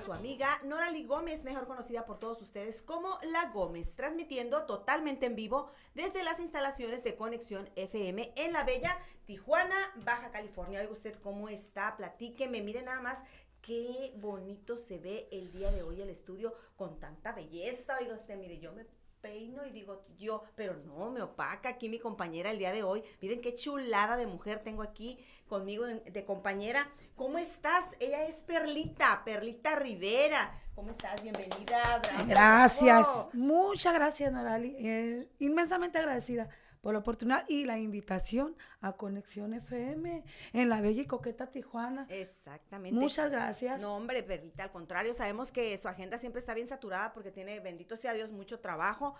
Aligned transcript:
su 0.00 0.12
amiga 0.12 0.60
Norali 0.64 1.04
Gómez, 1.04 1.44
mejor 1.44 1.66
conocida 1.66 2.06
por 2.06 2.18
todos 2.18 2.40
ustedes 2.40 2.80
como 2.82 3.18
La 3.22 3.50
Gómez, 3.50 3.94
transmitiendo 3.94 4.64
totalmente 4.64 5.26
en 5.26 5.36
vivo 5.36 5.70
desde 5.94 6.22
las 6.22 6.40
instalaciones 6.40 7.04
de 7.04 7.16
Conexión 7.16 7.68
FM 7.76 8.32
en 8.36 8.52
la 8.52 8.64
bella 8.64 8.96
Tijuana, 9.26 9.76
Baja 10.04 10.30
California. 10.30 10.80
Oiga 10.80 10.92
usted 10.92 11.14
cómo 11.20 11.48
está, 11.48 11.96
platíqueme, 11.96 12.62
mire 12.62 12.82
nada 12.82 13.00
más 13.00 13.18
qué 13.60 14.14
bonito 14.16 14.76
se 14.76 14.98
ve 14.98 15.28
el 15.32 15.52
día 15.52 15.70
de 15.70 15.82
hoy 15.82 16.00
el 16.00 16.08
estudio 16.08 16.54
con 16.76 16.98
tanta 16.98 17.32
belleza. 17.32 17.98
Oiga 18.00 18.14
usted, 18.14 18.36
mire, 18.36 18.58
yo 18.58 18.72
me 18.72 18.86
peino 19.20 19.66
y 19.66 19.70
digo 19.70 20.04
yo, 20.18 20.42
pero 20.54 20.76
no, 20.86 21.10
me 21.10 21.22
opaca 21.22 21.70
aquí 21.70 21.88
mi 21.88 21.98
compañera 21.98 22.50
el 22.50 22.58
día 22.58 22.72
de 22.72 22.82
hoy. 22.82 23.02
Miren 23.20 23.40
qué 23.40 23.54
chulada 23.54 24.16
de 24.16 24.26
mujer 24.26 24.60
tengo 24.60 24.82
aquí 24.82 25.18
conmigo 25.48 25.86
de 25.86 26.24
compañera. 26.24 26.90
¿Cómo 27.16 27.38
estás? 27.38 27.84
Ella 28.00 28.24
es 28.24 28.36
Perlita, 28.36 29.22
Perlita 29.24 29.76
Rivera. 29.76 30.60
¿Cómo 30.74 30.90
estás? 30.90 31.22
Bienvenida. 31.22 32.00
Gracias, 32.26 33.06
muchas 33.32 33.92
gracias, 33.92 34.32
Norali. 34.32 34.74
Eh, 34.78 35.28
inmensamente 35.38 35.98
agradecida 35.98 36.48
por 36.80 36.94
la 36.94 37.00
oportunidad 37.00 37.44
y 37.48 37.64
la 37.64 37.78
invitación 37.78 38.56
a 38.80 38.92
Conexión 38.96 39.52
FM 39.54 40.24
en 40.52 40.68
la 40.68 40.80
bella 40.80 41.02
y 41.02 41.06
coqueta 41.06 41.50
Tijuana. 41.50 42.06
Exactamente. 42.08 42.98
Muchas 42.98 43.30
gracias. 43.30 43.80
No, 43.82 43.96
hombre, 43.96 44.22
Perlita, 44.22 44.64
al 44.64 44.72
contrario, 44.72 45.12
sabemos 45.14 45.52
que 45.52 45.76
su 45.78 45.88
agenda 45.88 46.18
siempre 46.18 46.38
está 46.40 46.54
bien 46.54 46.68
saturada 46.68 47.12
porque 47.12 47.30
tiene, 47.30 47.60
bendito 47.60 47.96
sea 47.96 48.14
Dios, 48.14 48.30
mucho 48.30 48.60
trabajo. 48.60 49.14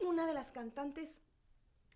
Una 0.00 0.26
de 0.26 0.34
las 0.34 0.52
cantantes, 0.52 1.20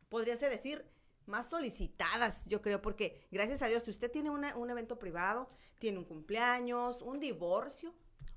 podríase 0.09 0.49
decir, 0.49 0.85
más 1.27 1.47
solicitadas, 1.47 2.45
yo 2.47 2.61
creo, 2.63 2.83
porque 2.83 3.27
gracias 3.31 3.63
a 3.63 3.67
Dios, 3.69 3.85
si 3.85 3.91
usted 3.91 4.11
tiene 4.11 4.31
una- 4.31 4.57
un 4.57 4.71
evento 4.71 4.99
privado, 4.99 5.49
tiene 5.79 5.99
un 5.99 6.05
cumpleaños, 6.05 7.01
un 7.03 7.21
divorcio, 7.21 7.95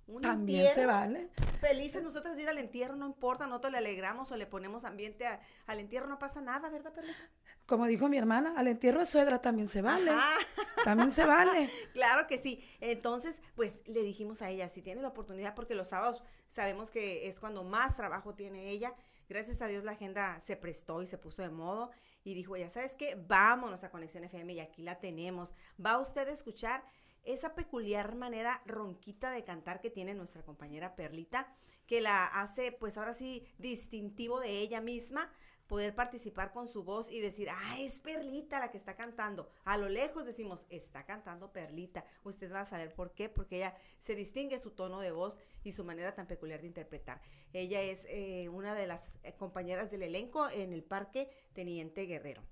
un 0.07 0.21
También 0.21 0.63
se 0.63 0.81
entierro, 0.81 0.91
vale. 0.93 1.29
Felices 1.59 2.03
nosotros 2.03 2.35
de 2.35 2.43
ir 2.43 2.49
al 2.49 2.57
entierro, 2.59 2.95
no 2.95 3.05
importa, 3.07 3.47
nosotros 3.47 3.71
le 3.71 3.79
alegramos 3.79 4.31
o 4.31 4.37
le 4.37 4.45
ponemos 4.45 4.83
ambiente 4.83 5.25
a- 5.25 5.39
al 5.65 5.79
entierro, 5.79 6.07
no 6.07 6.19
pasa 6.19 6.41
nada, 6.41 6.69
¿verdad, 6.69 6.93
Perlita? 6.93 7.17
Como 7.65 7.87
dijo 7.87 8.07
mi 8.07 8.17
hermana, 8.19 8.53
al 8.57 8.67
entierro 8.67 8.99
de 8.99 9.07
suegra 9.07 9.41
también 9.41 9.67
se 9.67 9.81
vale. 9.81 10.11
Ajá. 10.11 10.35
También 10.83 11.09
se 11.11 11.25
vale. 11.25 11.69
Claro 11.93 12.27
que 12.27 12.37
sí. 12.37 12.63
Entonces, 12.79 13.39
pues 13.55 13.79
le 13.87 14.03
dijimos 14.03 14.43
a 14.43 14.49
ella, 14.51 14.69
si 14.69 14.83
tiene 14.83 15.01
la 15.01 15.07
oportunidad, 15.07 15.55
porque 15.55 15.73
los 15.73 15.87
sábados 15.87 16.21
sabemos 16.47 16.91
que 16.91 17.27
es 17.27 17.39
cuando 17.39 17.63
más 17.63 17.95
trabajo 17.95 18.35
tiene 18.35 18.69
ella. 18.69 18.93
Gracias 19.27 19.59
a 19.63 19.67
Dios 19.67 19.83
la 19.83 19.93
agenda 19.93 20.39
se 20.41 20.55
prestó 20.55 21.01
y 21.01 21.07
se 21.07 21.17
puso 21.17 21.41
de 21.41 21.49
modo 21.49 21.89
y 22.23 22.35
dijo, 22.35 22.55
ya 22.57 22.69
sabes 22.69 22.93
qué, 22.95 23.15
vámonos 23.27 23.83
a 23.83 23.89
Conexión 23.89 24.23
FM 24.23 24.53
y 24.53 24.59
aquí 24.59 24.83
la 24.83 24.99
tenemos. 24.99 25.51
Va 25.83 25.97
usted 25.97 26.27
a 26.27 26.31
escuchar 26.31 26.83
esa 27.25 27.55
peculiar 27.55 28.15
manera 28.15 28.61
ronquita 28.65 29.31
de 29.31 29.43
cantar 29.43 29.81
que 29.81 29.89
tiene 29.89 30.13
nuestra 30.13 30.43
compañera 30.43 30.95
Perlita, 30.95 31.53
que 31.87 32.01
la 32.01 32.25
hace, 32.25 32.71
pues 32.71 32.97
ahora 32.97 33.13
sí, 33.13 33.45
distintivo 33.57 34.39
de 34.39 34.59
ella 34.59 34.81
misma, 34.81 35.31
poder 35.67 35.95
participar 35.95 36.51
con 36.51 36.67
su 36.67 36.83
voz 36.83 37.11
y 37.11 37.19
decir, 37.19 37.49
ah, 37.49 37.79
es 37.79 37.99
Perlita 37.99 38.59
la 38.59 38.71
que 38.71 38.77
está 38.77 38.95
cantando. 38.95 39.49
A 39.63 39.77
lo 39.77 39.89
lejos 39.89 40.25
decimos, 40.25 40.65
está 40.69 41.05
cantando 41.05 41.51
Perlita. 41.51 42.05
Usted 42.23 42.51
va 42.51 42.61
a 42.61 42.65
saber 42.65 42.93
por 42.93 43.13
qué, 43.13 43.29
porque 43.29 43.57
ella 43.57 43.75
se 43.99 44.15
distingue 44.15 44.59
su 44.59 44.71
tono 44.71 44.99
de 44.99 45.11
voz 45.11 45.39
y 45.63 45.71
su 45.71 45.83
manera 45.83 46.13
tan 46.13 46.27
peculiar 46.27 46.61
de 46.61 46.67
interpretar. 46.67 47.21
Ella 47.53 47.81
es 47.81 48.03
eh, 48.05 48.49
una 48.49 48.75
de 48.75 48.87
las 48.87 49.17
eh, 49.23 49.33
compañeras 49.33 49.89
del 49.89 50.03
elenco 50.03 50.49
en 50.49 50.71
el 50.71 50.83
Parque 50.83 51.29
Teniente 51.53 52.05
Guerrero. 52.05 52.43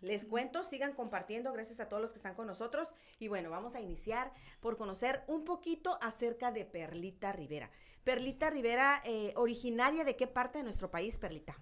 Les 0.00 0.24
cuento, 0.26 0.62
sigan 0.64 0.92
compartiendo, 0.92 1.52
gracias 1.52 1.80
a 1.80 1.88
todos 1.88 2.02
los 2.02 2.12
que 2.12 2.18
están 2.18 2.34
con 2.34 2.46
nosotros. 2.46 2.88
Y 3.18 3.28
bueno, 3.28 3.50
vamos 3.50 3.74
a 3.74 3.80
iniciar 3.80 4.32
por 4.60 4.76
conocer 4.76 5.22
un 5.26 5.44
poquito 5.44 5.98
acerca 6.02 6.52
de 6.52 6.64
Perlita 6.64 7.32
Rivera. 7.32 7.70
Perlita 8.04 8.50
Rivera, 8.50 9.00
eh, 9.04 9.32
originaria 9.36 10.04
de 10.04 10.14
qué 10.16 10.26
parte 10.26 10.58
de 10.58 10.64
nuestro 10.64 10.90
país, 10.90 11.16
Perlita? 11.18 11.56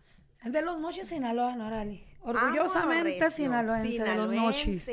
De 0.45 0.61
los 0.61 0.79
Mochis, 0.79 1.09
Sinaloa, 1.09 1.57
Norali. 1.57 2.05
Orgullosamente 2.21 3.05
recio, 3.05 3.31
sinaloense, 3.31 4.03
de 4.03 4.15
los 4.17 4.35
Mochis. 4.35 4.89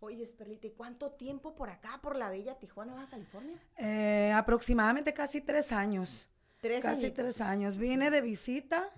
Oye, 0.00 0.26
Perlita, 0.36 0.66
¿y 0.66 0.72
cuánto 0.72 1.12
tiempo 1.12 1.54
por 1.54 1.70
acá, 1.70 2.00
por 2.02 2.16
la 2.16 2.28
bella 2.28 2.58
Tijuana, 2.58 2.92
Baja 2.94 3.08
California? 3.10 3.56
Eh, 3.78 4.32
aproximadamente 4.34 5.14
casi 5.14 5.40
tres 5.40 5.70
años. 5.70 6.28
Tres 6.60 6.82
Casi 6.82 7.06
añitos. 7.06 7.24
tres 7.24 7.40
años. 7.40 7.76
Vine 7.76 8.10
de 8.10 8.20
visita 8.20 8.88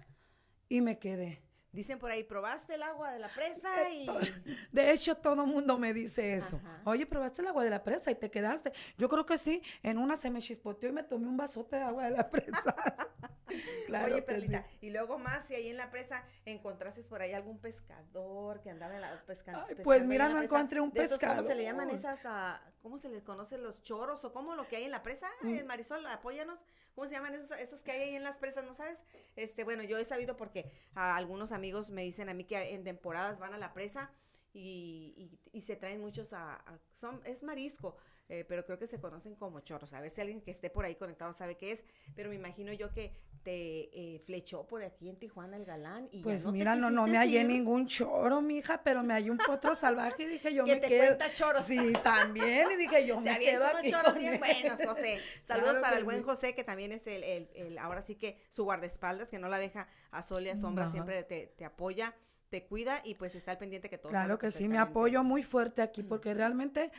y 0.69 0.81
me 0.81 0.99
quedé. 0.99 1.41
Dicen 1.75 1.99
por 1.99 2.09
ahí, 2.09 2.23
¿probaste 2.23 2.75
el 2.75 2.85
agua 2.85 3.11
de 3.11 3.19
la 3.19 3.29
presa? 3.29 3.91
Y... 3.91 4.07
De 4.73 4.93
hecho, 4.93 5.17
todo 5.17 5.43
el 5.43 5.49
mundo 5.49 5.77
me 5.77 5.93
dice 5.93 6.35
eso. 6.35 6.61
Ajá. 6.65 6.83
Oye, 6.85 7.05
probaste 7.05 7.43
el 7.43 7.49
agua 7.49 7.65
de 7.65 7.71
la 7.71 7.83
presa 7.83 8.13
y 8.13 8.15
te 8.15 8.31
quedaste. 8.31 8.73
Yo 8.97 9.09
creo 9.09 9.27
que 9.27 9.37
sí. 9.39 9.61
En 9.83 9.99
una 9.99 10.17
se 10.17 10.31
me 10.31 10.41
chispoteó 10.41 10.89
y 10.91 10.93
me 10.93 11.03
tomé 11.03 11.27
un 11.27 11.37
vasote 11.37 11.75
de 11.75 11.83
agua 11.83 12.05
de 12.05 12.11
la 12.13 12.31
presa. 12.31 12.77
Claro 13.87 14.13
Oye, 14.13 14.23
Perlita, 14.23 14.63
sí. 14.63 14.87
y 14.87 14.91
luego 14.91 15.19
más, 15.19 15.45
si 15.45 15.55
ahí 15.55 15.69
en 15.69 15.77
la 15.77 15.91
presa 15.91 16.25
encontraste 16.45 17.03
por 17.05 17.21
ahí 17.21 17.35
algún 17.35 17.59
pescador 17.59 18.61
que 18.63 18.71
andaba 18.71 18.95
en 18.95 19.03
la 19.03 19.23
pesca, 19.27 19.67
Ay, 19.69 19.77
pues 19.85 20.05
mira, 20.07 20.29
no 20.31 20.43
encontré 20.43 20.81
un 20.81 20.91
esos, 20.95 21.19
¿Cómo 21.19 21.43
se 21.43 21.55
le 21.55 21.63
llaman 21.63 21.91
pescador. 21.91 22.19
esas, 22.19 22.27
ah, 22.27 22.61
cómo 22.83 22.99
se 22.99 23.11
les 23.11 23.23
conoce 23.23 23.59
los 23.59 23.83
choros 23.83 24.25
o 24.25 24.33
cómo 24.33 24.57
lo 24.57 24.67
que 24.67 24.77
hay 24.77 24.85
en 24.85 24.91
la 24.91 25.03
presa? 25.03 25.29
Mm. 25.43 25.55
Eh, 25.55 25.65
Marisol, 25.65 26.05
apóyanos. 26.07 26.59
¿Cómo 26.95 27.09
se 27.09 27.15
llaman 27.15 27.35
esos, 27.35 27.51
esos 27.59 27.83
que 27.83 27.93
hay 27.93 28.01
ahí 28.03 28.15
en 28.17 28.23
las 28.23 28.37
presas? 28.39 28.65
¿No 28.65 28.75
sabes? 28.75 29.03
Este, 29.37 29.65
bueno, 29.65 29.83
yo 29.83 29.99
he 29.99 30.05
sabido 30.05 30.37
porque 30.37 30.71
algunos 30.95 31.53
amigos 31.53 31.91
me 31.91 32.03
dicen 32.03 32.29
a 32.29 32.35
mí 32.35 32.45
que 32.45 32.75
en 32.75 32.85
temporadas 32.85 33.39
van 33.39 33.53
a 33.55 33.59
la 33.59 33.73
presa 33.73 34.11
y, 34.53 35.39
y- 35.53 35.61
se 35.63 35.75
traen 35.77 36.01
muchos 36.01 36.33
a- 36.33 36.63
son, 36.95 37.21
es 37.25 37.43
marisco, 37.43 37.97
eh, 38.29 38.45
pero 38.49 38.65
creo 38.65 38.79
que 38.79 38.87
se 38.87 38.99
conocen 39.01 39.35
como 39.35 39.61
chorros. 39.61 39.93
A 39.93 40.01
ver 40.01 40.11
si 40.11 40.21
alguien 40.21 40.41
que 40.41 40.51
esté 40.51 40.71
por 40.71 40.85
ahí 40.85 40.95
conectado 40.95 41.33
sabe 41.33 41.57
qué 41.57 41.73
es, 41.73 41.85
pero 42.15 42.31
me 42.31 42.37
imagino 42.37 42.73
yo 42.73 42.91
que 42.93 43.13
te 43.43 44.15
eh, 44.15 44.19
flechó 44.25 44.67
por 44.67 44.83
aquí 44.83 45.11
en 45.11 45.19
Tijuana 45.19 45.59
el 45.59 45.67
galán 45.67 46.09
y 46.11 46.19
ya 46.19 46.23
Pues 46.25 46.45
te 46.45 46.51
mira, 46.53 46.75
no, 46.75 46.91
no 46.91 47.07
me 47.07 47.19
hallé 47.19 47.43
ir. 47.43 47.47
ningún 47.49 47.87
choro, 47.87 48.41
mija, 48.41 48.83
pero 48.83 49.03
me 49.03 49.13
hallé 49.13 49.31
un 49.31 49.37
potro 49.37 49.75
salvaje 49.75 50.23
y 50.23 50.27
dije, 50.27 50.55
yo 50.55 50.65
que 50.65 50.75
me 50.77 50.81
te 50.81 50.89
quedo. 50.89 51.07
cuenta 51.07 51.33
choros. 51.33 51.67
Sí, 51.67 51.93
también. 52.03 52.71
Y 52.73 52.77
dije, 52.77 53.07
yo 53.07 53.17
Se 53.23 53.31
me 53.31 53.39
quedo 53.39 53.65
unos 53.69 53.81
aquí. 53.81 53.91
choros 53.91 54.13
con 54.15 54.19
bien 54.23 54.35
él. 54.35 54.39
buenos, 54.41 54.81
José. 54.83 55.21
Saludos 55.43 55.71
Claro 55.73 55.83
para 55.83 55.99
el 55.99 56.05
buen. 56.05 56.23
José, 56.23 56.55
que 56.55 56.65
también 56.65 56.93
es 56.93 57.07
el, 57.07 57.23
el- 57.23 57.51
el- 57.55 57.79
ahora 57.79 58.01
sí 58.01 58.15
que 58.15 58.39
su 58.49 58.65
guardaespaldas, 58.65 59.29
que 59.29 59.39
no 59.39 59.49
la 59.51 59.59
deja 59.59 59.87
a 60.11 60.23
sol 60.23 60.45
y 60.47 60.49
a 60.49 60.57
sombra, 60.57 60.91
siempre 60.91 61.23
te, 61.25 61.49
te 61.49 61.67
apoya, 61.67 62.15
te 62.49 62.65
cuida 62.65 63.03
y 63.05 63.17
pues 63.17 63.35
está 63.35 63.51
al 63.51 63.59
pendiente 63.59 63.91
que 63.91 63.99
todo 63.99 64.09
Claro 64.11 64.39
que 64.39 64.51
sí, 64.51 64.69
me 64.69 64.79
apoyo 64.79 65.23
muy 65.23 65.43
fuerte 65.43 65.83
aquí 65.83 66.03
porque 66.03 66.33
realmente 66.33 66.91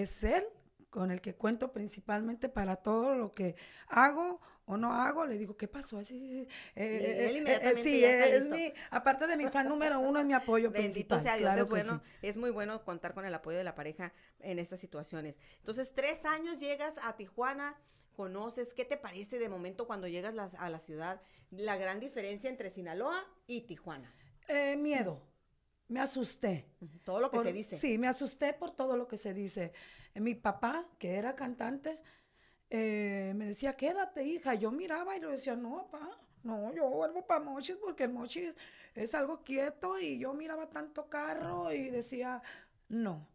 es 0.00 0.24
él 0.24 0.44
con 0.90 1.10
el 1.10 1.20
que 1.20 1.34
cuento 1.34 1.72
principalmente 1.72 2.48
para 2.48 2.76
todo 2.76 3.14
lo 3.14 3.34
que 3.34 3.56
hago 3.88 4.40
o 4.66 4.76
no 4.76 4.92
hago. 4.94 5.24
Le 5.26 5.38
digo, 5.38 5.56
¿qué 5.56 5.66
pasó? 5.68 5.98
Así, 5.98 6.18
sí, 6.18 6.28
sí, 6.30 6.48
eh, 6.76 7.28
él 7.30 7.36
eh, 7.36 7.38
inmediatamente 7.38 7.82
sí, 7.82 8.00
ya 8.00 8.10
está 8.12 8.26
es 8.26 8.40
listo. 8.44 8.56
mi, 8.56 8.72
aparte 8.90 9.26
de 9.26 9.36
mi 9.36 9.48
fan 9.48 9.68
número 9.68 10.00
uno, 10.00 10.20
es 10.20 10.26
mi 10.26 10.34
apoyo 10.34 10.70
Bendito 10.72 11.16
principal. 11.16 11.20
sea 11.20 11.36
Dios, 11.36 11.46
claro 11.46 11.62
es 11.62 11.68
bueno, 11.68 12.02
sí. 12.04 12.18
es 12.22 12.36
muy 12.36 12.50
bueno 12.50 12.84
contar 12.84 13.14
con 13.14 13.24
el 13.24 13.34
apoyo 13.34 13.56
de 13.58 13.64
la 13.64 13.74
pareja 13.74 14.12
en 14.40 14.58
estas 14.58 14.80
situaciones. 14.80 15.38
Entonces, 15.58 15.92
tres 15.94 16.24
años 16.26 16.60
llegas 16.60 16.94
a 17.02 17.16
Tijuana, 17.16 17.80
conoces, 18.14 18.74
¿qué 18.74 18.84
te 18.84 18.96
parece 18.98 19.38
de 19.38 19.48
momento 19.48 19.86
cuando 19.86 20.08
llegas 20.08 20.34
las- 20.34 20.54
a 20.54 20.68
la 20.68 20.78
ciudad? 20.78 21.22
La 21.50 21.76
gran 21.76 22.00
diferencia 22.00 22.50
entre 22.50 22.70
Sinaloa 22.70 23.24
y 23.46 23.62
Tijuana. 23.62 24.14
Eh, 24.48 24.76
miedo, 24.76 25.22
me 25.92 26.00
asusté. 26.00 26.66
Todo 27.04 27.20
lo 27.20 27.30
que 27.30 27.36
Por- 27.36 27.46
se 27.46 27.52
dice. 27.52 27.76
Sí, 27.76 27.98
me 27.98 28.08
asusté 28.08 28.52
por 28.54 28.70
todo 28.72 28.96
lo 28.96 29.06
que 29.06 29.16
se 29.16 29.32
dice. 29.34 29.72
Eh, 30.14 30.20
Mi 30.20 30.34
papá, 30.34 30.86
que 30.98 31.14
era 31.16 31.34
cantante, 31.36 32.00
eh, 32.70 33.32
me 33.36 33.46
decía, 33.46 33.76
quédate, 33.76 34.24
hija. 34.24 34.54
Yo 34.54 34.70
miraba 34.72 35.16
y 35.16 35.20
le 35.20 35.28
decía, 35.28 35.54
no, 35.54 35.88
papá, 35.90 36.18
no, 36.42 36.72
yo 36.74 36.88
vuelvo 36.88 37.24
para 37.26 37.40
Mochis 37.40 37.76
porque 37.76 38.04
el 38.04 38.12
Mochis 38.12 38.54
es 38.94 39.14
algo 39.14 39.42
quieto 39.44 39.98
y 39.98 40.18
yo 40.18 40.32
miraba 40.34 40.68
tanto 40.68 41.08
carro 41.08 41.72
y 41.72 41.90
decía, 41.90 42.42
no, 42.88 43.28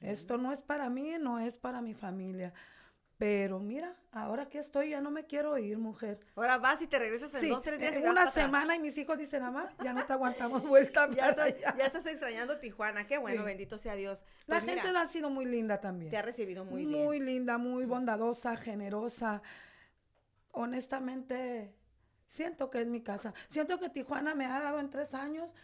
esto 0.00 0.38
no 0.38 0.52
es 0.52 0.60
para 0.60 0.88
mí, 0.90 1.14
no 1.20 1.38
es 1.38 1.56
para 1.56 1.80
mi 1.80 1.94
familia. 1.94 2.52
Pero 3.22 3.60
mira, 3.60 3.94
ahora 4.10 4.48
que 4.48 4.58
estoy, 4.58 4.90
ya 4.90 5.00
no 5.00 5.12
me 5.12 5.26
quiero 5.26 5.56
ir, 5.56 5.78
mujer. 5.78 6.18
Ahora 6.34 6.58
vas 6.58 6.82
y 6.82 6.88
te 6.88 6.98
regresas 6.98 7.32
en 7.34 7.38
Sí, 7.40 7.48
dos, 7.50 7.62
tres 7.62 7.78
días 7.78 7.92
en 7.92 8.02
una 8.08 8.22
atrás. 8.22 8.34
semana 8.34 8.74
y 8.74 8.80
mis 8.80 8.98
hijos 8.98 9.16
dicen, 9.16 9.42
mamá, 9.44 9.72
ya 9.84 9.92
no 9.92 10.04
te 10.04 10.12
aguantamos 10.12 10.62
vuelta 10.66 11.08
Ya 11.12 11.28
estás, 11.28 11.46
allá". 11.46 11.72
ya 11.78 11.86
estás 11.86 12.04
extrañando 12.06 12.58
Tijuana, 12.58 13.06
qué 13.06 13.18
bueno, 13.18 13.42
Sí. 13.42 13.46
bendito 13.46 13.78
sea 13.78 13.94
Dios. 13.94 14.24
La 14.48 14.58
Pues 14.60 14.74
gente 14.74 14.88
ha 14.98 15.06
sido 15.06 15.30
muy 15.30 15.44
linda 15.44 15.80
también. 15.80 16.10
te 16.10 16.16
ha 16.16 16.22
recibido 16.22 16.64
muy, 16.64 16.84
bien. 16.84 17.24
linda, 17.24 17.58
muy 17.58 17.84
bondadosa, 17.84 18.56
generosa. 18.56 19.40
Honestamente, 20.50 21.72
siento 22.26 22.70
que 22.70 22.80
es 22.80 22.88
mi 22.88 23.02
casa. 23.02 23.32
Siento 23.50 23.78
que 23.78 23.88
Tijuana 23.88 24.34
me 24.34 24.46
ha 24.46 24.58
dado 24.60 24.80
en 24.80 24.90
tres 24.90 25.14
años 25.14 25.54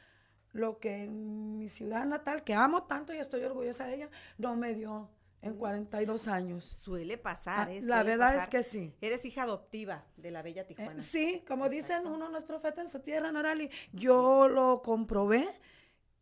lo 0.52 0.78
que 0.78 1.02
en 1.02 1.58
mi 1.58 1.68
ciudad 1.68 2.06
natal, 2.06 2.44
que 2.44 2.54
amo 2.54 2.84
tanto 2.84 3.12
y 3.12 3.18
estoy 3.18 3.42
orgullosa 3.42 3.84
de 3.86 3.96
ella, 3.96 4.10
no 4.38 4.54
me 4.54 4.74
dio 4.76 5.10
en 5.42 5.54
42 5.54 6.28
años. 6.28 6.64
Suele 6.64 7.18
pasar, 7.18 7.68
Ah, 7.68 7.72
¿eh? 7.72 7.80
la 7.82 8.02
verdad 8.02 8.36
es 8.36 8.48
que 8.48 8.62
sí. 8.62 8.92
Eres 9.00 9.24
hija 9.24 9.42
adoptiva 9.44 10.04
de 10.16 10.30
la 10.30 10.42
bella 10.42 10.62
Eh, 10.62 10.66
Tijuana. 10.66 11.00
sí, 11.00 11.44
como 11.46 11.68
dicen, 11.68 12.06
uno 12.06 12.28
no 12.28 12.38
es 12.38 12.44
profeta 12.44 12.80
en 12.82 12.88
su 12.88 13.00
tierra, 13.00 13.30
Norali. 13.32 13.70
Yo 13.92 14.48
lo 14.48 14.82
comprobé 14.82 15.48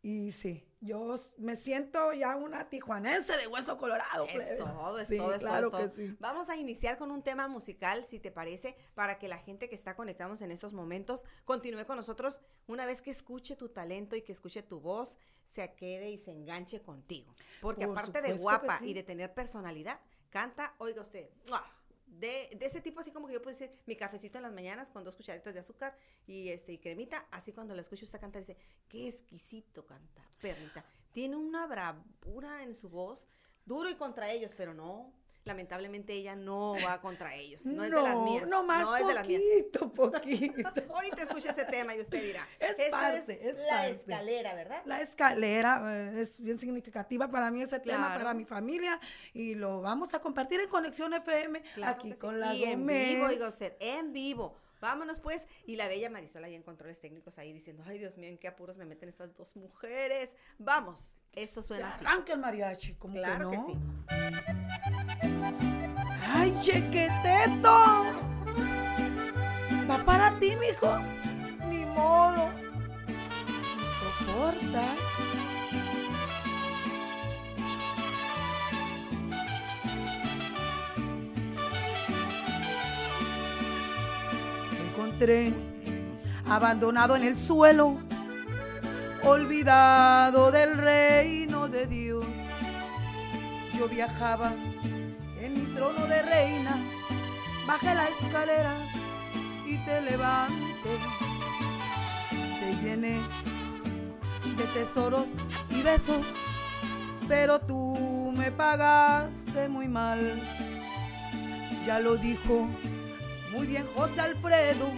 Y 0.09 0.31
sí, 0.31 0.65
yo 0.79 1.17
me 1.35 1.57
siento 1.57 2.13
ya 2.13 2.37
una 2.37 2.69
tijuanense 2.69 3.35
de 3.35 3.45
hueso 3.45 3.75
colorado. 3.75 4.23
Es 4.23 4.35
plebe. 4.35 4.55
todo, 4.55 4.99
es 4.99 5.09
Sí, 5.09 5.17
todo, 5.17 5.33
es 5.33 5.39
claro 5.39 5.69
todo, 5.69 5.81
es 5.83 5.93
todo. 5.93 5.97
sí. 6.07 6.15
Vamos 6.21 6.47
a 6.47 6.55
iniciar 6.55 6.97
con 6.97 7.11
un 7.11 7.23
tema 7.23 7.49
musical, 7.49 8.05
si 8.05 8.17
te 8.17 8.31
parece, 8.31 8.77
para 8.95 9.19
que 9.19 9.27
la 9.27 9.37
gente 9.37 9.67
que 9.67 9.75
está 9.75 9.97
conectados 9.97 10.41
en 10.41 10.51
estos 10.51 10.71
momentos 10.71 11.25
continúe 11.43 11.85
con 11.85 11.97
nosotros 11.97 12.39
una 12.67 12.85
vez 12.85 13.01
que 13.01 13.11
escuche 13.11 13.57
tu 13.57 13.67
talento 13.67 14.15
y 14.15 14.21
que 14.21 14.31
escuche 14.31 14.63
tu 14.63 14.79
voz, 14.79 15.17
se 15.45 15.73
quede 15.73 16.09
y 16.09 16.17
se 16.17 16.31
enganche 16.31 16.81
contigo. 16.81 17.35
Porque 17.59 17.85
Por 17.85 17.99
aparte 17.99 18.21
de 18.21 18.35
guapa 18.35 18.79
sí. 18.79 18.91
y 18.91 18.93
de 18.93 19.03
tener 19.03 19.33
personalidad, 19.33 19.99
canta, 20.29 20.73
oiga 20.77 21.01
usted, 21.01 21.29
¡mua! 21.49 21.65
De, 22.07 22.49
de 22.57 22.65
ese 22.65 22.81
tipo 22.81 22.99
así 22.99 23.11
como 23.11 23.27
que 23.27 23.33
yo 23.33 23.41
puedo 23.41 23.57
decir 23.57 23.71
mi 23.85 23.95
cafecito 23.95 24.37
en 24.37 24.43
las 24.43 24.53
mañanas 24.53 24.89
con 24.89 25.03
dos 25.03 25.15
cucharitas 25.15 25.53
de 25.53 25.59
azúcar 25.59 25.95
y 26.25 26.49
este 26.49 26.73
y 26.73 26.77
cremita, 26.79 27.27
así 27.31 27.53
cuando 27.53 27.75
la 27.75 27.81
escucho 27.81 28.05
usted 28.05 28.19
cantar 28.19 28.41
dice, 28.41 28.57
qué 28.87 29.07
exquisito 29.07 29.85
canta, 29.85 30.27
perrita. 30.41 30.85
Tiene 31.11 31.35
una 31.35 31.67
bravura 31.67 32.63
en 32.63 32.73
su 32.73 32.89
voz, 32.89 33.27
duro 33.65 33.89
y 33.89 33.95
contra 33.95 34.31
ellos, 34.31 34.51
pero 34.55 34.73
no, 34.73 35.13
lamentablemente 35.47 36.13
ella 36.13 36.35
no 36.35 36.75
va 36.85 37.01
contra 37.01 37.33
ellos, 37.35 37.65
no, 37.65 37.83
es 37.83 37.91
de 37.91 38.01
las 38.01 38.15
mías. 38.17 38.47
No, 38.47 38.63
más 38.63 38.81
no 38.83 38.95
es 38.95 39.07
de 39.07 39.13
las 39.13 39.25
mías. 39.27 39.41
poquito, 39.41 39.93
poquito. 39.93 40.69
Ahorita 40.93 41.23
escucha 41.23 41.51
ese 41.51 41.65
tema 41.65 41.95
y 41.95 42.01
usted 42.01 42.21
dirá, 42.21 42.47
Es 42.59 42.89
parte, 42.89 43.49
es 43.49 43.57
la 43.57 43.69
parte. 43.69 43.91
escalera, 43.91 44.53
¿verdad? 44.53 44.81
La 44.85 45.01
escalera 45.01 45.81
eh, 45.87 46.21
es 46.21 46.37
bien 46.37 46.59
significativa 46.59 47.27
para 47.29 47.49
mí 47.49 47.61
ese 47.61 47.79
tema, 47.79 48.13
para 48.13 48.33
mi 48.33 48.45
familia, 48.45 48.99
y 49.33 49.55
lo 49.55 49.81
vamos 49.81 50.13
a 50.13 50.19
compartir 50.19 50.59
en 50.59 50.69
Conexión 50.69 51.13
FM 51.13 51.61
Claro 51.75 51.93
aquí 51.93 52.11
sí. 52.11 52.19
con 52.19 52.39
la 52.39 52.53
Y 52.53 52.65
en 52.65 52.85
vivo, 52.85 53.25
oiga 53.25 53.47
usted, 53.47 53.75
en 53.79 54.13
vivo. 54.13 54.55
Vámonos 54.81 55.19
pues. 55.19 55.45
Y 55.65 55.75
la 55.75 55.87
bella 55.87 56.09
Marisol 56.09 56.43
ahí 56.43 56.55
en 56.55 56.63
controles 56.63 56.99
técnicos 56.99 57.37
ahí 57.37 57.53
diciendo, 57.53 57.83
ay 57.85 57.97
Dios 57.97 58.17
mío, 58.17 58.29
en 58.29 58.37
qué 58.37 58.47
apuros 58.47 58.77
me 58.77 58.85
meten 58.85 59.09
estas 59.09 59.35
dos 59.35 59.55
mujeres. 59.55 60.35
Vamos, 60.57 61.13
esto 61.33 61.61
suena 61.61 61.93
así. 61.95 62.05
Arranca 62.05 62.33
el 62.33 62.39
mariachi, 62.39 62.93
como 62.95 63.15
Claro 63.15 63.51
que 63.51 63.57
que 63.57 63.61
no. 63.61 63.67
sí. 63.67 63.77
¡Ay, 66.29 66.55
chequeteto! 66.61 67.73
Va 69.89 70.03
para 70.05 70.37
ti, 70.39 70.55
mijo. 70.57 70.97
Ni 71.67 71.85
modo. 71.85 72.49
¿Me 73.07 74.25
soportas? 74.25 74.95
Abandonado 86.47 87.15
en 87.15 87.23
el 87.23 87.39
suelo, 87.39 87.97
olvidado 89.23 90.51
del 90.51 90.77
reino 90.77 91.67
de 91.67 91.87
Dios. 91.87 92.25
Yo 93.77 93.87
viajaba 93.87 94.51
en 95.41 95.53
mi 95.53 95.73
trono 95.75 96.05
de 96.05 96.21
reina, 96.21 96.77
bajé 97.65 97.95
la 97.95 98.07
escalera 98.09 98.73
y 99.65 99.77
te 99.77 100.01
levanté. 100.01 100.97
Te 102.59 102.75
llené 102.83 103.19
de 104.55 104.63
tesoros 104.73 105.25
y 105.71 105.81
besos, 105.81 106.31
pero 107.27 107.59
tú 107.59 108.33
me 108.37 108.51
pagaste 108.51 109.67
muy 109.67 109.87
mal. 109.87 110.19
Ya 111.87 111.99
lo 111.99 112.17
dijo 112.17 112.67
muy 113.51 113.67
bien 113.67 113.87
José 113.95 114.21
Alfredo, 114.21 114.91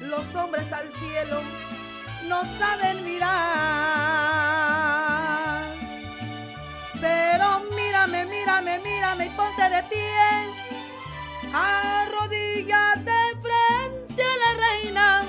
los 0.00 0.34
hombres 0.34 0.70
al 0.72 0.92
cielo 0.94 1.40
no 2.28 2.42
saben 2.58 3.04
mirar. 3.04 3.34
Pero 7.00 7.60
mírame, 7.76 8.24
mírame, 8.26 8.78
mírame 8.78 9.26
y 9.26 9.30
ponte 9.30 9.62
de 9.62 9.82
pie. 9.84 10.14
Arrodíllate 11.52 13.12
frente 13.42 14.22
a 14.22 14.36
la 14.42 14.52
reina. 14.66 15.20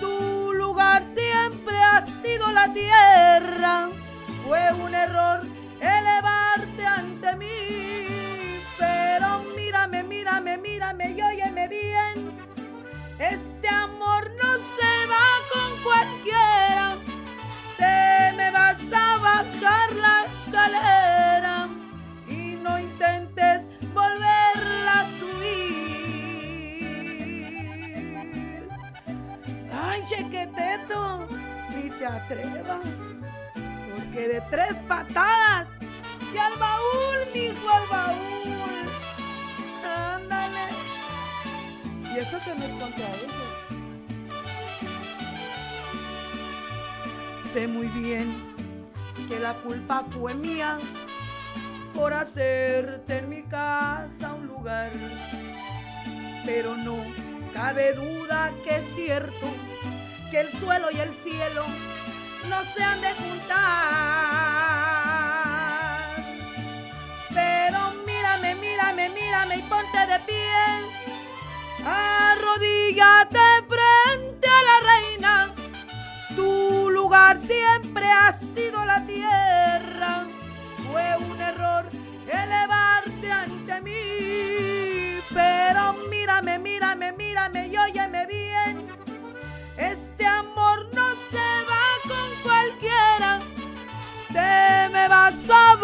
Tu 0.00 0.52
lugar 0.54 1.04
siempre 1.14 1.76
ha 1.76 2.04
sido 2.22 2.50
la 2.50 2.72
tierra. 2.72 3.88
Fue 4.46 4.72
un 4.72 4.94
error 4.94 5.40
elevarte 5.80 6.84
ante 6.84 7.36
mí. 7.36 7.89
Pero 8.80 9.44
mírame, 9.54 10.02
mírame, 10.02 10.56
mírame 10.56 11.10
y 11.10 11.22
óyeme 11.22 11.68
bien. 11.68 12.14
Este 13.18 13.68
amor 13.68 14.30
no 14.42 14.54
se 14.74 15.06
va 15.12 15.28
con 15.52 15.70
cualquiera. 15.84 16.96
Te 17.76 18.32
me 18.36 18.50
vas 18.50 18.78
a 18.92 19.18
bajar 19.18 19.92
la 19.92 20.24
escalera 20.24 21.68
y 22.28 22.56
no 22.64 22.78
intentes 22.78 23.60
volverla 23.92 25.00
a 25.00 25.04
subir. 25.20 26.80
Ay, 29.72 30.02
chequeteto, 30.08 31.28
ni 31.74 31.90
te 31.90 32.06
atrevas, 32.06 32.88
porque 33.94 34.28
de 34.28 34.40
tres 34.50 34.74
patadas 34.88 35.68
y 36.32 36.38
al 36.38 36.52
baúl, 36.58 37.18
mijo, 37.34 37.70
al 37.70 37.86
baúl. 37.88 38.39
Eso 42.20 42.38
que 42.40 42.54
no 42.54 42.64
es 42.66 42.82
contra 42.82 43.06
ellos. 43.06 43.32
Sé 47.52 47.66
muy 47.66 47.86
bien 47.88 48.28
que 49.28 49.38
la 49.38 49.54
culpa 49.54 50.04
fue 50.10 50.34
mía 50.34 50.78
por 51.94 52.12
hacerte 52.12 53.18
en 53.18 53.28
mi 53.28 53.42
casa 53.44 54.34
un 54.34 54.46
lugar. 54.48 54.90
Pero 56.44 56.76
no 56.76 56.98
cabe 57.54 57.94
duda 57.94 58.52
que 58.64 58.76
es 58.76 58.94
cierto 58.94 59.54
que 60.30 60.40
el 60.40 60.52
suelo 60.58 60.90
y 60.90 61.00
el 61.00 61.14
cielo 61.16 61.64
no 62.48 62.62
se 62.74 62.82
han 62.82 63.00
de 63.00 63.12
juntar. 63.14 63.60
Pero 67.32 67.78
mírame, 68.06 68.54
mírame, 68.56 69.08
mírame 69.08 69.56
y 69.56 69.62
ponte 69.62 70.06
de 70.06 70.20
pie. 70.20 71.19
Arrodíllate 71.84 73.38
frente 73.68 74.48
a 74.48 74.62
la 74.68 74.76
reina. 74.92 75.54
Tu 76.36 76.90
lugar 76.90 77.40
siempre 77.42 78.04
ha 78.04 78.38
sido 78.54 78.84
la 78.84 79.04
tierra. 79.06 80.26
Fue 80.90 81.16
un 81.18 81.40
error 81.40 81.86
elevarte 82.26 83.32
ante 83.32 83.80
mí. 83.80 85.20
Pero 85.32 85.94
mírame, 86.10 86.58
mírame, 86.58 87.12
mírame 87.12 87.68
y 87.68 87.76
óyeme 87.76 88.26
bien. 88.26 88.86
Este 89.76 90.26
amor 90.26 90.86
no 90.94 91.14
se 91.30 91.48
va 91.70 91.86
con 92.08 92.30
cualquiera. 92.42 93.38
Te 94.28 94.88
me 94.92 95.08
vas 95.08 95.34
a 95.48 95.76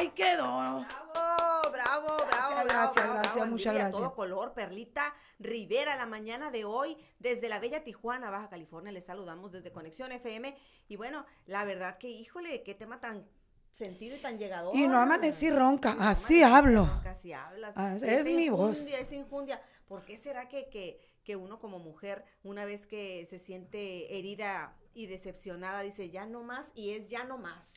ahí 0.00 0.10
quedó. 0.10 0.44
Bravo, 0.44 0.86
bravo, 1.12 1.70
bravo, 1.72 2.16
bravo, 2.16 2.64
gracias, 2.64 2.64
bravo, 2.64 3.14
gracias, 3.14 3.34
bravo, 3.34 3.50
muchas 3.50 3.74
gracias. 3.74 3.92
todo 3.92 4.14
color, 4.14 4.54
Perlita 4.54 5.14
Rivera, 5.38 5.96
la 5.96 6.06
mañana 6.06 6.50
de 6.50 6.64
hoy, 6.64 6.96
desde 7.18 7.48
la 7.48 7.58
bella 7.58 7.84
Tijuana, 7.84 8.30
Baja 8.30 8.48
California, 8.48 8.92
les 8.92 9.04
saludamos 9.04 9.52
desde 9.52 9.72
Conexión 9.72 10.12
FM. 10.12 10.56
Y 10.88 10.96
bueno, 10.96 11.26
la 11.46 11.64
verdad 11.64 11.98
que, 11.98 12.10
híjole, 12.10 12.62
qué 12.62 12.74
tema 12.74 13.00
tan 13.00 13.26
sentido 13.70 14.16
y 14.16 14.20
tan 14.20 14.38
llegador. 14.38 14.74
Y 14.74 14.86
no 14.86 14.98
amanecí 14.98 15.50
ronca, 15.50 15.94
no 15.94 16.02
así 16.02 16.42
hablo. 16.42 16.86
ronca, 16.86 17.10
así 17.10 17.32
hablas. 17.32 17.72
Ah, 17.76 17.96
es 18.00 18.24
mi 18.24 18.48
voz. 18.48 18.78
Esa 18.78 19.14
injundia. 19.14 19.62
¿Por 19.86 20.04
qué 20.04 20.16
será 20.16 20.48
que, 20.48 20.68
que, 20.68 21.00
que 21.24 21.36
uno 21.36 21.58
como 21.58 21.78
mujer, 21.78 22.24
una 22.42 22.64
vez 22.64 22.86
que 22.86 23.26
se 23.26 23.38
siente 23.38 24.18
herida 24.18 24.76
y 24.94 25.06
decepcionada, 25.06 25.80
dice 25.80 26.10
ya 26.10 26.26
no 26.26 26.42
más 26.42 26.70
y 26.74 26.90
es 26.90 27.10
ya 27.10 27.24
no 27.24 27.38
más? 27.38 27.72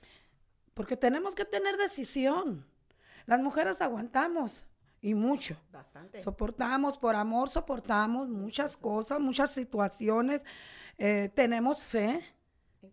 Porque 0.74 0.98
tenemos 0.98 1.36
que 1.36 1.46
tener 1.46 1.78
decisión. 1.78 2.66
Las 3.26 3.40
mujeres 3.40 3.82
aguantamos 3.82 4.66
y 5.02 5.14
mucho. 5.14 5.58
Bastante. 5.72 6.22
Soportamos, 6.22 6.98
por 6.98 7.16
amor 7.16 7.50
soportamos 7.50 8.30
muchas 8.30 8.78
cosas, 8.78 9.20
muchas 9.20 9.52
situaciones. 9.52 10.42
Eh, 10.98 11.32
tenemos 11.36 11.84
fe 11.84 12.22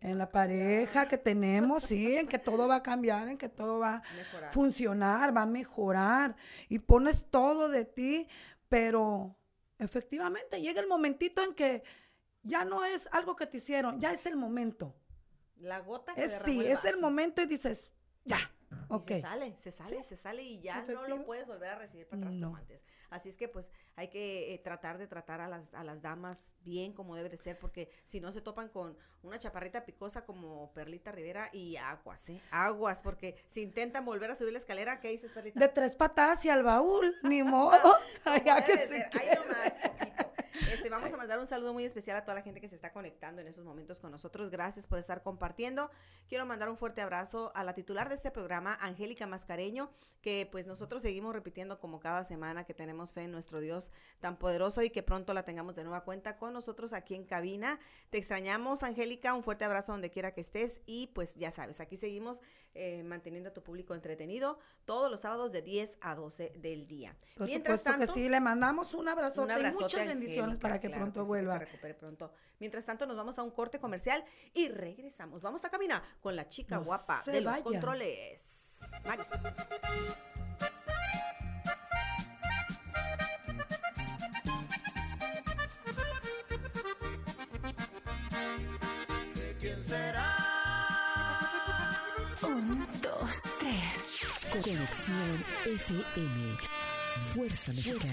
en 0.01 0.19
la 0.19 0.31
pareja 0.31 1.09
que 1.09 1.19
tenemos, 1.19 1.85
sí, 1.85 2.17
en 2.17 2.29
que 2.29 2.39
todo 2.39 2.69
va 2.69 2.77
a 2.77 2.83
cambiar, 2.83 3.29
en 3.29 3.39
que 3.39 3.49
todo 3.49 3.79
va 3.79 3.97
a 3.97 4.51
funcionar, 4.53 5.37
va 5.37 5.43
a 5.43 5.47
mejorar. 5.47 6.37
Y 6.69 6.79
pones 6.79 7.27
todo 7.31 7.69
de 7.69 7.85
ti, 7.85 8.29
pero 8.69 9.35
efectivamente 9.79 10.61
llega 10.61 10.81
el 10.81 10.87
momentito 10.87 11.43
en 11.43 11.55
que 11.55 11.83
ya 12.43 12.65
no 12.65 12.85
es 12.85 13.09
algo 13.13 13.37
que 13.37 13.47
te 13.47 13.59
hicieron, 13.59 14.01
ya 14.01 14.13
es 14.13 14.27
el 14.27 14.37
momento. 14.37 14.95
La 15.61 15.79
gota 15.81 16.15
que 16.15 16.25
Es, 16.25 16.31
derramó 16.33 16.47
sí, 16.53 16.61
el 16.67 16.73
es 16.73 16.85
el 16.85 16.97
momento 16.99 17.43
y 17.43 17.47
dices, 17.47 17.91
ya, 18.25 18.51
y 18.71 18.75
Ok. 18.89 19.09
se 19.09 19.21
sale, 19.21 19.57
se 19.59 19.73
sale, 19.73 19.97
Sí. 19.99 20.05
se 20.09 20.17
sale 20.17 20.43
y 20.43 20.61
ya 20.61 20.83
no 20.83 21.07
lo 21.09 21.25
puedes 21.25 21.47
volver 21.47 21.71
a 21.71 21.75
recibir 21.77 22.07
para 22.07 22.23
atrás 22.23 22.35
como 22.35 22.51
No. 22.53 22.57
antes. 22.57 22.85
Así 23.11 23.29
es 23.29 23.37
que 23.37 23.49
pues 23.49 23.71
hay 23.97 24.09
que 24.09 24.55
eh, 24.55 24.59
tratar 24.59 24.97
de 24.99 25.07
tratar 25.09 25.41
a 25.41 25.49
las, 25.49 25.75
a 25.75 25.83
las 25.85 26.01
damas 26.01 26.55
bien 26.61 26.93
como 26.93 27.17
debe 27.17 27.29
de 27.29 27.37
ser, 27.37 27.59
porque 27.59 27.91
si 28.05 28.21
no 28.21 28.31
se 28.33 28.41
topan 28.41 28.69
con 28.69 28.97
una 29.23 29.39
chaparrita 29.39 29.85
picosa 29.85 30.25
como 30.25 30.73
Perlita 30.73 31.11
Rivera 31.13 31.51
y 31.53 31.77
aguas, 31.77 32.29
¿eh? 32.29 32.41
Aguas, 32.53 33.01
porque 33.03 33.37
si 33.49 33.63
intentan 33.63 34.05
volver 34.05 34.31
a 34.31 34.35
subir 34.37 34.53
la 34.53 34.61
escalera, 34.61 35.01
¿qué 35.01 35.09
dices, 35.09 35.31
Perlita? 35.33 35.59
De 35.59 35.69
tres 35.69 35.95
patadas 35.95 36.45
y 36.45 36.51
al 36.51 36.63
baúl, 36.63 37.17
ni 37.25 37.43
modo. 37.43 37.77
Como. 37.83 37.95
Ahí 38.25 38.41
quede. 38.43 39.11
nomás, 39.37 39.73
poquito. 39.83 40.31
Este, 40.71 40.90
vamos 40.91 41.13
a 41.13 41.17
mandar 41.17 41.39
un 41.39 41.47
saludo 41.47 41.73
muy 41.73 41.85
especial 41.85 42.17
a 42.17 42.23
toda 42.23 42.35
la 42.35 42.43
gente 42.43 42.61
que 42.61 42.69
se 42.69 42.75
está 42.75 42.93
conectando 42.93 43.41
en 43.41 43.47
esos 43.47 43.65
momentos 43.65 44.01
con 44.01 44.11
nosotros. 44.11 44.51
Gracias 44.51 44.87
por 44.87 44.99
estar 44.99 45.23
compartiendo. 45.23 45.91
Quiero 46.29 46.47
mandar 46.47 46.69
un 46.69 46.77
fuerte 46.77 47.01
abrazo 47.01 47.53
a 47.55 47.65
la 47.65 47.75
titular 47.75 48.09
de 48.09 48.15
este 48.15 48.31
programa, 48.31 48.77
Angélica 48.81 49.27
Mascareño, 49.27 49.91
que 50.23 50.49
pues 50.51 50.67
nosotros 50.67 51.03
seguimos 51.03 51.33
repitiendo 51.33 51.79
como 51.81 52.01
cada 52.01 52.25
semana 52.25 52.65
que 52.65 52.75
tenemos 52.75 53.13
fe 53.13 53.23
en 53.23 53.33
nuestro 53.33 53.61
Dios 53.61 53.91
tan 54.21 54.37
poderoso 54.37 54.83
y 54.83 54.91
que 54.91 55.03
pronto 55.03 55.33
la 55.35 55.45
tengamos 55.45 55.75
de 55.77 55.85
nueva 55.85 56.05
cuenta 56.05 56.37
con 56.37 56.53
nosotros 56.53 56.93
aquí 56.93 57.15
en 57.15 57.25
cabina. 57.25 57.79
Te 58.11 58.19
extrañamos, 58.19 58.83
Angélica. 58.83 59.35
Un 59.35 59.43
fuerte 59.43 59.65
abrazo 59.65 59.93
donde 59.93 60.11
quiera 60.11 60.33
que 60.33 60.41
estés 60.41 60.81
y 60.87 61.09
pues 61.09 61.35
ya 61.37 61.51
sabes, 61.51 61.81
aquí 61.81 61.97
seguimos 61.97 62.41
eh, 62.75 63.03
manteniendo 63.03 63.51
a 63.51 63.53
tu 63.53 63.63
público 63.63 63.95
entretenido 63.95 64.59
todos 64.85 65.11
los 65.11 65.21
sábados 65.21 65.51
de 65.53 65.63
10 65.63 65.99
a 66.01 66.15
12 66.15 66.53
del 66.57 66.87
día. 66.87 67.17
Por 67.37 67.47
Mientras 67.47 67.83
tanto, 67.83 68.01
que 68.01 68.07
sí, 68.07 68.29
le 68.29 68.41
mandamos 68.41 68.95
un 68.95 69.09
abrazote, 69.09 69.41
un 69.41 69.51
abrazote 69.51 69.81
y 69.81 69.83
muchas 69.83 70.01
Angélica, 70.01 70.21
bendiciones 70.21 70.59
para 70.59 70.80
que 70.81 70.89
claro 70.89 71.05
pronto 71.05 71.25
vuelva. 71.25 71.59
se 71.59 71.65
recupere 71.67 71.95
pronto. 71.95 72.33
Mientras 72.59 72.85
tanto, 72.85 73.07
nos 73.07 73.17
vamos 73.17 73.39
a 73.39 73.43
un 73.43 73.51
corte 73.51 73.79
comercial 73.79 74.25
y 74.55 74.69
regresamos. 74.69 75.43
Vamos 75.43 75.65
a 75.65 75.71
caminar 75.71 76.03
con 76.21 76.37
la 76.37 76.49
chica 76.49 76.77
No 76.77 76.85
guapa 76.85 77.23
de 77.27 77.41
los 77.41 77.61
controles. 77.61 78.79
Maris. 79.05 79.27
Un, 92.43 92.87
dos, 93.03 93.43
tres. 93.61 94.21
Conexión 94.51 95.45
FM. 95.67 96.57
Fuerza 97.21 97.73
Mexicana. 97.73 98.13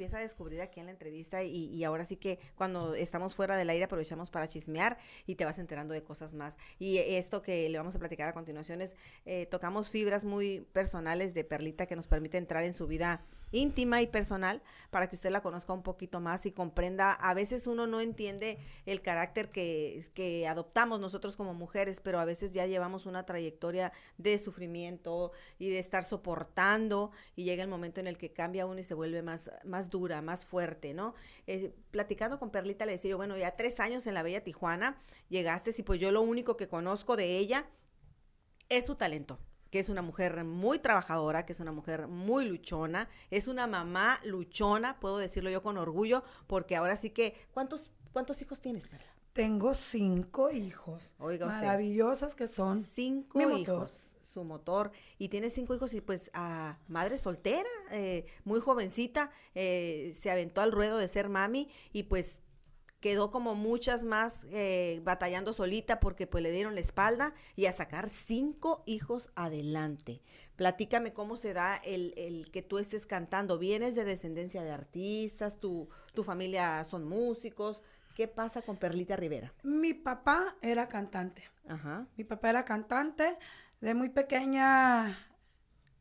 Empieza 0.00 0.16
a 0.16 0.22
descubrir 0.22 0.62
aquí 0.62 0.80
en 0.80 0.86
la 0.86 0.92
entrevista 0.92 1.42
y, 1.42 1.66
y 1.66 1.84
ahora 1.84 2.06
sí 2.06 2.16
que 2.16 2.38
cuando 2.54 2.94
estamos 2.94 3.34
fuera 3.34 3.54
del 3.58 3.68
aire 3.68 3.84
aprovechamos 3.84 4.30
para 4.30 4.48
chismear 4.48 4.96
y 5.26 5.34
te 5.34 5.44
vas 5.44 5.58
enterando 5.58 5.92
de 5.92 6.02
cosas 6.02 6.32
más. 6.32 6.56
Y 6.78 6.96
esto 6.96 7.42
que 7.42 7.68
le 7.68 7.76
vamos 7.76 7.94
a 7.94 7.98
platicar 7.98 8.26
a 8.26 8.32
continuación 8.32 8.80
es, 8.80 8.94
eh, 9.26 9.44
tocamos 9.44 9.90
fibras 9.90 10.24
muy 10.24 10.62
personales 10.72 11.34
de 11.34 11.44
Perlita 11.44 11.84
que 11.84 11.96
nos 11.96 12.06
permite 12.06 12.38
entrar 12.38 12.64
en 12.64 12.72
su 12.72 12.86
vida 12.86 13.26
íntima 13.52 14.02
y 14.02 14.06
personal 14.06 14.62
para 14.90 15.08
que 15.08 15.16
usted 15.16 15.30
la 15.30 15.40
conozca 15.40 15.72
un 15.72 15.82
poquito 15.82 16.20
más 16.20 16.46
y 16.46 16.52
comprenda. 16.52 17.12
A 17.12 17.34
veces 17.34 17.66
uno 17.66 17.86
no 17.86 18.00
entiende 18.00 18.58
el 18.86 19.02
carácter 19.02 19.50
que, 19.50 20.04
que 20.14 20.46
adoptamos 20.46 21.00
nosotros 21.00 21.36
como 21.36 21.54
mujeres, 21.54 22.00
pero 22.00 22.18
a 22.18 22.24
veces 22.24 22.52
ya 22.52 22.66
llevamos 22.66 23.06
una 23.06 23.24
trayectoria 23.24 23.92
de 24.18 24.38
sufrimiento 24.38 25.32
y 25.58 25.68
de 25.70 25.78
estar 25.78 26.04
soportando 26.04 27.10
y 27.36 27.44
llega 27.44 27.62
el 27.62 27.68
momento 27.68 28.00
en 28.00 28.06
el 28.06 28.18
que 28.18 28.32
cambia 28.32 28.66
uno 28.66 28.80
y 28.80 28.84
se 28.84 28.94
vuelve 28.94 29.22
más, 29.22 29.50
más 29.64 29.90
dura, 29.90 30.22
más 30.22 30.44
fuerte, 30.44 30.94
¿no? 30.94 31.14
Eh, 31.46 31.74
platicando 31.90 32.38
con 32.38 32.50
Perlita 32.50 32.86
le 32.86 32.92
decía 32.92 33.10
yo, 33.10 33.16
bueno, 33.16 33.36
ya 33.36 33.56
tres 33.56 33.80
años 33.80 34.06
en 34.06 34.14
la 34.14 34.22
Bella 34.22 34.42
Tijuana, 34.44 35.00
llegaste 35.28 35.74
y 35.76 35.82
pues 35.82 36.00
yo 36.00 36.10
lo 36.10 36.22
único 36.22 36.56
que 36.56 36.68
conozco 36.68 37.16
de 37.16 37.38
ella 37.38 37.66
es 38.68 38.86
su 38.86 38.96
talento 38.96 39.38
que 39.70 39.78
es 39.78 39.88
una 39.88 40.02
mujer 40.02 40.44
muy 40.44 40.78
trabajadora, 40.78 41.46
que 41.46 41.52
es 41.52 41.60
una 41.60 41.72
mujer 41.72 42.08
muy 42.08 42.48
luchona, 42.48 43.08
es 43.30 43.48
una 43.48 43.66
mamá 43.66 44.20
luchona, 44.24 44.98
puedo 45.00 45.18
decirlo 45.18 45.50
yo 45.50 45.62
con 45.62 45.78
orgullo, 45.78 46.24
porque 46.46 46.76
ahora 46.76 46.96
sí 46.96 47.10
que, 47.10 47.34
¿cuántos, 47.52 47.90
cuántos 48.12 48.40
hijos 48.42 48.60
tienes, 48.60 48.86
Perla? 48.88 49.06
Tengo 49.32 49.74
cinco 49.74 50.50
hijos 50.50 51.14
Oiga 51.18 51.46
usted. 51.46 51.60
maravillosos 51.60 52.34
que 52.34 52.48
son 52.48 52.82
cinco 52.82 53.38
mi 53.38 53.46
motor. 53.46 53.60
hijos 53.60 54.06
su 54.24 54.44
motor 54.44 54.92
y 55.18 55.28
tiene 55.28 55.50
cinco 55.50 55.74
hijos 55.74 55.92
y 55.94 56.00
pues 56.00 56.30
a 56.34 56.78
madre 56.88 57.18
soltera 57.18 57.68
eh, 57.90 58.26
muy 58.44 58.60
jovencita 58.60 59.30
eh, 59.54 60.16
se 60.20 60.30
aventó 60.30 60.60
al 60.60 60.72
ruedo 60.72 60.98
de 60.98 61.08
ser 61.08 61.28
mami 61.28 61.68
y 61.92 62.04
pues 62.04 62.38
quedó 63.00 63.30
como 63.30 63.54
muchas 63.54 64.04
más 64.04 64.46
eh, 64.50 65.00
batallando 65.04 65.52
solita 65.52 66.00
porque 66.00 66.26
pues 66.26 66.42
le 66.42 66.52
dieron 66.52 66.74
la 66.74 66.80
espalda 66.80 67.34
y 67.56 67.66
a 67.66 67.72
sacar 67.72 68.08
cinco 68.10 68.82
hijos 68.86 69.30
adelante. 69.34 70.22
Platícame 70.56 71.12
cómo 71.12 71.36
se 71.36 71.54
da 71.54 71.76
el, 71.76 72.12
el 72.16 72.50
que 72.50 72.62
tú 72.62 72.78
estés 72.78 73.06
cantando. 73.06 73.58
¿Vienes 73.58 73.94
de 73.94 74.04
descendencia 74.04 74.62
de 74.62 74.70
artistas? 74.70 75.58
¿Tu, 75.58 75.88
tu 76.12 76.22
familia 76.22 76.84
son 76.84 77.08
músicos? 77.08 77.82
¿Qué 78.14 78.28
pasa 78.28 78.60
con 78.60 78.76
Perlita 78.76 79.16
Rivera? 79.16 79.52
Mi 79.62 79.94
papá 79.94 80.56
era 80.60 80.88
cantante. 80.88 81.44
Ajá. 81.66 82.06
Mi 82.16 82.24
papá 82.24 82.50
era 82.50 82.64
cantante. 82.66 83.38
De 83.80 83.94
muy 83.94 84.10
pequeña, 84.10 85.18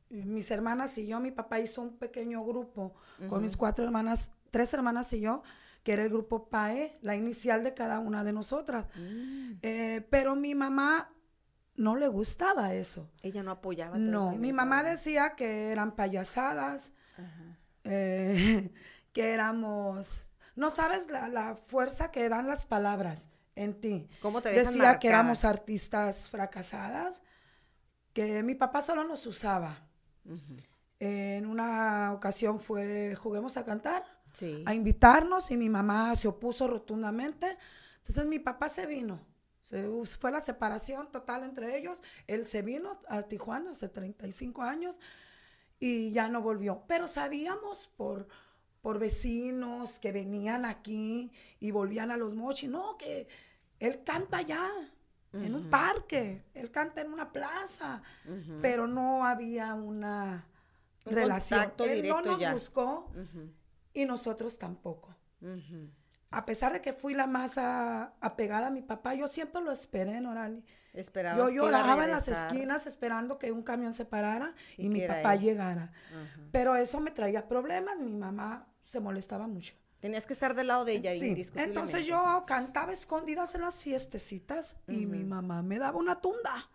mis 0.09 0.51
hermanas 0.51 0.97
y 0.97 1.07
yo, 1.07 1.21
mi 1.21 1.31
papá 1.31 1.61
hizo 1.61 1.81
un 1.81 1.97
pequeño 1.97 2.43
grupo 2.43 2.93
con 3.29 3.41
mis 3.41 3.55
cuatro 3.55 3.85
hermanas, 3.85 4.29
tres 4.51 4.73
hermanas 4.73 5.13
y 5.13 5.21
yo, 5.21 5.43
que 5.83 5.93
era 5.93 6.03
el 6.03 6.09
grupo 6.09 6.49
PAE, 6.49 6.97
la 7.01 7.15
inicial 7.15 7.63
de 7.63 7.73
cada 7.73 7.99
una 7.99 8.23
de 8.23 8.33
nosotras. 8.33 8.87
Mm. 8.95 9.53
Eh, 9.61 10.07
pero 10.09 10.35
mi 10.35 10.55
mamá 10.55 11.11
no 11.75 11.95
le 11.95 12.07
gustaba 12.07 12.73
eso. 12.73 13.09
Ella 13.21 13.43
no 13.43 13.51
apoyaba. 13.51 13.97
No, 13.97 14.31
mi 14.31 14.51
mamá 14.53 14.83
decía 14.83 15.35
que 15.35 15.71
eran 15.71 15.95
payasadas, 15.95 16.91
Ajá. 17.17 17.57
eh, 17.85 18.71
que 19.13 19.33
éramos... 19.33 20.25
No 20.55 20.71
sabes 20.71 21.09
la, 21.09 21.29
la 21.29 21.55
fuerza 21.55 22.11
que 22.11 22.27
dan 22.27 22.47
las 22.47 22.65
palabras 22.65 23.29
en 23.55 23.79
ti. 23.79 24.09
¿Cómo 24.21 24.41
te 24.41 24.51
Decía 24.51 24.99
que 24.99 25.07
éramos 25.07 25.43
artistas 25.43 26.29
fracasadas, 26.29 27.23
que 28.13 28.41
mi 28.43 28.55
papá 28.55 28.81
solo 28.81 29.03
nos 29.03 29.25
usaba. 29.25 29.85
En 30.99 31.45
una 31.45 32.13
ocasión 32.13 32.59
fue, 32.59 33.15
juguemos 33.15 33.57
a 33.57 33.65
cantar, 33.65 34.03
Sí. 34.33 34.63
a 34.65 34.73
invitarnos 34.73 35.51
y 35.51 35.57
mi 35.57 35.69
mamá 35.69 36.15
se 36.15 36.27
opuso 36.27 36.67
rotundamente. 36.67 37.57
Entonces 37.99 38.25
mi 38.25 38.39
papá 38.39 38.69
se 38.69 38.85
vino. 38.85 39.19
Se, 39.63 39.87
fue 40.19 40.31
la 40.31 40.41
separación 40.41 41.11
total 41.11 41.43
entre 41.43 41.77
ellos. 41.77 42.01
Él 42.27 42.45
se 42.45 42.61
vino 42.61 42.99
a 43.07 43.23
Tijuana 43.23 43.71
hace 43.71 43.87
35 43.89 44.63
años 44.63 44.97
y 45.79 46.11
ya 46.11 46.27
no 46.27 46.41
volvió. 46.41 46.83
Pero 46.87 47.07
sabíamos 47.07 47.89
por, 47.95 48.27
por 48.81 48.99
vecinos 48.99 49.99
que 49.99 50.11
venían 50.11 50.65
aquí 50.65 51.31
y 51.59 51.71
volvían 51.71 52.11
a 52.11 52.17
los 52.17 52.33
mochis, 52.33 52.69
no, 52.69 52.97
que 52.97 53.27
él 53.79 54.03
canta 54.03 54.37
allá, 54.37 54.69
en 55.31 55.53
un 55.53 55.69
parque, 55.69 56.43
él 56.55 56.71
canta 56.71 57.01
en 57.01 57.13
una 57.13 57.31
plaza, 57.31 58.01
pero 58.61 58.87
no 58.87 59.25
había 59.25 59.75
una 59.75 60.45
Un 61.05 61.13
relación. 61.13 61.71
Él 61.79 62.07
no 62.07 62.21
nos 62.21 62.39
ya. 62.39 62.51
buscó. 62.53 63.11
Y 64.01 64.05
nosotros 64.05 64.57
tampoco. 64.57 65.15
A 66.31 66.45
pesar 66.45 66.73
de 66.73 66.81
que 66.81 66.93
fui 66.93 67.13
la 67.13 67.25
más 67.27 67.57
a- 67.57 68.13
apegada 68.21 68.67
a 68.67 68.69
mi 68.69 68.81
papá, 68.81 69.15
yo 69.15 69.27
siempre 69.27 69.61
lo 69.61 69.71
esperé, 69.71 70.21
Norali. 70.21 70.63
Esperabas 70.93 71.37
Yo 71.37 71.49
lloraba 71.49 72.03
en 72.05 72.11
las 72.11 72.27
esquinas 72.27 72.85
esperando 72.87 73.37
que 73.37 73.51
un 73.51 73.63
camión 73.63 73.93
se 73.93 74.05
parara 74.05 74.53
Y 74.77 74.85
y, 74.85 74.89
mi 74.89 75.01
papá 75.07 75.35
llegara. 75.35 75.91
Pero 76.51 76.75
eso 76.75 76.99
me 76.99 77.11
traía 77.11 77.47
problemas, 77.47 77.97
mi 77.99 78.13
mamá 78.13 78.67
se 78.83 78.99
molestaba 78.99 79.47
mucho. 79.47 79.73
Tenías 79.99 80.25
que 80.25 80.33
estar 80.33 80.55
del 80.55 80.67
lado 80.67 80.85
de 80.85 80.93
ella, 80.93 81.13
Sí. 81.13 81.45
Entonces 81.55 82.05
yo 82.05 82.43
cantaba 82.47 82.93
escondidas 82.93 83.53
en 83.55 83.61
las 83.61 83.81
fiestecitas 83.83 84.77
y 84.87 85.05
mi 85.05 85.23
mamá 85.23 85.61
me 85.61 85.77
daba 85.77 85.97
una 85.97 86.21
tunda. 86.21 86.69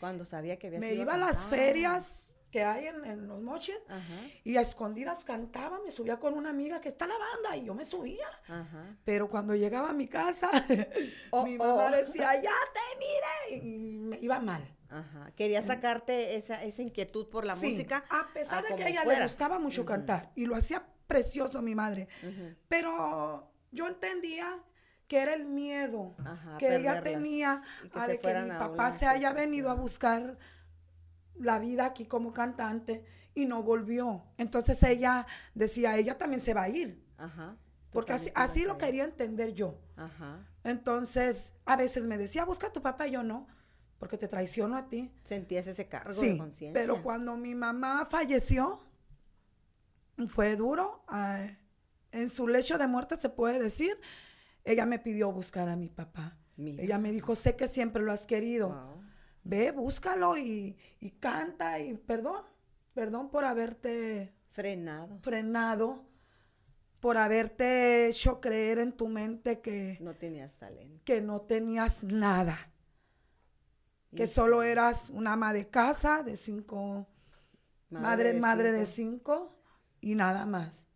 Cuando 0.00 0.24
sabía 0.24 0.58
que 0.58 0.68
había 0.68 0.80
Me 0.80 0.94
iba 0.94 1.14
a 1.14 1.18
las 1.18 1.44
ferias 1.46 2.23
que 2.54 2.62
hay 2.62 2.86
en, 2.86 3.04
en 3.04 3.26
los 3.26 3.42
moches. 3.42 3.76
Ajá, 3.88 4.20
Y 4.44 4.56
a 4.56 4.60
escondidas 4.60 5.24
cantaba, 5.24 5.80
me 5.84 5.90
subía 5.90 6.20
con 6.20 6.34
una 6.34 6.50
amiga 6.50 6.80
que 6.80 6.90
está 6.90 7.04
la 7.04 7.16
banda 7.18 7.56
y 7.56 7.64
yo 7.64 7.74
me 7.74 7.84
subía. 7.84 8.28
ajá. 8.46 8.94
Pero 9.04 9.28
cuando 9.28 9.56
llegaba 9.56 9.90
a 9.90 9.92
mi 9.92 10.06
casa, 10.06 10.48
Oh, 11.32 11.44
mi 11.44 11.58
mamá 11.58 11.86
oh. 11.86 11.90
decía, 11.90 12.40
ya 12.40 12.52
te 12.72 12.80
mire, 13.56 13.64
y 13.66 13.98
me 13.98 14.18
iba 14.20 14.38
mal. 14.38 14.62
Ajá. 14.88 15.32
Quería 15.34 15.62
sacarte 15.62 16.36
esa, 16.36 16.62
esa 16.62 16.82
inquietud 16.82 17.26
por 17.28 17.44
la 17.44 17.56
Sí, 17.56 17.66
música. 17.72 18.04
A 18.08 18.28
pesar 18.32 18.64
a 18.64 18.68
de 18.68 18.76
que 18.76 18.84
a 18.84 18.88
ella 18.88 19.02
fuera. 19.02 19.18
le 19.18 19.24
gustaba 19.26 19.58
mucho 19.58 19.80
Ujú. 19.80 19.88
cantar 19.88 20.30
y 20.36 20.46
lo 20.46 20.54
hacía 20.54 20.86
precioso 21.08 21.60
mi 21.60 21.74
madre. 21.74 22.06
Ujú. 22.22 22.54
Pero 22.68 23.50
yo 23.72 23.88
entendía 23.88 24.60
que 25.08 25.18
era 25.18 25.34
el 25.34 25.44
miedo 25.44 26.14
Ajá, 26.24 26.56
que 26.58 26.76
ella 26.76 27.02
tenía 27.02 27.62
que 27.92 27.98
a 27.98 28.06
de 28.06 28.20
que 28.20 28.32
mi 28.32 28.50
papá 28.50 28.92
se 28.92 29.06
haya 29.06 29.30
situación. 29.30 29.34
venido 29.34 29.70
a 29.70 29.74
buscar 29.74 30.38
la 31.38 31.58
vida 31.58 31.86
aquí 31.86 32.06
como 32.06 32.32
cantante 32.32 33.04
y 33.34 33.46
no 33.46 33.62
volvió. 33.62 34.22
Entonces 34.38 34.82
ella 34.82 35.26
decía, 35.54 35.96
ella 35.96 36.16
también 36.18 36.40
se 36.40 36.54
va 36.54 36.62
a 36.62 36.68
ir, 36.68 37.02
Ajá. 37.18 37.56
porque 37.90 38.12
así, 38.12 38.30
así 38.34 38.64
lo 38.64 38.78
quería 38.78 39.04
entender 39.04 39.54
yo. 39.54 39.78
Ajá. 39.96 40.46
Entonces, 40.62 41.54
a 41.64 41.76
veces 41.76 42.04
me 42.04 42.16
decía, 42.16 42.44
busca 42.44 42.68
a 42.68 42.72
tu 42.72 42.80
papá, 42.80 43.06
y 43.08 43.12
yo 43.12 43.22
no, 43.22 43.46
porque 43.98 44.16
te 44.16 44.28
traiciono 44.28 44.76
a 44.76 44.88
ti. 44.88 45.10
Sentías 45.24 45.66
ese 45.66 45.88
cargo 45.88 46.12
de 46.20 46.38
conciencia. 46.38 46.72
pero 46.72 47.02
cuando 47.02 47.36
mi 47.36 47.54
mamá 47.54 48.04
falleció, 48.06 48.80
fue 50.28 50.56
duro. 50.56 51.04
ah, 51.08 51.46
en 52.12 52.28
su 52.28 52.46
lecho 52.46 52.78
de 52.78 52.86
muerte 52.86 53.16
se 53.20 53.28
puede 53.28 53.58
decir, 53.58 53.98
ella 54.62 54.86
me 54.86 55.00
pidió 55.00 55.32
buscar 55.32 55.68
a 55.68 55.74
mi 55.74 55.88
papá. 55.88 56.38
Mira. 56.56 56.82
Ella 56.84 56.96
me 56.98 57.10
dijo, 57.10 57.34
sé 57.34 57.56
que 57.56 57.66
siempre 57.66 58.02
lo 58.02 58.12
has 58.12 58.24
querido. 58.24 58.68
Wow. 58.68 59.03
Ve, 59.44 59.70
búscalo 59.72 60.36
y, 60.38 60.76
y 61.00 61.10
canta 61.12 61.78
y 61.78 61.94
perdón, 61.94 62.42
perdón 62.94 63.30
por 63.30 63.44
haberte 63.44 64.32
Frenado. 64.52 65.18
frenado, 65.20 66.04
por 67.00 67.16
haberte 67.18 68.06
hecho 68.08 68.40
creer 68.40 68.78
en 68.78 68.92
tu 68.92 69.08
mente 69.08 69.60
que, 69.60 69.98
No 70.00 70.14
tenías 70.14 70.56
talento. 70.56 71.04
que 71.04 71.20
no 71.20 71.42
tenías 71.42 72.04
nada, 72.04 72.70
que 74.14 74.26
solo 74.26 74.62
eras 74.62 75.10
una 75.10 75.32
ama 75.34 75.52
de 75.52 75.68
casa 75.68 76.22
de 76.22 76.36
cinco 76.36 77.06
madre, 77.90 78.32
madre 78.34 78.72
de 78.72 78.86
cinco 78.86 79.56
y 80.00 80.14
nada 80.14 80.46
más. 80.46 80.86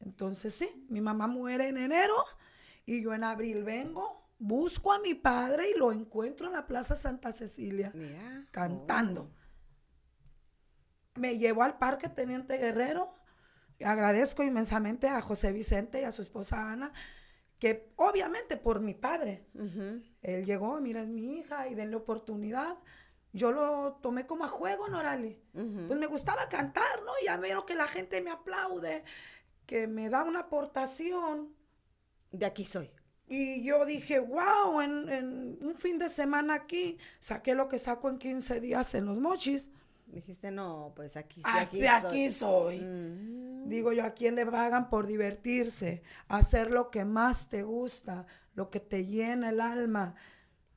Entonces 0.00 0.54
sí, 0.54 0.86
mi 0.88 1.00
mamá 1.00 1.26
muere 1.26 1.68
en 1.68 1.76
enero 1.78 2.14
y 2.86 3.02
yo 3.02 3.12
en 3.14 3.24
abril 3.24 3.64
vengo, 3.64 4.15
busco 4.38 4.92
a 4.92 4.98
mi 4.98 5.14
padre 5.14 5.70
y 5.70 5.78
lo 5.78 5.92
encuentro 5.92 6.46
en 6.46 6.52
la 6.52 6.66
Plaza 6.66 6.94
Santa 6.94 7.32
Cecilia 7.32 7.90
Mira. 7.94 8.46
cantando. 8.50 9.22
oh. 9.22 9.46
Me 11.20 11.38
llevó 11.38 11.62
al 11.62 11.78
Parque 11.78 12.08
Teniente 12.08 12.58
Guerrero. 12.58 13.14
Agradezco 13.82 14.42
inmensamente 14.42 15.08
a 15.08 15.20
José 15.20 15.52
Vicente 15.52 16.00
y 16.00 16.04
a 16.04 16.12
su 16.12 16.22
esposa 16.22 16.70
Ana, 16.70 16.92
que 17.58 17.90
obviamente 17.96 18.56
por 18.56 18.80
mi 18.80 18.94
padre, 18.94 19.46
él 20.22 20.44
llegó, 20.44 20.78
mira, 20.80 21.02
es 21.02 21.08
mi 21.08 21.38
hija 21.38 21.68
y 21.68 21.74
denle 21.74 21.96
oportunidad. 21.96 22.76
Yo 23.32 23.52
lo 23.52 23.98
tomé 24.02 24.26
como 24.26 24.44
a 24.44 24.48
juego, 24.48 24.88
Norali. 24.88 25.38
Pues 25.52 25.98
me 25.98 26.06
gustaba 26.06 26.48
cantar, 26.48 27.02
¿no? 27.04 27.12
Ya 27.24 27.36
veo 27.36 27.66
que 27.66 27.74
la 27.74 27.86
gente 27.86 28.20
me 28.22 28.30
aplaude, 28.30 29.04
que 29.66 29.86
me 29.86 30.08
da 30.08 30.24
una 30.24 30.40
aportación. 30.40 31.54
De 32.30 32.46
aquí 32.46 32.64
soy. 32.64 32.90
Y 33.28 33.62
yo 33.64 33.84
dije, 33.84 34.20
wow, 34.20 34.80
en, 34.80 35.08
en 35.08 35.58
un 35.60 35.74
fin 35.74 35.98
de 35.98 36.08
semana 36.08 36.54
aquí, 36.54 36.96
saqué 37.18 37.54
lo 37.54 37.68
que 37.68 37.78
saco 37.78 38.08
en 38.08 38.18
15 38.18 38.60
días 38.60 38.94
en 38.94 39.06
los 39.06 39.18
mochis. 39.18 39.68
Dijiste, 40.06 40.52
no, 40.52 40.92
pues 40.94 41.16
aquí, 41.16 41.42
aquí 41.44 41.80
de 41.80 41.88
soy. 41.88 41.96
aquí 41.96 42.30
soy. 42.30 42.80
Mm. 42.80 43.68
Digo 43.68 43.92
yo, 43.92 44.04
¿a 44.04 44.10
quién 44.10 44.36
le 44.36 44.46
pagan 44.46 44.88
por 44.88 45.08
divertirse? 45.08 46.02
Hacer 46.28 46.70
lo 46.70 46.90
que 46.92 47.04
más 47.04 47.48
te 47.48 47.64
gusta, 47.64 48.26
lo 48.54 48.70
que 48.70 48.78
te 48.78 49.04
llena 49.04 49.50
el 49.50 49.60
alma 49.60 50.14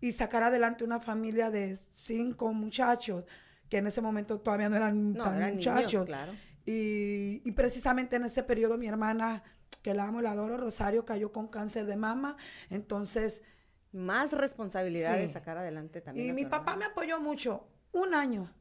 y 0.02 0.12
sacar 0.14 0.42
adelante 0.42 0.84
una 0.84 1.00
familia 1.00 1.52
de 1.52 1.78
cinco 1.98 2.52
muchachos, 2.54 3.26
que 3.70 3.78
en 3.78 3.86
ese 3.88 4.02
momento 4.02 4.40
todavía 4.40 4.70
no 4.70 4.78
eran 4.78 5.14
No, 5.14 5.24
tan 5.24 5.38
eran 5.38 5.56
muchachos. 5.56 5.92
niños, 5.94 6.06
claro. 6.08 6.32
Y, 6.66 7.42
y 7.46 7.52
precisamente 7.52 8.16
en 8.16 8.24
ese 8.24 8.42
periodo 8.42 8.78
mi 8.78 8.88
hermana, 8.88 9.44
que 9.82 9.94
la 9.94 10.04
amo, 10.06 10.22
la 10.22 10.32
adoro, 10.32 10.58
Rosario, 10.58 11.06
cayó 11.06 11.32
con 11.32 11.48
cáncer 11.48 11.86
de 11.86 11.96
mama. 11.96 12.38
Entonces, 12.70 13.44
Más 13.92 14.32
responsabilidad 14.34 15.18
de 15.18 15.28
sacar 15.30 15.58
adelante 15.58 16.00
también. 16.02 16.28
y 16.30 16.32
mi 16.34 16.46
papá 16.46 16.76
me 16.76 16.86
apoyó 16.86 17.20
mucho, 17.20 17.66
un 17.92 18.14
año, 18.14 18.54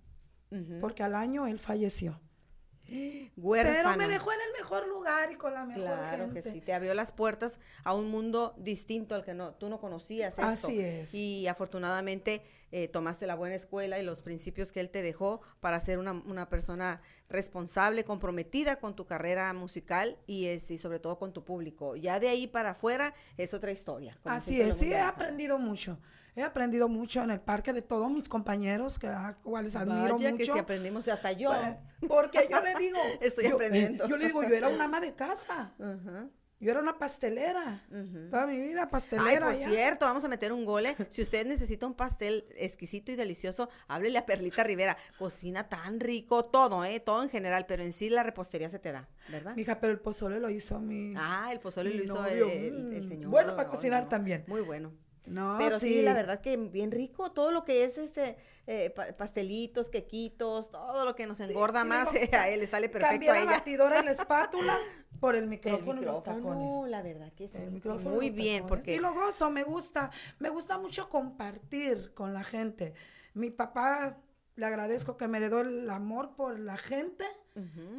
porque 0.81 1.03
al 1.03 1.15
año 1.15 1.47
él 1.47 1.59
falleció. 1.59 2.19
Huérfano. 3.37 3.79
Pero 3.79 3.97
me 3.99 4.09
dejó 4.09 4.33
en 4.33 4.39
el 4.41 4.53
mejor 4.59 4.89
lugar 4.89 5.31
y 5.31 5.35
con 5.35 5.53
la 5.53 5.67
mejor 5.67 5.83
Claro 5.85 6.25
gente. 6.25 6.43
que 6.43 6.51
sí, 6.51 6.61
te 6.63 6.73
abrió 6.73 6.95
las 6.95 7.13
puertas 7.13 7.59
a 7.85 7.93
un 7.95 8.11
mundo 8.11 8.55
distinto 8.57 9.15
al 9.15 9.25
que 9.25 9.35
no, 9.35 9.53
tú 9.55 9.69
no 9.69 9.79
conocías 9.79 10.39
esto. 10.39 10.43
Así 10.47 10.81
es. 10.81 11.13
Y 11.13 11.47
afortunadamente 11.49 12.43
eh, 12.73 12.89
tomaste 12.89 13.27
la 13.27 13.35
buena 13.35 13.55
escuela 13.57 13.99
y 13.99 14.03
los 14.05 14.23
principios 14.23 14.73
que 14.73 14.81
él 14.81 14.89
te 14.89 15.03
dejó 15.03 15.43
para 15.61 15.79
ser 15.81 15.99
una, 15.99 16.13
una 16.13 16.49
persona 16.49 17.03
responsable, 17.29 18.05
comprometida 18.05 18.77
con 18.77 18.95
tu 18.95 19.07
carrera 19.07 19.53
musical 19.53 20.17
y, 20.27 20.47
este, 20.47 20.75
y 20.75 20.79
sobre 20.79 20.99
todo 20.99 21.19
con 21.19 21.33
tu 21.33 21.45
público. 21.45 21.97
Ya 21.97 22.21
de 22.21 22.29
ahí 22.29 22.47
para 22.47 22.71
afuera 22.71 23.15
es 23.37 23.55
otra 23.55 23.71
historia. 23.71 24.19
Así 24.25 24.61
es, 24.61 24.77
sí, 24.79 24.93
he 24.93 25.01
aprendido 25.01 25.59
mucho. 25.59 25.99
He 26.37 26.43
aprendido 26.43 26.89
mucho 26.89 27.21
en 27.23 27.33
el 27.33 27.41
parque 27.41 27.73
de 27.73 27.83
todos 27.83 28.09
mis 28.13 28.29
compañeros, 28.29 28.97
que 28.97 29.09
a 29.09 29.37
cuales 29.43 29.75
admiro 29.75 30.15
Vaya 30.15 30.31
mucho. 30.31 30.37
que 30.37 30.53
si 30.53 30.59
aprendimos, 30.59 31.09
hasta 31.09 31.33
yo. 31.33 31.51
Pues, 31.51 32.09
Porque 32.09 32.49
yo 32.49 32.63
le 32.63 32.75
digo... 32.77 32.99
Estoy 33.21 33.49
yo, 33.49 33.57
aprendiendo. 33.57 34.07
Yo 34.07 34.17
le 34.17 34.27
digo, 34.27 34.45
yo 34.45 34.55
era 34.55 34.69
una 34.69 34.85
ama 34.85 35.01
de 35.01 35.15
casa. 35.15 35.73
Ajá, 35.81 36.29
Yo 36.61 36.73
era 36.73 36.81
una 36.81 36.99
pastelera. 36.99 37.85
Toda 38.31 38.47
mi 38.47 38.61
vida 38.61 38.83
Ay, 38.83 38.89
pastelera. 38.91 39.47
por 39.47 39.55
ya. 39.57 39.69
cierto, 39.71 40.07
vamos 40.07 40.25
a 40.25 40.29
meter 40.29 40.53
un 40.53 40.65
gole. 40.65 40.97
Si 41.09 41.23
usted 41.23 41.47
necesita 41.47 41.87
un 41.87 41.95
pastel 41.95 42.45
exquisito 42.57 43.13
y 43.13 43.17
delicioso, 43.17 43.69
háblele 43.87 44.19
a 44.19 44.27
Perlita 44.27 44.65
Rivera. 44.65 44.97
Cocina 45.19 45.69
tan 45.69 46.01
rico, 46.01 46.45
todo, 46.47 46.85
¿eh? 46.85 46.99
Todo 46.99 47.23
en 47.23 47.31
general, 47.31 47.67
pero 47.69 47.85
en 47.85 47.93
sí 47.93 48.11
la 48.11 48.25
repostería 48.25 48.69
se 48.71 48.81
te 48.81 48.91
da, 48.91 49.09
¿verdad? 49.29 49.55
Mija, 49.55 49.79
pero 49.79 49.93
el 49.93 50.01
pozole 50.01 50.41
lo 50.41 50.51
hizo 50.51 50.81
mi... 50.81 51.15
Ah, 51.17 51.49
el 51.53 51.61
pozole 51.61 51.91
mi 51.91 51.97
lo 51.99 52.05
hizo 52.05 52.27
el, 52.27 52.73
Mm, 53.03 53.07
señor. 53.07 53.31
Bueno 53.31 53.55
para 53.55 53.69
Ay, 53.69 53.75
cocinar 53.77 54.03
no. 54.05 54.09
también. 54.09 54.45
Muy 54.49 54.63
bueno. 54.63 54.93
No, 55.29 55.57
Pero 55.59 55.79
sí. 55.79 56.03
la 56.03 56.15
verdad 56.15 56.41
que 56.41 56.57
bien 56.57 56.91
rico, 56.91 57.33
todo 57.33 57.51
lo 57.53 57.65
que 57.65 57.85
es 57.85 57.99
este 57.99 58.37
eh, 58.67 58.91
pa- 58.91 59.13
pastelitos, 59.17 59.89
quequitos, 59.91 60.71
todo 60.71 61.05
lo 61.05 61.15
que 61.15 61.27
nos 61.27 61.39
engorda 61.41 61.83
sí, 61.83 61.89
más, 61.89 62.09
a 62.33 62.49
él 62.49 62.61
le 62.61 62.67
sale 62.67 62.89
perfecto 62.89 63.31
a 63.33 63.35
la 63.39 63.45
batidora 63.45 64.01
y 64.01 64.05
la 64.05 64.13
espátula 64.13 64.77
por 65.21 65.35
el 65.35 65.45
El 65.45 65.49
micrófono, 65.51 66.01
y 66.03 66.05
los 66.05 66.23
tacones. 66.23 66.91
la 66.91 67.03
verdad 67.03 67.33
que 67.35 67.49
sí. 67.49 67.59
El 67.59 67.71
micrófono 67.73 68.11
Muy 68.17 68.31
bien, 68.31 68.63
tacones. 68.63 68.69
porque 68.69 68.95
Y 68.95 68.99
lo 68.99 69.13
gozo, 69.15 69.51
me 69.51 69.65
gusta. 69.65 70.11
Me 70.39 70.49
gusta 70.49 70.79
mucho 70.79 71.09
compartir 71.09 72.13
con 72.15 72.33
la 72.35 72.45
gente. 72.45 72.95
Mi 73.35 73.51
papá, 73.51 74.17
le 74.57 74.67
agradezco 74.67 75.17
que 75.17 75.29
me 75.29 75.39
heredó 75.39 75.61
el 75.61 75.89
amor 75.91 76.35
por 76.37 76.59
la 76.59 76.77
gente, 76.77 77.25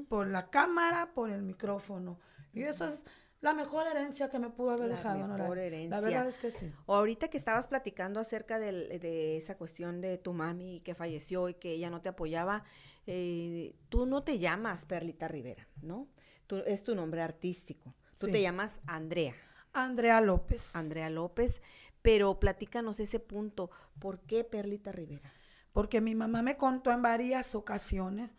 por 0.08 0.28
la 0.28 0.50
cámara, 0.50 1.12
por 1.13 1.30
el 1.30 1.42
micrófono. 1.44 2.20
Y 2.54 2.63
eso 2.63 2.86
es 2.86 3.00
la 3.41 3.54
mejor 3.54 3.88
herencia 3.88 4.30
que 4.30 4.38
me 4.39 4.49
pudo 4.49 4.71
haber 4.71 4.89
La 4.89 4.95
dejado. 4.97 5.19
Nora. 5.28 5.43
mejor 5.43 5.58
La 5.58 5.63
herencia. 5.63 5.99
verdad 6.02 6.28
es 6.28 6.38
que 6.38 6.52
sí. 6.52 6.71
O 6.86 6.95
ahorita 6.95 7.30
que 7.30 7.38
estabas 7.38 7.67
platicando 7.67 8.19
acerca 8.19 8.60
del- 8.60 8.99
de 8.99 9.38
esa 9.38 9.56
cuestión 9.58 10.02
de 10.02 10.17
tu 10.17 10.34
mami 10.34 10.82
que 10.82 10.93
falleció 10.95 11.47
y 11.49 11.54
que 11.54 11.71
ella 11.71 11.89
no 11.89 12.02
te 12.02 12.10
apoyaba, 12.10 12.63
eh, 13.08 13.75
tú 13.89 14.06
no 14.06 14.23
te 14.23 14.39
llamas 14.39 14.86
Perlita 14.86 15.28
Rivera, 15.28 15.67
¿no? 15.82 16.08
Tú, 16.47 16.58
es 16.65 16.84
tu 16.84 16.95
nombre 16.95 17.21
artístico. 17.21 17.95
Tú 18.17 18.25
Sí. 18.25 18.34
te 18.34 18.41
llamas 18.41 18.82
Andrea, 18.88 19.36
Andrea 19.71 20.19
López. 20.19 20.75
Andrea 20.75 21.10
López, 21.10 21.62
pero 22.02 22.39
platícanos 22.39 22.99
ese 22.99 23.19
punto. 23.19 23.69
¿Por 23.99 24.19
qué 24.21 24.43
Perlita 24.43 24.91
Rivera? 24.91 25.32
Porque 25.71 26.02
mi 26.02 26.15
mamá 26.15 26.41
me 26.41 26.58
contó 26.58 26.91
en 26.91 27.02
varias 27.02 27.56
ocasiones 27.56 28.36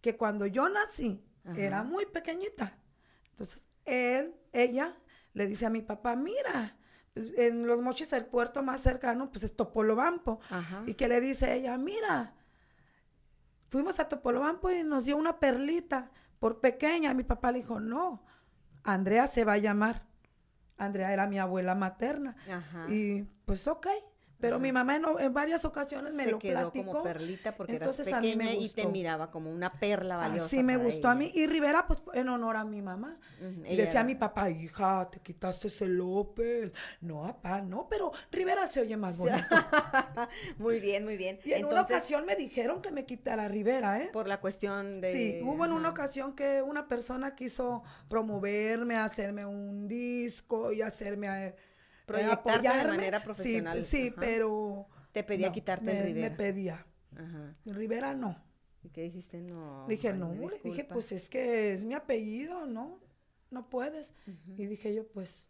que 0.00 0.16
cuando 0.16 0.46
yo 0.46 0.68
nací, 0.68 1.22
Ajá. 1.44 1.60
era 1.60 1.82
muy 1.82 2.06
pequeñita. 2.06 2.78
Entonces, 3.32 3.60
él, 3.88 4.34
ella, 4.52 4.96
le 5.34 5.46
dice 5.46 5.66
a 5.66 5.70
mi 5.70 5.82
papá, 5.82 6.16
mira, 6.16 6.76
pues, 7.14 7.32
en 7.36 7.66
los 7.66 7.80
mochis 7.80 8.12
el 8.12 8.26
puerto 8.26 8.62
más 8.62 8.80
cercano, 8.80 9.30
pues 9.30 9.44
es 9.44 9.56
Topolobampo. 9.56 10.40
Ajá. 10.50 10.82
Y 10.86 10.94
que 10.94 11.08
le 11.08 11.20
dice 11.20 11.54
ella, 11.54 11.76
mira, 11.76 12.34
fuimos 13.68 13.98
a 14.00 14.08
Topolobampo 14.08 14.70
y 14.70 14.82
nos 14.82 15.04
dio 15.04 15.16
una 15.16 15.38
perlita 15.38 16.10
por 16.38 16.60
pequeña. 16.60 17.14
Mi 17.14 17.24
papá 17.24 17.52
le 17.52 17.58
dijo, 17.58 17.80
no, 17.80 18.24
Andrea 18.84 19.26
se 19.26 19.44
va 19.44 19.54
a 19.54 19.58
llamar. 19.58 20.06
Andrea 20.76 21.12
era 21.12 21.26
mi 21.26 21.38
abuela 21.38 21.74
materna. 21.74 22.36
Ajá. 22.50 22.88
Y 22.88 23.24
pues 23.44 23.66
ok, 23.66 23.88
Pero 24.40 24.60
mi 24.60 24.70
mamá 24.70 24.96
en, 24.96 25.32
varias 25.32 25.64
ocasiones 25.64 26.14
me 26.14 26.24
se 26.24 26.30
lo 26.30 26.38
quedó 26.38 26.70
platicó. 26.70 26.86
como 26.86 27.02
perlita 27.02 27.56
porque 27.56 27.74
Entonces, 27.74 28.06
eras 28.06 28.18
a 28.18 28.22
pequeña 28.22 28.52
y 28.52 28.68
te 28.68 28.86
miraba 28.86 29.30
como 29.30 29.50
una 29.50 29.72
perla 29.72 30.16
valiosa. 30.16 30.46
Así 30.46 30.62
me 30.62 30.76
gustó 30.76 31.08
a 31.08 31.14
mí. 31.14 31.32
Y 31.34 31.46
Rivera, 31.46 31.86
pues 31.86 32.00
en 32.14 32.28
honor 32.28 32.56
a 32.56 32.64
mi 32.64 32.80
mamá. 32.80 33.18
Y 33.64 33.76
decía 33.76 34.00
a 34.00 34.04
mi 34.04 34.14
papá, 34.14 34.48
hija, 34.50 35.08
te 35.10 35.20
quitaste 35.20 35.68
ese 35.68 35.86
López. 35.86 36.72
No, 37.00 37.22
papá, 37.22 37.60
no, 37.60 37.88
pero 37.88 38.12
Rivera 38.30 38.66
se 38.66 38.80
oye 38.80 38.96
más 38.96 39.16
bonito. 39.16 39.38
muy 40.58 40.80
bien, 40.80 41.04
muy 41.04 41.16
bien. 41.16 41.40
Y 41.44 41.52
en 41.52 41.64
una 41.64 41.70
Entonces, 41.70 41.96
ocasión 41.96 42.26
me 42.26 42.36
dijeron 42.36 42.80
que 42.80 42.90
me 42.90 43.04
quitara 43.04 43.48
Rivera, 43.48 44.00
¿eh? 44.00 44.10
por 44.12 44.28
la 44.28 44.40
cuestión 44.40 45.00
de... 45.00 45.12
Sí, 45.12 45.40
hubo 45.42 45.64
en 45.64 45.72
una 45.72 45.90
ocasión 45.90 46.34
que 46.34 46.62
una 46.62 46.86
persona 46.86 47.34
quiso 47.34 47.82
promoverme, 48.08 48.96
hacerme 48.96 49.44
un 49.44 49.88
disco 49.88 50.72
y 50.72 50.82
hacerme 50.82 51.48
eh, 51.48 51.54
Proyectarte 52.08 52.50
de 52.50 52.56
apoyarme. 52.68 52.96
manera 52.96 53.18
Sí, 53.18 53.24
profesional, 53.24 53.84
Sí, 53.84 54.12
pero 54.18 54.86
Te 55.12 55.22
pedía 55.22 55.46
no, 55.48 55.52
quitarte 55.52 55.98
el 55.98 56.04
Rivera. 56.06 56.30
Me 56.30 56.36
pedía. 56.36 56.86
Ajá. 57.16 57.56
Rivera 57.64 58.14
no. 58.14 58.36
¿Y 58.82 58.90
qué 58.90 59.02
dijiste? 59.02 59.40
No. 59.40 59.86
dije, 59.88 60.12
no, 60.12 60.32
le 60.32 60.40
dije, 60.40 60.60
disculpa". 60.62 60.94
pues 60.94 61.12
es 61.12 61.28
que 61.28 61.72
es 61.72 61.84
mi 61.84 61.94
apellido, 61.94 62.66
¿no? 62.66 63.00
No 63.50 63.68
puedes. 63.68 64.14
Y 64.56 64.66
dije 64.66 64.94
yo, 64.94 65.06
pues. 65.08 65.44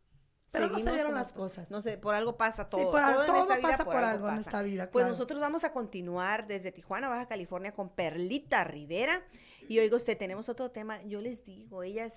Pero 0.50 0.64
no 0.64 0.68
se 0.70 0.74
Seguimos 0.76 0.94
dieron 0.94 1.14
las 1.14 1.32
cosas. 1.34 1.70
No 1.70 1.82
sé, 1.82 1.98
por 1.98 2.14
algo 2.14 2.38
pasa 2.38 2.70
todo. 2.70 2.90
por 2.90 3.00
todo 3.02 3.24
en 3.26 3.42
esta 3.42 3.56
vida 3.58 3.68
pasa 3.68 3.84
por 3.84 3.96
algo 3.96 4.28
en 4.28 4.34
pasa. 4.36 4.48
esta 4.48 4.62
vida, 4.62 4.90
Pues 4.90 5.06
nosotros 5.06 5.40
vamos 5.40 5.62
a 5.64 5.72
continuar 5.74 6.46
desde 6.46 6.72
Tijuana, 6.72 7.08
Baja 7.08 7.26
California, 7.28 7.72
con 7.72 7.90
Perlita 7.90 8.64
Rivera. 8.64 9.22
Y 9.68 9.78
oiga 9.78 9.96
usted, 9.96 10.16
tenemos 10.16 10.48
otro 10.48 10.70
tema. 10.70 11.02
Yo 11.02 11.20
les 11.20 11.44
digo, 11.44 11.82
ella 11.82 12.06
es 12.06 12.14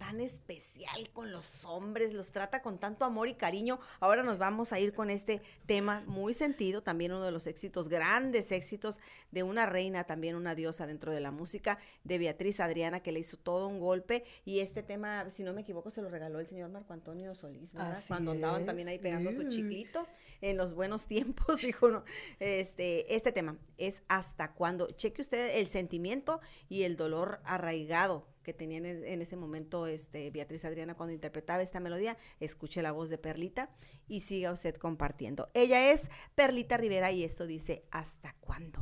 tan 0.00 0.18
especial 0.18 1.10
con 1.12 1.30
los 1.30 1.62
hombres, 1.66 2.14
los 2.14 2.30
trata 2.30 2.62
con 2.62 2.78
tanto 2.78 3.04
amor 3.04 3.28
y 3.28 3.34
cariño. 3.34 3.78
Ahora 4.00 4.22
nos 4.22 4.38
vamos 4.38 4.72
a 4.72 4.80
ir 4.80 4.94
con 4.94 5.10
este 5.10 5.42
tema 5.66 6.02
muy 6.06 6.32
sentido, 6.32 6.82
también 6.82 7.12
uno 7.12 7.26
de 7.26 7.30
los 7.30 7.46
éxitos, 7.46 7.90
grandes 7.90 8.50
éxitos 8.50 8.98
de 9.30 9.42
una 9.42 9.66
reina, 9.66 10.04
también 10.04 10.36
una 10.36 10.54
diosa 10.54 10.86
dentro 10.86 11.12
de 11.12 11.20
la 11.20 11.30
música, 11.30 11.78
de 12.02 12.16
Beatriz 12.16 12.60
Adriana, 12.60 13.00
que 13.00 13.12
le 13.12 13.20
hizo 13.20 13.36
todo 13.36 13.68
un 13.68 13.78
golpe. 13.78 14.24
Y 14.46 14.60
este 14.60 14.82
tema, 14.82 15.28
si 15.28 15.42
no 15.42 15.52
me 15.52 15.60
equivoco, 15.60 15.90
se 15.90 16.00
lo 16.00 16.08
regaló 16.08 16.40
el 16.40 16.46
señor 16.46 16.70
Marco 16.70 16.94
Antonio 16.94 17.34
Solís, 17.34 17.70
¿verdad? 17.74 17.92
Así 17.92 18.08
Cuando 18.08 18.30
andaban 18.30 18.64
también 18.64 18.88
ahí 18.88 18.98
pegando 18.98 19.32
su 19.32 19.42
sí. 19.42 19.48
chiclito 19.48 20.06
en 20.40 20.56
los 20.56 20.72
buenos 20.72 21.04
tiempos, 21.04 21.58
dijo 21.60 21.90
no. 21.90 22.04
Este, 22.38 23.14
este 23.14 23.32
tema 23.32 23.58
es 23.76 24.02
hasta 24.08 24.54
cuando, 24.54 24.86
cheque 24.86 25.20
usted 25.20 25.58
el 25.58 25.66
sentimiento 25.66 26.40
y 26.70 26.84
el 26.84 26.96
dolor 26.96 27.42
arraigado 27.44 28.30
tenía 28.52 28.78
en, 28.78 29.22
ese 29.22 29.36
momento 29.36 29.86
este, 29.86 30.30
Beatriz 30.30 30.64
Adriana 30.64 30.94
cuando 30.94 31.12
interpretaba 31.12 31.62
esta 31.62 31.80
melodía, 31.80 32.16
escuche 32.40 32.82
la 32.82 32.92
voz 32.92 33.10
de 33.10 33.18
Perlita 33.18 33.70
y 34.08 34.22
siga 34.22 34.52
usted 34.52 34.76
compartiendo. 34.76 35.48
Ella 35.54 35.90
es 35.90 36.02
Perlita 36.34 36.76
Rivera 36.76 37.12
y 37.12 37.24
esto 37.24 37.46
dice, 37.46 37.84
¿hasta 37.90 38.34
cuándo? 38.40 38.80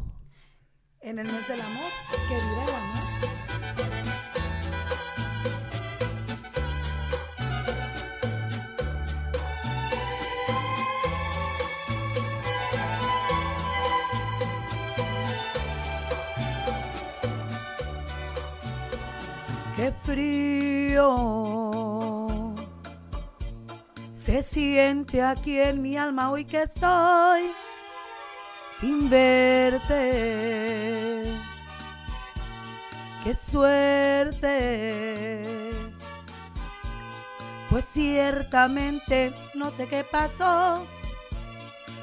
En 1.01 1.19
el 1.19 1.27
mes 1.27 1.47
del 1.49 1.61
amor, 1.61 1.91
que 2.29 2.35
vive 2.35 2.65
el 2.65 2.75
amor. 2.75 3.98
Qué 19.79 19.93
frío 19.93 21.05
se 24.13 24.43
siente 24.43 25.23
aquí 25.23 25.61
en 25.61 25.81
mi 25.81 25.97
alma 25.97 26.33
hoy 26.33 26.45
que 26.45 26.65
estoy 26.65 27.53
sin 28.81 29.09
verte. 29.09 29.87
Qué 33.23 33.37
suerte. 33.53 35.45
Pues 37.71 37.85
ciertamente 37.85 39.33
no 39.55 39.71
sé 39.71 39.87
qué 39.87 40.03
pasó 40.03 40.85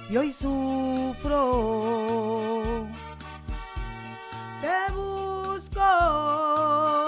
y 0.09 0.15
hoy 0.15 0.31
sufro. 0.31 1.43
Te 4.61 4.93
busco 4.93 7.04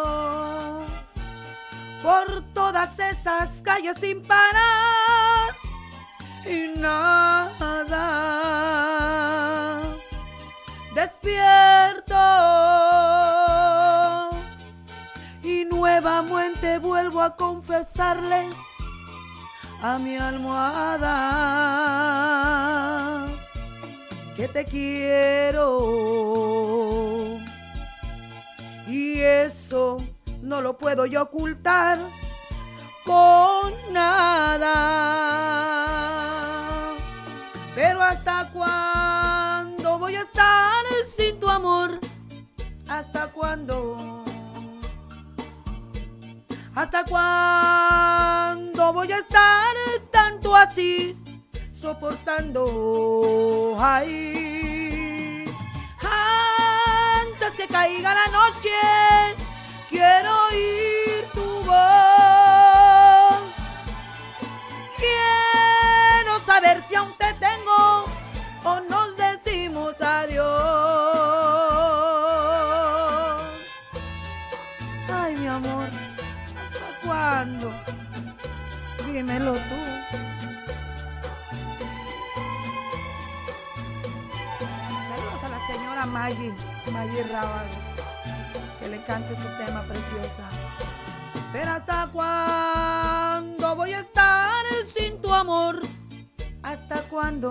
por 2.08 2.42
todas 2.54 2.98
esas 3.00 3.50
calles 3.64 3.98
sin 4.00 4.22
parar. 4.22 5.50
Y 6.46 6.80
nada. 6.80 8.06
Despierto. 10.96 12.16
Y 15.44 15.66
nuevamente 15.66 16.80
vuelvo 16.80 17.22
a 17.22 17.36
confesarle 17.36 18.48
a 19.82 19.98
mi 19.98 20.16
almohada 20.18 21.18
que 24.38 24.48
te 24.48 24.64
quiero. 24.64 25.68
Y 28.88 29.20
eso 29.20 29.98
no 30.42 30.62
lo 30.62 30.78
puedo 30.78 31.06
yo 31.06 31.24
ocultar 31.24 31.98
con 33.04 33.74
nada. 33.92 34.74
Pero 37.76 38.02
hasta 38.02 38.50
cuándo 38.52 40.00
voy 40.00 40.16
a 40.16 40.22
estar 40.22 40.86
sin 41.16 41.40
tu 41.40 41.48
amor? 41.48 42.00
¿Hasta 42.90 43.28
cuándo? 43.28 44.24
¿Hasta 46.76 47.04
cuándo 47.06 48.94
voy 48.94 49.12
a 49.12 49.18
estar 49.18 49.76
tanto 50.12 50.56
así 50.56 51.18
soportando? 51.74 53.76
Ay, 53.80 55.46
antes 57.20 57.52
que 57.58 57.68
caiga 57.68 58.14
la 58.14 58.28
noche, 58.28 58.70
quiero 59.98 60.32
oír 60.50 61.26
tu 61.34 61.46
voz. 61.66 63.42
Quiero 64.98 66.34
saber 66.46 66.84
si 66.88 66.94
aún 66.96 67.14
te 67.18 67.34
tengo 67.46 68.06
o 68.64 68.80
nos 68.90 69.18
decimos 69.18 70.00
adiós. 70.00 70.48
Ay, 75.22 75.36
mi 75.38 75.48
amor, 75.48 75.90
¿hasta 76.62 76.88
cuándo? 77.04 77.74
Dímelo 79.06 79.54
tú. 79.54 79.80
Saludos 85.10 85.44
a 85.44 85.50
la 85.50 85.60
señora 85.68 86.06
Maggie, 86.06 86.54
Maggie 86.92 87.24
Rábago, 87.24 87.87
le 88.90 89.04
cante 89.04 89.36
su 89.36 89.48
tema 89.58 89.84
preciosa. 89.84 90.50
Pero 91.52 91.72
hasta 91.72 92.08
cuándo 92.14 93.76
voy 93.76 93.92
a 93.94 94.00
estar 94.00 94.66
sin 94.96 95.22
tu 95.22 95.34
amor? 95.34 95.82
¿Hasta 96.64 97.02
cuándo? 97.04 97.50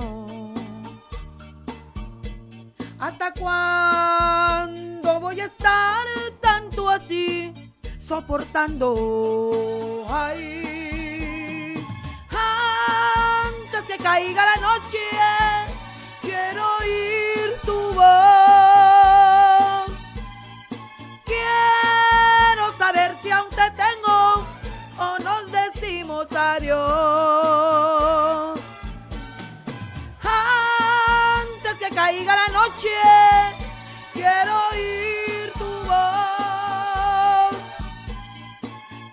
¿Hasta 2.99 3.33
cuándo 3.33 5.21
voy 5.21 5.41
a 5.41 5.47
estar 5.47 6.05
tanto 6.41 6.89
así 6.89 7.53
soportando? 7.99 10.07
Ay, 10.09 11.75
antes 12.31 13.85
que 13.87 13.99
caiga 14.03 14.47
la 14.47 14.57
noche, 14.57 14.99
quiero 16.23 16.65
oír 16.81 17.55
tu 17.65 17.93
voz. 17.95 18.46
Antes 31.45 31.75
que 31.79 31.91
caiga 31.95 32.35
la 32.35 32.49
noche, 32.49 32.89
quiero 34.15 34.69
oír 34.71 35.53
tu 35.53 35.67
voz. 35.85 37.57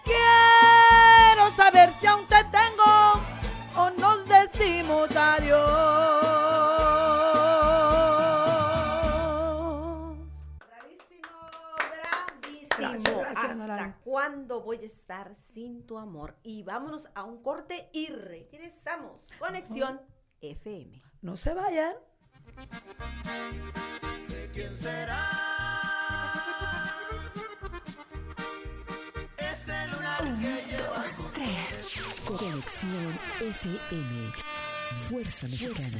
Quiero 0.05 1.51
saber 1.57 1.91
si 1.99 2.07
aún 2.07 2.25
te 2.27 2.41
tengo 2.45 3.19
o 3.75 3.89
nos 3.99 4.25
decimos 4.25 5.13
adiós. 5.13 5.92
Cuándo 14.23 14.61
voy 14.61 14.77
a 14.77 14.85
estar 14.85 15.35
sin 15.35 15.85
tu 15.85 15.97
amor? 15.97 16.37
Y 16.43 16.63
vámonos 16.63 17.09
a 17.13 17.23
un 17.23 17.43
corte 17.43 17.89
y 17.91 18.07
regresamos. 18.07 19.25
Conexión 19.37 19.99
FM. 20.39 21.03
No 21.21 21.35
se 21.35 21.53
vayan. 21.53 21.93
¿De 24.29 24.49
quién 24.53 24.77
será? 24.77 25.29
Ese 29.37 29.87
lunar 29.87 30.39
que 30.39 30.65
lleva 30.71 30.97
Dos, 30.99 31.33
tres. 31.33 31.93
Conexión 32.25 33.19
FM. 33.41 34.31
Fuerza 34.95 35.47
Mexicana. 35.47 35.99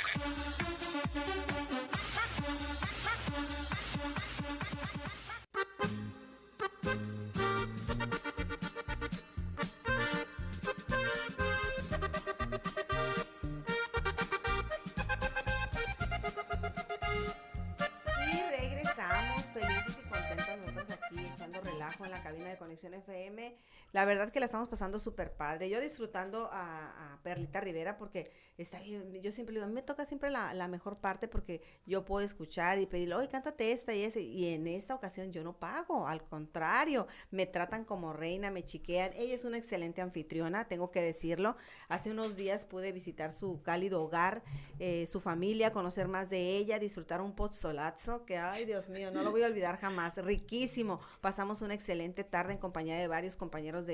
La 24.01 24.05
verdad 24.05 24.31
que 24.31 24.39
la 24.39 24.47
estamos 24.47 24.67
pasando 24.67 24.97
súper 24.97 25.31
padre. 25.31 25.69
Yo 25.69 25.79
disfrutando 25.79 26.49
a, 26.51 27.13
a 27.13 27.21
Perlita 27.21 27.61
Rivera 27.61 27.99
porque 27.99 28.31
está 28.57 28.79
bien. 28.79 29.21
Yo 29.21 29.31
siempre 29.31 29.53
digo, 29.53 29.67
me 29.67 29.83
toca 29.83 30.07
siempre 30.07 30.31
la, 30.31 30.55
la 30.55 30.67
mejor 30.67 30.99
parte 30.99 31.27
porque 31.27 31.61
yo 31.85 32.03
puedo 32.03 32.25
escuchar 32.25 32.79
y 32.79 32.87
pedirle, 32.87 33.13
oye, 33.13 33.29
cántate 33.29 33.71
esta 33.71 33.93
y 33.93 34.01
ese. 34.01 34.21
Y 34.21 34.55
en 34.55 34.65
esta 34.65 34.95
ocasión 34.95 35.31
yo 35.31 35.43
no 35.43 35.53
pago. 35.59 36.07
Al 36.07 36.23
contrario, 36.23 37.05
me 37.29 37.45
tratan 37.45 37.85
como 37.85 38.11
reina, 38.11 38.49
me 38.49 38.65
chiquean. 38.65 39.11
Ella 39.13 39.35
es 39.35 39.45
una 39.45 39.59
excelente 39.59 40.01
anfitriona, 40.01 40.67
tengo 40.67 40.89
que 40.89 41.03
decirlo. 41.03 41.55
Hace 41.87 42.09
unos 42.09 42.35
días 42.35 42.65
pude 42.65 42.93
visitar 42.93 43.31
su 43.31 43.61
cálido 43.61 44.01
hogar, 44.01 44.41
eh, 44.79 45.05
su 45.05 45.19
familia, 45.21 45.73
conocer 45.73 46.07
más 46.07 46.27
de 46.27 46.57
ella, 46.57 46.79
disfrutar 46.79 47.21
un 47.21 47.35
pozzolazzo 47.35 48.25
que, 48.25 48.39
ay, 48.39 48.65
Dios 48.65 48.89
mío, 48.89 49.11
no 49.11 49.21
lo 49.21 49.29
voy 49.29 49.43
a 49.43 49.45
olvidar 49.45 49.77
jamás. 49.77 50.17
Riquísimo. 50.17 50.99
Pasamos 51.21 51.61
una 51.61 51.75
excelente 51.75 52.23
tarde 52.23 52.53
en 52.53 52.57
compañía 52.57 52.97
de 52.97 53.07
varios 53.07 53.35
compañeros 53.35 53.85
de 53.85 53.90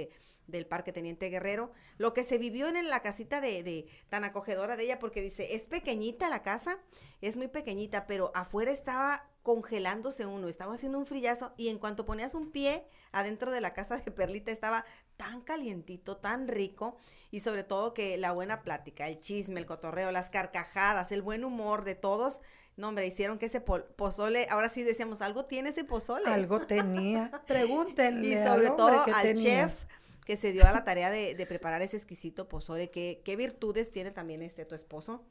del 0.48 0.66
Parque 0.66 0.94
Teniente 0.94 1.30
Guerrero, 1.30 1.72
lo 1.98 2.14
que 2.14 2.24
se 2.24 2.38
vivió 2.38 2.68
en 2.68 2.88
la 2.88 3.02
casita 3.02 3.42
de, 3.42 3.64
de 3.64 3.88
tan 4.10 4.24
acogedora 4.24 4.78
de 4.78 4.86
ella, 4.86 5.00
porque 5.00 5.22
dice, 5.22 5.56
es 5.56 5.64
pequeñita 5.64 6.30
la 6.30 6.42
casa, 6.42 6.80
es 7.22 7.36
muy 7.36 7.50
pequeñita, 7.50 8.08
pero 8.08 8.32
afuera 8.34 8.72
estaba 8.72 9.28
congelándose 9.48 10.26
uno, 10.26 10.50
estaba 10.50 10.74
haciendo 10.74 11.00
un 11.00 11.06
frillazo 11.06 11.54
y 11.56 11.70
en 11.70 11.80
cuanto 11.80 12.06
ponías 12.06 12.34
un 12.34 12.52
pie 12.52 12.86
adentro 13.14 13.50
de 13.50 13.62
la 13.62 13.74
casa 13.74 13.96
de 13.96 14.12
Perlita 14.12 14.52
estaba 14.52 14.84
tan 15.16 15.40
calientito, 15.40 16.18
tan 16.18 16.50
rico 16.50 16.98
y 17.32 17.40
sobre 17.40 17.64
todo 17.64 17.94
que 17.94 18.18
la 18.18 18.34
buena 18.34 18.62
plática, 18.62 19.08
el 19.08 19.20
chisme, 19.20 19.62
el 19.62 19.66
cotorreo, 19.66 20.12
las 20.12 20.30
carcajadas, 20.30 21.14
el 21.14 21.22
buen 21.22 21.46
humor 21.46 21.86
de 21.86 21.96
todos, 21.96 22.42
no 22.78 22.90
hombre, 22.90 23.08
hicieron 23.08 23.40
que 23.40 23.48
ese 23.48 23.60
pozole, 23.60 24.46
ahora 24.50 24.70
sí 24.70 24.84
decíamos, 24.84 25.22
algo 25.22 25.46
tiene 25.46 25.70
ese 25.70 25.84
pozole. 25.84 26.28
Algo 26.30 26.62
tenía. 26.68 27.32
Pregúntenle. 27.48 28.28
Y 28.28 28.46
sobre 28.46 28.70
todo 28.70 29.04
que 29.04 29.12
al 29.12 29.24
tenía. 29.24 29.68
chef 29.68 29.86
que 30.26 30.38
se 30.38 30.52
dio 30.52 30.66
a 30.68 30.72
la 30.72 30.84
tarea 30.84 31.10
de, 31.10 31.36
de 31.36 31.46
preparar 31.46 31.82
ese 31.82 31.98
exquisito 31.98 32.48
pozole. 32.48 32.90
¿Qué, 32.92 33.22
¿Qué 33.26 33.36
virtudes 33.36 33.90
tiene 33.90 34.12
también 34.12 34.42
este 34.44 34.66
tu 34.66 34.76
esposo? 34.76 35.26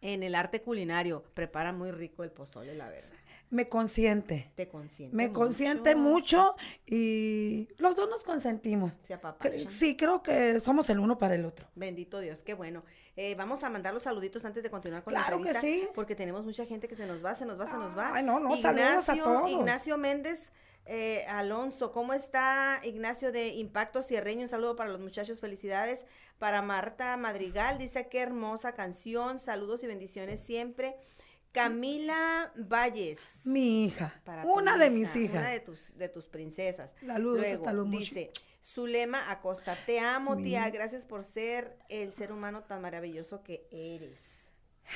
En 0.00 0.22
el 0.22 0.34
arte 0.34 0.62
culinario, 0.62 1.24
prepara 1.34 1.72
muy 1.72 1.90
rico 1.90 2.22
el 2.22 2.30
pozole, 2.30 2.74
la 2.74 2.88
verdad. 2.88 3.08
Me 3.50 3.68
consiente. 3.68 4.50
Te 4.54 4.66
consiente 4.66 5.14
Me 5.14 5.30
consiente 5.30 5.94
mucho 5.94 6.54
y 6.86 7.68
los 7.76 7.94
dos 7.96 8.08
nos 8.08 8.24
consentimos. 8.24 8.98
Se. 9.06 9.18
Sí, 9.70 9.94
creo 9.96 10.22
que 10.22 10.58
somos 10.60 10.88
el 10.90 10.98
uno 10.98 11.18
para 11.18 11.34
el 11.34 11.44
otro. 11.44 11.66
Bendito 11.74 12.20
Dios, 12.20 12.42
qué 12.42 12.54
bueno. 12.54 12.82
Eh, 13.16 13.34
vamos 13.34 13.62
a 13.62 13.68
mandar 13.70 13.92
los 13.92 14.04
saluditos 14.04 14.44
antes 14.44 14.62
de 14.62 14.70
continuar 14.70 15.02
con 15.02 15.12
Claro 15.12 15.38
la 15.38 15.42
que 15.42 15.50
entrevista. 15.50 15.86
sí. 15.86 15.92
Porque 15.94 16.14
tenemos 16.14 16.44
mucha 16.44 16.64
gente 16.64 16.88
que 16.88 16.96
se 16.96 17.06
nos 17.06 17.24
va, 17.24 17.34
se 17.34 17.44
nos 17.44 17.60
va, 17.60 17.66
se 17.66 17.76
nos 17.76 17.96
va. 17.96 18.14
Ay, 18.14 18.24
no, 18.24 18.40
no, 18.40 18.56
saludos 18.56 19.08
a 19.08 19.16
todos. 19.16 19.50
Ignacio 19.50 19.98
Méndez 19.98 20.40
eh, 20.84 21.24
Alonso, 21.28 21.92
¿cómo 21.92 22.12
está 22.12 22.80
Ignacio 22.82 23.30
de 23.30 23.48
Impacto 23.48 24.02
Sierreño? 24.02 24.42
Un 24.42 24.48
saludo 24.48 24.76
para 24.76 24.90
los 24.90 25.00
muchachos, 25.00 25.40
felicidades. 25.40 26.04
Para 26.38 26.60
Marta 26.62 27.16
Madrigal, 27.16 27.78
dice 27.78 28.08
qué 28.08 28.20
hermosa 28.20 28.72
canción, 28.72 29.38
saludos 29.38 29.84
y 29.84 29.86
bendiciones 29.86 30.40
siempre. 30.40 30.96
Camila 31.52 32.50
Valles. 32.56 33.20
Mi 33.44 33.84
hija. 33.84 34.20
para 34.24 34.44
una 34.44 34.76
de 34.76 34.90
mis 34.90 35.10
hija, 35.10 35.18
hijas. 35.18 35.36
Una 35.36 35.50
de 35.50 35.60
tus, 35.60 35.96
de 35.96 36.08
tus 36.08 36.26
princesas. 36.26 36.92
Saludos 37.06 37.38
Luego, 37.38 37.54
hasta 37.54 37.72
los 37.72 37.90
dice, 37.90 38.32
Zulema 38.64 39.30
Acosta, 39.30 39.76
te 39.86 39.98
amo, 40.00 40.36
tía, 40.36 40.68
gracias 40.70 41.04
por 41.04 41.24
ser 41.24 41.76
el 41.88 42.12
ser 42.12 42.32
humano 42.32 42.62
tan 42.62 42.80
maravilloso 42.80 43.42
que 43.42 43.66
eres. 43.70 44.20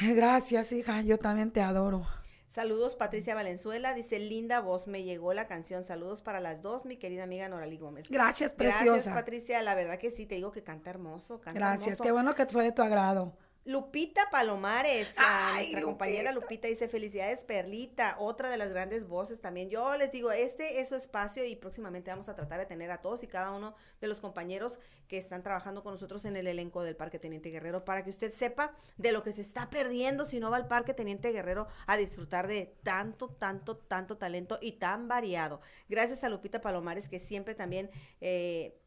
Gracias, 0.00 0.72
hija. 0.72 1.02
Yo 1.02 1.18
también 1.18 1.50
te 1.50 1.60
adoro. 1.60 2.06
Saludos, 2.48 2.96
Patricia 2.96 3.34
Valenzuela, 3.34 3.92
dice, 3.92 4.18
linda 4.18 4.60
voz, 4.60 4.86
me 4.86 5.02
llegó 5.02 5.34
la 5.34 5.46
canción. 5.46 5.84
Saludos 5.84 6.22
para 6.22 6.40
las 6.40 6.62
dos, 6.62 6.86
mi 6.86 6.96
querida 6.96 7.24
amiga 7.24 7.48
Norali 7.48 7.76
Gómez. 7.76 8.08
Gracias, 8.08 8.54
Gracias, 8.56 8.78
preciosa. 8.82 9.14
Patricia, 9.14 9.60
la 9.60 9.74
verdad 9.74 9.98
que 9.98 10.10
sí, 10.10 10.24
te 10.24 10.36
digo 10.36 10.52
que 10.52 10.62
canta 10.62 10.88
hermoso, 10.88 11.38
canta 11.40 11.58
Gracias. 11.58 11.86
hermoso. 11.86 12.04
Qué 12.04 12.12
bueno 12.12 12.34
que 12.34 12.46
fue 12.46 12.64
de 12.64 12.72
tu 12.72 12.80
agrado. 12.80 13.36
Lupita 13.66 14.30
Palomares, 14.30 15.08
a 15.16 15.48
Ay, 15.48 15.56
nuestra 15.56 15.82
compañera 15.82 16.30
Lupita 16.30 16.68
dice 16.68 16.88
felicidades 16.88 17.42
Perlita, 17.42 18.14
otra 18.20 18.48
de 18.48 18.56
las 18.56 18.70
grandes 18.70 19.08
voces 19.08 19.40
también. 19.40 19.68
Yo 19.70 19.96
les 19.96 20.12
digo, 20.12 20.30
este 20.30 20.78
es 20.78 20.88
su 20.88 20.94
espacio 20.94 21.44
y 21.44 21.56
próximamente 21.56 22.12
vamos 22.12 22.28
a 22.28 22.36
tratar 22.36 22.60
de 22.60 22.66
tener 22.66 22.92
a 22.92 23.00
todos 23.00 23.24
y 23.24 23.26
cada 23.26 23.50
uno 23.50 23.74
de 24.00 24.06
los 24.06 24.20
compañeros 24.20 24.78
que 25.08 25.18
están 25.18 25.42
trabajando 25.42 25.82
con 25.82 25.94
nosotros 25.94 26.24
en 26.26 26.36
el 26.36 26.46
elenco 26.46 26.84
del 26.84 26.94
Parque 26.94 27.18
Teniente 27.18 27.50
Guerrero 27.50 27.84
para 27.84 28.04
que 28.04 28.10
usted 28.10 28.32
sepa 28.32 28.72
de 28.98 29.10
lo 29.10 29.24
que 29.24 29.32
se 29.32 29.40
está 29.42 29.68
perdiendo 29.68 30.26
si 30.26 30.38
no 30.38 30.48
va 30.48 30.58
al 30.58 30.68
Parque 30.68 30.94
Teniente 30.94 31.32
Guerrero 31.32 31.66
a 31.88 31.96
disfrutar 31.96 32.46
de 32.46 32.76
tanto, 32.84 33.30
tanto, 33.30 33.78
tanto 33.78 34.16
talento 34.16 34.60
y 34.62 34.72
tan 34.78 35.08
variado. 35.08 35.60
Gracias 35.88 36.22
a 36.22 36.28
Lupita 36.28 36.60
Palomares 36.60 37.08
que 37.08 37.18
siempre 37.18 37.56
también... 37.56 37.90
eh, 38.20 38.80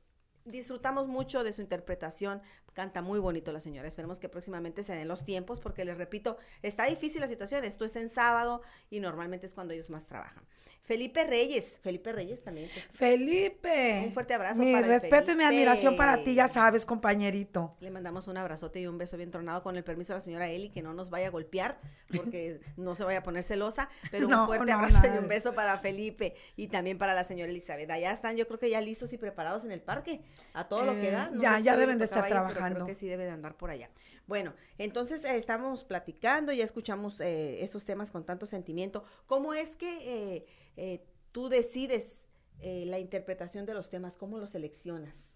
disfrutamos 0.45 1.07
mucho 1.07 1.43
de 1.43 1.53
su 1.53 1.61
interpretación. 1.61 2.41
Canta 2.73 3.01
muy 3.01 3.19
bonito 3.19 3.51
la 3.51 3.59
señora. 3.59 3.87
Esperemos 3.87 4.19
que 4.19 4.29
próximamente 4.29 4.83
se 4.83 4.93
den 4.93 5.07
los 5.07 5.23
tiempos, 5.25 5.59
porque 5.59 5.85
les 5.85 5.97
repito, 5.97 6.37
está 6.61 6.85
difícil 6.85 7.21
la 7.21 7.27
situación. 7.27 7.63
Esto 7.63 7.85
es 7.85 7.95
en 7.95 8.09
sábado 8.09 8.61
y 8.89 8.99
normalmente 8.99 9.45
es 9.45 9.53
cuando 9.53 9.73
ellos 9.73 9.89
más 9.89 10.05
trabajan. 10.05 10.43
Felipe 10.89 11.23
Reyes, 11.23 11.65
Felipe 11.83 12.11
Reyes 12.11 12.41
también. 12.43 12.67
pues, 12.73 12.83
Felipe. 12.93 14.01
Un 14.07 14.11
fuerte 14.11 14.33
abrazo 14.33 14.59
Mi 14.63 14.73
para 14.73 14.87
respeto 14.87 15.31
y 15.31 15.35
mi 15.35 15.43
admiración 15.43 15.95
para 15.95 16.23
ti, 16.23 16.33
ya 16.33 16.47
sabes, 16.47 16.83
compañerito. 16.83 17.75
Le 17.79 17.91
mandamos 17.91 18.27
un 18.27 18.37
abrazote 18.37 18.79
y 18.79 18.87
un 18.87 18.97
beso 18.97 19.15
bien 19.15 19.29
tronado 19.29 19.61
con 19.61 19.77
el 19.77 19.83
permiso 19.83 20.13
de 20.13 20.17
la 20.17 20.21
señora 20.21 20.49
Eli, 20.49 20.69
que 20.69 20.81
no 20.81 20.95
nos 20.95 21.11
vaya 21.11 21.27
a 21.27 21.29
golpear, 21.29 21.77
porque 22.11 22.59
no 22.77 22.95
se 22.95 23.03
vaya 23.03 23.19
a 23.19 23.23
poner 23.23 23.43
celosa, 23.43 23.87
pero 24.09 24.27
un 24.27 24.47
fuerte 24.47 24.71
no, 24.71 24.79
abrazo 24.79 25.01
y 25.13 25.17
un 25.19 25.27
beso 25.27 25.53
para 25.53 25.77
Felipe 25.77 26.33
y 26.55 26.69
también 26.69 26.97
para 26.97 27.13
la 27.13 27.23
señora 27.23 27.51
Elizabeth. 27.51 27.91
Allá 27.91 28.11
están, 28.11 28.35
yo 28.35 28.47
creo 28.47 28.57
que 28.57 28.71
ya 28.71 28.81
listos 28.81 29.13
y 29.13 29.19
preparados 29.19 29.63
en 29.65 29.71
el 29.71 29.81
parque, 29.81 30.21
a 30.53 30.67
todo 30.67 30.85
lo 30.85 30.93
que 30.95 31.09
Eh, 31.09 31.11
da. 31.11 31.29
No 31.29 31.39
ya, 31.39 31.59
ya 31.59 31.77
deben 31.77 31.99
de 31.99 32.05
estar 32.05 32.23
tocaba 32.23 32.41
ir, 32.41 32.47
pero 32.47 32.53
trabajando. 32.55 32.85
Creo 32.85 32.87
que 32.87 32.95
sí 32.95 33.07
debe 33.07 33.25
de 33.25 33.31
andar 33.31 33.53
por 33.55 33.69
allá. 33.69 33.91
Bueno, 34.29 34.53
entonces 34.77 35.23
eh, 35.25 35.37
estamos 35.37 35.83
platicando, 35.83 36.53
ya 36.53 36.63
escuchamos 36.63 37.19
eh, 37.19 37.63
estos 37.63 37.83
temas 37.83 38.11
con 38.11 38.23
tanto 38.23 38.45
sentimiento. 38.45 39.03
¿Cómo 39.25 39.55
es 39.55 39.75
que 39.75 39.89
eh, 40.35 40.45
eh, 40.77 41.03
tú 41.31 41.49
decides 41.49 42.27
la 42.61 42.99
interpretación 42.99 43.65
de 43.65 43.73
los 43.73 43.89
temas? 43.89 44.17
¿Cómo 44.17 44.37
los 44.37 44.51
seleccionas? 44.51 45.33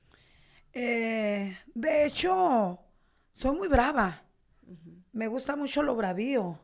Eh, 0.74 1.58
de 1.74 2.06
hecho, 2.06 2.78
soy 3.34 3.58
muy 3.58 3.68
brava. 3.68 4.22
Me 5.12 5.28
gusta 5.28 5.56
mucho 5.56 5.82
lo 5.82 5.96
bravío. 5.96 6.60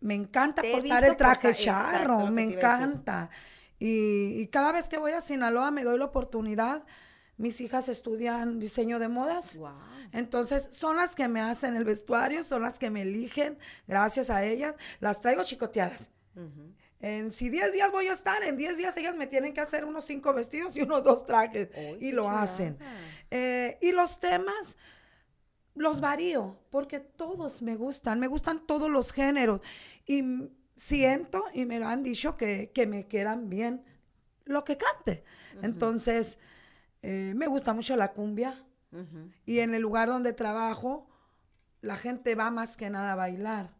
Me 0.00 0.14
encanta 0.14 0.60
visto 0.60 1.06
el 1.06 1.16
traje 1.16 1.54
charro, 1.54 2.26
me 2.26 2.42
encanta. 2.42 3.30
Y, 3.78 4.40
y 4.42 4.48
cada 4.48 4.72
vez 4.72 4.90
que 4.90 4.98
voy 4.98 5.12
a 5.12 5.22
Sinaloa 5.22 5.70
me 5.70 5.82
doy 5.82 5.98
la 5.98 6.04
oportunidad. 6.04 6.84
Mis 7.36 7.60
hijas 7.60 7.88
estudian 7.88 8.58
diseño 8.58 8.98
de 8.98 9.08
modas. 9.08 9.56
Wow. 9.56 9.70
Entonces, 10.12 10.68
son 10.72 10.96
las 10.96 11.14
que 11.14 11.26
me 11.28 11.40
hacen 11.40 11.74
el 11.74 11.84
vestuario, 11.84 12.42
son 12.42 12.62
las 12.62 12.78
que 12.78 12.90
me 12.90 13.02
eligen, 13.02 13.58
gracias 13.86 14.30
a 14.30 14.44
ellas. 14.44 14.74
Las 15.00 15.20
traigo 15.20 15.42
chicoteadas. 15.42 16.10
En, 17.00 17.32
si 17.32 17.48
10 17.48 17.72
días 17.72 17.90
voy 17.90 18.06
a 18.08 18.12
estar, 18.12 18.42
en 18.44 18.56
10 18.56 18.76
días 18.76 18.96
ellas 18.96 19.16
me 19.16 19.26
tienen 19.26 19.52
que 19.52 19.60
hacer 19.60 19.84
unos 19.84 20.04
5 20.04 20.32
vestidos 20.34 20.76
y 20.76 20.82
unos 20.82 21.02
2 21.02 21.26
trajes. 21.26 21.70
Y 22.00 22.12
lo 22.12 22.28
hacen. 22.30 22.78
Eh, 23.30 23.78
y 23.80 23.92
los 23.92 24.20
temas 24.20 24.76
los 25.74 26.00
varío, 26.00 26.58
porque 26.70 27.00
todos 27.00 27.62
me 27.62 27.76
gustan, 27.76 28.20
me 28.20 28.26
gustan 28.26 28.66
todos 28.66 28.90
los 28.90 29.12
géneros. 29.12 29.60
Y 30.06 30.22
siento, 30.76 31.44
y 31.54 31.64
me 31.64 31.78
lo 31.78 31.86
han 31.86 32.02
dicho, 32.02 32.36
que, 32.36 32.70
que 32.74 32.86
me 32.86 33.06
quedan 33.06 33.48
bien 33.48 33.84
lo 34.44 34.64
que 34.64 34.76
cante. 34.76 35.24
Entonces, 35.62 36.38
eh, 37.02 37.32
me 37.36 37.46
gusta 37.46 37.72
mucho 37.72 37.96
la 37.96 38.12
cumbia 38.12 38.64
y 39.46 39.60
en 39.60 39.74
el 39.74 39.80
lugar 39.80 40.08
donde 40.08 40.34
trabajo, 40.34 41.08
la 41.80 41.96
gente 41.96 42.34
va 42.34 42.50
más 42.50 42.76
que 42.76 42.90
nada 42.90 43.12
a 43.12 43.16
bailar. 43.16 43.70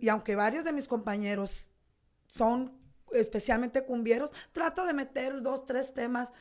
Y 0.00 0.08
aunque 0.08 0.36
varios 0.36 0.64
de 0.64 0.72
mis 0.72 0.86
compañeros 0.86 1.66
son 2.28 2.72
especialmente 3.12 3.84
cumbieros, 3.84 4.30
trato 4.52 4.84
de 4.86 4.92
meter 4.92 5.42
dos, 5.42 5.66
tres 5.66 5.92
temas 5.92 6.32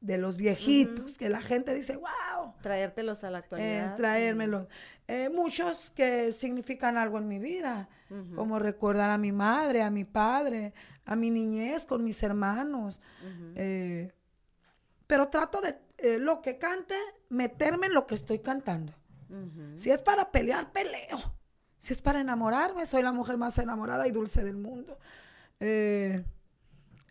de 0.00 0.18
los 0.18 0.36
viejitos, 0.36 1.16
que 1.16 1.28
la 1.28 1.40
gente 1.40 1.74
dice, 1.74 1.96
wow, 1.96 2.54
Traértelos 2.60 3.24
a 3.24 3.30
la 3.30 3.38
eh, 3.38 3.42
actualidad. 3.42 3.96
traérmelos. 3.96 4.68
Eh, 5.08 5.28
muchos 5.30 5.90
que 5.94 6.32
significan 6.32 6.96
algo 6.96 7.18
en 7.18 7.28
mi 7.28 7.38
vida, 7.38 7.88
como 8.34 8.58
recordar 8.58 9.10
a 9.10 9.18
mi 9.18 9.32
madre, 9.32 9.82
a 9.82 9.90
mi 9.90 10.04
padre, 10.04 10.72
a 11.04 11.16
mi 11.16 11.30
niñez 11.30 11.84
con 11.86 12.04
mis 12.04 12.22
hermanos. 12.22 13.00
eh, 13.54 14.12
pero 15.08 15.28
trato 15.28 15.60
de 15.60 15.76
eh, 15.96 16.18
lo 16.18 16.40
que 16.40 16.58
cante, 16.58 16.94
meterme 17.30 17.88
en 17.88 17.94
lo 17.94 18.06
que 18.06 18.14
estoy 18.14 18.38
cantando. 18.38 18.92
Si 19.74 19.90
es 19.90 20.00
para 20.00 20.30
pelear, 20.30 20.72
peleo. 20.72 21.34
Si 21.76 21.92
es 21.92 22.00
para 22.00 22.20
enamorarme, 22.20 22.86
soy 22.86 23.02
la 23.02 23.12
mujer 23.12 23.36
más 23.36 23.58
enamorada 23.58 24.06
y 24.08 24.10
dulce 24.10 24.42
del 24.42 24.56
mundo. 24.56 24.98
Eh, 25.60 26.24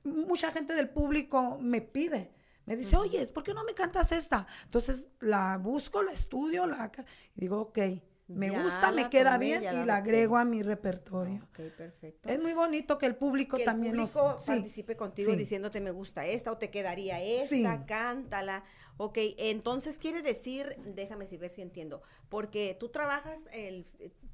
mucha 0.04 0.52
gente 0.52 0.74
del 0.74 0.90
público 0.90 1.58
me 1.60 1.82
pide, 1.82 2.32
me 2.66 2.76
dice, 2.76 2.96
oye, 2.96 3.26
¿por 3.28 3.44
qué 3.44 3.54
no 3.54 3.64
me 3.64 3.74
cantas 3.74 4.12
esta? 4.12 4.48
Entonces 4.66 5.06
la 5.20 5.58
busco, 5.58 6.02
la 6.02 6.12
estudio, 6.12 6.66
la 6.66 6.92
y 7.36 7.42
digo, 7.42 7.62
ok, 7.62 7.80
me 8.28 8.52
Ya 8.52 8.62
gusta, 8.64 8.92
me 8.92 9.10
queda 9.10 9.38
bien 9.38 9.64
y 9.64 9.86
la 9.86 9.98
agrego 9.98 10.38
a 10.38 10.44
mi 10.46 10.62
repertorio. 10.62 11.42
Ok, 11.50 11.60
perfecto. 11.78 12.30
Es 12.30 12.40
muy 12.42 12.54
bonito 12.54 12.98
que 12.98 13.06
el 13.06 13.16
público 13.16 13.56
que 13.58 13.64
el 13.64 13.68
también 13.68 13.96
nos- 13.96 14.12
público 14.12 14.40
sí. 14.42 14.48
participe 14.48 14.96
contigo 14.98 15.32
sí. 15.32 15.38
diciéndote 15.38 15.80
me 15.82 15.92
gusta 15.92 16.26
esta 16.26 16.52
o 16.52 16.58
te 16.58 16.70
quedaría 16.70 17.22
esta, 17.22 17.48
Sí. 17.48 17.64
cántala. 17.88 18.64
Ok, 18.98 19.18
entonces 19.38 19.98
quiere 20.00 20.22
decir, 20.22 20.76
déjame 20.86 21.26
si 21.28 21.38
ver 21.38 21.52
si 21.52 21.62
entiendo, 21.62 22.02
porque 22.30 22.76
tú 22.80 22.90
trabajas 22.90 23.48
el, 23.54 23.86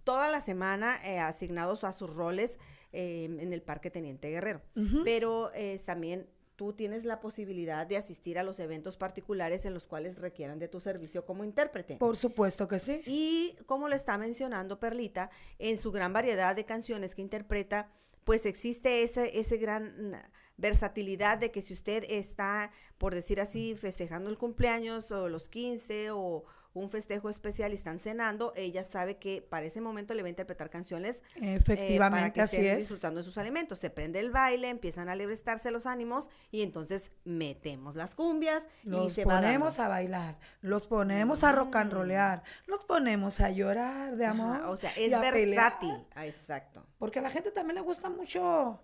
toda 0.04 0.30
la 0.30 0.42
semana 0.42 0.98
eh, 1.06 1.20
asignados 1.20 1.84
a 1.84 1.94
sus 1.94 2.16
roles 2.16 2.58
eh, 2.94 3.26
en 3.26 3.52
el 3.54 3.62
Parque 3.62 3.90
Teniente 3.90 4.30
Guerrero, 4.30 4.62
pero 5.04 5.52
eh, 5.54 5.80
también 5.86 6.28
tú 6.63 6.71
tienes 6.71 7.04
la 7.04 7.19
posibilidad 7.19 7.86
de 7.86 7.97
asistir 7.97 8.39
a 8.39 8.43
los 8.43 8.58
eventos 8.58 8.95
particulares 8.95 9.65
en 9.65 9.73
los 9.73 9.86
cuales 9.86 10.17
requieran 10.17 10.60
de 10.60 10.69
tu 10.69 10.80
servicio 10.80 11.26
como 11.26 11.43
intérprete. 11.43 11.97
Por 11.97 12.15
supuesto 12.15 12.69
que 12.69 12.80
sí. 12.80 13.02
Y 13.06 13.58
como 13.65 13.89
lo 13.89 13.95
está 13.95 14.17
mencionando 14.17 14.80
Perlita, 14.80 15.30
en 15.60 15.78
su 15.78 15.91
gran 15.91 16.13
variedad 16.13 16.56
de 16.56 16.63
canciones 16.63 17.15
que 17.15 17.21
interpreta, 17.21 17.91
pues 18.23 18.45
existe 18.45 19.04
ese, 19.04 19.38
ese 19.38 19.58
gran 19.58 20.15
versatilidad 20.56 21.38
de 21.38 21.52
que 21.52 21.62
si 21.62 21.73
usted 21.73 22.06
está, 22.08 22.71
por 22.97 23.13
decir 23.13 23.41
así, 23.41 23.76
festejando 23.76 24.30
el 24.30 24.38
cumpleaños 24.38 25.12
o 25.12 25.28
los 25.28 25.49
15 25.49 26.12
o 26.12 26.45
un 26.74 26.90
festejo 26.90 27.30
especial 27.30 27.72
y 27.72 27.76
están 27.76 28.00
cenando, 28.00 28.52
ella 28.56 28.84
sabe 28.84 29.18
que 29.18 29.42
para 29.42 29.66
ese 29.66 29.80
momento 29.82 30.14
le 30.14 30.22
va 30.24 30.28
a 30.28 30.30
interpretar 30.30 30.70
canciones 30.70 31.22
eh, 31.36 31.56
Efectivamente, 31.56 32.22
para 32.22 32.34
que 32.34 32.42
así 32.42 32.56
estén 32.58 32.72
es. 32.72 32.78
disfrutando 32.80 33.20
de 33.20 33.24
sus 33.24 33.38
alimentos. 33.38 33.78
Se 33.80 33.90
prende 33.90 34.20
el 34.20 34.32
baile, 34.32 34.70
empiezan 34.70 35.08
a 35.10 35.12
alebrarse 35.12 35.70
los 35.72 35.86
ánimos 35.86 36.30
y 36.52 36.62
entonces 36.64 37.12
metemos 37.26 37.96
las 37.96 38.16
cumbias 38.16 38.64
y 38.84 39.10
se 39.12 39.26
va 39.26 39.36
ponemos 39.36 39.80
a 39.80 39.88
bailar, 39.88 40.38
los 40.62 40.88
ponemos 40.88 41.44
a 41.44 41.52
rock 41.52 41.76
and 41.76 41.92
Mm. 41.92 41.96
rollear, 41.96 42.44
los 42.66 42.84
ponemos 42.86 43.40
a 43.40 43.50
llorar 43.52 44.16
de 44.18 44.26
amor. 44.26 44.58
Ajá, 44.58 44.70
o 44.70 44.78
sea, 44.78 44.92
es 44.98 45.12
versátil. 45.12 45.96
Ah, 46.16 46.26
exacto. 46.26 46.86
Porque 46.98 47.20
a 47.20 47.22
la 47.22 47.30
gente 47.30 47.52
también 47.52 47.76
le 47.76 47.82
gusta 47.82 48.10
mucho 48.10 48.80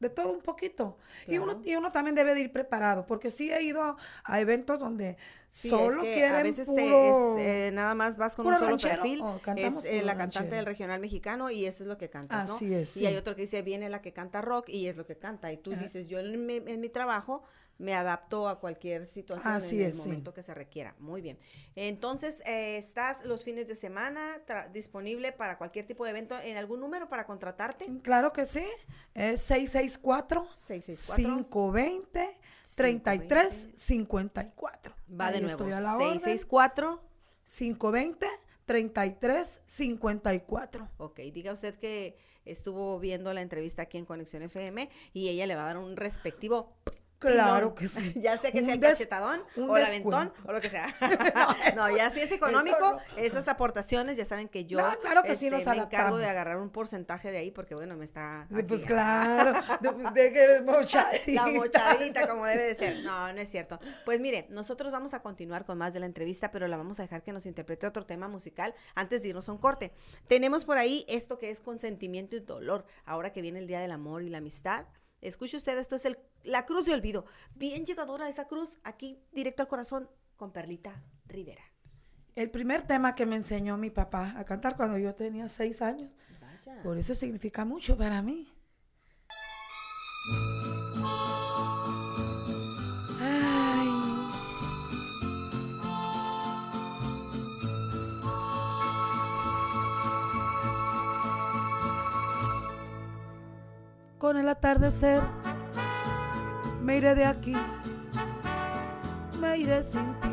de 0.00 0.08
todo 0.10 0.30
un 0.32 0.40
poquito. 0.42 0.96
Y, 1.26 1.38
uno, 1.38 1.60
y 1.64 1.74
uno 1.74 1.90
también 1.90 2.14
debe 2.14 2.32
de 2.34 2.40
ir 2.40 2.52
preparado, 2.52 3.04
porque 3.04 3.30
sí 3.30 3.52
he 3.52 3.62
ido 3.62 3.82
a, 3.82 3.96
a 4.22 4.40
eventos 4.40 4.78
donde 4.78 5.16
Sí, 5.52 5.70
solo 5.70 6.02
es 6.02 6.08
que 6.08 6.14
quieren 6.14 6.34
a 6.34 6.42
veces 6.42 6.66
te- 6.66 6.72
puro... 6.72 7.38
es, 7.38 7.44
eh, 7.46 7.70
nada 7.72 7.94
más 7.94 8.16
vas 8.16 8.34
con 8.34 8.46
un 8.46 8.54
solo 8.54 8.66
ranchero, 8.68 9.02
perfil, 9.02 9.24
es 9.56 9.74
eh, 9.84 10.02
la 10.02 10.16
cantante 10.16 10.38
ranchero. 10.38 10.56
del 10.56 10.66
regional 10.66 11.00
mexicano 11.00 11.50
y 11.50 11.66
eso 11.66 11.82
es 11.82 11.88
lo 11.88 11.98
que 11.98 12.10
cantas, 12.10 12.48
¿no? 12.48 12.54
Así 12.56 12.72
es, 12.72 12.96
Y 12.96 13.06
hay 13.06 13.16
otro 13.16 13.34
que 13.34 13.42
dice, 13.42 13.62
viene 13.62 13.88
la 13.88 14.00
que 14.00 14.12
canta 14.12 14.40
rock 14.40 14.68
y 14.68 14.86
es 14.86 14.96
lo 14.96 15.04
que 15.06 15.16
canta. 15.16 15.52
Y 15.52 15.56
tú 15.56 15.72
dices, 15.74 16.08
yo 16.08 16.20
en 16.20 16.46
mi, 16.46 16.56
en 16.56 16.80
mi 16.80 16.88
trabajo 16.88 17.42
me 17.78 17.94
adapto 17.94 18.48
a 18.48 18.58
cualquier 18.58 19.06
situación 19.06 19.54
Así 19.54 19.76
en 19.80 19.86
el 19.86 19.92
sí. 19.92 19.98
momento 19.98 20.34
que 20.34 20.42
se 20.42 20.52
requiera. 20.52 20.94
Muy 20.98 21.20
bien. 21.22 21.38
Entonces, 21.76 22.40
eh, 22.44 22.76
¿estás 22.76 23.24
los 23.24 23.44
fines 23.44 23.68
de 23.68 23.76
semana 23.76 24.40
disponible 24.72 25.30
para 25.32 25.58
cualquier 25.58 25.86
tipo 25.86 26.04
de 26.04 26.10
evento 26.10 26.36
en 26.40 26.56
algún 26.56 26.80
número 26.80 27.08
para 27.08 27.24
contratarte? 27.24 27.86
Claro 28.02 28.32
que 28.32 28.46
sí, 28.46 28.64
es 29.14 29.40
664 29.42 30.46
664 30.56 31.16
520 31.16 32.37
33 32.76 33.68
54. 33.76 34.94
Va 35.10 35.30
de 35.30 35.36
Ahí 35.36 35.42
nuevo. 35.42 35.58
estoy 35.58 35.72
a 35.72 35.80
la 35.80 35.96
orden. 35.96 36.20
664 36.20 37.02
520 37.44 38.26
33 38.66 39.60
54. 39.66 40.88
Ok, 40.98 41.18
diga 41.32 41.52
usted 41.52 41.74
que 41.78 42.18
estuvo 42.44 42.98
viendo 42.98 43.32
la 43.32 43.40
entrevista 43.40 43.82
aquí 43.82 43.98
en 43.98 44.04
Conexión 44.04 44.42
FM 44.42 44.90
y 45.12 45.28
ella 45.28 45.46
le 45.46 45.54
va 45.54 45.62
a 45.62 45.66
dar 45.66 45.78
un 45.78 45.96
respectivo. 45.96 46.74
Claro 47.18 47.74
pilón. 47.74 47.74
que 47.74 47.88
sí. 48.00 48.20
ya 48.20 48.38
sea 48.38 48.52
que 48.52 48.60
Un 48.60 48.64
sea 48.66 48.74
el 48.74 48.80
des- 48.80 48.90
cachetadón 48.90 49.42
o 49.68 49.76
el 49.76 49.84
aventón 49.84 50.32
o 50.44 50.52
lo 50.52 50.60
que 50.60 50.70
sea. 50.70 50.86
no, 51.76 51.94
ya 51.96 52.10
si 52.10 52.20
es 52.20 52.30
económico, 52.32 52.78
no. 52.92 52.98
esas 53.16 53.48
aportaciones 53.48 54.16
ya 54.16 54.24
saben 54.24 54.48
que 54.48 54.64
yo 54.66 54.78
No, 54.78 54.98
claro 55.00 55.22
que 55.22 55.36
sí 55.36 55.46
este, 55.46 55.64
nos 55.64 55.76
me 55.76 55.82
encargo 55.82 56.16
de 56.18 56.26
agarrar 56.26 56.58
un 56.58 56.70
porcentaje 56.70 57.30
de 57.30 57.38
ahí 57.38 57.50
porque 57.50 57.74
bueno, 57.74 57.96
me 57.96 58.04
está 58.04 58.46
Sí, 58.54 58.62
Pues 58.62 58.84
claro, 58.84 59.52
de 60.12 60.32
que 60.32 60.60
mochadita. 60.64 61.46
la 61.46 61.52
mochadita 61.52 62.26
como 62.28 62.46
debe 62.46 62.64
de 62.64 62.74
ser. 62.74 63.02
No, 63.02 63.32
no 63.32 63.40
es 63.40 63.50
cierto. 63.50 63.80
Pues 64.04 64.20
mire, 64.20 64.46
nosotros 64.50 64.92
vamos 64.92 65.12
a 65.14 65.20
continuar 65.22 65.64
con 65.64 65.78
más 65.78 65.92
de 65.92 66.00
la 66.00 66.06
entrevista, 66.06 66.50
pero 66.50 66.68
la 66.68 66.76
vamos 66.76 66.98
a 67.00 67.02
dejar 67.02 67.22
que 67.22 67.32
nos 67.32 67.46
interprete 67.46 67.86
otro 67.86 68.06
tema 68.06 68.28
musical 68.28 68.74
antes 68.94 69.22
de 69.22 69.28
irnos 69.28 69.48
a 69.48 69.52
un 69.52 69.58
corte. 69.58 69.92
Tenemos 70.28 70.64
por 70.64 70.78
ahí 70.78 71.04
esto 71.08 71.38
que 71.38 71.50
es 71.50 71.60
consentimiento 71.60 72.36
y 72.36 72.40
dolor, 72.40 72.84
ahora 73.04 73.32
que 73.32 73.42
viene 73.42 73.58
el 73.58 73.66
Día 73.66 73.80
del 73.80 73.92
Amor 73.92 74.22
y 74.22 74.28
la 74.30 74.38
Amistad. 74.38 74.86
Escuche 75.20 75.56
usted, 75.56 75.78
esto 75.78 75.96
es 75.96 76.04
el, 76.04 76.18
la 76.44 76.64
cruz 76.66 76.84
de 76.84 76.94
olvido. 76.94 77.24
Bien 77.54 77.84
llegadora 77.84 78.28
esa 78.28 78.46
cruz, 78.46 78.70
aquí 78.84 79.20
directo 79.32 79.62
al 79.62 79.68
corazón, 79.68 80.08
con 80.36 80.52
Perlita 80.52 81.02
Rivera. 81.26 81.64
El 82.36 82.50
primer 82.50 82.86
tema 82.86 83.14
que 83.16 83.26
me 83.26 83.36
enseñó 83.36 83.76
mi 83.76 83.90
papá 83.90 84.34
a 84.36 84.44
cantar 84.44 84.76
cuando 84.76 84.96
yo 84.96 85.14
tenía 85.14 85.48
seis 85.48 85.82
años. 85.82 86.12
Vaya. 86.40 86.82
Por 86.82 86.96
eso 86.96 87.14
significa 87.14 87.64
mucho 87.64 87.96
para 87.96 88.22
mí. 88.22 88.52
Con 104.18 104.36
el 104.36 104.48
atardecer 104.48 105.22
me 106.82 106.96
iré 106.96 107.14
de 107.14 107.24
aquí, 107.24 107.56
me 109.40 109.58
iré 109.58 109.84
sin 109.84 110.12
ti. 110.20 110.28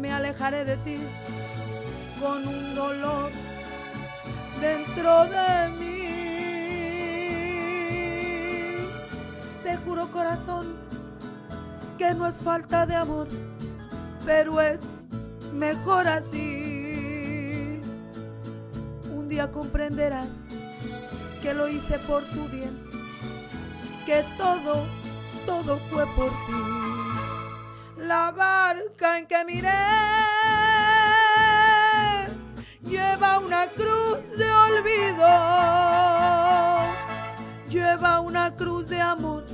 Me 0.00 0.12
alejaré 0.12 0.64
de 0.64 0.76
ti 0.78 0.98
con 2.20 2.44
un 2.48 2.74
dolor 2.74 3.30
dentro 4.60 5.26
de 5.26 5.68
mí. 5.78 5.92
Te 9.62 9.76
juro 9.76 10.10
corazón 10.10 10.74
que 11.98 12.14
no 12.14 12.26
es 12.26 12.42
falta 12.42 12.84
de 12.84 12.96
amor, 12.96 13.28
pero 14.26 14.60
es 14.60 14.80
mejor 15.52 16.08
así. 16.08 16.71
Día 19.32 19.50
comprenderás 19.50 20.28
que 21.40 21.54
lo 21.54 21.66
hice 21.66 21.98
por 22.00 22.22
tu 22.22 22.46
bien, 22.48 22.78
que 24.04 24.22
todo, 24.36 24.84
todo 25.46 25.78
fue 25.88 26.04
por 26.14 26.28
ti. 26.28 26.52
La 27.96 28.30
barca 28.30 29.18
en 29.18 29.26
que 29.26 29.42
miré 29.46 29.70
lleva 32.84 33.38
una 33.38 33.68
cruz 33.70 34.18
de 34.36 34.52
olvido, 34.52 35.26
lleva 37.70 38.20
una 38.20 38.54
cruz 38.54 38.86
de 38.86 39.00
amor 39.00 39.46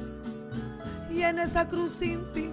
y 1.09 1.23
en 1.23 1.39
esa 1.39 1.69
cruz 1.69 1.93
sin 1.93 2.33
ti 2.33 2.51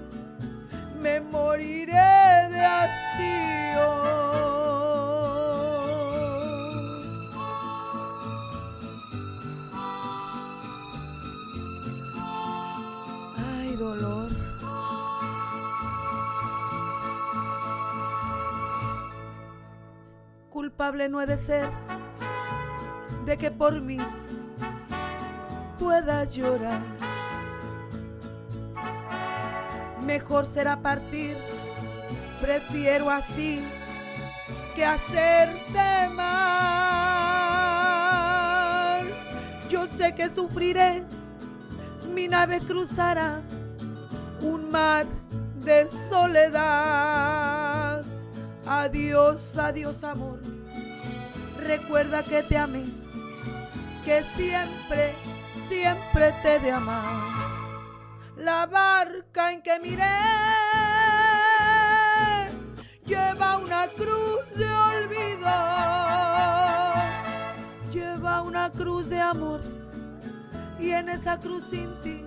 me 1.01 1.21
moriré 1.21 2.49
de 2.51 2.63
hastío. 2.63 4.44
No 20.93 21.19
he 21.19 21.25
de 21.25 21.38
ser 21.39 21.67
de 23.25 23.38
que 23.38 23.49
por 23.49 23.81
mí 23.81 23.97
puedas 25.79 26.36
llorar. 26.36 26.79
Mejor 30.05 30.45
será 30.45 30.79
partir, 30.79 31.36
prefiero 32.39 33.09
así 33.09 33.63
que 34.75 34.86
hacerte 34.86 36.07
mal. 36.13 36.55
Yo 39.69 39.88
sé 39.88 40.13
que 40.13 40.29
sufriré, 40.29 41.01
mi 42.13 42.27
nave 42.27 42.59
cruzará 42.59 43.41
un 44.39 44.69
mar 44.69 45.07
de 45.63 45.88
soledad. 46.09 48.03
Adiós, 48.67 49.57
adiós 49.57 50.03
amor. 50.03 50.55
Recuerda 51.66 52.22
que 52.22 52.43
te 52.43 52.57
amé, 52.57 52.86
que 54.03 54.22
siempre, 54.36 55.16
siempre 55.68 56.32
te 56.43 56.59
de 56.59 56.72
amar. 56.72 57.34
La 58.38 58.68
barca 58.68 59.51
en 59.51 59.63
que 59.63 59.80
miré 59.80 60.03
lleva 63.03 63.57
una 63.57 63.88
cruz 63.88 64.45
de 64.55 64.72
olvido, 64.72 65.47
lleva 67.91 68.43
una 68.43 68.72
cruz 68.72 69.09
de 69.09 69.20
amor 69.20 69.61
y 70.80 70.91
en 70.91 71.09
esa 71.09 71.39
cruz 71.39 71.63
sin 71.72 71.99
ti 72.03 72.24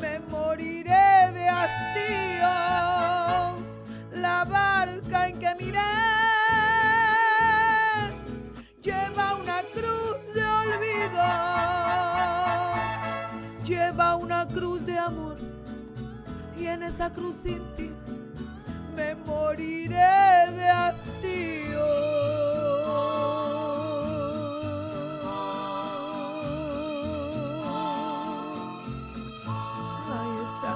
me 0.00 0.18
moriré 0.18 1.30
de 1.32 1.48
hastío. 1.48 2.48
La 4.20 4.44
barca 4.44 5.28
en 5.28 5.38
que 5.38 5.54
miré 5.54 6.41
lleva 8.82 9.36
una 9.36 9.62
cruz 9.72 10.16
de 10.34 10.44
olvido, 10.44 11.22
lleva 13.64 14.16
una 14.16 14.46
cruz 14.48 14.84
de 14.84 14.98
amor 14.98 15.36
y 16.58 16.66
en 16.66 16.82
esa 16.82 17.10
cruz 17.10 17.36
sin 17.42 17.62
ti 17.76 17.92
me 18.96 19.14
moriré 19.14 20.50
de 20.52 20.68
hastío. 20.68 21.82
Ahí 30.12 30.36
está. 30.54 30.72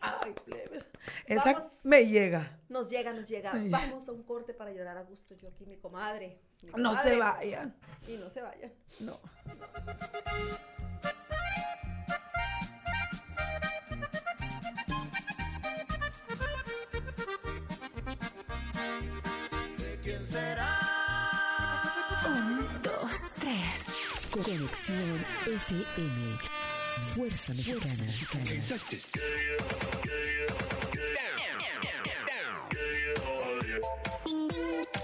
Ay, 0.00 0.34
plebes. 0.44 0.90
Esa 1.26 1.52
Vamos. 1.54 1.80
me 1.84 2.06
llega. 2.06 2.58
Nos 2.68 2.88
llega, 2.90 3.12
nos 3.12 3.28
llega. 3.28 3.52
Ay. 3.52 3.68
Vamos 3.68 4.08
a 4.08 4.12
un 4.12 4.22
corte 4.22 4.54
para 4.54 4.72
llorar 4.72 4.96
a 4.96 5.02
gusto. 5.02 5.34
Yo 5.34 5.48
aquí, 5.48 5.66
mi 5.66 5.76
comadre. 5.76 6.40
mi 6.62 6.70
No 6.76 6.94
se 6.96 7.18
vayan. 7.18 7.76
Y 8.08 8.16
no 8.16 8.30
se 8.30 8.42
vayan. 8.42 8.72
No. 9.00 9.18
¿De 19.78 19.98
quién 20.02 20.26
será? 20.26 20.80
Un, 22.26 22.82
dos, 22.82 23.32
tres. 23.40 24.30
Conexión 24.32 25.24
FM. 25.46 26.38
Fuerza 27.02 27.52
Mexicana. 27.52 28.04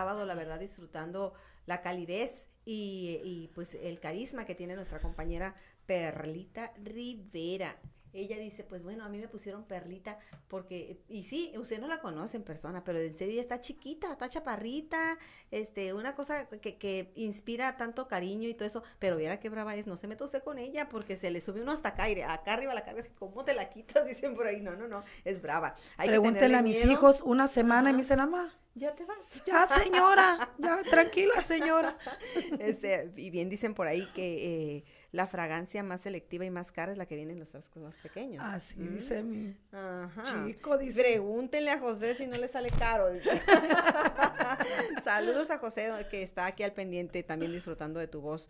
Sábado, 0.00 0.24
la 0.24 0.34
verdad, 0.34 0.58
disfrutando 0.58 1.34
la 1.66 1.82
calidez 1.82 2.48
y, 2.64 3.20
y, 3.22 3.48
pues 3.54 3.74
el 3.74 4.00
carisma 4.00 4.46
que 4.46 4.54
tiene 4.54 4.74
nuestra 4.74 4.98
compañera 4.98 5.54
Perlita 5.84 6.72
Rivera. 6.82 7.76
Ella 8.12 8.38
dice, 8.38 8.64
pues 8.64 8.82
bueno, 8.82 9.04
a 9.04 9.08
mí 9.08 9.18
me 9.18 9.28
pusieron 9.28 9.64
Perlita 9.64 10.18
porque, 10.48 11.00
y 11.08 11.24
sí, 11.24 11.52
usted 11.56 11.80
no 11.80 11.86
la 11.88 12.00
conoce 12.00 12.36
en 12.36 12.42
persona, 12.42 12.82
pero 12.84 12.98
en 12.98 13.14
serio 13.14 13.40
está 13.40 13.60
chiquita, 13.60 14.12
está 14.12 14.28
chaparrita, 14.28 15.18
este, 15.50 15.94
una 15.94 16.14
cosa 16.14 16.48
que, 16.48 16.76
que 16.76 17.12
inspira 17.14 17.76
tanto 17.76 18.08
cariño 18.08 18.48
y 18.48 18.54
todo 18.54 18.66
eso, 18.66 18.82
pero 18.98 19.16
viera 19.16 19.38
qué 19.40 19.48
brava 19.48 19.74
es, 19.76 19.86
no 19.86 19.96
se 19.96 20.08
meta 20.08 20.24
usted 20.24 20.42
con 20.42 20.58
ella 20.58 20.88
porque 20.88 21.16
se 21.16 21.30
le 21.30 21.40
sube 21.40 21.62
uno 21.62 21.72
hasta 21.72 21.90
acá, 21.90 22.08
y 22.10 22.20
acá 22.20 22.54
arriba 22.54 22.74
la 22.74 22.84
carga, 22.84 23.00
así, 23.00 23.10
¿cómo 23.18 23.44
te 23.44 23.54
la 23.54 23.68
quitas? 23.68 24.04
Dicen 24.06 24.34
por 24.34 24.46
ahí, 24.46 24.60
no, 24.60 24.74
no, 24.76 24.88
no, 24.88 25.04
es 25.24 25.40
brava. 25.40 25.74
Hay 25.96 26.08
Pregúntenle 26.08 26.56
a 26.56 26.62
mis 26.62 26.78
miedo. 26.78 26.92
hijos 26.92 27.22
una 27.24 27.46
semana 27.48 27.90
y 27.90 27.92
me 27.92 28.02
dicen, 28.02 28.18
mamá, 28.18 28.52
Ya 28.74 28.94
te 28.94 29.04
vas. 29.04 29.18
ya 29.46 29.66
señora, 29.68 30.50
ya 30.58 30.82
tranquila 30.82 31.42
señora. 31.44 31.96
Este, 32.58 33.12
y 33.16 33.30
bien 33.30 33.48
dicen 33.48 33.74
por 33.74 33.86
ahí 33.86 34.06
que 34.14 34.76
eh, 34.76 34.84
la 35.12 35.26
fragancia 35.26 35.82
más 35.82 36.02
selectiva 36.02 36.44
y 36.44 36.50
más 36.50 36.70
cara 36.70 36.92
es 36.92 36.98
la 36.98 37.06
que 37.06 37.16
viene 37.16 37.32
en 37.32 37.40
los 37.40 37.48
frascos 37.48 37.82
más 37.82 37.94
pequeños. 37.96 38.44
Así 38.46 38.78
Mm. 38.78 38.94
dice 38.94 39.22
mi 39.22 39.56
Ajá. 39.72 40.44
chico, 40.46 40.78
dice. 40.78 41.02
Pregúntenle 41.02 41.70
a 41.72 41.78
José 41.80 42.14
si 42.14 42.26
no 42.26 42.36
le 42.36 42.46
sale 42.48 42.70
caro. 42.70 43.10
dice. 43.10 43.28
Saludos 45.04 45.50
a 45.50 45.58
José 45.58 45.90
que 46.10 46.22
está 46.22 46.46
aquí 46.46 46.62
al 46.62 46.72
pendiente 46.72 47.22
también 47.22 47.52
disfrutando 47.52 47.98
de 48.00 48.06
tu 48.08 48.20
voz. 48.20 48.48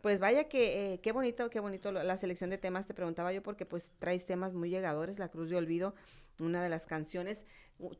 Pues 0.00 0.18
vaya 0.18 0.48
que 0.48 0.94
eh, 0.94 1.00
qué 1.00 1.12
bonito, 1.12 1.48
qué 1.48 1.60
bonito 1.60 1.92
lo- 1.92 2.02
la 2.02 2.16
selección 2.16 2.50
de 2.50 2.58
temas. 2.58 2.86
Te 2.86 2.94
preguntaba 2.94 3.32
yo 3.32 3.42
porque 3.42 3.66
pues 3.66 3.90
traes 3.98 4.26
temas 4.26 4.52
muy 4.52 4.68
llegadores. 4.68 5.18
La 5.18 5.28
Cruz 5.28 5.48
de 5.48 5.56
Olvido, 5.56 5.94
una 6.40 6.62
de 6.62 6.68
las 6.68 6.86
canciones, 6.86 7.46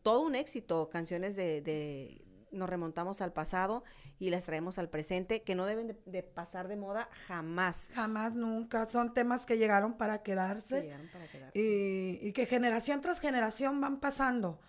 todo 0.02 0.20
un 0.22 0.34
éxito, 0.34 0.90
canciones 0.90 1.36
de, 1.36 1.60
de- 1.62 2.20
nos 2.52 2.68
remontamos 2.68 3.20
al 3.20 3.32
pasado 3.32 3.82
y 4.18 4.30
las 4.30 4.44
traemos 4.44 4.78
al 4.78 4.88
presente, 4.88 5.42
que 5.42 5.54
no 5.54 5.66
deben 5.66 5.88
de, 5.88 5.96
de 6.06 6.22
pasar 6.22 6.68
de 6.68 6.76
moda 6.76 7.08
jamás. 7.26 7.88
Jamás, 7.92 8.34
nunca. 8.34 8.86
Son 8.86 9.14
temas 9.14 9.44
que 9.46 9.58
llegaron 9.58 9.96
para 9.96 10.18
Se 10.18 10.22
quedarse 10.22 10.82
llegaron 10.82 11.08
para 11.08 11.26
quedarse. 11.28 11.58
y, 11.58 12.18
y 12.28 12.32
que 12.32 12.46
generación 12.46 13.00
tras 13.00 13.20
generación 13.20 13.80
van 13.80 14.00
pasando. 14.00 14.60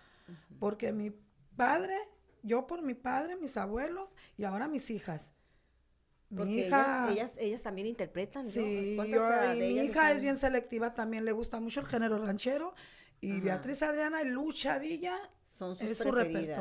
Porque 0.58 0.92
mi 0.92 1.12
padre, 1.56 1.96
yo 2.42 2.66
por 2.66 2.82
mi 2.82 2.94
padre, 2.94 3.36
mis 3.36 3.56
abuelos 3.56 4.08
y 4.36 4.44
ahora 4.44 4.66
mis 4.68 4.90
hijas. 4.90 5.30
Mi 6.30 6.38
Porque 6.38 6.66
hija, 6.66 7.04
ellas, 7.10 7.12
ellas, 7.12 7.32
ellas 7.38 7.62
también 7.62 7.86
interpretan, 7.86 8.48
sí, 8.48 8.94
¿Cuántas, 8.96 9.20
yo- 9.20 9.48
de 9.50 9.54
mi 9.56 9.64
ellas 9.64 9.84
hija 9.86 10.10
es 10.12 10.20
bien 10.22 10.36
selectiva, 10.36 10.94
también 10.94 11.24
le 11.24 11.32
gusta 11.32 11.60
mucho 11.60 11.80
el 11.80 11.86
género 11.86 12.18
ranchero. 12.24 12.74
Y 13.20 13.32
Ajá. 13.32 13.40
Beatriz 13.44 13.82
Adriana 13.82 14.22
y 14.22 14.28
Lucha 14.28 14.78
Villa 14.78 15.16
Son 15.48 15.76
sus 15.76 15.88
es 15.90 15.98
su 15.98 16.10
preferidas. 16.10 16.56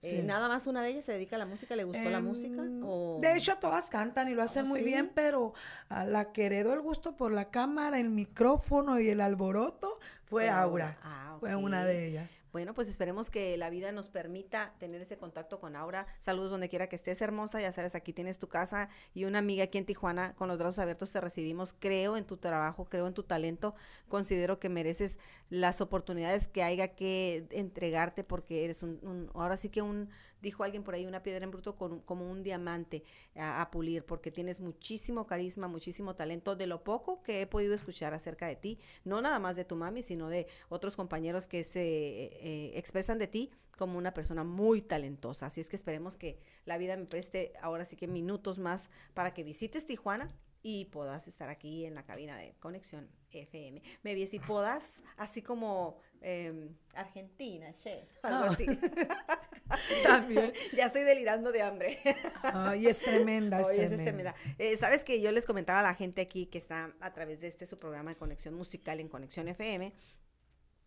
Repertorio. 0.00 0.18
Eh, 0.18 0.20
sí. 0.22 0.26
Nada 0.26 0.48
más 0.48 0.66
una 0.66 0.82
de 0.82 0.90
ellas 0.90 1.04
se 1.04 1.12
dedica 1.12 1.36
a 1.36 1.38
la 1.38 1.46
música, 1.46 1.76
¿le 1.76 1.84
gustó 1.84 2.08
la 2.10 2.20
música? 2.20 2.62
Em, 2.62 2.82
O... 2.84 3.18
De 3.20 3.36
hecho, 3.36 3.56
todas 3.58 3.90
cantan 3.90 4.28
y 4.28 4.34
lo 4.34 4.42
hacen 4.42 4.64
¿Oh, 4.64 4.68
muy 4.68 4.80
sí? 4.80 4.86
bien, 4.86 5.10
pero 5.14 5.54
a 5.88 6.04
la 6.04 6.32
que 6.32 6.46
heredó 6.46 6.72
el 6.74 6.80
gusto 6.80 7.16
por 7.16 7.32
la 7.32 7.50
cámara, 7.50 7.98
el 8.00 8.10
micrófono 8.10 8.98
y 9.00 9.08
el 9.10 9.20
alboroto 9.20 9.98
fue, 10.24 10.48
Aura. 10.48 10.96
Ah, 11.02 11.36
Fue 11.40 11.54
una 11.54 11.84
de 11.84 12.06
ellas. 12.06 12.30
Bueno, 12.52 12.74
pues 12.74 12.88
esperemos 12.88 13.30
que 13.30 13.56
la 13.56 13.70
vida 13.70 13.92
nos 13.92 14.08
permita 14.08 14.74
tener 14.80 15.00
ese 15.00 15.16
contacto 15.16 15.60
con 15.60 15.76
Aura. 15.76 16.06
Saludos 16.18 16.50
donde 16.50 16.68
quiera 16.68 16.88
que 16.88 16.96
estés, 16.96 17.20
hermosa. 17.20 17.60
Ya 17.60 17.70
sabes, 17.70 17.94
aquí 17.94 18.12
tienes 18.12 18.38
tu 18.38 18.48
casa 18.48 18.88
y 19.14 19.24
una 19.24 19.38
amiga 19.38 19.62
aquí 19.64 19.78
en 19.78 19.86
Tijuana. 19.86 20.34
Con 20.34 20.48
los 20.48 20.58
brazos 20.58 20.80
abiertos 20.80 21.12
te 21.12 21.20
recibimos. 21.20 21.76
Creo 21.78 22.16
en 22.16 22.24
tu 22.24 22.38
trabajo, 22.38 22.86
creo 22.86 23.06
en 23.06 23.14
tu 23.14 23.22
talento. 23.22 23.76
Considero 24.08 24.58
que 24.58 24.68
mereces 24.68 25.16
las 25.48 25.80
oportunidades 25.80 26.48
que 26.48 26.64
haya 26.64 26.88
que 26.88 27.46
entregarte 27.50 28.24
porque 28.24 28.64
eres 28.64 28.82
un, 28.82 28.98
un- 29.02 29.30
ahora 29.34 29.56
sí 29.56 29.68
que 29.68 29.82
un, 29.82 30.08
dijo 30.42 30.64
alguien 30.64 30.82
por 30.82 30.94
ahí, 30.94 31.06
una 31.06 31.22
piedra 31.22 31.44
en 31.44 31.50
bruto 31.50 31.76
con, 31.76 32.00
como 32.00 32.30
un 32.30 32.42
diamante 32.42 33.02
a, 33.36 33.60
a 33.62 33.70
pulir 33.70 34.04
porque 34.04 34.30
tienes 34.30 34.60
muchísimo 34.60 35.26
carisma, 35.26 35.68
muchísimo 35.68 36.14
talento. 36.16 36.56
De 36.56 36.66
lo 36.66 36.82
poco 36.84 37.22
que 37.22 37.40
he 37.42 37.46
podido 37.46 37.74
escuchar 37.74 38.14
acerca 38.14 38.46
de 38.46 38.56
ti, 38.56 38.78
no 39.04 39.20
nada 39.20 39.38
más 39.38 39.56
de 39.56 39.64
tu 39.64 39.76
mami, 39.76 40.02
sino 40.02 40.28
de 40.28 40.46
otros 40.68 40.96
compañeros 40.96 41.46
que 41.46 41.64
se 41.64 41.80
eh, 41.82 42.78
expresan 42.78 43.18
de 43.18 43.26
ti 43.26 43.50
como 43.76 43.96
una 43.96 44.12
persona 44.12 44.44
muy 44.44 44.82
talentosa. 44.82 45.46
Así 45.46 45.60
es 45.60 45.68
que 45.68 45.76
esperemos 45.76 46.16
que 46.16 46.38
la 46.66 46.76
vida 46.76 46.96
me 46.96 47.06
preste 47.06 47.52
ahora 47.62 47.84
sí 47.84 47.96
que 47.96 48.06
minutos 48.06 48.58
más 48.58 48.90
para 49.14 49.32
que 49.32 49.42
visites 49.42 49.86
Tijuana 49.86 50.30
y 50.62 50.84
puedas 50.86 51.26
estar 51.28 51.48
aquí 51.48 51.86
en 51.86 51.94
la 51.94 52.04
cabina 52.04 52.36
de 52.36 52.54
Conexión 52.60 53.08
FM. 53.30 53.80
Me 54.02 54.14
vi 54.14 54.26
si 54.26 54.38
puedas, 54.38 54.86
así 55.16 55.40
como 55.40 55.96
em, 56.20 56.76
Argentina, 56.94 57.72
che, 57.72 58.06
algo 58.22 58.44
Ah. 58.44 58.52
así. 58.52 58.66
También. 60.02 60.52
Ya 60.72 60.86
estoy 60.86 61.02
delirando 61.02 61.52
de 61.52 61.62
hambre. 61.62 61.98
Ay, 62.42 62.86
es 62.86 62.98
tremenda, 62.98 63.60
es 63.60 63.68
es 63.68 63.74
tremenda. 63.88 64.04
tremenda. 64.04 64.34
Eh, 64.58 64.76
Sabes 64.76 65.04
que 65.04 65.20
yo 65.20 65.32
les 65.32 65.46
comentaba 65.46 65.80
a 65.80 65.82
la 65.82 65.94
gente 65.94 66.20
aquí 66.20 66.46
que 66.46 66.58
está 66.58 66.92
a 67.00 67.12
través 67.12 67.40
de 67.40 67.48
este 67.48 67.66
su 67.66 67.76
programa 67.76 68.10
de 68.10 68.16
conexión 68.16 68.54
musical 68.54 69.00
en 69.00 69.08
Conexión 69.08 69.48
FM. 69.48 69.92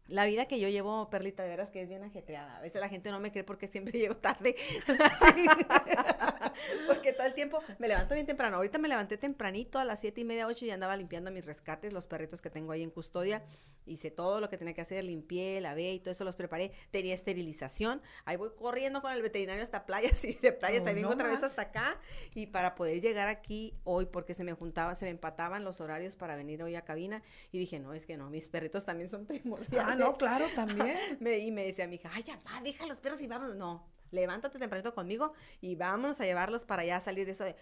La 0.07 0.25
vida 0.25 0.47
que 0.47 0.59
yo 0.59 0.67
llevo, 0.67 1.09
Perlita, 1.09 1.43
de 1.43 1.49
veras 1.49 1.69
que 1.69 1.81
es 1.81 1.87
bien 1.87 2.03
ajetreada. 2.03 2.57
A 2.57 2.61
veces 2.61 2.81
la 2.81 2.89
gente 2.89 3.09
no 3.09 3.21
me 3.21 3.31
cree 3.31 3.45
porque 3.45 3.67
siempre 3.67 3.93
llego 3.99 4.17
tarde. 4.17 4.55
porque 6.87 7.13
todo 7.13 7.25
el 7.25 7.33
tiempo 7.33 7.61
me 7.79 7.87
levanto 7.87 8.13
bien 8.13 8.27
temprano. 8.27 8.57
Ahorita 8.57 8.79
me 8.79 8.89
levanté 8.89 9.17
tempranito 9.17 9.79
a 9.79 9.85
las 9.85 10.01
siete 10.01 10.21
y 10.21 10.25
media, 10.25 10.47
ocho 10.47 10.65
y 10.65 10.71
andaba 10.71 10.97
limpiando 10.97 11.31
mis 11.31 11.45
rescates, 11.45 11.93
los 11.93 12.05
perritos 12.05 12.41
que 12.41 12.49
tengo 12.49 12.73
ahí 12.73 12.83
en 12.83 12.91
custodia. 12.91 13.43
Hice 13.85 14.11
todo 14.11 14.39
lo 14.39 14.49
que 14.49 14.57
tenía 14.57 14.73
que 14.73 14.81
hacer, 14.81 15.03
limpié, 15.03 15.59
lavé 15.59 15.93
y 15.93 15.99
todo 15.99 16.11
eso 16.11 16.23
los 16.23 16.35
preparé. 16.35 16.71
Tenía 16.91 17.13
esterilización. 17.13 18.01
Ahí 18.25 18.37
voy 18.37 18.51
corriendo 18.55 19.01
con 19.01 19.13
el 19.13 19.21
veterinario 19.21 19.63
hasta 19.63 19.85
playas 19.85 20.23
y 20.23 20.35
de 20.35 20.53
playas. 20.53 20.83
Oh, 20.83 20.87
ahí 20.87 20.95
vengo 20.95 21.09
no 21.09 21.15
otra 21.15 21.29
vez 21.29 21.43
hasta 21.43 21.63
acá. 21.63 21.99
Y 22.33 22.47
para 22.47 22.75
poder 22.75 23.01
llegar 23.01 23.27
aquí 23.27 23.75
hoy, 23.83 24.05
porque 24.05 24.33
se 24.33 24.43
me 24.43 24.53
juntaba, 24.53 24.95
se 24.95 25.05
me 25.05 25.11
empataban 25.11 25.63
los 25.63 25.81
horarios 25.81 26.15
para 26.15 26.35
venir 26.35 26.63
hoy 26.63 26.75
a 26.75 26.83
cabina. 26.83 27.23
Y 27.51 27.59
dije, 27.59 27.79
no, 27.79 27.93
es 27.93 28.05
que 28.05 28.15
no, 28.15 28.29
mis 28.29 28.49
perritos 28.49 28.85
también 28.85 29.09
son 29.09 29.25
primordiales. 29.25 29.92
Ah, 29.93 29.95
no, 29.95 30.17
claro, 30.17 30.45
también. 30.55 30.97
Me- 31.19 31.39
y 31.39 31.51
me 31.51 31.65
decía 31.65 31.87
mi 31.87 31.95
hija, 31.95 32.09
ay, 32.13 32.23
ya 32.23 32.37
va, 32.47 32.61
deja 32.61 32.85
los 32.85 32.99
perros 32.99 33.21
y 33.21 33.27
vámonos. 33.27 33.55
No, 33.55 33.85
levántate 34.11 34.59
tempranito 34.59 34.93
conmigo 34.93 35.33
y 35.61 35.75
vámonos 35.75 36.19
a 36.21 36.25
llevarlos 36.25 36.63
para 36.65 36.85
ya 36.85 36.99
salir 37.01 37.25
de 37.25 37.31
eso 37.33 37.43
de, 37.45 37.55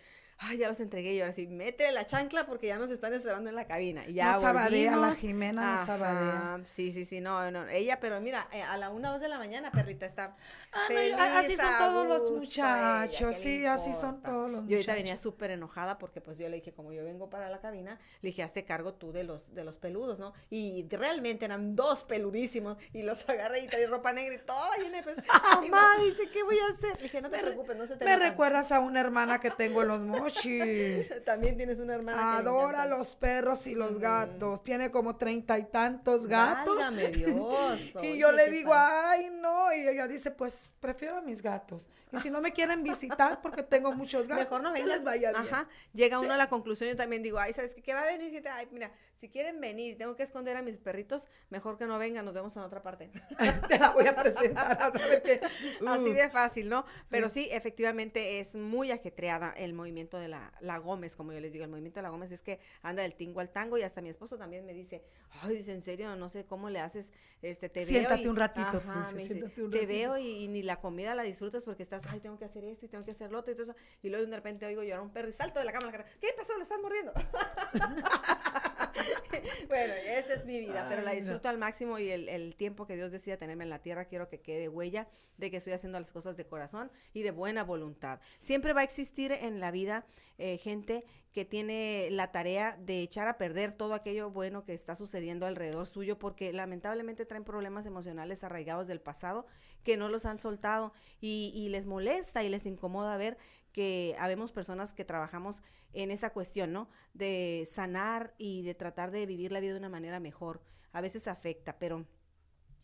ay, 0.43 0.57
ya 0.57 0.67
los 0.67 0.79
entregué 0.79 1.13
y 1.13 1.21
ahora 1.21 1.33
sí, 1.33 1.47
métele 1.47 1.91
la 1.91 2.05
chancla 2.05 2.45
porque 2.45 2.67
ya 2.67 2.77
nos 2.77 2.89
están 2.89 3.13
esperando 3.13 3.49
en 3.49 3.55
la 3.55 3.65
cabina. 3.65 4.07
Y 4.07 4.13
ya 4.13 4.33
No 4.33 4.41
sabadea, 4.41 4.95
la. 4.95 5.15
Jimena 5.15 5.77
no 5.77 5.85
sabadea. 5.85 6.59
Sí, 6.65 6.91
sí, 6.91 7.05
sí, 7.05 7.21
no, 7.21 7.51
no. 7.51 7.67
Ella, 7.69 7.99
pero 7.99 8.19
mira, 8.21 8.47
eh, 8.51 8.61
a 8.63 8.75
la 8.77 8.89
una 8.89 9.09
o 9.09 9.13
dos 9.13 9.21
de 9.21 9.27
la 9.29 9.37
mañana, 9.37 9.71
perrita, 9.71 10.05
está 10.05 10.35
Ah, 10.73 10.87
no, 10.89 11.23
así 11.37 11.55
son 11.57 11.65
todos 11.79 12.07
los 12.07 12.31
muchachos, 12.31 13.35
¿qué 13.35 13.41
sí, 13.43 13.65
así 13.65 13.93
son 13.93 14.21
todos 14.23 14.49
los 14.49 14.69
Y 14.69 14.73
ahorita 14.73 14.93
venía 14.93 15.13
muchachos. 15.13 15.23
súper 15.33 15.51
enojada 15.51 15.97
porque 15.97 16.21
pues 16.21 16.37
yo 16.37 16.47
le 16.49 16.55
dije, 16.55 16.71
como 16.73 16.93
yo 16.93 17.03
vengo 17.03 17.29
para 17.29 17.49
la 17.49 17.59
cabina, 17.59 17.99
le 18.21 18.29
dije, 18.29 18.41
hazte 18.41 18.63
cargo 18.63 18.93
tú 18.93 19.11
de 19.11 19.23
los, 19.23 19.53
de 19.53 19.63
los 19.65 19.75
peludos, 19.77 20.17
¿no? 20.19 20.33
Y 20.49 20.87
realmente 20.89 21.45
eran 21.45 21.75
dos 21.75 22.03
peludísimos 22.03 22.77
y 22.93 23.03
los 23.03 23.27
agarré 23.29 23.59
y 23.59 23.67
traí 23.67 23.85
ropa 23.85 24.13
negra 24.13 24.33
y 24.35 24.39
toda 24.39 24.77
llena 24.77 24.97
de 24.97 25.03
pelos. 25.03 25.25
Mamá, 25.69 25.89
dice, 26.05 26.29
¿qué 26.31 26.41
voy 26.43 26.57
a 26.57 26.73
hacer? 26.73 26.95
Le 26.97 27.03
dije, 27.03 27.21
no 27.21 27.29
te 27.29 27.39
preocupes, 27.39 27.75
no 27.75 27.85
se 27.87 27.97
te 27.97 28.05
Me 28.05 28.11
notan". 28.13 28.29
recuerdas 28.31 28.71
a 28.71 28.79
una 28.79 29.01
hermana 29.01 29.39
que 29.39 29.51
tengo 29.51 29.81
en 29.81 29.89
los 29.89 29.99
También 31.25 31.57
tienes 31.57 31.79
una 31.79 31.93
hermana 31.95 32.37
que 32.37 32.43
le 32.43 32.49
Adora 32.49 32.85
los 32.85 33.15
perros 33.15 33.67
y 33.67 33.75
los 33.75 33.99
gatos. 33.99 34.63
Tiene 34.63 34.91
como 34.91 35.15
treinta 35.17 35.57
y 35.57 35.65
tantos 35.65 36.27
gatos. 36.27 36.75
Válgame 36.77 37.07
Dios. 37.11 37.79
Y 38.01 38.17
yo 38.17 38.31
le 38.31 38.49
digo, 38.49 38.73
ay, 38.73 39.29
no. 39.31 39.73
Y 39.73 39.87
ella 39.87 40.07
dice, 40.07 40.31
pues 40.31 40.71
prefiero 40.79 41.17
a 41.17 41.21
mis 41.21 41.41
gatos. 41.41 41.89
Y 42.13 42.17
si 42.17 42.29
no 42.29 42.41
me 42.41 42.51
quieren 42.51 42.83
visitar 42.83 43.41
porque 43.41 43.63
tengo 43.63 43.93
muchos 43.93 44.27
gatos, 44.27 44.43
Mejor 44.43 44.61
no 44.61 44.73
vengan. 44.73 45.03
vaya 45.03 45.31
bien. 45.31 45.47
Ajá. 45.47 45.67
Llega 45.93 46.19
uno 46.19 46.33
a 46.33 46.37
la 46.37 46.49
conclusión, 46.49 46.89
yo 46.89 46.95
también 46.97 47.23
digo, 47.23 47.39
ay, 47.39 47.53
¿sabes 47.53 47.73
qué? 47.73 47.81
¿Qué 47.81 47.93
va 47.93 48.01
a 48.01 48.05
venir? 48.05 48.31
Gente, 48.31 48.49
Ay, 48.49 48.67
mira, 48.71 48.91
si 49.15 49.29
quieren 49.29 49.61
venir 49.61 49.93
y 49.93 49.95
tengo 49.95 50.15
que 50.17 50.23
esconder 50.23 50.57
a 50.57 50.61
mis 50.61 50.77
perritos, 50.77 51.23
mejor 51.49 51.77
que 51.77 51.85
no 51.85 51.97
vengan, 51.99 52.25
nos 52.25 52.33
vemos 52.33 52.55
en 52.57 52.63
otra 52.63 52.81
parte. 52.83 53.09
Te 53.69 53.79
la 53.79 53.91
voy 53.91 54.07
a 54.07 54.15
presentar. 54.15 54.77
a 54.81 55.93
Así 55.93 56.13
de 56.13 56.29
fácil, 56.29 56.67
¿no? 56.67 56.85
Pero 57.09 57.29
sí, 57.29 57.47
efectivamente 57.51 58.39
es 58.39 58.55
muy 58.55 58.91
ajetreada 58.91 59.53
el 59.55 59.73
movimiento 59.73 60.10
de 60.17 60.27
la, 60.27 60.53
la 60.61 60.77
Gómez, 60.77 61.15
como 61.15 61.33
yo 61.33 61.39
les 61.39 61.51
digo, 61.51 61.63
el 61.65 61.69
movimiento 61.69 61.99
de 61.99 62.03
la 62.03 62.09
Gómez 62.09 62.31
es 62.31 62.41
que 62.41 62.59
anda 62.81 63.01
del 63.03 63.15
tingo 63.15 63.39
al 63.39 63.49
tango 63.49 63.77
y 63.77 63.83
hasta 63.83 64.01
mi 64.01 64.09
esposo 64.09 64.37
también 64.37 64.65
me 64.65 64.73
dice, 64.73 65.03
ay, 65.41 65.57
dice, 65.57 65.73
en 65.73 65.81
serio, 65.81 66.15
no 66.15 66.29
sé 66.29 66.45
cómo 66.45 66.69
le 66.69 66.79
haces, 66.79 67.11
este, 67.41 67.69
te 67.69 67.85
Siéntate 67.85 68.15
veo. 68.15 68.25
y- 68.25 68.27
un 68.29 68.35
ratito, 68.35 68.77
Ajá, 68.77 68.99
dice, 68.99 69.13
me 69.13 69.21
dice, 69.21 69.33
siéntate 69.35 69.63
un 69.63 69.71
te 69.71 69.77
ratito". 69.77 69.93
veo 69.93 70.17
y, 70.17 70.27
y 70.43 70.47
ni 70.47 70.63
la 70.63 70.77
comida 70.81 71.15
la 71.15 71.23
disfrutas 71.23 71.63
porque 71.63 71.83
estás, 71.83 72.03
ay, 72.07 72.19
tengo 72.19 72.37
que 72.37 72.45
hacer 72.45 72.63
esto 72.63 72.85
y 72.85 72.89
tengo 72.89 73.03
que 73.05 73.11
hacer 73.11 73.31
lo 73.31 73.39
otro 73.39 73.51
y 73.51 73.55
todo 73.55 73.63
eso. 73.71 73.75
Y 74.01 74.09
luego 74.09 74.25
de 74.25 74.35
repente 74.35 74.65
oigo 74.65 74.83
llorar 74.83 75.01
un 75.01 75.11
perro 75.11 75.29
y 75.29 75.33
salto 75.33 75.59
de 75.59 75.65
la 75.65 75.71
cama 75.71 75.91
¿qué 76.19 76.27
pasó? 76.37 76.55
¿Lo 76.57 76.63
están 76.63 76.81
mordiendo? 76.81 77.13
bueno, 79.67 79.93
esa 79.93 80.33
es 80.33 80.45
mi 80.45 80.59
vida, 80.59 80.87
pero 80.89 81.01
la 81.01 81.11
no. 81.11 81.19
disfruto 81.19 81.49
al 81.49 81.57
máximo 81.57 81.99
y 81.99 82.09
el, 82.09 82.29
el 82.29 82.55
tiempo 82.55 82.85
que 82.85 82.95
Dios 82.95 83.11
decida 83.11 83.37
tenerme 83.37 83.63
en 83.63 83.69
la 83.69 83.79
tierra, 83.79 84.05
quiero 84.05 84.27
que 84.27 84.41
quede 84.41 84.69
huella 84.69 85.07
de 85.37 85.49
que 85.49 85.57
estoy 85.57 85.73
haciendo 85.73 85.99
las 85.99 86.11
cosas 86.11 86.37
de 86.37 86.45
corazón 86.45 86.91
y 87.13 87.23
de 87.23 87.31
buena 87.31 87.63
voluntad. 87.63 88.19
Siempre 88.39 88.73
va 88.73 88.81
a 88.81 88.83
existir 88.83 89.31
en 89.31 89.59
la 89.59 89.71
vida 89.71 90.05
eh, 90.37 90.57
gente 90.57 91.05
que 91.33 91.45
tiene 91.45 92.09
la 92.11 92.31
tarea 92.31 92.77
de 92.79 93.01
echar 93.01 93.27
a 93.27 93.37
perder 93.37 93.71
todo 93.71 93.93
aquello 93.93 94.29
bueno 94.29 94.63
que 94.63 94.73
está 94.73 94.95
sucediendo 94.95 95.45
alrededor 95.45 95.87
suyo 95.87 96.19
porque 96.19 96.53
lamentablemente 96.53 97.25
traen 97.25 97.43
problemas 97.43 97.85
emocionales 97.85 98.43
arraigados 98.43 98.87
del 98.87 99.01
pasado 99.01 99.45
que 99.83 99.97
no 99.97 100.09
los 100.09 100.25
han 100.25 100.39
soltado 100.39 100.93
y, 101.19 101.51
y 101.55 101.69
les 101.69 101.85
molesta 101.85 102.43
y 102.43 102.49
les 102.49 102.65
incomoda 102.65 103.17
ver 103.17 103.37
que 103.71 104.15
habemos 104.19 104.51
personas 104.51 104.93
que 104.93 105.05
trabajamos 105.05 105.63
en 105.93 106.11
esa 106.11 106.31
cuestión, 106.31 106.71
¿no? 106.73 106.89
De 107.13 107.67
sanar 107.71 108.33
y 108.37 108.63
de 108.63 108.75
tratar 108.75 109.11
de 109.11 109.25
vivir 109.25 109.51
la 109.51 109.59
vida 109.59 109.73
de 109.73 109.79
una 109.79 109.89
manera 109.89 110.19
mejor. 110.19 110.61
A 110.93 111.01
veces 111.01 111.27
afecta, 111.27 111.79
pero 111.79 112.05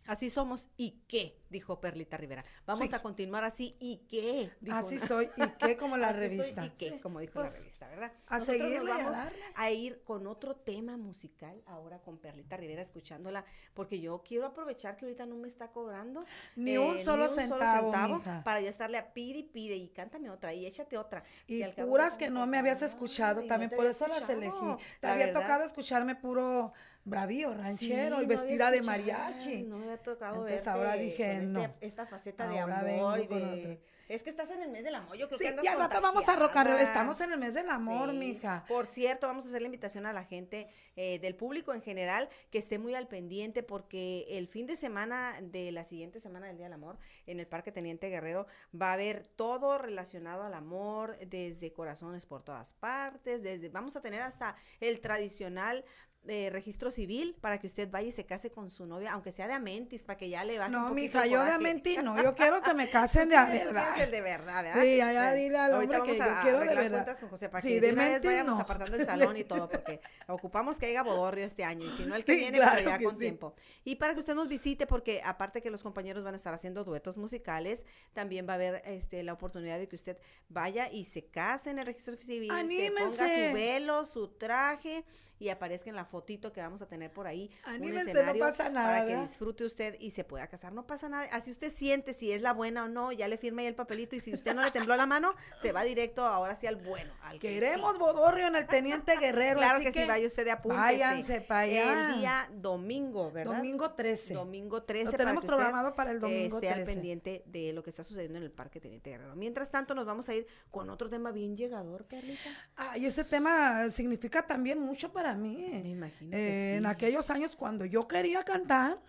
así 0.07 0.29
somos. 0.29 0.65
¿Y 0.77 1.01
qué? 1.07 1.37
Dijo 1.49 1.79
Perlita 1.79 2.17
Rivera. 2.17 2.43
Vamos 2.65 2.89
Sí. 2.89 2.95
a 2.95 3.01
continuar 3.01 3.43
así. 3.43 3.75
¿Y 3.79 3.97
qué? 4.09 4.51
Dijo 4.59 4.75
Así 4.77 4.97
una- 4.97 5.07
soy. 5.07 5.29
¿Y 5.37 5.47
qué? 5.59 5.77
Como 5.77 5.95
la 5.97 6.09
Así 6.09 6.17
soy, 6.19 6.27
revista. 6.29 6.65
¿Y 6.65 6.69
qué? 6.71 6.89
Sí, 6.91 6.99
Como 6.99 7.19
dijo 7.19 7.33
pues, 7.35 7.51
la 7.53 7.57
revista, 7.59 7.87
¿verdad? 7.87 8.11
a 8.27 8.39
Nosotros 8.39 8.61
seguirle 8.61 8.91
nos 8.91 8.93
a 8.93 8.97
vamos 9.11 9.33
a 9.55 9.71
ir 9.71 10.01
con 10.03 10.27
otro 10.27 10.55
tema 10.55 10.97
musical 10.97 11.61
ahora 11.65 11.99
con 11.99 12.17
Perlita 12.17 12.57
Rivera 12.57 12.81
escuchándola, 12.81 13.45
porque 13.73 13.99
yo 14.01 14.21
quiero 14.23 14.45
aprovechar 14.47 14.97
que 14.97 15.05
ahorita 15.05 15.25
no 15.25 15.35
me 15.37 15.47
está 15.47 15.69
cobrando 15.71 16.25
Ni 16.55 16.71
eh, 16.73 16.79
un 16.79 17.03
solo 17.05 17.29
centavo, 17.29 18.17
mija. 18.17 18.43
para 18.43 18.59
ya 18.59 18.69
estarle 18.69 18.97
a 18.97 19.13
pide 19.13 19.39
y 19.39 19.43
pide 19.43 19.75
y 19.75 19.87
cántame 19.89 20.29
otra 20.29 20.53
y 20.53 20.65
échate 20.65 20.97
otra. 20.97 21.23
Y 21.47 21.61
no 21.63 22.17
que 22.17 22.29
no 22.29 22.45
me 22.45 22.57
habías 22.57 22.81
escuchado, 22.81 23.41
no 23.41 23.47
también 23.47 23.71
por 23.71 23.85
eso 23.85 24.05
las 24.07 24.29
elegí. 24.29 24.51
Te 24.99 25.07
había 25.07 25.27
verdad, 25.27 25.41
tocado 25.41 25.63
escucharme 25.63 26.15
puro 26.15 26.73
bravío, 27.07 27.53
ranchero 27.53 28.17
Sí, 28.17 28.23
y 28.23 28.27
no 28.27 28.29
vestida 28.29 28.71
de 28.71 28.81
mariachi. 28.81 29.63
No 29.63 29.77
me 29.77 29.85
había 29.85 29.97
tocado 29.97 30.33
Entonces, 30.35 30.55
verte 30.57 30.69
ahora 30.69 30.93
dije, 30.95 31.23
con 31.27 31.35
este- 31.35 31.45
no. 31.47 31.73
esta 31.81 32.05
faceta 32.05 32.47
de 32.47 32.59
amor 32.59 33.19
y 33.19 33.27
de... 33.27 33.81
Es 34.09 34.23
que 34.23 34.29
estás 34.29 34.49
en 34.51 34.61
el 34.61 34.69
mes 34.71 34.85
del 34.85 34.95
amor, 34.95 35.17
yo 35.17 35.27
creo 35.27 35.37
Sí, 35.37 35.43
que 35.43 35.49
andas 35.49 35.65
ya 35.65 35.75
rato 35.75 35.99
vamos 35.99 36.23
a 36.29 36.37
contagiada. 36.37 36.81
estamos 36.81 37.19
en 37.19 37.33
el 37.33 37.39
mes 37.39 37.53
del 37.53 37.69
amor, 37.69 38.11
Sí. 38.11 38.15
mija. 38.17 38.63
Por 38.65 38.85
cierto, 38.87 39.27
vamos 39.27 39.43
a 39.45 39.49
hacer 39.49 39.61
la 39.61 39.65
invitación 39.67 40.05
a 40.05 40.13
la 40.13 40.23
gente 40.23 40.69
eh, 40.95 41.19
del 41.19 41.35
público 41.35 41.73
en 41.73 41.81
general 41.81 42.29
que 42.49 42.57
esté 42.57 42.79
muy 42.79 42.95
al 42.95 43.09
pendiente 43.09 43.63
porque 43.63 44.25
el 44.29 44.47
fin 44.47 44.65
de 44.65 44.77
semana 44.77 45.35
de 45.41 45.73
la 45.73 45.83
siguiente 45.83 46.21
semana 46.21 46.47
del 46.47 46.55
Día 46.55 46.67
del 46.67 46.73
Amor 46.73 46.97
en 47.25 47.41
el 47.41 47.47
Parque 47.47 47.73
Teniente 47.73 48.07
Guerrero 48.07 48.47
va 48.73 48.91
a 48.91 48.93
haber 48.93 49.27
todo 49.35 49.77
relacionado 49.77 50.43
al 50.43 50.53
amor, 50.53 51.17
desde 51.27 51.73
corazones 51.73 52.25
por 52.25 52.43
todas 52.43 52.71
partes, 52.75 53.43
desde 53.43 53.67
vamos 53.67 53.97
a 53.97 54.01
tener 54.01 54.21
hasta 54.21 54.55
el 54.79 55.01
tradicional 55.01 55.83
eh, 56.27 56.49
registro 56.51 56.91
civil 56.91 57.35
para 57.41 57.59
que 57.59 57.67
usted 57.67 57.89
vaya 57.89 58.09
y 58.09 58.11
se 58.11 58.25
case 58.25 58.51
con 58.51 58.69
su 58.71 58.85
novia, 58.85 59.13
aunque 59.13 59.31
sea 59.31 59.47
de 59.47 59.53
Amentis, 59.53 60.03
para 60.03 60.17
que 60.17 60.29
ya 60.29 60.43
le 60.43 60.57
baje 60.59 60.77
un 60.77 60.83
No, 60.83 60.89
poquito 60.89 61.19
mija, 61.19 61.25
yo 61.25 61.43
de 61.43 61.51
coraje. 61.51 61.53
Amenti 61.53 61.97
no, 61.97 62.21
yo 62.21 62.35
quiero 62.35 62.61
que 62.61 62.73
me 62.73 62.89
casen 62.89 63.29
de 63.29 63.35
a 63.37 63.45
verdad. 63.45 64.01
el 64.01 64.11
de 64.11 64.21
verdad, 64.21 64.63
¿verdad? 64.63 64.81
Sí, 64.81 65.01
allá 65.01 65.33
dile 65.33 65.57
al 65.57 65.73
hombre 65.73 66.01
que 66.03 66.13
vamos 66.13 66.17
yo 66.17 66.23
a 66.23 66.41
quiero 66.41 66.59
de 66.59 66.65
verdad. 66.75 66.89
cuentas 66.91 67.19
con 67.19 67.29
José 67.29 67.49
para 67.49 67.61
Sí, 67.61 67.69
que 67.69 67.81
de 67.81 67.87
de 67.87 67.93
una 67.93 68.05
vez 68.05 68.21
vayamos 68.23 68.55
no. 68.55 68.61
apartando 68.61 68.97
el 68.97 69.05
salón 69.05 69.37
y 69.37 69.43
todo, 69.43 69.69
porque 69.69 70.01
ocupamos 70.27 70.77
que 70.79 70.87
haya 70.87 71.03
bodorrio 71.03 71.45
este 71.45 71.63
año 71.63 71.85
y 71.85 71.91
si 71.91 72.05
no 72.05 72.15
el 72.15 72.25
que 72.25 72.33
Sí, 72.33 72.39
viene, 72.39 72.57
claro 72.57 72.75
pero 72.77 72.89
ya 72.89 72.97
que 72.97 73.03
con 73.05 73.13
sí. 73.15 73.19
tiempo. 73.19 73.55
Y 73.83 73.95
para 73.95 74.13
que 74.13 74.19
usted 74.19 74.35
nos 74.35 74.47
visite, 74.47 74.87
porque 74.87 75.21
aparte 75.23 75.61
que 75.61 75.71
los 75.71 75.83
compañeros 75.83 76.23
van 76.23 76.33
a 76.33 76.37
estar 76.37 76.53
haciendo 76.53 76.83
duetos 76.83 77.17
musicales, 77.17 77.85
también 78.13 78.47
va 78.47 78.53
a 78.53 78.55
haber 78.55 78.81
este 78.85 79.23
la 79.23 79.33
oportunidad 79.33 79.79
de 79.79 79.87
que 79.87 79.95
usted 79.95 80.17
vaya 80.49 80.91
y 80.91 81.05
se 81.05 81.25
case 81.27 81.69
en 81.69 81.79
el 81.79 81.85
registro 81.85 82.15
civil, 82.17 82.49
se 82.49 82.91
ponga 82.91 83.27
¡Anímense! 83.27 83.47
su 83.49 83.53
velo, 83.53 84.05
su 84.05 84.27
traje 84.29 85.05
y 85.39 85.49
aparezca 85.49 85.89
en 85.89 85.95
la 85.95 86.05
fotito 86.05 86.51
que 86.51 86.61
vamos 86.61 86.81
a 86.81 86.87
tener 86.87 87.11
por 87.11 87.27
ahí, 87.27 87.51
un 87.65 87.73
Anímense, 87.73 88.13
no 88.13 88.19
escenario 88.19 88.45
pasa 88.45 88.69
nada, 88.69 88.99
para 88.99 89.07
que 89.07 89.17
disfrute 89.17 89.65
usted 89.65 89.95
y 89.99 90.11
se 90.11 90.23
pueda 90.23 90.47
casar. 90.47 90.73
No 90.73 90.87
pasa 90.87 91.09
nada. 91.09 91.27
Así 91.31 91.51
usted 91.51 91.71
siente 91.71 92.13
si 92.13 92.31
es 92.31 92.41
la 92.41 92.53
buena 92.53 92.85
o 92.85 92.87
no, 92.87 93.11
ya 93.11 93.27
le 93.27 93.37
firma 93.37 93.61
ahí 93.61 93.67
el 93.67 93.75
papelito 93.75 94.15
y 94.15 94.19
si 94.19 94.33
usted 94.33 94.55
no 94.55 94.61
le 94.61 94.71
tembló 94.71 94.95
la 94.95 95.05
mano, 95.05 95.33
se 95.61 95.71
va 95.71 95.83
directo 95.83 96.23
ahora 96.25 96.55
sí 96.55 96.67
al 96.67 96.75
bueno. 96.75 97.13
Al 97.21 97.39
que 97.39 97.49
Queremos 97.49 97.93
sí. 97.93 97.99
bodorrio 97.99 98.47
en 98.47 98.55
el 98.55 98.67
Teniente 98.67 99.17
Guerrero. 99.17 99.59
Claro 99.59 99.75
así 99.75 99.85
que, 99.85 100.01
sí, 100.01 100.05
vaya 100.07 100.27
usted 100.27 100.45
de 100.45 100.51
apúntese. 100.51 100.81
Váyanse 100.81 101.41
para 101.41 101.61
allá. 101.61 102.09
El 102.09 102.19
día 102.19 102.49
domingo, 102.53 103.31
¿verdad? 103.31 103.55
Domingo 103.55 103.91
13. 103.91 104.33
Domingo 104.33 104.83
13. 104.83 105.05
Lo 105.05 105.11
para 105.11 105.17
tenemos 105.17 105.41
que 105.41 105.47
usted, 105.47 105.57
programado 105.57 105.95
para 105.95 106.11
el 106.11 106.17
eh, 106.17 106.19
domingo 106.19 106.57
esté 106.57 106.69
al 106.69 106.83
13. 106.83 106.91
pendiente 106.93 107.43
de 107.45 107.73
lo 107.73 107.83
que 107.83 107.89
está 107.89 108.03
sucediendo 108.03 108.37
en 108.37 108.43
el 108.43 108.51
Parque 108.51 108.79
Teniente 108.79 109.09
Guerrero. 109.09 109.35
Mientras 109.35 109.71
tanto, 109.71 109.95
nos 109.95 110.05
vamos 110.05 110.27
a 110.29 110.35
ir 110.35 110.47
con 110.71 110.89
otro 110.89 111.09
tema 111.09 111.31
bien 111.31 111.55
llegador, 111.55 112.05
Carlita. 112.07 112.49
Ay, 112.75 113.05
ese 113.05 113.23
tema 113.23 113.89
significa 113.89 114.45
también 114.45 114.79
mucho 114.79 115.11
para 115.11 115.26
mí. 115.35 115.69
Me 115.83 115.89
imagino 115.89 116.35
Eh, 116.35 116.39
que 116.39 116.75
En 116.77 116.85
aquellos 116.85 117.29
años 117.29 117.55
cuando 117.55 117.85
yo 117.85 118.07
quería 118.07 118.43
cantar, 118.43 118.99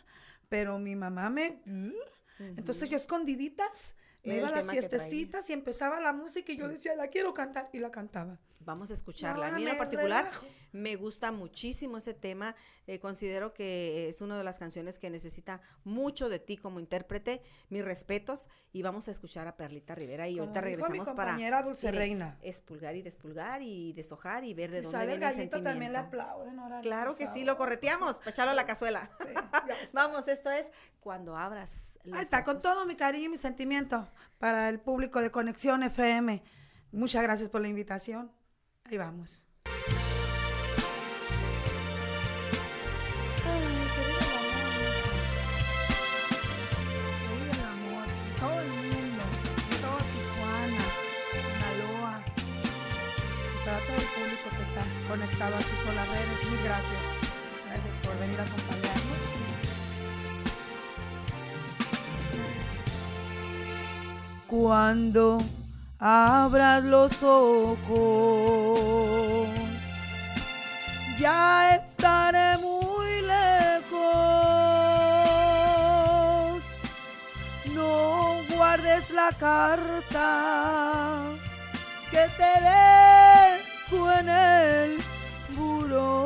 pero 0.48 0.78
mi 0.78 0.94
mamá 0.96 1.30
me... 1.30 1.60
Entonces 2.38 2.88
yo 2.88 2.96
escondiditas 2.96 3.94
Me 4.29 4.37
iba 4.39 4.47
a 4.49 4.51
el 4.51 4.57
las 4.57 4.70
fiestecitas 4.70 5.49
y 5.51 5.53
empezaba 5.53 6.01
la 6.01 6.12
música 6.12 6.53
y 6.53 6.57
yo 6.57 6.68
decía, 6.68 6.95
la 6.95 7.09
quiero 7.09 7.35
cantar 7.35 7.68
y 7.72 7.79
la 7.79 7.91
cantaba. 7.91 8.39
Vamos 8.61 8.91
a 8.91 8.95
escucharla. 8.95 9.47
a 9.47 9.49
ahora 9.49 9.57
mí 9.59 9.66
en 9.66 9.79
particular 9.79 10.24
relajo. 10.26 10.47
me 10.72 10.97
gusta 10.97 11.33
muchísimo 11.33 11.97
ese 11.97 12.12
tema. 12.12 12.55
eh, 12.87 12.99
considero 12.99 13.55
que 13.55 14.09
es 14.11 14.20
una 14.20 14.37
de 14.37 14.45
las 14.45 14.59
canciones 14.59 14.99
que 14.99 15.09
necesita 15.09 15.62
mucho 15.85 16.29
de 16.29 16.39
ti 16.39 16.59
como 16.59 16.79
intérprete. 16.79 17.41
Mis 17.70 17.83
respetos. 17.83 18.49
Y 18.72 18.83
vamos 18.83 19.09
a 19.09 19.12
escuchar 19.12 19.49
a 19.49 19.57
Perlita 19.57 19.95
Rivera. 19.95 20.29
Y 20.29 20.37
Como 20.37 20.49
ahorita 20.51 20.61
dijo 20.61 20.76
mi 20.83 20.83
regresamos 20.99 21.16
para 21.16 21.62
Dulce 21.62 21.91
Reina. 21.93 22.37
espulgar 22.43 22.95
y 22.95 23.01
despulgar 23.03 23.62
y 23.62 23.95
deshojar 23.95 24.45
y 24.45 24.53
ver 24.53 24.70
de 24.70 24.79
Si 24.81 24.85
dónde 24.85 24.99
sale 24.99 25.12
el 25.14 25.18
viene 25.18 25.33
el 25.33 25.37
gallito 25.39 25.62
también 25.62 25.93
le 25.93 25.99
aplauden. 25.99 26.59
órale, 26.59 26.83
Claro 26.83 27.16
que 27.16 27.24
sí, 27.24 27.29
favor. 27.31 27.47
lo 27.47 27.57
correteamos, 27.57 28.18
para 28.18 28.31
echarlo 28.33 28.51
a 28.53 28.55
la 28.55 28.66
cazuela. 28.66 29.11
Sí. 29.20 29.29
Vamos, 29.95 30.29
esto 30.29 30.51
es 30.51 30.66
cuando 31.01 31.37
abras 31.37 31.88
Ahí 32.12 32.22
está, 32.22 32.44
con 32.44 32.61
todo 32.61 32.86
mi 32.86 32.96
cariño 32.96 33.26
y 33.26 33.28
mi 33.30 33.36
sentimiento 33.36 34.09
para 34.38 34.68
el 34.68 34.80
público 34.80 35.20
de 35.20 35.30
Conexión 35.30 35.82
FM. 35.82 36.42
Muchas 36.92 37.22
gracias 37.22 37.51
por 37.51 37.61
la 37.61 37.68
invitación. 37.68 38.32
Ahí 38.84 38.96
vamos. 38.96 39.46
Todo 48.40 48.61
el 48.61 48.68
mundo, 48.68 49.24
en 49.70 49.80
todo 49.82 49.99
Tijuana, 49.99 50.84
Sinaloa. 51.32 52.22
Y 52.46 53.64
para 53.64 53.78
todo 53.80 53.96
el 53.96 54.09
público 54.14 54.49
que 54.57 54.62
está 54.62 54.82
conectado 55.09 55.57
aquí 55.57 55.74
por 55.84 55.94
las 55.94 56.09
redes, 56.09 56.51
mil 56.51 56.62
gracias. 56.62 57.01
Gracias 57.66 57.94
por 58.05 58.18
venir 58.20 58.40
a 58.40 58.44
acompañarnos. 58.44 58.88
Cuando 64.49 65.38
abras 65.99 66.82
los 66.82 67.22
ojos, 67.22 68.78
ya 71.20 71.76
estaré 71.76 72.57
muy 72.57 73.20
lejos. 73.20 73.92
No 77.74 78.40
guardes 78.57 79.11
la 79.11 79.28
carta 79.38 81.24
que 82.11 82.26
te 82.38 82.53
dejo 82.72 84.11
en 84.12 84.28
el 84.30 84.99
buró. 85.55 86.24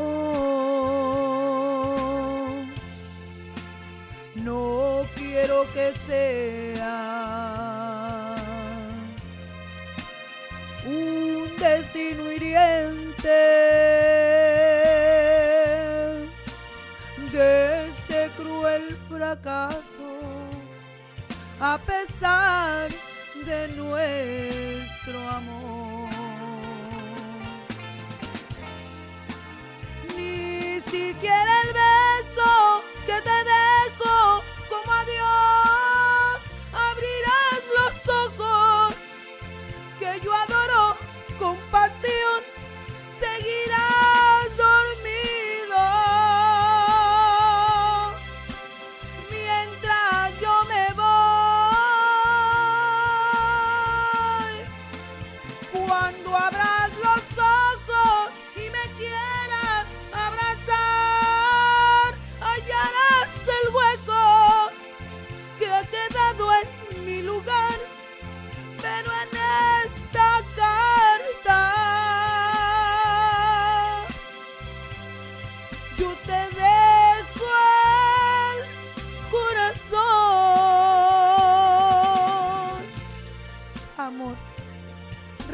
No 4.37 5.05
quiero 5.17 5.67
que 5.75 5.93
sea 6.07 7.32
destino 11.63 12.33
hiriente 12.33 13.29
de 17.31 17.89
este 17.89 18.31
cruel 18.37 18.99
fracaso, 19.09 20.11
a 21.61 21.79
pesar 21.79 22.91
de 23.47 23.69
nuestro 23.77 25.21
amor. 25.29 26.11
Ni 30.17 30.81
siquiera 30.91 31.53
el 31.65 31.73
beso 31.85 32.83
que 33.07 33.21
te 33.23 33.42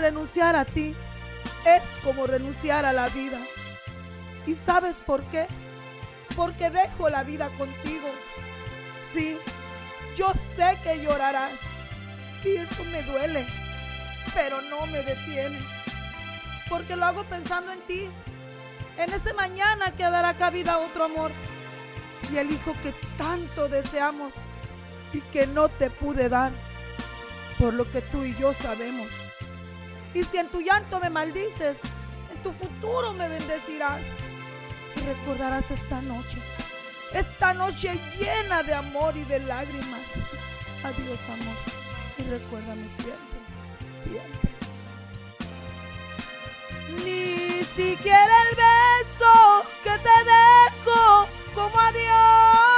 renunciar 0.08 0.56
a 0.56 0.64
ti 0.64 0.94
es 1.66 1.82
como 2.02 2.26
renunciar 2.26 2.86
a 2.86 2.94
la 2.94 3.08
vida. 3.10 3.38
¿Y 4.46 4.54
sabes 4.54 4.96
por 5.04 5.22
qué? 5.24 5.46
Porque 6.34 6.70
dejo 6.70 7.10
la 7.10 7.24
vida 7.24 7.50
contigo. 7.58 8.08
Sí, 9.12 9.36
yo 10.16 10.32
sé 10.56 10.78
que 10.82 11.02
llorarás. 11.02 11.52
Y 12.42 12.56
eso 12.56 12.84
me 12.84 13.02
duele, 13.02 13.44
pero 14.34 14.62
no 14.62 14.86
me 14.86 15.02
detiene. 15.02 15.58
Porque 16.70 16.96
lo 16.96 17.04
hago 17.04 17.24
pensando 17.24 17.70
en 17.72 17.80
ti, 17.80 18.08
en 18.96 19.12
ese 19.12 19.34
mañana 19.34 19.92
que 19.94 20.04
dará 20.04 20.38
cabida 20.38 20.74
a 20.74 20.78
otro 20.78 21.04
amor. 21.04 21.32
Y 22.32 22.38
el 22.38 22.50
hijo 22.50 22.72
que 22.82 22.94
tanto 23.18 23.68
deseamos 23.68 24.32
y 25.12 25.20
que 25.32 25.46
no 25.48 25.68
te 25.68 25.90
pude 25.90 26.30
dar, 26.30 26.52
por 27.58 27.74
lo 27.74 27.90
que 27.90 28.00
tú 28.00 28.24
y 28.24 28.34
yo 28.36 28.54
sabemos. 28.54 29.08
Y 30.14 30.24
si 30.24 30.38
en 30.38 30.48
tu 30.48 30.60
llanto 30.60 31.00
me 31.00 31.10
maldices, 31.10 31.76
en 32.30 32.42
tu 32.42 32.52
futuro 32.52 33.12
me 33.12 33.28
bendecirás. 33.28 34.00
Y 34.96 35.00
recordarás 35.00 35.70
esta 35.70 36.00
noche, 36.00 36.38
esta 37.12 37.54
noche 37.54 37.98
llena 38.18 38.62
de 38.62 38.74
amor 38.74 39.16
y 39.16 39.24
de 39.24 39.40
lágrimas. 39.40 40.00
Adiós, 40.82 41.20
amor. 41.26 41.56
Y 42.18 42.22
recuérdame 42.22 42.88
siempre, 42.88 43.38
siempre. 44.02 44.48
Ni 47.04 47.64
siquiera 47.76 48.34
el 48.50 48.56
beso 48.56 49.64
que 49.84 49.90
te 49.90 50.24
dejo 50.24 51.28
como 51.54 51.78
adiós 51.78 52.77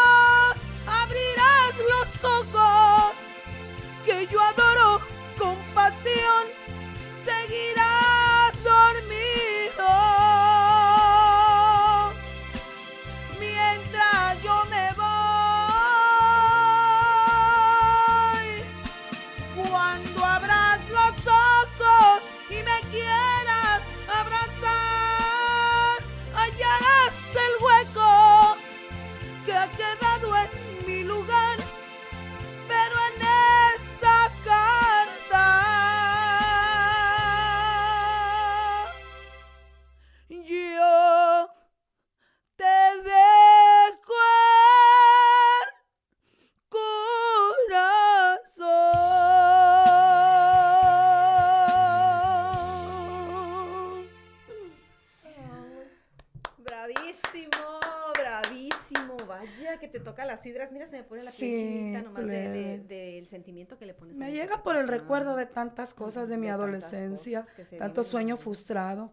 sentimiento 63.31 63.79
que 63.79 63.87
le 63.87 63.95
pones. 63.95 64.17
a 64.17 64.21
Me 64.21 64.33
llega 64.33 64.63
por 64.63 64.77
el 64.77 64.87
recuerdo 64.89 65.37
de 65.37 65.47
tantas 65.47 65.95
cosas 65.95 66.29
de 66.29 66.37
mi 66.37 66.47
de 66.49 66.53
adolescencia, 66.53 67.47
tanto 67.79 68.05
sueño 68.05 68.37
frustrado, 68.37 69.13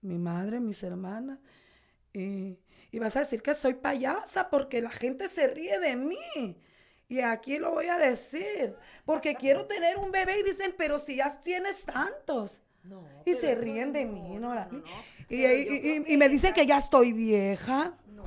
mi 0.00 0.16
madre, 0.18 0.60
mis 0.60 0.82
hermanas. 0.82 1.38
Y, 2.14 2.58
y 2.90 2.98
vas 2.98 3.14
a 3.16 3.20
decir 3.20 3.42
que 3.42 3.52
soy 3.54 3.74
payasa 3.74 4.48
porque 4.48 4.80
la 4.80 4.90
gente 4.90 5.28
se 5.28 5.48
ríe 5.48 5.78
de 5.80 5.96
mí. 5.96 6.56
Y 7.08 7.20
aquí 7.20 7.58
lo 7.58 7.70
voy 7.72 7.86
a 7.86 7.98
decir, 7.98 8.74
porque 9.04 9.34
quiero 9.36 9.66
tener 9.66 9.96
un 9.98 10.10
bebé 10.10 10.40
y 10.40 10.42
dicen, 10.42 10.74
pero 10.76 10.98
si 10.98 11.16
ya 11.16 11.40
tienes 11.42 11.84
tantos. 11.84 12.56
No, 12.82 13.04
Y 13.24 13.34
se 13.34 13.54
ríen 13.54 13.92
de 13.92 14.04
no, 14.06 14.12
mí. 14.70 14.82
Y, 15.28 15.44
y- 16.12 16.16
me 16.16 16.28
dicen 16.28 16.54
que 16.54 16.66
ya 16.66 16.78
estoy 16.78 17.12
vieja, 17.12 17.94
No, 18.06 18.22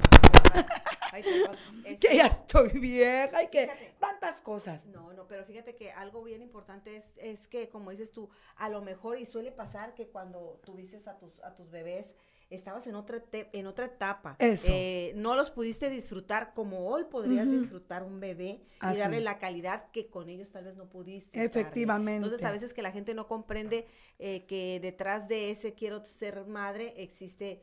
ay, 1.11 1.23
que 1.23 1.43
Este, 1.91 2.15
ya 2.15 2.27
estoy 2.27 2.69
vieja 2.79 3.43
y 3.43 3.47
que 3.49 3.63
Fíjate. 3.67 3.95
tantas 3.99 4.41
cosas. 4.41 4.85
No, 4.85 5.13
no, 5.13 5.27
pero 5.27 5.45
fíjate 5.45 5.75
que 5.75 5.91
algo 5.91 6.23
bien 6.23 6.41
importante 6.41 6.95
es, 6.95 7.11
es 7.17 7.47
que, 7.47 7.69
como 7.69 7.91
dices 7.91 8.11
tú, 8.11 8.29
a 8.55 8.69
lo 8.69 8.81
mejor, 8.81 9.19
y 9.19 9.25
suele 9.25 9.51
pasar 9.51 9.93
que 9.95 10.07
cuando 10.07 10.59
tuviste 10.65 10.97
a 11.09 11.17
tus, 11.17 11.39
a 11.43 11.53
tus 11.55 11.69
bebés, 11.71 12.13
estabas 12.49 12.87
en 12.87 12.95
otra, 12.95 13.19
te- 13.19 13.47
en 13.53 13.67
otra 13.67 13.85
etapa. 13.85 14.35
Eso. 14.39 14.65
Eh, 14.69 15.13
no 15.15 15.35
los 15.35 15.51
pudiste 15.51 15.91
disfrutar 15.91 16.53
como 16.55 16.87
hoy 16.87 17.03
podrías 17.03 17.47
disfrutar 17.49 18.01
un 18.01 18.19
bebé 18.19 18.63
Así 18.79 18.95
y 18.95 18.99
darle 19.01 19.17
es. 19.19 19.23
la 19.23 19.37
calidad 19.37 19.91
que 19.91 20.07
con 20.09 20.29
ellos 20.29 20.49
tal 20.51 20.65
vez 20.65 20.75
no 20.75 20.89
pudiste. 20.89 21.37
darle. 21.37 21.45
Efectivamente. 21.45 22.25
Entonces, 22.25 22.43
a 22.43 22.51
veces 22.51 22.73
que 22.73 22.81
la 22.81 22.91
gente 22.91 23.13
no 23.13 23.27
comprende 23.27 23.85
eh, 24.17 24.45
que 24.47 24.79
detrás 24.81 25.27
de 25.27 25.51
ese 25.51 25.75
quiero 25.75 26.03
ser 26.03 26.45
madre 26.47 26.95
existe 26.97 27.61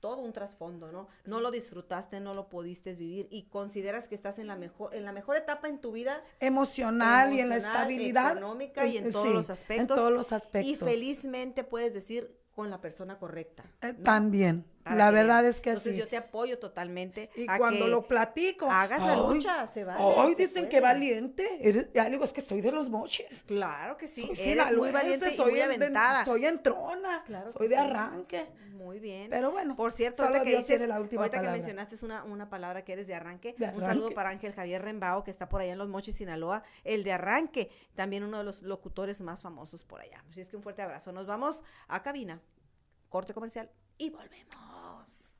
todo 0.00 0.18
un 0.18 0.32
trasfondo, 0.32 0.90
¿no? 0.90 1.08
No 1.24 1.40
lo 1.40 1.50
disfrutaste, 1.50 2.20
no 2.20 2.34
lo 2.34 2.48
pudiste 2.48 2.94
vivir 2.94 3.28
y 3.30 3.44
consideras 3.44 4.08
que 4.08 4.14
estás 4.14 4.38
en 4.38 4.46
la 4.46 4.56
mejor 4.56 4.94
en 4.94 5.04
la 5.04 5.12
mejor 5.12 5.36
etapa 5.36 5.68
en 5.68 5.80
tu 5.80 5.92
vida 5.92 6.22
Emocional, 6.40 7.32
y 7.32 7.40
en 7.40 7.48
la 7.48 7.56
estabilidad. 7.56 8.32
económica 8.32 8.86
y 8.86 8.96
en 8.96 9.10
todos 9.10 9.26
sí, 9.26 9.32
los 9.32 9.50
aspectos. 9.50 9.80
En 9.80 9.86
todos 9.86 10.12
los 10.12 10.32
aspectos. 10.32 10.70
y 10.70 10.76
felizmente 10.76 11.64
puedes 11.64 11.94
decir 11.94 12.36
con 12.54 12.70
la 12.70 12.80
persona 12.80 13.18
correcta. 13.18 13.64
Eh. 13.80 13.94
También. 14.04 14.64
La 14.84 15.10
verdad 15.10 15.44
es 15.44 15.60
que 15.60 15.70
Entonces 15.70 15.96
yo 15.96 16.08
te 16.08 16.16
apoyo 16.16 16.58
totalmente. 16.58 17.30
Y 17.36 17.44
a 17.48 17.58
cuando 17.58 17.84
que 17.84 17.90
lo 17.90 18.06
platico. 18.08 18.66
hagas 18.70 19.00
la 19.00 19.12
"Ay, 19.12 19.18
lucha, 19.20 19.66
se 19.68 19.84
Ay, 19.88 20.30
se 20.30 20.34
dicen 20.36 20.64
que 20.64 20.80
puede". 20.80 20.80
valiente. 20.80 21.68
Eres- 21.68 21.88
ya 21.92 22.08
digo, 22.08 22.24
es 22.24 22.32
que 22.32 22.40
soy 22.40 22.60
de 22.62 22.72
los 22.72 22.88
moches. 22.88 23.44
Claro 23.46 23.96
que 23.98 24.08
sí, 24.08 24.22
Soy 24.26 24.48
eres 24.48 24.76
muy 24.76 24.90
valiente 24.90 25.30
y 25.30 25.36
soy 25.36 25.50
muy 25.52 25.60
en- 25.60 25.68
de- 25.68 25.74
aventada. 25.76 26.24
soy 26.24 26.46
entrona. 26.46 27.22
Claro 27.26 27.50
soy 27.52 27.68
de 27.68 27.74
sí. 27.74 27.80
arranque. 27.80 28.46
Muy 28.72 28.98
bien. 28.98 29.28
Pero 29.28 29.50
bueno. 29.50 29.76
Por 29.76 29.92
cierto, 29.92 30.22
ahorita 30.22 30.42
que 30.44 30.56
dices, 30.56 30.80
la 30.88 30.98
última 30.98 31.22
ahorita 31.22 31.42
que 31.42 31.50
mencionaste 31.50 32.02
una, 32.04 32.24
una 32.24 32.48
palabra 32.48 32.82
que 32.82 32.94
eres 32.94 33.06
de 33.06 33.14
arranque, 33.14 33.54
De 33.58 33.66
un 33.68 33.82
saludo 33.82 34.12
para 34.12 34.30
Ángel 34.30 34.54
Javier 34.54 34.80
Rembao, 34.82 35.22
que 35.22 35.30
está 35.30 35.48
por 35.50 35.60
allá 35.60 35.72
en 35.72 35.78
Los 35.78 35.88
Mochis, 35.88 36.14
Sinaloa, 36.14 36.62
el 36.84 37.04
de 37.04 37.12
arranque, 37.12 37.70
también 37.94 38.24
uno 38.24 38.38
de 38.38 38.44
los 38.44 38.62
locutores 38.62 39.20
más 39.20 39.42
famosos 39.42 39.84
por 39.84 40.00
allá. 40.00 40.24
Así 40.30 40.40
es 40.40 40.48
que 40.48 40.56
un 40.56 40.62
fuerte 40.62 40.80
abrazo. 40.80 41.12
Nos 41.12 41.26
vamos 41.26 41.60
a 41.88 42.02
cabina, 42.02 42.40
corte 43.10 43.34
comercial 43.34 43.70
y 44.00 44.08
volvemos. 44.08 45.38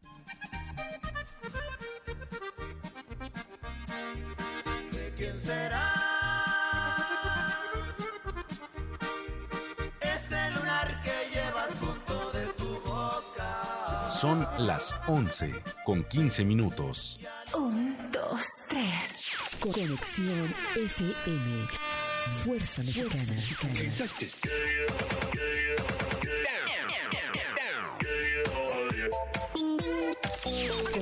¿De 4.93 5.15
quién 5.17 5.41
será? 5.41 5.95
Lunar 10.55 11.03
que 11.03 11.31
llevas 11.35 11.71
junto 11.81 12.31
de 12.33 12.47
tu 12.55 12.81
boca. 12.81 14.11
Son 14.11 14.47
las 14.59 14.95
11 15.07 15.63
con 15.85 16.05
15 16.05 16.45
minutos. 16.45 17.19
Un, 17.55 17.97
dos, 18.11 18.45
tres. 18.69 19.31
Conexión 19.61 20.55
FM. 20.77 21.67
Fuerza 22.31 22.83
Mexicana. 22.83 23.25
Con 23.61 23.73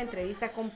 Entrevista 0.00 0.52
con 0.52 0.70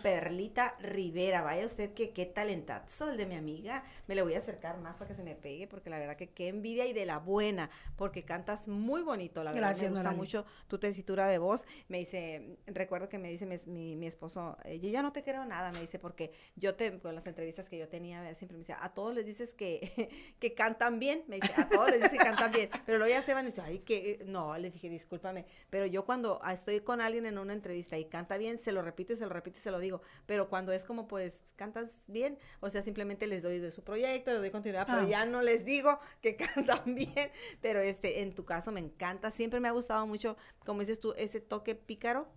Rivera. 0.80 1.42
Vaya 1.42 1.64
usted 1.66 1.92
que 1.94 2.11
qué 2.11 2.26
talentazo 2.26 3.09
el 3.11 3.16
de 3.16 3.26
mi 3.26 3.34
amiga. 3.34 3.84
Me 4.07 4.14
le 4.14 4.22
voy 4.22 4.34
a 4.34 4.38
acercar 4.38 4.78
más 4.78 4.96
para 4.96 5.09
que 5.09 5.14
se 5.14 5.22
me 5.22 5.34
pegue, 5.34 5.66
porque 5.66 5.90
la 5.90 5.98
verdad 5.98 6.16
que 6.16 6.28
qué 6.30 6.48
envidia 6.48 6.86
y 6.86 6.92
de 6.92 7.07
la 7.07 7.18
buena, 7.18 7.70
porque 7.96 8.24
cantas 8.24 8.68
muy 8.68 9.03
bonito, 9.03 9.42
la 9.44 9.53
verdad. 9.53 9.68
Gracias, 9.68 9.90
me 9.92 9.98
gusta 9.98 10.11
mucho 10.16 10.46
tu 10.68 10.78
tesitura 10.78 11.26
de 11.28 11.38
voz. 11.38 11.64
Me 11.88 11.98
dice, 11.98 12.59
recuerdo 12.66 13.09
que 13.09 13.18
me 13.18 13.30
dice 13.30 13.46
mi, 13.46 13.57
mi- 13.66 13.96
mi 13.96 14.07
esposo, 14.07 14.57
eh, 14.64 14.78
yo 14.80 14.88
ya 14.90 15.03
no 15.03 15.12
te 15.12 15.22
creo 15.22 15.44
nada, 15.44 15.72
me 15.72 15.80
dice, 15.80 15.98
porque 15.98 16.32
yo 16.57 16.74
te, 16.74 16.98
con 17.00 17.14
las 17.14 17.26
entrevistas 17.26 17.68
que 17.68 17.78
yo 17.78 17.88
tenía, 17.88 18.28
eh, 18.28 18.34
siempre 18.34 18.57
me 18.57 18.61
decía, 18.61 18.78
a 18.82 18.92
todos 18.92 19.14
les 19.14 19.24
dices 19.24 19.55
que, 19.55 20.09
que 20.38 20.55
cantan 20.55 20.98
bien, 20.98 21.24
me 21.28 21.36
dice, 21.36 21.53
a 21.57 21.68
todos 21.68 21.90
les 21.90 22.03
dices 22.03 22.18
que 22.18 22.24
cantan 22.24 22.53
bien, 22.53 22.68
pero 22.86 22.98
luego 22.98 23.12
ya 23.12 23.22
se 23.22 23.34
van 23.34 23.44
y 23.44 23.48
dice, 23.50 23.61
ay, 23.62 23.78
que, 23.80 24.22
no, 24.26 24.57
le 24.59 24.70
dije, 24.70 24.88
discúlpame, 24.88 25.46
pero 25.70 25.86
yo 25.86 26.05
cuando 26.05 26.40
estoy 26.53 26.80
con 26.80 27.00
alguien 27.00 27.26
en 27.26 27.38
una 27.38 27.53
entrevista 27.53 27.96
y 27.98 28.07
canta 28.07 28.36
bien, 28.36 28.59
se 28.59 28.72
lo 28.72 28.82
repito 28.82 29.12
se 29.16 29.24
lo 29.24 29.28
repito 29.30 29.59
y 29.59 29.61
se 29.61 29.70
lo 29.70 29.78
digo, 29.78 30.00
pero 30.26 30.41
cuando 30.49 30.72
es 30.72 30.84
como, 30.84 31.09
pues, 31.09 31.43
cantas 31.57 31.90
bien, 32.07 32.38
o 32.61 32.70
sea, 32.70 32.82
simplemente 32.82 33.26
les 33.26 33.43
doy 33.43 33.59
de 33.59 33.70
su 33.72 33.82
proyecto, 33.82 34.30
les 34.32 34.40
doy 34.40 34.51
continuidad, 34.51 34.86
pero 34.86 35.03
Ah. 35.03 35.09
ya 35.09 35.24
no 35.26 35.43
les 35.43 35.64
digo 35.64 35.99
que 36.20 36.36
cantan 36.86 36.95
bien, 36.95 37.30
pero 37.61 37.80
este, 37.80 38.20
en 38.22 38.34
tu 38.34 38.45
caso 38.45 38.72
me 38.72 38.80
encanta, 38.80 39.30
siempre 39.30 39.61
me 39.61 39.68
ha 39.68 39.72
gustado 39.72 40.07
mucho, 40.07 40.36
como 40.64 40.80
dices 40.80 41.01
tú, 41.01 41.14
ese 41.16 41.40
toque 41.40 41.74
pícaro, 41.74 42.28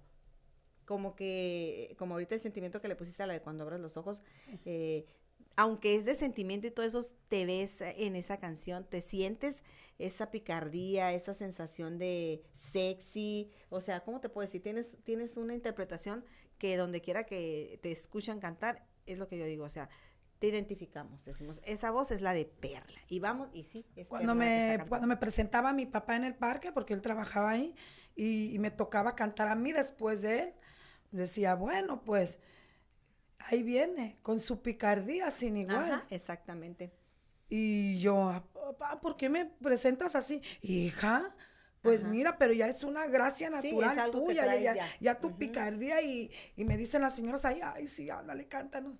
como 0.85 1.15
que, 1.15 1.95
como 1.97 2.13
ahorita 2.13 2.35
el 2.35 2.41
sentimiento 2.41 2.79
que 2.81 2.87
le 2.87 2.95
pusiste 2.95 3.23
a 3.23 3.27
la 3.27 3.33
de 3.33 3.41
cuando 3.41 3.63
abras 3.63 3.79
los 3.79 3.97
ojos, 3.97 4.21
eh, 4.65 5.05
aunque 5.57 5.95
es 5.95 6.05
de 6.05 6.13
sentimiento 6.13 6.67
y 6.67 6.71
todo 6.71 6.85
eso, 6.85 7.03
te 7.27 7.45
ves 7.45 7.77
en 7.81 8.15
esa 8.15 8.37
canción, 8.39 8.85
te 8.85 9.01
sientes 9.01 9.63
esa 9.97 10.29
picardía, 10.29 11.13
esa 11.13 11.33
sensación 11.33 11.97
de 11.97 12.43
sexy, 12.53 13.49
o 13.69 13.79
sea, 13.79 14.03
¿cómo 14.03 14.19
te 14.19 14.27
puedo 14.27 14.45
decir? 14.45 14.61
Tienes, 14.61 14.97
tienes 15.05 15.37
una 15.37 15.53
interpretación 15.55 16.25
que 16.65 16.77
donde 16.77 16.99
quiera 17.01 17.25
que 17.25 17.79
te 17.83 17.91
escuchan 17.91 18.39
cantar, 18.39 18.83
es 19.05 19.19
lo 19.19 19.27
que 19.27 19.37
yo 19.37 19.45
digo, 19.45 19.65
o 19.65 19.69
sea, 19.69 19.87
te 20.39 20.47
identificamos, 20.47 21.23
decimos, 21.23 21.61
esa 21.63 21.91
voz 21.91 22.09
es 22.09 22.21
la 22.21 22.33
de 22.33 22.45
Perla, 22.45 22.99
y 23.07 23.19
vamos, 23.19 23.49
y 23.53 23.63
sí, 23.63 23.85
es 23.95 24.07
Cuando 24.07 24.33
me, 24.33 24.83
cuando 24.89 25.05
me 25.05 25.15
presentaba 25.17 25.69
a 25.69 25.73
mi 25.73 25.85
papá 25.85 26.15
en 26.15 26.23
el 26.23 26.33
parque, 26.33 26.71
porque 26.71 26.95
él 26.95 27.01
trabajaba 27.01 27.51
ahí, 27.51 27.75
y, 28.15 28.53
y 28.53 28.57
me 28.59 28.71
tocaba 28.71 29.15
cantar 29.15 29.47
a 29.47 29.55
mí 29.55 29.73
después 29.73 30.23
de 30.23 30.39
él, 30.39 30.53
decía, 31.11 31.53
bueno, 31.53 32.01
pues 32.03 32.39
ahí 33.37 33.61
viene, 33.61 34.17
con 34.23 34.39
su 34.39 34.63
picardía 34.63 35.29
sin 35.29 35.57
igual. 35.57 35.91
Ajá, 35.91 36.05
exactamente. 36.09 36.91
Y 37.47 37.99
yo, 37.99 38.29
"Ah, 38.29 38.43
papá, 38.53 38.99
¿por 38.99 39.17
qué 39.17 39.29
me 39.29 39.45
presentas 39.45 40.15
así? 40.15 40.41
Hija, 40.63 41.35
pues 41.85 42.01
Ajá. 42.01 42.09
mira, 42.09 42.37
pero 42.37 42.51
ya 42.51 42.67
es 42.67 42.83
una 42.83 43.07
gracia 43.07 43.49
natural 43.49 44.11
tuya, 44.11 44.45
ya, 44.99 45.19
tu 45.19 45.37
picardía 45.37 46.01
y, 46.01 46.31
y 46.57 46.65
me 46.65 46.75
dicen 46.77 47.01
las 47.01 47.15
señoras 47.15 47.45
ahí, 47.45 47.61
ay, 47.63 47.87
sí, 47.87 48.09
ándale, 48.09 48.47
cántanos. 48.47 48.99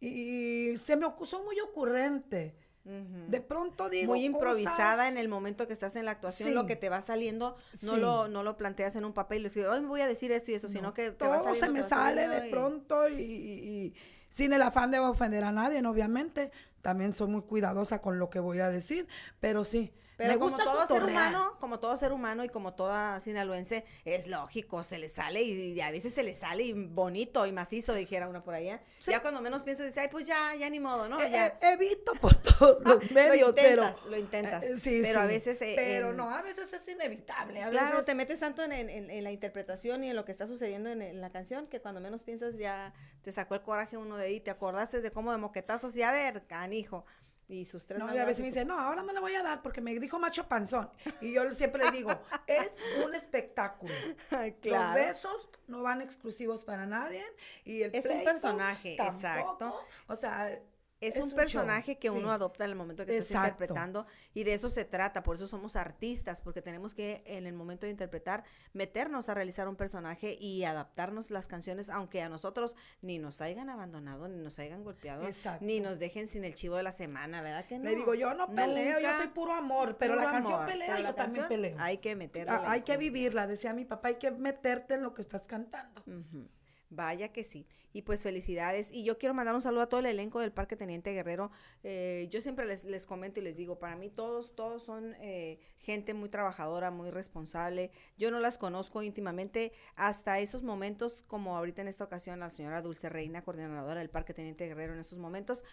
Y, 0.00 0.74
se 0.78 0.96
me 0.96 1.06
ocu- 1.06 1.26
soy 1.26 1.44
muy 1.44 1.60
ocurrente. 1.60 2.56
De 2.84 3.40
pronto 3.40 3.88
digo 3.88 4.14
muy 4.14 4.24
improvisada 4.24 4.94
cosas- 5.04 5.12
en 5.12 5.18
el 5.18 5.28
momento 5.28 5.68
que 5.68 5.72
estás 5.72 5.94
en 5.94 6.04
la 6.04 6.10
actuación, 6.10 6.48
Sí. 6.48 6.54
lo 6.54 6.66
que 6.66 6.74
te 6.74 6.88
va 6.88 7.00
saliendo, 7.00 7.56
no 7.80 7.94
Sí. 7.94 8.00
lo, 8.00 8.26
no 8.26 8.42
lo 8.42 8.56
planteas 8.56 8.96
en 8.96 9.04
un 9.04 9.12
papel 9.12 9.42
y 9.42 9.44
dices, 9.44 9.66
hoy 9.66 9.80
voy 9.84 10.00
a 10.00 10.08
decir 10.08 10.32
esto 10.32 10.50
y 10.50 10.54
eso, 10.54 10.66
sino 10.68 10.88
No, 10.88 10.94
que 10.94 11.12
te 11.12 11.24
va 11.28 11.38
todo 11.38 11.54
se 11.54 11.68
me 11.68 11.84
sale 11.84 12.26
de 12.26 12.48
y- 12.48 12.50
pronto 12.50 13.08
y, 13.08 13.12
y- 13.22 13.68
y 13.68 13.94
sin 14.30 14.52
el 14.52 14.62
afán 14.62 14.90
de 14.90 14.98
ofender 14.98 15.44
a 15.44 15.52
nadie, 15.52 15.86
obviamente. 15.86 16.50
También 16.80 17.14
soy 17.14 17.28
muy 17.28 17.42
cuidadosa 17.42 18.00
con 18.00 18.18
lo 18.18 18.28
que 18.30 18.40
voy 18.40 18.58
a 18.58 18.68
decir, 18.68 19.06
pero 19.38 19.64
sí. 19.64 19.92
Pero 20.16 20.34
me 20.34 20.38
como 20.38 20.50
gusta 20.56 20.64
todo 20.64 20.86
ser 20.86 21.02
humano, 21.04 21.56
como 21.58 21.80
todo 21.80 21.96
ser 21.96 22.12
humano 22.12 22.44
y 22.44 22.48
como 22.48 22.74
toda 22.74 23.18
sinaloense, 23.20 23.84
es 24.04 24.26
lógico, 24.26 24.84
se 24.84 24.98
le 24.98 25.08
sale 25.08 25.42
y, 25.42 25.72
y 25.72 25.80
a 25.80 25.90
veces 25.90 26.12
se 26.14 26.22
le 26.22 26.34
sale 26.34 26.62
y 26.64 26.72
bonito 26.72 27.46
y 27.46 27.52
macizo, 27.52 27.94
dijera 27.94 28.28
una 28.28 28.44
por 28.44 28.54
allá. 28.54 28.80
Sí. 29.00 29.10
Ya 29.10 29.20
cuando 29.20 29.40
menos 29.40 29.62
piensas, 29.62 29.86
dices, 29.86 30.02
ay, 30.02 30.08
pues 30.10 30.26
ya, 30.26 30.54
ya 30.54 30.68
ni 30.70 30.80
modo, 30.80 31.08
¿no? 31.08 31.20
Eh, 31.20 31.30
ya. 31.30 31.46
eh, 31.46 31.54
evito 31.62 32.12
por 32.14 32.36
todos 32.36 32.82
los 32.84 33.10
medios, 33.10 33.40
lo 33.54 33.60
intentas, 33.60 33.96
pero 33.96 34.10
lo 34.10 34.16
intentas. 34.18 34.62
eh, 34.64 34.76
sí, 34.76 35.00
pero 35.02 35.20
a 35.20 35.26
veces... 35.26 35.60
eh, 35.62 35.72
pero 35.76 36.12
no, 36.12 36.30
a 36.30 36.42
veces 36.42 36.72
es 36.72 36.86
inevitable. 36.88 37.62
A 37.62 37.70
Claro, 37.70 38.04
te 38.04 38.14
metes 38.14 38.38
tanto 38.38 38.62
en, 38.62 38.72
en- 38.72 38.90
en- 38.90 39.10
en 39.10 39.24
la 39.24 39.32
interpretación 39.32 40.04
y 40.04 40.10
en 40.10 40.16
lo 40.16 40.24
que 40.24 40.32
está 40.32 40.46
sucediendo 40.46 40.90
en, 40.90 41.02
en 41.02 41.20
la 41.20 41.30
canción 41.30 41.66
que 41.66 41.80
cuando 41.80 42.00
menos 42.00 42.22
piensas 42.22 42.56
ya 42.56 42.92
te 43.22 43.32
sacó 43.32 43.54
el 43.54 43.62
coraje 43.62 43.96
uno 43.96 44.16
de 44.16 44.26
ahí, 44.26 44.40
te 44.40 44.50
acordaste 44.50 45.00
de 45.00 45.10
cómo 45.10 45.32
de 45.32 45.38
moquetazos 45.38 45.96
y 45.96 46.02
a 46.02 46.12
ver, 46.12 46.42
canijo. 46.46 47.04
Y 47.52 47.66
sus 47.66 47.84
tres 47.84 47.98
No, 47.98 48.14
y 48.14 48.16
a 48.16 48.24
veces 48.24 48.40
me 48.40 48.46
dice, 48.46 48.64
no, 48.64 48.78
ahora 48.80 49.02
no 49.02 49.12
le 49.12 49.20
voy 49.20 49.34
a 49.34 49.42
dar 49.42 49.60
porque 49.60 49.82
me 49.82 49.98
dijo 49.98 50.18
macho 50.18 50.48
panzón. 50.48 50.88
Y 51.20 51.32
yo 51.32 51.50
siempre 51.50 51.84
le 51.84 51.90
digo, 51.90 52.10
es 52.46 52.68
un 53.04 53.14
espectáculo. 53.14 53.92
Ay, 54.30 54.52
Los 54.52 54.60
claro. 54.60 54.94
besos 54.94 55.50
no 55.66 55.82
van 55.82 56.00
exclusivos 56.00 56.64
para 56.64 56.86
nadie. 56.86 57.22
Y 57.66 57.82
el 57.82 57.94
Es 57.94 58.06
un 58.06 58.24
personaje, 58.24 58.96
tampoco. 58.96 59.16
exacto. 59.18 59.80
O 60.06 60.16
sea, 60.16 60.58
Es, 61.02 61.16
Es 61.16 61.22
un 61.22 61.30
un 61.30 61.36
personaje 61.36 61.92
show, 61.94 62.00
que 62.00 62.10
uno 62.10 62.30
adopta 62.30 62.64
en 62.64 62.70
el 62.70 62.76
momento 62.76 63.04
que 63.04 63.16
estás 63.16 63.30
Exacto. 63.32 63.48
interpretando 63.48 64.06
y 64.34 64.44
de 64.44 64.54
eso 64.54 64.70
se 64.70 64.84
trata, 64.84 65.24
por 65.24 65.34
eso 65.34 65.48
somos 65.48 65.74
artistas, 65.74 66.40
porque 66.40 66.62
tenemos 66.62 66.94
que 66.94 67.24
en 67.26 67.46
el 67.46 67.54
momento 67.54 67.86
de 67.86 67.90
interpretar 67.90 68.44
meternos 68.72 69.28
a 69.28 69.34
realizar 69.34 69.66
un 69.66 69.74
personaje 69.74 70.36
y 70.40 70.62
adaptarnos 70.62 71.30
las 71.32 71.48
canciones, 71.48 71.90
aunque 71.90 72.22
a 72.22 72.28
nosotros 72.28 72.76
ni 73.00 73.18
nos 73.18 73.40
hayan 73.40 73.68
abandonado, 73.68 74.28
ni 74.28 74.38
nos 74.38 74.58
hayan 74.60 74.84
golpeado, 74.84 75.26
Exacto. 75.26 75.64
ni 75.64 75.80
nos 75.80 75.98
dejen 75.98 76.28
sin 76.28 76.44
el 76.44 76.54
chivo 76.54 76.76
de 76.76 76.84
la 76.84 76.92
semana, 76.92 77.42
¿verdad 77.42 77.66
que 77.66 77.78
no? 77.78 77.84
le 77.84 77.96
digo, 77.96 78.14
yo 78.14 78.32
no 78.34 78.46
peleo, 78.54 79.00
yo 79.00 79.12
soy 79.16 79.26
puro 79.28 79.52
amor, 79.54 79.96
pero 79.98 80.14
la 80.14 80.30
canción 80.30 80.54
amor, 80.54 80.66
pelea 80.66 81.00
yo 81.00 81.14
también 81.14 81.48
peleo. 81.48 81.76
Hay 81.80 81.98
que 81.98 82.14
meterle. 82.14 82.52
Ah, 82.52 82.70
hay 82.70 82.82
que 82.82 82.96
vivirla, 82.96 83.48
decía 83.48 83.72
mi 83.72 83.84
papá, 83.84 84.08
hay 84.08 84.16
que 84.16 84.30
meterte 84.30 84.94
en 84.94 85.02
lo 85.02 85.14
que 85.14 85.22
estás 85.22 85.46
cantando. 85.48 86.00
Ujú. 86.06 86.48
Vaya 86.94 87.32
que 87.32 87.42
sí. 87.42 87.66
Y 87.94 88.02
pues 88.02 88.20
felicidades. 88.20 88.90
Y 88.92 89.02
yo 89.02 89.16
quiero 89.16 89.34
mandar 89.34 89.54
un 89.54 89.62
saludo 89.62 89.80
a 89.80 89.88
todo 89.88 90.00
el 90.00 90.06
elenco 90.06 90.40
del 90.40 90.52
Parque 90.52 90.76
Teniente 90.76 91.12
Guerrero. 91.14 91.50
Eh, 91.82 92.28
yo 92.30 92.42
siempre 92.42 92.66
les, 92.66 92.84
les 92.84 93.06
comento 93.06 93.40
y 93.40 93.42
les 93.42 93.56
digo, 93.56 93.78
para 93.78 93.96
mí 93.96 94.10
todos, 94.10 94.54
todos 94.54 94.82
son 94.82 95.14
eh, 95.20 95.58
gente 95.78 96.12
muy 96.12 96.28
trabajadora, 96.28 96.90
muy 96.90 97.10
responsable. 97.10 97.92
Yo 98.18 98.30
no 98.30 98.40
las 98.40 98.58
conozco 98.58 99.02
íntimamente 99.02 99.72
hasta 99.96 100.38
esos 100.38 100.62
momentos, 100.62 101.24
como 101.26 101.56
ahorita 101.56 101.80
en 101.80 101.88
esta 101.88 102.04
ocasión, 102.04 102.40
la 102.40 102.50
señora 102.50 102.82
Dulce 102.82 103.08
Reina, 103.08 103.42
coordinadora 103.42 104.00
del 104.00 104.10
Parque 104.10 104.34
Teniente 104.34 104.66
Guerrero 104.66 104.92
en 104.92 105.00
esos 105.00 105.18
momentos. 105.18 105.64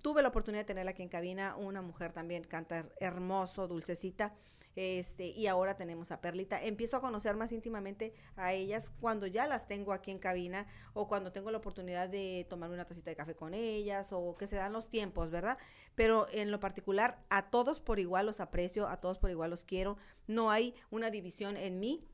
Tuve 0.00 0.22
la 0.22 0.28
oportunidad 0.28 0.62
de 0.62 0.66
tenerla 0.66 0.92
aquí 0.92 1.02
en 1.02 1.08
cabina, 1.08 1.56
una 1.56 1.82
mujer 1.82 2.12
también 2.12 2.44
canta 2.44 2.88
hermoso, 3.00 3.66
dulcecita. 3.66 4.36
Este, 4.76 5.28
y 5.28 5.46
ahora 5.46 5.76
tenemos 5.76 6.12
a 6.12 6.20
Perlita. 6.20 6.62
Empiezo 6.62 6.98
a 6.98 7.00
conocer 7.00 7.34
más 7.34 7.50
íntimamente 7.50 8.12
a 8.36 8.52
ellas 8.52 8.90
cuando 9.00 9.26
ya 9.26 9.46
las 9.46 9.66
tengo 9.66 9.92
aquí 9.92 10.10
en 10.10 10.18
cabina 10.18 10.66
o 10.92 11.08
cuando 11.08 11.32
tengo 11.32 11.50
la 11.50 11.58
oportunidad 11.58 12.10
de 12.10 12.46
tomarme 12.48 12.74
una 12.74 12.84
tacita 12.84 13.10
de 13.10 13.16
café 13.16 13.34
con 13.34 13.54
ellas 13.54 14.12
o 14.12 14.36
que 14.36 14.46
se 14.46 14.56
dan 14.56 14.74
los 14.74 14.90
tiempos, 14.90 15.30
¿verdad? 15.30 15.56
Pero 15.94 16.28
en 16.30 16.50
lo 16.50 16.60
particular, 16.60 17.24
a 17.30 17.50
todos 17.50 17.80
por 17.80 17.98
igual 17.98 18.26
los 18.26 18.38
aprecio, 18.38 18.86
a 18.86 19.00
todos 19.00 19.18
por 19.18 19.30
igual 19.30 19.50
los 19.50 19.64
quiero. 19.64 19.96
No 20.26 20.50
hay 20.50 20.74
una 20.90 21.10
división 21.10 21.56
en 21.56 21.80
mí 21.80 22.06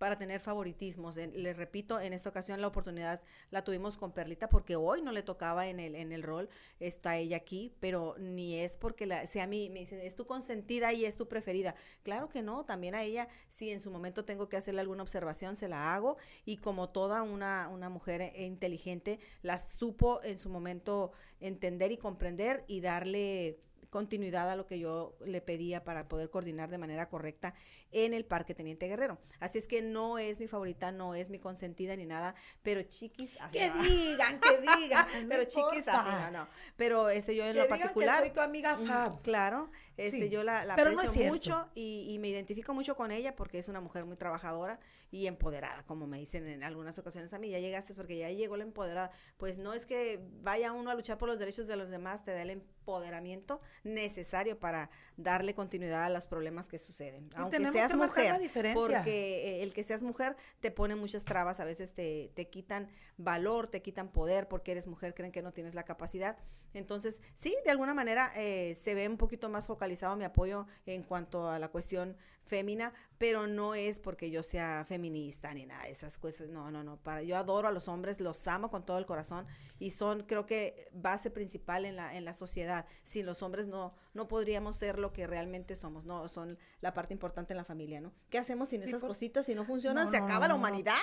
para 0.00 0.16
tener 0.16 0.40
favoritismos. 0.40 1.16
Les 1.16 1.58
repito, 1.58 2.00
en 2.00 2.14
esta 2.14 2.30
ocasión 2.30 2.58
la 2.62 2.68
oportunidad 2.68 3.20
la 3.50 3.64
tuvimos 3.64 3.98
con 3.98 4.12
Perlita 4.12 4.48
porque 4.48 4.74
hoy 4.74 5.02
no 5.02 5.12
le 5.12 5.22
tocaba 5.22 5.68
en 5.68 5.78
el, 5.78 5.94
en 5.94 6.10
el 6.10 6.22
rol, 6.22 6.48
está 6.78 7.18
ella 7.18 7.36
aquí, 7.36 7.74
pero 7.80 8.14
ni 8.18 8.56
es 8.56 8.78
porque 8.78 9.04
la, 9.04 9.26
sea 9.26 9.46
mi, 9.46 9.68
me 9.68 9.80
dicen, 9.80 10.00
es 10.00 10.16
tu 10.16 10.24
consentida 10.26 10.94
y 10.94 11.04
es 11.04 11.18
tu 11.18 11.28
preferida. 11.28 11.74
Claro 12.02 12.30
que 12.30 12.40
no, 12.40 12.64
también 12.64 12.94
a 12.94 13.02
ella, 13.02 13.28
si 13.50 13.68
en 13.68 13.82
su 13.82 13.90
momento 13.90 14.24
tengo 14.24 14.48
que 14.48 14.56
hacerle 14.56 14.80
alguna 14.80 15.02
observación, 15.02 15.56
se 15.56 15.68
la 15.68 15.94
hago 15.94 16.16
y 16.46 16.56
como 16.56 16.88
toda 16.88 17.20
una, 17.20 17.68
una 17.68 17.90
mujer 17.90 18.22
eh, 18.22 18.46
inteligente, 18.46 19.20
la 19.42 19.58
supo 19.58 20.22
en 20.22 20.38
su 20.38 20.48
momento 20.48 21.12
entender 21.40 21.92
y 21.92 21.98
comprender 21.98 22.64
y 22.68 22.80
darle 22.80 23.58
continuidad 23.90 24.48
a 24.48 24.56
lo 24.56 24.66
que 24.66 24.78
yo 24.78 25.16
le 25.26 25.40
pedía 25.40 25.84
para 25.84 26.08
poder 26.08 26.30
coordinar 26.30 26.70
de 26.70 26.78
manera 26.78 27.08
correcta 27.08 27.54
en 27.92 28.14
el 28.14 28.24
Parque 28.24 28.54
Teniente 28.54 28.86
Guerrero. 28.86 29.18
Así 29.38 29.58
es 29.58 29.66
que 29.66 29.82
no 29.82 30.18
es 30.18 30.40
mi 30.40 30.46
favorita, 30.46 30.92
no 30.92 31.14
es 31.14 31.30
mi 31.30 31.38
consentida 31.38 31.96
ni 31.96 32.06
nada, 32.06 32.34
pero 32.62 32.82
chiquis 32.82 33.32
así 33.40 33.58
Que 33.58 33.68
no. 33.68 33.82
digan, 33.82 34.40
que 34.40 34.58
digan. 34.58 35.06
pero 35.28 35.44
chiquis 35.44 35.86
así 35.86 36.10
no, 36.10 36.30
no. 36.30 36.48
Pero 36.76 37.08
este 37.08 37.34
yo 37.34 37.44
en 37.44 37.52
Que 37.52 37.58
lo 37.58 37.64
digan 37.64 37.78
que 37.78 37.84
particular 37.84 38.20
soy 38.20 38.30
tu 38.30 38.40
amiga 38.40 38.78
Fab. 38.78 39.22
Claro, 39.22 39.70
este, 39.96 40.22
Sí, 40.22 40.30
yo 40.30 40.44
la, 40.44 40.64
la 40.64 40.76
no 40.76 40.82
aprecio 40.82 41.24
mucho 41.24 41.68
y, 41.74 42.06
y 42.08 42.18
me 42.18 42.28
identifico 42.28 42.74
mucho 42.74 42.96
con 42.96 43.10
ella 43.10 43.34
porque 43.36 43.58
es 43.58 43.68
una 43.68 43.80
mujer 43.80 44.04
muy 44.04 44.16
trabajadora 44.16 44.80
y 45.12 45.26
empoderada, 45.26 45.82
como 45.84 46.06
me 46.06 46.18
dicen 46.18 46.46
en 46.46 46.62
algunas 46.62 46.98
ocasiones 46.98 47.32
a 47.34 47.38
mí, 47.38 47.50
ya 47.50 47.58
llegaste 47.58 47.94
porque 47.94 48.16
ya 48.16 48.30
llegó 48.30 48.56
la 48.56 48.62
empoderada. 48.62 49.10
Pues 49.36 49.58
no 49.58 49.74
es 49.74 49.84
que 49.84 50.24
vaya 50.42 50.72
uno 50.72 50.90
a 50.90 50.94
luchar 50.94 51.18
por 51.18 51.28
los 51.28 51.38
derechos 51.38 51.66
de 51.66 51.76
los 51.76 51.90
demás, 51.90 52.24
te 52.24 52.32
da 52.32 52.42
el 52.42 52.50
empoderamiento 52.50 53.60
necesario 53.82 54.58
para 54.58 54.90
darle 55.16 55.54
continuidad 55.54 56.04
a 56.04 56.10
los 56.10 56.26
problemas 56.26 56.68
que 56.68 56.78
suceden. 56.78 57.30
Aunque 57.34 57.56
tenemos 57.58 57.79
seas 57.88 57.94
mujer, 57.94 58.50
porque 58.74 59.60
eh, 59.60 59.62
el 59.62 59.72
que 59.72 59.82
seas 59.82 60.02
mujer 60.02 60.36
te 60.60 60.70
pone 60.70 60.94
muchas 60.94 61.24
trabas, 61.24 61.60
a 61.60 61.64
veces 61.64 61.92
te, 61.92 62.30
te 62.34 62.48
quitan 62.48 62.88
valor, 63.16 63.66
te 63.66 63.82
quitan 63.82 64.10
poder 64.10 64.48
porque 64.48 64.72
eres 64.72 64.86
mujer, 64.86 65.14
creen 65.14 65.32
que 65.32 65.42
no 65.42 65.52
tienes 65.52 65.74
la 65.74 65.84
capacidad. 65.84 66.38
Entonces, 66.74 67.20
sí, 67.34 67.56
de 67.64 67.70
alguna 67.70 67.94
manera 67.94 68.32
eh, 68.36 68.76
se 68.80 68.94
ve 68.94 69.08
un 69.08 69.16
poquito 69.16 69.48
más 69.48 69.66
focalizado 69.66 70.16
mi 70.16 70.24
apoyo 70.24 70.66
en 70.86 71.02
cuanto 71.02 71.48
a 71.48 71.58
la 71.58 71.68
cuestión 71.68 72.16
fémina, 72.50 72.92
pero 73.16 73.46
no 73.46 73.74
es 73.74 74.00
porque 74.00 74.30
yo 74.30 74.42
sea 74.42 74.84
feminista 74.86 75.54
ni 75.54 75.64
nada 75.66 75.84
de 75.84 75.90
esas 75.90 76.18
cosas. 76.18 76.48
No, 76.48 76.70
no, 76.70 76.82
no. 76.84 76.96
Para, 76.98 77.22
yo 77.22 77.36
adoro 77.36 77.68
a 77.68 77.70
los 77.72 77.86
hombres, 77.88 78.18
los 78.20 78.46
amo 78.48 78.70
con 78.70 78.84
todo 78.84 78.98
el 78.98 79.06
corazón 79.06 79.46
y 79.78 79.92
son, 79.92 80.24
creo 80.24 80.44
que, 80.46 80.88
base 80.92 81.30
principal 81.30 81.84
en 81.84 81.96
la, 81.96 82.16
en 82.16 82.24
la 82.24 82.34
sociedad. 82.34 82.86
Sin 83.04 83.24
los 83.26 83.42
hombres 83.42 83.68
no, 83.68 83.94
no 84.14 84.26
podríamos 84.28 84.76
ser 84.76 84.98
lo 84.98 85.12
que 85.12 85.26
realmente 85.26 85.76
somos, 85.76 86.04
no, 86.04 86.28
son 86.28 86.58
la 86.80 86.92
parte 86.92 87.14
importante 87.14 87.52
en 87.52 87.58
la 87.58 87.64
familia, 87.64 88.00
¿no? 88.00 88.12
¿Qué 88.30 88.38
hacemos 88.38 88.68
sin 88.70 88.82
Sí, 88.82 88.88
esas 88.88 89.00
por- 89.00 89.08
cositas? 89.10 89.46
Si 89.46 89.54
no 89.54 89.64
funcionan, 89.64 90.06
No, 90.06 90.10
se 90.10 90.18
no, 90.18 90.24
acaba 90.24 90.46
no, 90.48 90.54
la 90.54 90.54
humanidad. 90.56 90.94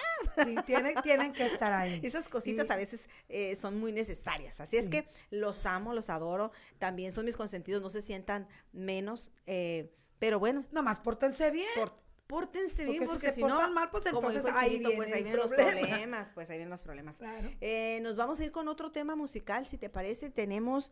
Sí, 0.43 0.55
tienen, 0.65 0.95
tienen 1.01 1.31
que 1.33 1.45
estar 1.45 1.71
ahí. 1.73 1.99
Esas 2.03 2.27
cositas 2.27 2.69
a 2.69 2.75
veces 2.75 3.07
eh, 3.29 3.55
son 3.55 3.79
muy 3.79 3.91
necesarias. 3.91 4.59
Así 4.59 4.77
es 4.77 4.85
Sí. 4.85 4.91
que 4.91 5.07
los 5.31 5.65
amo, 5.65 5.93
los 5.93 6.09
adoro. 6.09 6.51
También 6.77 7.11
son 7.11 7.25
mis 7.25 7.37
consentidos, 7.37 7.81
no 7.81 7.89
se 7.89 8.01
sientan 8.01 8.47
menos. 8.73 9.31
eh, 9.45 9.93
pero 10.19 10.39
bueno, 10.39 10.65
Nomás 10.71 10.99
pórtense 10.99 11.51
bien. 11.51 11.67
por, 11.75 11.93
pórtense 12.27 12.85
bien, 12.85 13.03
Porque 13.03 13.05
si 13.05 13.11
porque 13.13 13.27
se 13.27 13.33
si 13.33 13.41
no, 13.43 13.49
portan 13.55 13.73
mal, 13.73 13.89
pues 13.89 14.03
como 14.05 14.29
entonces 14.29 14.45
el 14.51 14.57
ahí 14.57 14.79
pues 14.79 14.95
viene 14.97 15.03
ahí 15.05 15.11
el 15.19 15.23
vienen 15.23 15.37
los 15.37 15.47
problema. 15.47 15.71
problemas, 15.87 16.31
pues 16.33 16.49
ahí 16.49 16.57
vienen 16.57 16.69
los 16.71 16.81
problemas. 16.81 17.17
Claro. 17.17 17.49
Eh, 17.61 17.99
nos 18.01 18.15
vamos 18.15 18.39
a 18.39 18.43
ir 18.43 18.51
con 18.51 18.67
otro 18.67 18.91
tema 18.91 19.15
musical, 19.15 19.65
si 19.67 19.77
te 19.77 19.89
parece. 19.89 20.29
Tenemos 20.29 20.91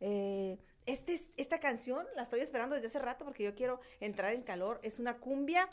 eh, 0.00 0.58
este, 0.86 1.20
esta 1.36 1.58
canción, 1.60 2.04
la 2.16 2.22
estoy 2.22 2.40
esperando 2.40 2.74
desde 2.74 2.88
hace 2.88 2.98
rato 2.98 3.24
porque 3.24 3.44
yo 3.44 3.54
quiero 3.54 3.80
entrar 4.00 4.34
en 4.34 4.42
calor. 4.42 4.80
Es 4.82 4.98
una 4.98 5.16
cumbia 5.18 5.68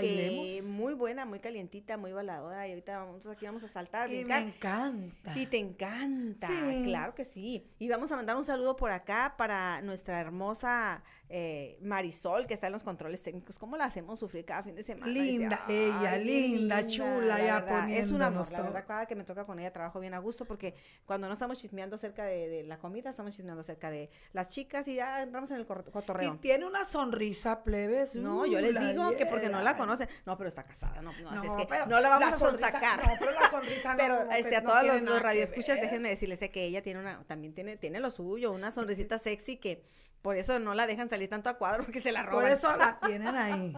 que 0.00 0.62
muy 0.64 0.94
buena, 0.94 1.24
muy 1.26 1.38
calientita, 1.38 1.96
muy 1.96 2.10
baladora. 2.12 2.66
Y 2.66 2.70
ahorita 2.70 2.98
vamos, 2.98 3.26
aquí 3.26 3.46
vamos 3.46 3.62
a 3.62 3.68
saltar, 3.68 4.10
Y 4.12 4.24
me 4.24 4.36
encanta. 4.38 5.32
Y 5.36 5.46
te 5.46 5.58
encanta, 5.58 6.48
Sí. 6.48 6.82
claro 6.86 7.14
que 7.14 7.24
sí. 7.24 7.70
Y 7.78 7.88
vamos 7.88 8.10
a 8.10 8.16
mandar 8.16 8.36
un 8.36 8.44
saludo 8.44 8.74
por 8.76 8.90
acá 8.90 9.34
para 9.38 9.80
nuestra 9.82 10.18
hermosa 10.20 11.04
eh, 11.28 11.76
Marisol, 11.80 12.46
que 12.46 12.54
está 12.54 12.68
en 12.68 12.72
los 12.72 12.82
controles 12.84 13.22
técnicos. 13.22 13.58
¿Cómo 13.58 13.76
la 13.76 13.84
hacemos 13.86 14.20
sufrir 14.20 14.44
cada 14.44 14.62
fin 14.62 14.74
de 14.74 14.82
semana? 14.82 15.10
Linda 15.12 15.60
ella, 15.68 16.12
"Ay, 16.12 16.22
bien 16.24 16.52
linda, 16.52 16.86
chula, 16.86 17.38
la 17.38 17.38
ya 17.44 17.60
verdad. 17.60 17.90
Es 17.90 18.10
un 18.12 18.22
amor, 18.22 18.50
la 18.52 18.62
verdad, 18.62 18.84
cada 18.86 19.06
que 19.06 19.16
me 19.16 19.24
toca 19.24 19.44
con 19.44 19.58
ella 19.58 19.72
trabajo 19.72 19.98
bien 20.00 20.14
a 20.14 20.18
gusto, 20.18 20.44
porque 20.44 20.74
cuando 21.04 21.26
no 21.26 21.32
estamos 21.34 21.58
chismeando 21.58 21.96
acerca 21.96 22.24
de, 22.24 22.48
de 22.48 22.62
la 22.64 22.78
comida, 22.78 23.10
estamos 23.10 23.34
chismeando 23.34 23.60
acerca 23.62 23.90
de 23.90 24.08
las 24.32 24.48
chicas 24.50 24.86
y 24.88 24.94
ya 24.96 25.22
entramos 25.22 25.50
en 25.50 25.56
el 25.56 25.62
Y 25.62 25.64
cotorreo. 25.66 26.38
tiene 26.40 26.64
una 26.64 26.84
sonrisa, 26.84 27.64
plebes. 27.64 28.14
No, 28.14 28.46
yo 28.46 28.60
les 28.60 28.76
Uh, 28.76 28.78
digo 28.78 29.16
que 29.16 29.26
porque 29.26 29.48
no 29.48 29.62
la 29.62 29.76
conocen. 29.76 30.08
No, 30.26 30.36
pero 30.36 30.48
está 30.48 30.62
casada, 30.64 31.02
no, 31.02 31.12
no, 31.20 31.30
así 31.30 31.46
es 31.46 31.52
que 31.54 31.66
pero 31.66 31.86
no 31.86 31.98
la 32.00 32.08
vamos 32.08 32.30
la 32.30 32.36
a 32.36 32.38
sonsacar. 32.38 33.04
no, 33.06 33.14
pero 33.18 33.32
la 33.32 33.50
sonrisa 33.50 33.92
no, 33.92 33.96
Pero 33.98 34.24
no, 34.26 34.30
este, 34.30 34.42
pues, 34.42 34.56
a 34.56 34.62
todos 34.62 35.02
los, 35.02 35.22
radioescuchas, 35.22 35.80
déjenme 35.80 36.08
decirles 36.08 36.38
que 36.50 36.64
ella 36.64 36.82
tiene 36.82 37.00
una, 37.00 37.24
también 37.24 37.52
tiene, 37.54 37.76
tiene 37.76 37.98
lo 38.00 38.10
suyo, 38.10 38.52
una 38.52 38.70
sonrisita 38.70 39.18
sexy 39.18 39.56
que 39.56 39.82
por 40.22 40.36
eso 40.36 40.58
no 40.58 40.74
la 40.74 40.86
dejan 40.86 41.08
salir 41.08 41.15
tanto 41.28 41.48
a 41.50 41.54
cuadro 41.58 41.84
porque 41.84 42.00
se 42.00 42.12
la 42.12 42.22
roban. 42.22 42.44
Por 42.44 42.50
eso 42.52 42.76
la 42.76 42.98
tienen 43.06 43.34
ahí. 43.34 43.76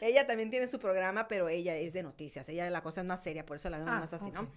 Ella 0.00 0.26
también 0.26 0.50
tiene 0.50 0.68
su 0.68 0.78
programa, 0.78 1.28
pero 1.28 1.48
ella 1.48 1.76
es 1.76 1.92
de 1.92 2.02
noticias. 2.02 2.48
Ella 2.48 2.70
la 2.70 2.82
cosa 2.82 3.00
es 3.00 3.06
más 3.06 3.22
seria, 3.22 3.44
por 3.44 3.56
eso 3.56 3.68
la 3.70 3.78
vemos 3.78 3.92
Ah, 3.92 3.98
más 4.00 4.12
así, 4.12 4.30
¿no? 4.30 4.48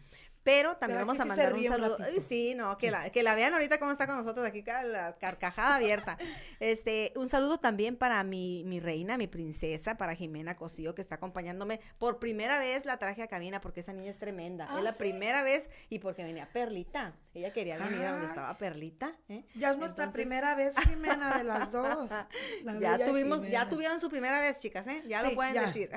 Pero 0.43 0.75
también 0.77 0.97
Pero 0.99 1.05
vamos 1.07 1.19
a 1.21 1.25
mandar 1.25 1.53
un 1.53 1.59
un 1.59 1.65
saludo. 1.67 1.97
Ay, 2.03 2.19
sí, 2.27 2.55
no, 2.55 2.77
que 2.77 2.89
la, 2.89 3.09
que 3.11 3.21
la 3.21 3.35
vean 3.35 3.53
ahorita 3.53 3.77
cómo 3.79 3.91
está 3.91 4.07
con 4.07 4.17
nosotros 4.17 4.45
aquí, 4.45 4.63
la 4.63 5.15
carcajada 5.19 5.75
abierta. 5.75 6.17
Este, 6.59 7.11
un 7.15 7.27
saludo 7.27 7.57
también 7.57 7.95
para 7.95 8.23
mi, 8.23 8.63
mi 8.65 8.79
reina, 8.79 9.17
mi 9.17 9.25
princesa, 9.27 9.97
para 9.97 10.13
Jimena 10.15 10.55
Cosío, 10.55 10.93
que 10.93 11.01
está 11.01 11.15
acompañándome. 11.15 11.79
Por 11.97 12.19
primera 12.19 12.59
vez 12.59 12.85
la 12.85 12.97
traje 12.97 13.23
a 13.23 13.27
cabina 13.27 13.61
porque 13.61 13.79
esa 13.79 13.93
niña 13.93 14.11
es 14.11 14.19
tremenda. 14.19 14.67
Ah, 14.69 14.77
es 14.77 14.83
la 14.83 14.91
¿sí? 14.93 14.99
primera 14.99 15.41
vez 15.41 15.69
y 15.89 15.97
porque 15.99 16.23
venía 16.23 16.47
Perlita. 16.53 17.15
Ella 17.33 17.51
quería 17.51 17.77
venir 17.77 18.01
a 18.05 18.11
donde 18.11 18.27
Ah. 18.27 18.29
estaba 18.29 18.57
Perlita. 18.59 19.15
¿eh? 19.29 19.43
Ya 19.55 19.71
es 19.71 19.77
nuestra 19.77 20.03
Entonces- 20.05 20.21
primera 20.21 20.53
vez, 20.55 20.75
Jimena, 20.87 21.37
de 21.37 21.43
las 21.45 21.71
dos. 21.71 22.09
La 22.63 22.79
Ya 22.79 23.05
tuvimos, 23.05 23.41
ya 23.47 23.67
tuvieron 23.67 23.99
su 23.99 24.09
primera 24.09 24.39
vez, 24.39 24.59
chicas, 24.59 24.85
¿eh? 24.87 25.01
Ya 25.07 25.23
lo 25.23 25.33
pueden 25.33 25.55
ya. 25.55 25.65
decir. 25.67 25.89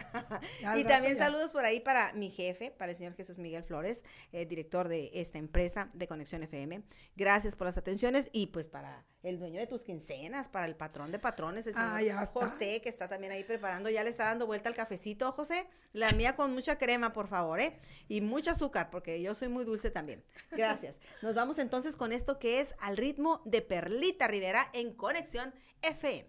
Y 0.76 0.84
también 0.84 1.16
ya. 1.16 1.24
saludos 1.26 1.50
por 1.52 1.64
ahí 1.66 1.80
para 1.80 2.12
mi 2.14 2.30
jefe, 2.30 2.70
para 2.70 2.92
el 2.92 2.96
señor 2.98 3.14
Jesús 3.16 3.38
Miguel 3.38 3.64
Flores, 3.64 4.02
eh, 4.34 4.46
director 4.46 4.88
de 4.88 5.10
esta 5.14 5.38
empresa 5.38 5.90
de 5.94 6.08
Conexión 6.08 6.42
FM. 6.42 6.82
Gracias 7.14 7.54
por 7.54 7.66
las 7.68 7.78
atenciones 7.78 8.28
y 8.32 8.48
pues 8.48 8.66
para 8.66 9.04
el 9.22 9.38
dueño 9.38 9.60
de 9.60 9.66
tus 9.68 9.82
quincenas, 9.84 10.48
para 10.48 10.66
el 10.66 10.74
patrón 10.74 11.12
de 11.12 11.18
patrones, 11.20 11.66
el 11.68 11.74
señor 11.74 12.18
Ah. 12.18 12.26
José, 12.26 12.80
que 12.82 12.88
está 12.88 13.08
también 13.08 13.32
ahí 13.32 13.44
preparando, 13.44 13.88
ya 13.90 14.02
le 14.02 14.10
está 14.10 14.24
dando 14.24 14.46
vuelta 14.46 14.68
al 14.68 14.74
cafecito, 14.74 15.30
José. 15.32 15.66
La 15.92 16.10
mía 16.12 16.34
con 16.34 16.52
mucha 16.52 16.76
crema, 16.78 17.12
por 17.12 17.28
favor, 17.28 17.60
¿eh? 17.60 17.78
Y 18.08 18.20
mucho 18.20 18.50
azúcar, 18.50 18.90
porque 18.90 19.22
yo 19.22 19.34
soy 19.36 19.48
muy 19.48 19.64
dulce 19.64 19.90
también. 19.92 20.24
Gracias. 20.50 20.98
Nos 21.22 21.34
vamos 21.36 21.58
entonces 21.58 21.94
con 21.94 22.12
esto 22.12 22.40
que 22.40 22.60
es 22.60 22.74
al 22.80 22.96
ritmo 22.96 23.40
de 23.44 23.62
Perlita 23.62 24.26
Rivera 24.26 24.68
en 24.72 24.94
Conexión 24.94 25.54
FM. 25.82 26.28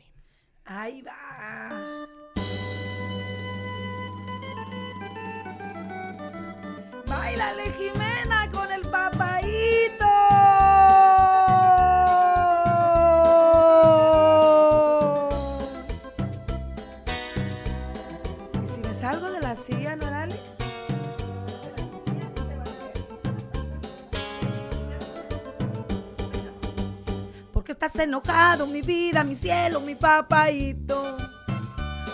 Ahí 0.63 1.01
va. 1.01 2.07
Báilale, 7.17 7.71
Jimena, 7.77 8.51
con 8.51 8.71
el 8.71 8.81
papaíto. 8.81 10.05
¿Y 18.63 18.67
si 18.67 18.79
me 18.81 18.93
salgo 18.93 19.31
de 19.31 19.39
la 19.39 19.55
silla, 19.55 19.95
Norali? 19.95 20.35
Porque 27.53 27.71
estás 27.71 27.95
enojado, 27.95 28.67
mi 28.67 28.81
vida, 28.81 29.23
mi 29.23 29.35
cielo, 29.35 29.79
mi 29.79 29.95
papaíto. 29.95 31.17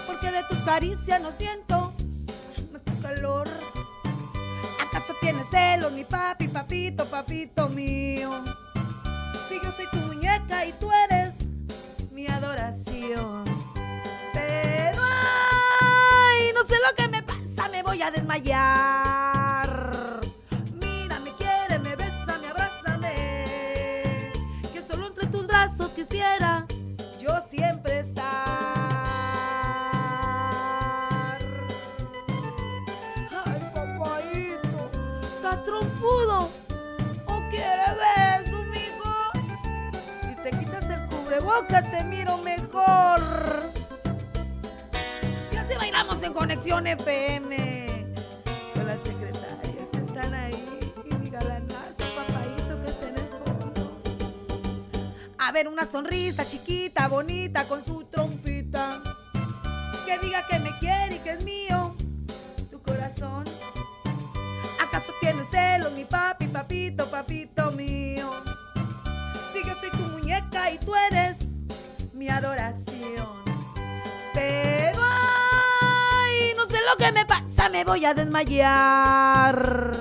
Porque 0.05 0.31
de 0.31 0.43
tus 0.43 0.59
caricias 0.59 1.21
no 1.21 1.31
siento 1.31 1.91
calor. 3.01 3.70
¿Acaso 5.01 5.17
tienes 5.19 5.47
celos, 5.49 5.91
mi 5.93 6.03
papi, 6.03 6.47
papito, 6.47 7.05
papito 7.05 7.67
mío? 7.69 8.43
Si 9.49 9.55
yo 9.55 9.71
soy 9.71 9.87
tu 9.91 9.97
muñeca 9.97 10.63
y 10.63 10.73
tú 10.73 10.91
eres 10.91 11.33
mi 12.11 12.27
adoración. 12.27 13.43
Pero 14.31 15.01
ay, 15.01 16.51
no 16.53 16.63
sé 16.67 16.75
lo 16.87 16.95
que 16.95 17.07
me 17.07 17.23
pasa, 17.23 17.67
me 17.69 17.81
voy 17.81 17.99
a 18.03 18.11
desmayar. 18.11 19.20
Cubrebocas 41.41 41.91
te 41.91 42.03
miro 42.03 42.37
mejor. 42.37 43.19
Y 45.51 45.55
así 45.55 45.73
bailamos 45.75 46.21
en 46.23 46.33
Conexión 46.33 46.87
FM. 46.87 48.05
Con 48.73 48.87
las 48.87 48.99
secretarias 49.01 49.89
que 49.91 49.99
están 49.99 50.33
ahí 50.33 50.79
y 51.09 51.15
mi 51.15 51.29
galanazo, 51.29 52.05
papaito, 52.15 52.81
que 52.83 52.91
está 52.91 53.07
en 53.07 53.17
el 53.17 53.27
fondo. 53.27 54.01
A 55.37 55.51
ver, 55.51 55.67
una 55.67 55.87
sonrisa 55.87 56.45
chiquita, 56.45 57.07
bonita, 57.07 57.65
con 57.65 57.83
su 57.83 58.03
trompita. 58.05 59.01
Que 60.05 60.19
diga 60.19 60.45
que 60.47 60.59
me 60.59 60.77
quiere 60.79 61.15
y 61.15 61.19
que 61.19 61.31
es 61.31 61.43
mío 61.43 61.95
tu 62.69 62.81
corazón. 62.81 63.45
¿Acaso 64.81 65.13
tienes 65.21 65.47
celos, 65.49 65.93
mi 65.93 66.03
papi, 66.05 66.47
papito, 66.47 67.05
papito 67.09 67.71
mío? 67.71 68.31
Si 69.53 69.61
soy 69.79 69.91
tu 69.91 70.03
muñeca 70.11 70.71
y 70.71 70.77
tú 70.77 70.95
eres 70.95 71.20
adoración. 72.41 73.43
Pero 74.33 74.99
ay, 74.99 76.53
no 76.57 76.65
sé 76.65 76.79
lo 76.89 76.97
que 76.97 77.11
me 77.11 77.25
pasa, 77.25 77.69
me 77.69 77.83
voy 77.83 78.05
a 78.05 78.13
desmayar. 78.13 79.91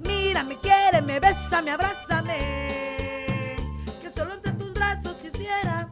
Mira, 0.00 0.44
me 0.44 0.56
quiere, 0.58 1.00
me 1.00 1.20
besa, 1.20 1.62
me 1.62 1.70
abrázame. 1.70 3.56
Que 4.02 4.10
solo 4.14 4.34
entre 4.34 4.52
tus 4.52 4.74
brazos 4.74 5.16
quisiera 5.16 5.88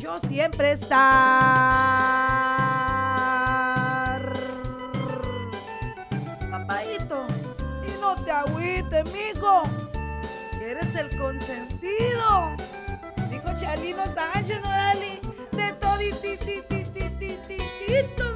yo 0.00 0.18
siempre 0.28 0.72
estar. 0.72 0.96
Papaito, 6.50 7.26
y 7.86 8.00
no 8.00 8.16
te 8.24 8.32
agüites, 8.32 9.04
mijo. 9.12 9.62
Eres 10.60 10.94
el 10.96 11.16
consentido. 11.16 12.65
Dijo 13.74 13.96
Chalino 13.96 14.04
Sánchez, 14.14 14.62
Norali, 14.62 15.18
de 15.50 15.72
toditititititititos, 15.80 18.35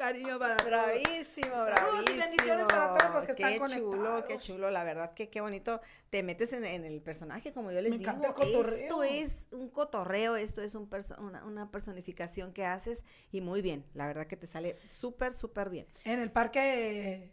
cariño 0.00 0.38
para 0.38 0.56
todos. 0.56 0.70
Bravísimo, 0.70 1.54
Saludos 1.54 1.70
y 1.70 1.92
bravísimo. 1.92 2.20
bendiciones 2.24 2.66
para 2.66 2.94
todos 2.96 3.14
los 3.14 3.26
que 3.26 3.34
qué 3.34 3.54
están 3.54 3.68
chulo, 3.68 3.90
qué 3.90 3.98
conectados. 4.08 4.44
chulo, 4.46 4.70
la 4.70 4.84
verdad 4.84 5.12
que 5.14 5.28
qué 5.28 5.40
bonito. 5.40 5.80
Te 6.08 6.22
metes 6.22 6.52
en, 6.54 6.64
en 6.64 6.84
el 6.84 7.00
personaje, 7.02 7.52
como 7.52 7.70
yo 7.70 7.80
les 7.82 7.90
Me 7.92 7.98
digo. 7.98 8.10
Esto 8.42 9.02
es 9.04 9.46
un 9.52 9.68
cotorreo, 9.68 10.36
esto 10.36 10.62
es 10.62 10.74
un 10.74 10.88
perso- 10.88 11.18
una, 11.18 11.44
una 11.44 11.70
personificación 11.70 12.52
que 12.52 12.64
haces 12.64 13.04
y 13.30 13.40
muy 13.42 13.60
bien. 13.62 13.84
La 13.94 14.06
verdad 14.06 14.26
que 14.26 14.36
te 14.36 14.46
sale 14.46 14.78
súper, 14.88 15.34
súper 15.34 15.68
bien. 15.70 15.86
En 16.04 16.18
el 16.18 16.30
parque 16.32 17.30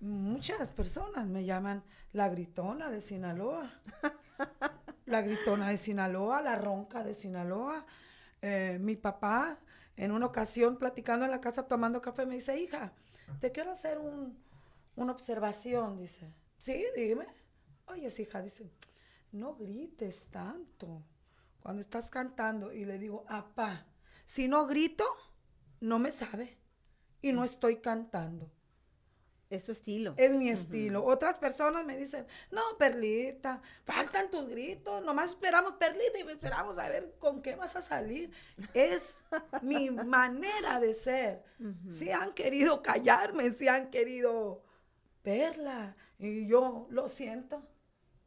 muchas 0.00 0.68
personas 0.68 1.26
me 1.26 1.44
llaman 1.44 1.82
la 2.12 2.28
gritona 2.28 2.90
de 2.90 3.00
Sinaloa. 3.00 3.70
La 5.06 5.20
gritona 5.20 5.68
de 5.70 5.76
Sinaloa, 5.76 6.42
la 6.42 6.54
ronca 6.56 7.02
de 7.02 7.14
Sinaloa. 7.14 7.84
Eh, 8.40 8.78
mi 8.80 8.94
papá, 8.96 9.58
en 9.96 10.10
una 10.12 10.26
ocasión, 10.26 10.76
platicando 10.78 11.24
en 11.24 11.30
la 11.30 11.40
casa, 11.40 11.66
tomando 11.66 12.00
café, 12.02 12.26
me 12.26 12.34
dice, 12.34 12.58
hija, 12.58 12.92
te 13.40 13.52
quiero 13.52 13.72
hacer 13.72 13.98
un- 13.98 14.36
una 14.96 15.12
observación, 15.12 15.98
dice. 15.98 16.32
Sí, 16.58 16.84
dime. 16.96 17.26
Oye, 17.86 18.08
hija, 18.18 18.40
dice, 18.42 18.70
no 19.32 19.54
grites 19.56 20.26
tanto 20.30 21.02
cuando 21.60 21.80
estás 21.80 22.10
cantando. 22.10 22.72
Y 22.72 22.84
le 22.84 22.98
digo, 22.98 23.24
apá, 23.28 23.86
si 24.24 24.48
no 24.48 24.66
grito, 24.66 25.04
no 25.80 25.98
me 25.98 26.10
sabe. 26.10 26.56
Y 27.20 27.32
no 27.32 27.44
estoy 27.44 27.76
cantando. 27.78 28.50
Es 29.52 29.64
tu 29.64 29.72
estilo. 29.72 30.14
Es 30.16 30.32
mi 30.32 30.48
estilo. 30.48 31.04
Otras 31.04 31.36
personas 31.36 31.84
me 31.84 31.94
dicen, 31.96 32.26
no, 32.50 32.62
Perlita, 32.78 33.60
faltan 33.84 34.30
tus 34.30 34.48
gritos, 34.48 35.04
nomás 35.04 35.32
esperamos 35.32 35.74
Perlita 35.74 36.18
y 36.18 36.22
esperamos 36.30 36.78
a 36.78 36.88
ver 36.88 37.14
con 37.18 37.42
qué 37.42 37.54
vas 37.54 37.76
a 37.76 37.82
salir. 37.82 38.30
Es 38.72 39.14
mi 39.62 39.90
manera 39.90 40.80
de 40.80 40.94
ser. 40.94 41.42
Si 41.90 42.10
han 42.10 42.32
querido 42.32 42.82
callarme, 42.82 43.50
si 43.50 43.68
han 43.68 43.90
querido 43.90 44.62
Perla, 45.22 45.96
y 46.18 46.46
yo 46.46 46.86
lo 46.90 47.08
siento, 47.08 47.62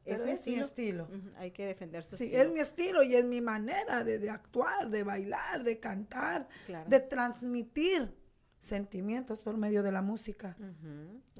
Es 0.05 0.21
mi 0.21 0.31
es, 0.31 0.45
mi 0.45 0.59
estilo. 0.59 1.07
Hay 1.37 1.49
que 1.49 1.65
defender 1.65 2.03
su 2.03 2.17
Sí, 2.17 2.25
estilo. 2.25 2.43
es 2.43 2.49
mi 2.51 2.59
estilo 2.59 3.01
y 3.01 3.15
es 3.15 3.25
mi 3.25 3.41
manera 3.41 4.03
de, 4.03 4.19
de 4.19 4.29
actuar, 4.29 4.91
de 4.91 5.01
bailar, 5.03 5.63
de 5.63 5.79
cantar, 5.79 6.47
Claro. 6.67 6.87
de 6.87 6.99
transmitir 6.99 8.13
sentimientos 8.59 9.39
por 9.39 9.57
medio 9.57 9.83
de 9.83 9.91
la 9.91 10.01
música. 10.01 10.57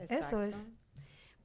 Eso 0.10 0.44
es. 0.44 0.56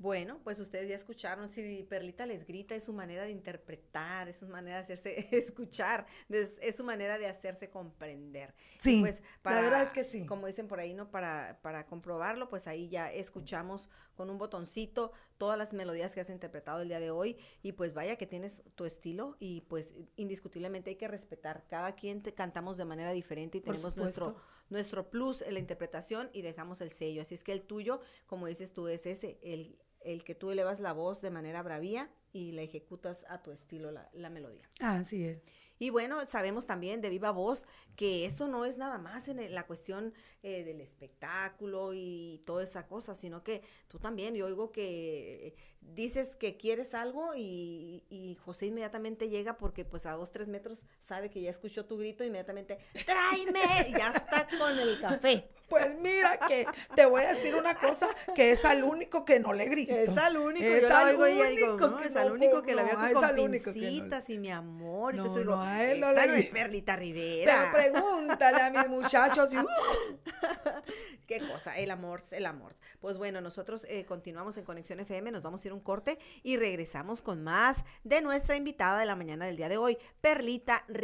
Bueno, 0.01 0.41
pues 0.45 0.59
ustedes 0.59 0.89
ya 0.89 0.95
escucharon, 0.95 1.51
si 1.51 1.83
Perlita 1.83 2.25
les 2.25 2.47
grita, 2.47 2.75
es 2.75 2.85
su 2.85 2.95
manera 2.95 3.25
de 3.25 3.33
interpretar, 3.33 4.31
es 4.31 4.39
su 4.39 4.49
manera 4.49 4.77
de 4.77 4.83
hacerse 4.95 5.29
escuchar, 5.37 6.07
es, 6.31 6.53
es 6.63 6.77
su 6.77 6.85
manera 6.85 7.19
de 7.19 7.27
hacerse 7.27 7.69
comprender. 7.69 8.55
Y 8.77 8.83
Sí, 8.83 9.01
pues 9.01 9.21
la 9.45 9.61
verdad 9.61 9.83
es 9.83 9.91
que 9.91 10.03
sí. 10.03 10.25
Como 10.25 10.47
dicen 10.47 10.69
por 10.69 10.81
ahí, 10.81 10.95
¿no? 10.95 11.11
Para, 11.11 11.59
para 11.61 11.85
comprobarlo, 11.85 12.49
pues 12.49 12.67
ahí 12.67 12.89
ya 12.89 13.13
escuchamos 13.13 13.91
con 14.15 14.31
un 14.31 14.39
botoncito 14.39 15.13
todas 15.37 15.59
las 15.59 15.75
melodías 15.75 16.15
que 16.15 16.23
has 16.23 16.31
interpretado 16.31 16.81
el 16.81 16.89
día 16.89 17.01
de 17.01 17.11
hoy 17.11 17.37
y 17.63 17.73
pues 17.73 17.93
vaya 17.93 18.17
que 18.17 18.27
tienes 18.27 18.63
tu 18.77 18.87
estilo 18.87 19.37
y 19.39 19.61
pues 19.63 19.93
indiscutiblemente 20.17 20.89
hay 20.89 20.97
que 20.97 21.09
respetar. 21.09 21.67
Cada 21.69 21.95
quien 21.95 22.23
te 22.23 22.33
cantamos 22.33 22.79
de 22.79 22.87
manera 22.87 23.13
diferente 23.13 23.59
y 23.59 23.61
tenemos 23.61 23.99
nuestro. 23.99 24.37
Nuestro 24.71 25.11
plus 25.11 25.43
en 25.43 25.55
la 25.55 25.61
interpretación 25.61 26.31
y 26.33 26.43
dejamos 26.43 26.81
el 26.81 26.91
sello. 26.91 27.23
Así 27.23 27.35
es 27.35 27.45
que 27.45 27.53
el 27.53 27.63
tuyo, 27.63 28.01
como 28.27 28.47
dices 28.47 28.73
tú, 28.73 28.89
es 28.89 29.05
ese, 29.07 29.39
el, 29.43 29.79
el 30.01 30.25
que 30.25 30.35
tú 30.35 30.51
elevas 30.51 30.81
la 30.81 30.93
voz 30.93 31.21
de 31.21 31.31
manera 31.31 31.63
bravía 31.63 32.11
y 32.33 32.53
la 32.53 32.63
ejecutas 32.63 33.25
a 33.29 33.43
tu 33.43 33.51
estilo, 33.51 33.91
la, 33.91 34.09
la 34.13 34.31
melodía. 34.31 34.71
Así 34.81 35.25
es. 35.25 35.43
Y 35.83 35.89
bueno, 35.89 36.27
sabemos 36.27 36.67
también 36.67 37.01
de 37.01 37.09
viva 37.09 37.31
voz 37.31 37.67
que 37.97 38.27
esto 38.27 38.49
no 38.49 38.67
es 38.67 38.77
nada 38.77 38.99
más 38.99 39.29
en 39.29 39.55
la 39.55 39.67
cuestión 39.67 40.13
eh, 40.43 40.63
del 40.63 40.83
espectáculo 40.83 41.95
y 41.95 42.43
toda 42.45 42.63
esa 42.63 42.87
cosa, 42.87 43.15
sino 43.15 43.43
que 43.43 43.63
tú 43.89 43.99
también, 43.99 44.35
yo 44.35 44.45
oigo 44.45 44.73
que 44.73 45.47
eh, 45.47 45.55
dices 45.81 46.37
que 46.37 46.59
quieres 46.59 46.93
algo 46.93 47.35
y, 47.35 48.05
y 48.11 48.35
José 48.35 48.67
inmediatamente 48.67 49.31
llega 49.31 49.57
porque 49.57 49.87
pues 49.87 50.05
a 50.05 50.13
dos, 50.13 50.31
tres 50.31 50.49
metros 50.49 50.83
sabe 51.11 51.29
que 51.29 51.41
ya 51.41 51.51
escuchó 51.51 51.85
tu 51.87 51.99
grito, 51.99 52.23
inmediatamente, 52.23 52.79
tráeme, 53.05 53.61
y 53.89 53.93
ya 53.99 54.13
está 54.15 54.47
con 54.57 54.79
el 54.79 55.01
café. 55.01 55.49
Pues 55.69 55.93
mira 55.99 56.39
que 56.47 56.67
te 56.95 57.05
voy 57.05 57.23
a 57.23 57.35
decir 57.35 57.57
una 57.57 57.75
cosa, 57.75 58.09
que 58.37 58.53
es 58.53 58.65
al 58.65 58.85
único 58.85 59.25
que 59.25 59.41
no 59.41 59.53
le 59.53 59.67
grito. 59.67 59.93
Es 59.93 60.17
al 60.17 60.37
único, 60.37 60.67
Es 60.67 60.83
yo 60.83 60.89
la 60.89 61.01
al 61.01 61.09
oigo 61.09 61.27
y 61.27 61.57
digo, 61.57 61.73
único 61.73 61.89
no, 61.89 61.97
que 61.97 62.09
es 62.09 62.17
al 62.17 62.31
único 62.31 62.63
que 62.63 62.75
la 62.77 62.85
veo 62.85 62.93
no, 62.93 63.13
con 63.13 63.35
que 63.35 63.43
no 63.43 63.73
pincitas 63.73 64.31
y 64.31 64.39
mi 64.39 64.53
amor, 64.53 65.17
entonces 65.17 65.39
digo, 65.39 65.65
esta 65.65 66.27
no 66.27 66.35
es. 66.35 66.47
Perlita 66.47 66.95
Pero 66.95 67.03
Rivera. 67.03 67.73
pregúntale 67.73 68.63
a 68.63 68.71
mis 68.71 68.89
muchachos 68.89 69.53
y, 69.53 69.59
¡uh! 69.59 69.67
Qué 71.27 71.41
cosa, 71.49 71.77
el 71.77 71.91
amor, 71.91 72.23
el 72.31 72.47
amor. 72.47 72.75
Pues 73.01 73.17
bueno, 73.17 73.41
nosotros 73.41 73.87
eh, 73.89 74.05
continuamos 74.05 74.57
en 74.59 74.65
Conexión 74.65 75.01
FM, 75.01 75.31
nos 75.31 75.43
vamos 75.43 75.65
a 75.65 75.69
ir 75.69 75.73
a 75.73 75.75
un 75.75 75.81
corte 75.81 76.19
y 76.43 76.57
regresamos 76.57 77.23
con 77.23 77.43
más 77.43 77.85
de 78.05 78.21
nuestra 78.23 78.57
invitada 78.57 78.99
de 79.01 79.07
la 79.07 79.17
mañana 79.17 79.47
del 79.47 79.57
día 79.57 79.69
de 79.69 79.77
hoy, 79.77 79.99
Perlita 80.21 80.85
Rivera. 80.87 81.00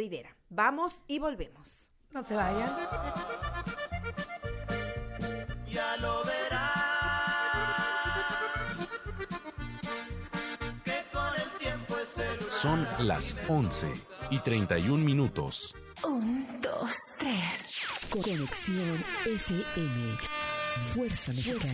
Vamos 0.49 1.01
y 1.07 1.17
volvemos. 1.17 1.91
no 2.11 2.23
se 2.23 2.35
vayan. 2.35 2.69
ya 5.67 5.97
lo 5.97 6.23
verás. 6.23 6.77
Que 10.85 11.03
con 11.11 11.33
el 11.35 11.49
tiempo 11.57 11.97
es 11.97 12.09
celular. 12.09 12.51
Son 12.51 12.87
las 13.07 13.35
11 13.49 13.91
y 14.29 14.39
31 14.39 15.03
minutos. 15.03 15.73
Un, 16.03 16.47
dos, 16.61 16.95
tres. 17.17 17.81
Conexión 18.11 19.03
FM. 19.25 20.17
Fuerza 20.93 21.31
Mexicana. 21.31 21.73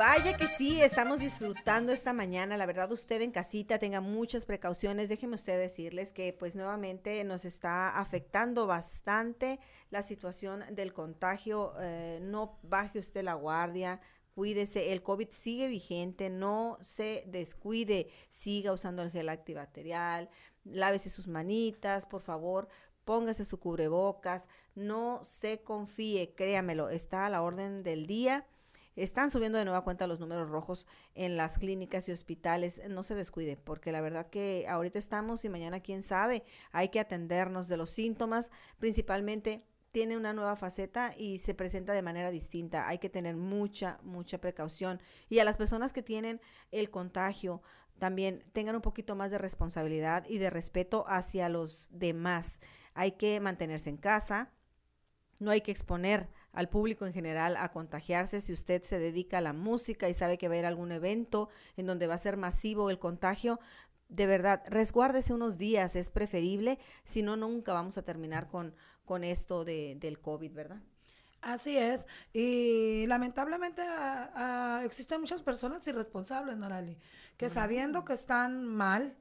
Vaya 0.00 0.34
que 0.34 0.46
sí, 0.46 0.80
estamos 0.80 1.18
disfrutando 1.18 1.92
esta 1.92 2.14
mañana. 2.14 2.56
La 2.56 2.64
verdad, 2.64 2.90
usted 2.90 3.20
en 3.20 3.32
casita 3.32 3.78
tenga 3.78 4.00
muchas 4.00 4.46
precauciones. 4.46 5.10
Déjeme 5.10 5.34
usted 5.34 5.60
decirles 5.60 6.14
que 6.14 6.32
pues 6.32 6.56
nuevamente 6.56 7.22
nos 7.24 7.44
está 7.44 7.90
afectando 7.90 8.66
bastante 8.66 9.60
la 9.90 10.02
situación 10.02 10.64
del 10.70 10.94
contagio. 10.94 11.74
Eh, 11.82 12.18
no 12.22 12.58
baje 12.62 12.98
usted 12.98 13.22
la 13.22 13.34
guardia. 13.34 14.00
Cuídese, 14.34 14.94
el 14.94 15.02
COVID 15.02 15.28
sigue 15.32 15.68
vigente, 15.68 16.30
no 16.30 16.78
se 16.80 17.24
descuide, 17.26 18.08
siga 18.30 18.72
usando 18.72 19.02
el 19.02 19.10
gel 19.10 19.28
antibacterial, 19.28 20.30
lávese 20.64 21.10
sus 21.10 21.28
manitas, 21.28 22.06
por 22.06 22.22
favor, 22.22 22.68
póngase 23.04 23.44
su 23.44 23.60
cubrebocas, 23.60 24.48
no 24.74 25.22
se 25.24 25.60
confíe, 25.60 26.34
créamelo, 26.34 26.88
está 26.88 27.26
a 27.26 27.30
la 27.30 27.42
orden 27.42 27.82
del 27.82 28.06
día. 28.06 28.46
Están 29.00 29.30
subiendo 29.30 29.56
de 29.56 29.64
nueva 29.64 29.82
cuenta 29.82 30.06
los 30.06 30.20
números 30.20 30.50
rojos 30.50 30.86
en 31.14 31.38
las 31.38 31.56
clínicas 31.56 32.06
y 32.08 32.12
hospitales. 32.12 32.82
No 32.90 33.02
se 33.02 33.14
descuide, 33.14 33.56
porque 33.56 33.92
la 33.92 34.02
verdad 34.02 34.28
que 34.28 34.66
ahorita 34.68 34.98
estamos 34.98 35.42
y 35.46 35.48
mañana 35.48 35.80
quién 35.80 36.02
sabe. 36.02 36.44
Hay 36.70 36.90
que 36.90 37.00
atendernos 37.00 37.66
de 37.66 37.78
los 37.78 37.90
síntomas, 37.90 38.50
principalmente 38.78 39.64
tiene 39.90 40.18
una 40.18 40.34
nueva 40.34 40.54
faceta 40.54 41.14
y 41.16 41.38
se 41.38 41.54
presenta 41.54 41.94
de 41.94 42.02
manera 42.02 42.30
distinta. 42.30 42.88
Hay 42.88 42.98
que 42.98 43.08
tener 43.08 43.36
mucha, 43.36 43.98
mucha 44.02 44.38
precaución. 44.38 45.00
Y 45.30 45.38
a 45.38 45.44
las 45.44 45.56
personas 45.56 45.94
que 45.94 46.02
tienen 46.02 46.38
el 46.70 46.90
contagio, 46.90 47.62
también 47.98 48.44
tengan 48.52 48.76
un 48.76 48.82
poquito 48.82 49.16
más 49.16 49.30
de 49.30 49.38
responsabilidad 49.38 50.26
y 50.28 50.36
de 50.36 50.50
respeto 50.50 51.06
hacia 51.08 51.48
los 51.48 51.88
demás. 51.90 52.60
Hay 52.92 53.12
que 53.12 53.40
mantenerse 53.40 53.88
en 53.88 53.96
casa, 53.96 54.50
no 55.38 55.50
hay 55.50 55.62
que 55.62 55.70
exponer 55.70 56.28
al 56.52 56.68
público 56.68 57.06
en 57.06 57.12
general 57.12 57.56
a 57.56 57.70
contagiarse. 57.70 58.40
Si 58.40 58.52
usted 58.52 58.82
se 58.82 58.98
dedica 58.98 59.38
a 59.38 59.42
la 59.42 59.52
música 59.52 60.08
y 60.08 60.14
sabe 60.14 60.38
que 60.38 60.48
va 60.48 60.54
a 60.54 60.58
ir 60.58 60.64
a 60.64 60.68
algún 60.68 60.92
evento 60.92 61.48
en 61.76 61.86
donde 61.86 62.06
va 62.06 62.14
a 62.14 62.18
ser 62.18 62.36
masivo 62.36 62.90
el 62.90 62.98
contagio, 62.98 63.60
de 64.08 64.26
verdad, 64.26 64.62
resguárdese 64.66 65.32
unos 65.32 65.56
días, 65.56 65.94
es 65.94 66.10
preferible, 66.10 66.78
si 67.04 67.22
no, 67.22 67.36
nunca 67.36 67.72
vamos 67.72 67.96
a 67.96 68.02
terminar 68.02 68.48
con, 68.48 68.74
con 69.04 69.22
esto 69.22 69.64
de, 69.64 69.96
del 70.00 70.20
COVID, 70.20 70.52
¿verdad? 70.52 70.80
Así 71.40 71.76
es. 71.76 72.06
Y 72.32 73.06
lamentablemente 73.06 73.82
ah, 73.82 74.30
ah, 74.34 74.82
existen 74.84 75.20
muchas 75.20 75.42
personas 75.42 75.86
irresponsables, 75.86 76.56
Norali, 76.56 76.98
que 77.36 77.48
sabiendo 77.48 78.04
que 78.04 78.12
están 78.12 78.66
mal 78.66 79.16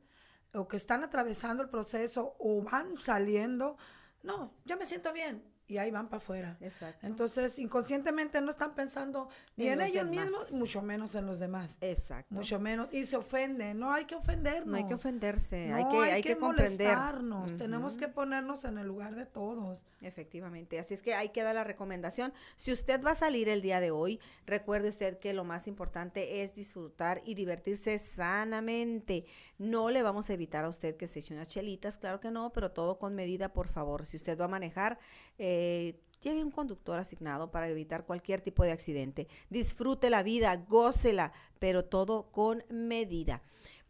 o 0.53 0.67
que 0.67 0.77
están 0.77 1.03
atravesando 1.03 1.63
el 1.63 1.69
proceso 1.69 2.35
o 2.39 2.61
van 2.61 2.97
saliendo, 2.97 3.77
no, 4.23 4.53
ya 4.65 4.75
me 4.75 4.85
siento 4.85 5.13
bien. 5.13 5.43
Y 5.69 5.77
ahí 5.77 5.91
van 5.91 6.07
para 6.07 6.17
afuera. 6.17 6.57
Exacto. 6.61 7.05
Entonces, 7.05 7.59
inconscientemente 7.59 8.41
no 8.41 8.49
están 8.49 8.73
pensando 8.73 9.29
ni 9.55 9.67
En 9.67 9.73
en, 9.73 9.79
los 9.79 9.87
ellos 9.87 10.09
demás. 10.09 10.25
mismos, 10.25 10.51
mucho 10.51 10.81
menos 10.81 11.13
en 11.15 11.25
los 11.27 11.39
demás. 11.39 11.77
Exacto. 11.79 12.33
Mucho 12.33 12.59
menos. 12.59 12.89
Y 12.91 13.05
se 13.05 13.15
ofenden. 13.17 13.79
No 13.79 13.93
hay 13.93 14.05
que 14.05 14.15
ofendernos. 14.15 14.65
No 14.67 14.77
hay 14.77 14.87
que 14.87 14.95
ofenderse, 14.95 15.71
hay 15.71 15.83
No 15.83 15.91
que, 15.91 15.97
hay 16.11 16.21
que, 16.23 16.35
comprender. 16.37 16.97
molestarnos, 16.97 17.57
Tenemos 17.57 17.93
que 17.93 18.07
ponernos 18.07 18.63
en 18.65 18.79
el 18.79 18.87
lugar 18.87 19.13
de 19.15 19.27
todos. 19.27 19.79
Efectivamente, 20.01 20.79
así 20.79 20.93
es 20.93 21.01
que 21.01 21.13
ahí 21.13 21.29
queda 21.29 21.53
la 21.53 21.65
recomendación. 21.65 22.33
Si 22.55 22.71
usted 22.71 23.03
va 23.03 23.11
a 23.11 23.15
salir 23.15 23.49
el 23.49 23.61
día 23.61 23.79
de 23.81 23.91
hoy, 23.91 24.19
recuerde 24.47 24.87
usted 24.89 25.19
que 25.19 25.33
lo 25.33 25.43
más 25.43 25.67
importante 25.67 26.41
es 26.41 26.55
disfrutar 26.55 27.21
y 27.25 27.35
divertirse 27.35 27.99
sanamente. 27.99 29.25
No 29.57 29.89
le 29.89 30.01
vamos 30.01 30.29
a 30.29 30.33
evitar 30.33 30.63
a 30.63 30.69
usted 30.69 30.95
que 30.95 31.05
se 31.07 31.19
eche 31.19 31.33
unas 31.33 31.49
chelitas, 31.49 31.97
claro 31.97 32.21
que 32.21 32.31
no, 32.31 32.51
pero 32.53 32.71
todo 32.71 32.97
con 32.97 33.13
medida, 33.13 33.51
por 33.51 33.67
favor. 33.67 34.05
Si 34.05 34.15
usted 34.15 34.39
va 34.39 34.45
a 34.45 34.47
manejar, 34.47 34.99
eh, 35.39 35.99
lleve 36.21 36.43
un 36.43 36.51
conductor 36.51 36.99
asignado 36.99 37.49
para 37.49 37.69
evitar 37.69 38.05
cualquier 38.05 38.41
tipo 38.41 38.63
de 38.63 38.71
accidente. 38.71 39.27
Disfrute 39.49 40.09
la 40.09 40.23
vida, 40.23 40.55
gócela, 40.55 41.33
pero 41.59 41.85
todo 41.85 42.31
con 42.31 42.63
medida. 42.69 43.41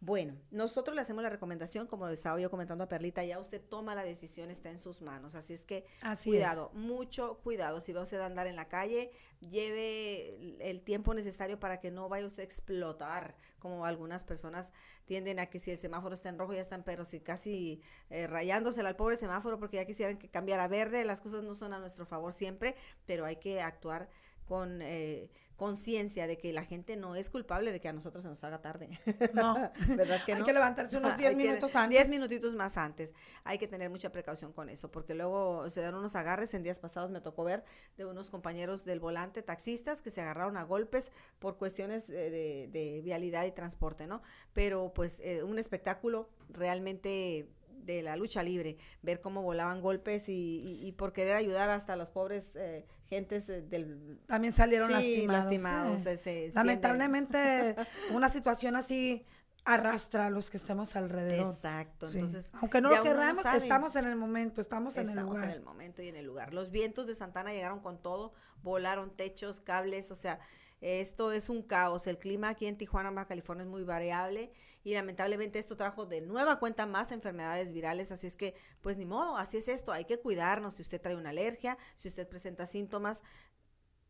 Bueno, 0.01 0.38
nosotros 0.49 0.95
le 0.95 1.01
hacemos 1.01 1.23
la 1.23 1.30
recomendación, 1.30 1.85
como 1.85 2.07
estaba 2.07 2.39
yo 2.39 2.49
comentando 2.49 2.85
a 2.85 2.88
Perlita, 2.88 3.23
ya 3.26 3.38
usted 3.38 3.61
toma 3.61 3.95
la 3.95 4.03
decisión, 4.05 4.49
está 4.49 4.69
en 4.69 4.80
sus 4.80 5.01
manos. 5.01 5.35
Así 5.35 5.53
es 5.53 5.65
que 5.65 5.85
Así 6.01 6.30
cuidado, 6.30 6.71
mucho 6.73 7.39
cuidado. 7.43 7.81
Si 7.81 7.91
va 7.91 8.01
usted 8.03 8.19
a 8.21 8.26
andar 8.26 8.47
en 8.47 8.55
la 8.55 8.69
calle, 8.69 9.11
lleve 9.41 10.35
el- 10.35 10.61
el 10.61 10.81
tiempo 10.84 11.13
necesario 11.13 11.59
para 11.59 11.81
que 11.81 11.91
no 11.91 12.07
vaya 12.07 12.26
usted 12.26 12.43
a 12.43 12.45
explotar, 12.45 13.35
como 13.59 13.85
algunas 13.85 14.23
personas 14.23 14.71
tienden 15.05 15.38
a 15.39 15.47
que 15.47 15.59
si 15.59 15.71
el 15.71 15.77
semáforo 15.77 16.13
está 16.15 16.30
en 16.30 16.39
rojo 16.39 16.53
ya 16.53 16.61
están, 16.61 16.84
pero 16.84 17.03
si 17.03 17.19
casi 17.19 17.81
eh, 18.09 18.26
rayándosela 18.26 18.88
al 18.89 18.95
pobre 18.95 19.17
semáforo 19.17 19.59
porque 19.59 19.77
ya 19.77 19.85
quisieran 19.85 20.17
que 20.17 20.30
cambiara 20.30 20.63
a 20.63 20.67
verde, 20.69 21.03
las 21.03 21.19
cosas 21.19 21.43
no 21.43 21.55
son 21.55 21.73
a 21.73 21.80
nuestro 21.80 22.05
favor 22.05 22.31
siempre, 22.31 22.76
pero 23.05 23.26
hay 23.26 23.35
que 23.35 23.61
actuar 23.61 24.09
con, 24.49 24.81
eh, 24.81 25.30
conciencia 25.55 26.26
de 26.26 26.38
que 26.38 26.53
la 26.53 26.63
gente 26.63 26.95
no 26.95 27.15
es 27.15 27.30
culpable 27.30 27.73
de 27.73 27.81
que 27.81 27.89
a 27.89 27.93
nosotros 27.93 28.23
se 28.23 28.30
nos 28.30 28.41
haga 28.45 28.61
tarde. 28.61 28.97
No. 29.34 29.55
¿Verdad 29.89 30.23
que 30.26 30.31
Hay 30.31 30.39
no? 30.39 30.45
que 30.45 30.53
levantarse 30.53 30.95
unos 30.95 31.09
Ajá, 31.09 31.17
10 31.17 31.30
hay 31.31 31.35
que- 31.35 31.43
minutos 31.49 31.76
antes. 31.76 31.97
10 31.99 32.09
minutitos 32.09 32.55
más 32.55 32.77
antes. 32.77 33.13
Hay 33.43 33.57
que 33.57 33.67
tener 33.67 33.89
mucha 33.89 34.09
precaución 34.09 34.53
con 34.53 34.69
eso, 34.69 34.89
porque 34.89 35.13
luego 35.15 35.69
se 35.69 35.81
dan 35.81 35.95
unos 35.95 36.15
agarres. 36.15 36.53
En 36.53 36.63
días 36.63 36.80
pasados 36.80 37.11
me 37.11 37.19
tocó 37.19 37.43
ver 37.43 37.65
de 37.97 38.05
unos 38.05 38.30
compañeros 38.30 38.85
del 38.85 39.01
volante, 39.01 39.41
taxistas, 39.43 40.01
que 40.01 40.11
se 40.11 40.21
agarraron 40.21 40.55
a 40.55 40.63
golpes 40.63 41.11
por 41.39 41.57
cuestiones 41.57 42.09
eh, 42.09 42.30
de, 42.30 42.69
de 42.71 43.01
vialidad 43.01 43.43
y 43.45 43.51
transporte, 43.51 44.07
¿no? 44.07 44.21
Pero 44.53 44.93
pues 44.95 45.19
eh, 45.19 45.43
un 45.43 45.59
espectáculo 45.59 46.30
realmente 46.47 47.49
de 47.85 48.01
la 48.03 48.15
lucha 48.15 48.43
libre, 48.43 48.77
ver 49.01 49.22
cómo 49.22 49.41
volaban 49.41 49.81
golpes 49.81 50.30
y, 50.30 50.34
y- 50.34 50.88
y 50.88 50.91
por 50.93 51.14
querer 51.14 51.35
ayudar 51.35 51.69
hasta 51.69 51.95
las 51.95 52.10
pobres 52.10 52.51
eh, 52.56 52.85
gentes 53.06 53.47
eh, 53.49 53.61
del... 53.61 54.19
También 54.27 54.53
salieron 54.53 54.88
Sí, 54.89 55.26
lastimados. 55.27 55.43
lastimados, 55.45 55.99
sí. 55.99 56.03
se 56.06 56.18
sienten- 56.51 56.53
Lamentablemente, 56.56 57.76
una 58.14 58.30
situación 58.30 58.76
así 58.76 59.26
arrastra 59.65 60.27
a 60.27 60.30
los 60.30 60.49
que 60.49 60.57
estemos 60.57 60.95
alrededor. 60.95 61.53
Exacto, 61.53 62.10
Sí. 62.10 62.18
entonces... 62.19 62.49
Aunque 62.53 62.81
no 62.81 62.89
lo 62.89 63.03
no 63.03 63.35
sabe. 63.41 63.57
estamos 63.57 63.95
en 63.95 64.06
el 64.06 64.15
momento, 64.15 64.61
estamos, 64.61 64.95
en 64.97 65.03
el 65.03 65.10
Estamos 65.10 65.35
lugar. 65.35 65.49
en 65.49 65.56
el 65.56 65.61
momento 65.61 66.01
y 66.01 66.07
en 66.07 66.15
el 66.15 66.26
lugar. 66.26 66.53
Los 66.53 66.72
vientos 66.72 67.07
de 67.07 67.15
Santana 67.15 67.51
llegaron 67.51 67.80
con 67.81 68.01
todo, 68.01 68.34
volaron 68.64 69.15
techos, 69.15 69.61
cables, 69.61 70.11
o 70.11 70.15
sea, 70.15 70.39
esto 70.81 71.34
es 71.34 71.49
un 71.49 71.61
caos. 71.61 72.07
El 72.07 72.18
clima 72.18 72.49
aquí 72.49 72.65
en 72.65 72.77
Tijuana, 72.77 73.11
Baja 73.11 73.27
California, 73.27 73.64
es 73.65 73.69
muy 73.69 73.84
variable 73.84 74.53
y 74.84 74.93
lamentablemente 74.93 75.60
esto 75.60 75.76
trajo 75.76 76.06
de 76.06 76.22
nueva 76.22 76.60
cuenta 76.60 76.85
más 76.85 77.11
enfermedades 77.11 77.72
virales, 77.72 78.11
así 78.11 78.27
es 78.27 78.35
que, 78.35 78.56
pues 78.81 78.97
ni 78.97 79.06
modo, 79.06 79.38
así 79.38 79.57
es 79.57 79.68
esto, 79.68 79.91
hay 79.91 80.06
que 80.06 80.19
cuidarnos. 80.19 80.76
Si 80.76 80.81
usted 80.81 81.01
trae 81.01 81.15
una 81.15 81.30
alergia, 81.30 81.77
si 81.95 82.07
usted 82.07 82.27
presenta 82.27 82.65
síntomas, 82.65 83.22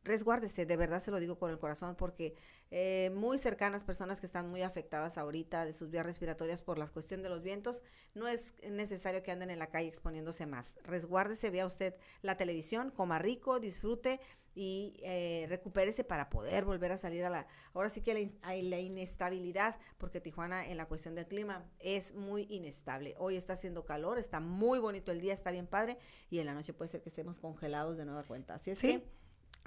resguárdese, 0.03 0.65
de 0.65 0.77
verdad 0.77 1.01
se 1.01 1.11
lo 1.11 1.19
digo 1.19 1.37
con 1.37 1.51
el 1.51 1.59
corazón, 1.59 1.95
porque 1.95 2.35
eh, 2.71 3.11
muy 3.13 3.37
cercanas 3.37 3.83
personas 3.83 4.19
que 4.19 4.25
están 4.25 4.49
muy 4.49 4.61
afectadas 4.61 5.17
ahorita 5.17 5.65
de 5.65 5.73
sus 5.73 5.89
vías 5.89 6.05
respiratorias 6.05 6.61
por 6.61 6.77
la 6.77 6.87
cuestión 6.87 7.21
de 7.21 7.29
los 7.29 7.41
vientos, 7.41 7.83
no 8.13 8.27
es 8.27 8.53
necesario 8.69 9.23
que 9.23 9.31
anden 9.31 9.49
en 9.49 9.59
la 9.59 9.67
calle 9.67 9.87
exponiéndose 9.87 10.45
más. 10.45 10.75
Resguárdese, 10.83 11.49
vea 11.49 11.65
usted 11.65 11.95
la 12.21 12.37
televisión, 12.37 12.91
coma 12.91 13.19
rico, 13.19 13.59
disfrute 13.59 14.19
y 14.61 14.97
eh, 15.03 15.45
recupérese 15.47 16.03
para 16.03 16.29
poder 16.29 16.65
volver 16.65 16.91
a 16.91 16.97
salir 16.97 17.23
a 17.23 17.29
la... 17.29 17.47
Ahora 17.73 17.89
sí 17.89 18.01
que 18.01 18.13
la, 18.13 18.19
in- 18.19 18.37
hay 18.41 18.61
la 18.61 18.77
inestabilidad, 18.77 19.77
porque 19.97 20.19
Tijuana 20.19 20.67
en 20.67 20.75
la 20.75 20.85
cuestión 20.85 21.15
del 21.15 21.27
clima 21.27 21.63
es 21.79 22.13
muy 22.13 22.45
inestable. 22.49 23.15
Hoy 23.19 23.37
está 23.37 23.53
haciendo 23.53 23.85
calor, 23.85 24.19
está 24.19 24.41
muy 24.41 24.79
bonito 24.79 25.13
el 25.13 25.21
día, 25.21 25.33
está 25.33 25.51
bien 25.51 25.65
padre, 25.65 25.97
y 26.29 26.39
en 26.39 26.45
la 26.45 26.53
noche 26.53 26.73
puede 26.73 26.89
ser 26.91 27.01
que 27.01 27.07
estemos 27.07 27.39
congelados 27.39 27.95
de 27.95 28.03
nueva 28.03 28.23
cuenta. 28.23 28.55
Así 28.55 28.71
es 28.71 28.79
Sí. 28.79 28.87
que... 28.99 29.19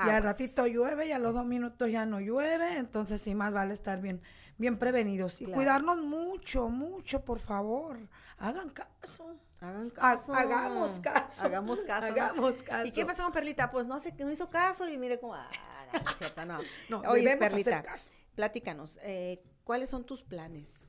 Y 0.06 0.08
al 0.10 0.22
ratito 0.22 0.66
llueve 0.66 1.06
y 1.06 1.12
a 1.12 1.18
los 1.18 1.32
dos 1.32 1.46
minutos 1.46 1.90
ya 1.90 2.04
no 2.04 2.20
llueve, 2.20 2.76
entonces 2.76 3.20
sí 3.22 3.34
más 3.34 3.52
vale 3.52 3.72
estar 3.72 3.98
bien, 4.00 4.20
bien 4.58 4.76
prevenidos 4.78 5.40
y 5.40 5.44
Claro. 5.44 5.56
cuidarnos 5.56 6.02
mucho, 6.02 6.68
mucho, 6.68 7.24
por 7.24 7.38
favor. 7.38 7.98
Hagan 8.36 8.70
caso. 8.70 9.38
Hagan 9.62 9.92
Ha- 9.96 10.16
caso. 10.16 10.34
hagamos 10.34 10.90
caso. 11.00 11.42
Hagamos 11.42 11.80
caso. 11.80 12.06
¿no? 12.06 12.12
Hagamos 12.12 12.62
caso. 12.64 12.86
¿Y 12.86 12.90
qué 12.90 13.06
pasó 13.06 13.22
con 13.22 13.32
Perlita? 13.32 13.70
Pues 13.70 13.86
no 13.86 14.00
que 14.02 14.24
no 14.24 14.30
hizo 14.32 14.50
caso 14.50 14.88
y 14.88 14.98
mire 14.98 15.20
cómo. 15.20 15.34
Ah, 15.34 15.48
no, 15.92 16.10
es 16.10 16.18
cierto, 16.18 16.44
no. 16.44 16.58
No, 16.90 17.00
Oye, 17.02 17.20
debemos 17.22 17.44
hacer 17.46 17.50
Perlita, 17.50 17.82
caso. 17.82 18.10
platícanos, 18.34 18.98
eh, 19.02 19.42
¿cuáles 19.64 19.88
son 19.88 20.04
tus 20.04 20.22
planes? 20.22 20.88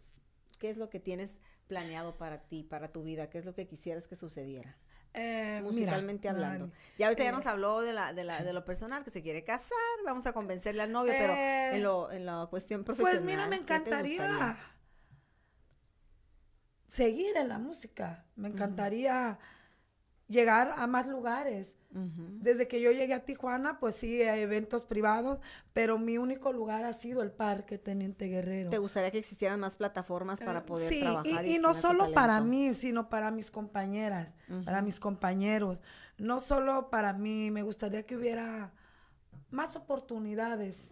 ¿Qué 0.60 0.70
es 0.72 0.78
lo 0.78 0.90
que 0.90 1.00
tienes 1.00 1.40
planeado 1.68 2.18
para 2.18 2.42
ti, 2.48 2.64
para 2.64 2.92
tu 2.92 3.04
vida? 3.04 3.30
¿Qué 3.30 3.38
es 3.38 3.46
lo 3.46 3.54
que 3.54 3.68
quisieras 3.68 4.08
que 4.08 4.16
sucediera? 4.16 4.76
Eh, 5.16 5.60
mira, 5.62 5.62
musicalmente 5.62 6.28
hablando. 6.28 6.68
Nani, 6.68 6.80
Ya 6.98 7.06
ahorita 7.08 7.24
ya 7.24 7.30
eh, 7.30 7.34
nos 7.34 7.46
habló 7.46 7.82
de, 7.82 7.94
la, 7.94 8.14
de, 8.14 8.24
la, 8.24 8.44
de 8.44 8.52
lo 8.54 8.66
personal, 8.66 9.04
que 9.04 9.12
se 9.12 9.22
quiere 9.22 9.44
casar, 9.44 9.70
vamos 10.04 10.26
a 10.26 10.34
convencerle 10.34 10.82
al 10.82 10.92
novio, 10.92 11.14
pero 11.16 11.34
Eh, 11.34 11.76
en, 11.76 11.84
lo, 11.84 12.12
en 12.12 12.26
la 12.26 12.48
cuestión 12.50 12.84
profesional. 12.84 13.18
Pues 13.22 13.26
mira, 13.26 13.46
me 13.48 13.60
¿qué 13.60 13.66
te 13.66 13.74
encantaría? 13.76 14.58
Seguir 16.94 17.36
en 17.38 17.48
la 17.50 17.58
música. 17.58 18.24
Me 18.36 18.50
encantaría 18.50 19.40
llegar 20.28 20.76
a 20.78 20.86
más 20.86 21.08
lugares. 21.08 21.78
Desde 21.90 22.68
que 22.68 22.82
yo 22.82 22.92
llegué 22.92 23.14
a 23.16 23.26
Tijuana, 23.26 23.80
pues 23.80 23.96
sí, 23.96 24.22
a 24.24 24.38
eventos 24.38 24.84
privados, 24.84 25.40
pero 25.74 25.98
mi 25.98 26.18
único 26.18 26.52
lugar 26.54 26.84
ha 26.86 26.94
sido 26.94 27.22
el 27.24 27.32
Parque 27.32 27.78
Teniente 27.80 28.28
Guerrero. 28.28 28.70
¿Te 28.70 28.78
gustaría 28.78 29.10
que 29.12 29.18
existieran 29.20 29.60
más 29.60 29.76
plataformas 29.76 30.40
para 30.40 30.60
Eh, 30.60 30.64
poder 30.64 30.90
sí, 30.90 31.00
trabajar? 31.02 31.46
y, 31.48 31.56
y 31.56 31.60
no 31.60 31.74
solo 31.74 32.12
para 32.14 32.40
mí, 32.42 32.74
sino 32.74 33.10
para 33.10 33.32
mis 33.32 33.50
compañeras, 33.50 34.32
para 34.66 34.82
mis 34.84 35.00
compañeros. 35.00 35.82
No 36.18 36.40
solo 36.40 36.90
para 36.92 37.14
mí, 37.14 37.50
me 37.52 37.64
gustaría 37.64 38.04
que 38.06 38.16
hubiera 38.16 38.72
más 39.54 39.76
oportunidades. 39.76 40.90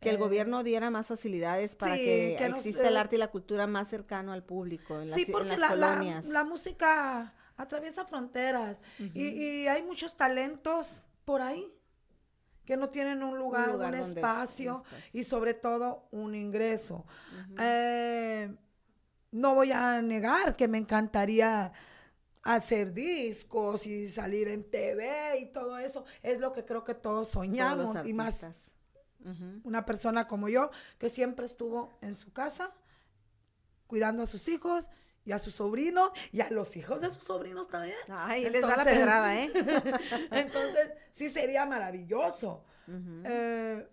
Que 0.00 0.08
el 0.10 0.16
Eh, 0.16 0.18
gobierno 0.18 0.62
diera 0.62 0.90
más 0.90 1.06
facilidades 1.06 1.74
para 1.76 1.94
sí, 1.96 2.00
que, 2.04 2.36
que 2.38 2.48
nos, 2.48 2.58
exista 2.58 2.88
el 2.88 2.94
eh, 2.96 2.98
arte 2.98 3.16
y 3.16 3.18
la 3.18 3.28
cultura 3.28 3.66
más 3.66 3.88
cercano 3.88 4.32
al 4.32 4.42
público 4.44 5.00
en, 5.00 5.10
las 5.10 5.16
sí, 5.16 5.24
en 5.26 5.32
porque 5.32 5.48
las 5.56 5.58
la, 5.58 5.74
la- 5.74 5.88
colonias. 5.92 6.26
la 6.26 6.44
música 6.44 7.34
atraviesa 7.56 8.04
fronteras 8.04 8.78
y, 8.98 9.22
y 9.28 9.66
hay 9.68 9.82
muchos 9.82 10.16
talentos 10.16 11.06
por 11.24 11.42
ahí 11.42 11.70
que 12.64 12.76
no 12.76 12.88
tienen 12.88 13.22
un 13.22 13.36
lugar, 13.38 13.66
un, 13.68 13.72
lugar 13.74 13.90
donde 13.92 13.98
ex- 13.98 14.06
un 14.12 14.16
espacio, 14.16 14.74
espacio. 14.76 15.20
y 15.20 15.24
sobre 15.24 15.54
todo 15.54 16.06
un 16.12 16.34
ingreso. 16.34 17.04
Eh, 17.58 18.54
no 19.32 19.54
voy 19.54 19.72
a 19.72 20.00
negar 20.02 20.56
que 20.56 20.68
me 20.68 20.78
encantaría 20.78 21.72
hacer 22.42 22.92
discos 22.92 23.86
y 23.86 24.08
salir 24.08 24.48
en 24.48 24.68
TV 24.68 25.38
y 25.38 25.46
todo 25.46 25.78
eso. 25.78 26.04
Es 26.22 26.40
lo 26.40 26.52
que 26.52 26.64
creo 26.64 26.84
que 26.84 26.94
todos 26.94 27.30
soñamos 27.30 27.96
y 28.04 28.12
más 28.12 28.44
una 29.62 29.84
persona 29.84 30.26
como 30.26 30.48
yo 30.48 30.70
que 30.98 31.08
siempre 31.08 31.46
estuvo 31.46 31.96
en 32.00 32.14
su 32.14 32.32
casa 32.32 32.72
cuidando 33.86 34.24
a 34.24 34.26
sus 34.26 34.48
hijos 34.48 34.90
y 35.24 35.30
a 35.30 35.38
sus 35.38 35.54
sobrinos 35.54 36.10
y 36.32 36.40
a 36.40 36.50
los 36.50 36.76
hijos 36.76 37.00
de 37.00 37.10
sus 37.10 37.22
sobrinos 37.22 37.68
también. 37.68 37.94
Ay, 38.08 38.48
les 38.50 38.62
da 38.62 38.68
la 38.68 38.82
Entonces- 38.82 38.98
pedrada, 38.98 39.38
¿eh? 39.38 39.52
Entonces, 40.32 40.90
sí 41.10 41.28
sería 41.28 41.64
maravilloso. 41.66 42.64
Eh, 43.24 43.86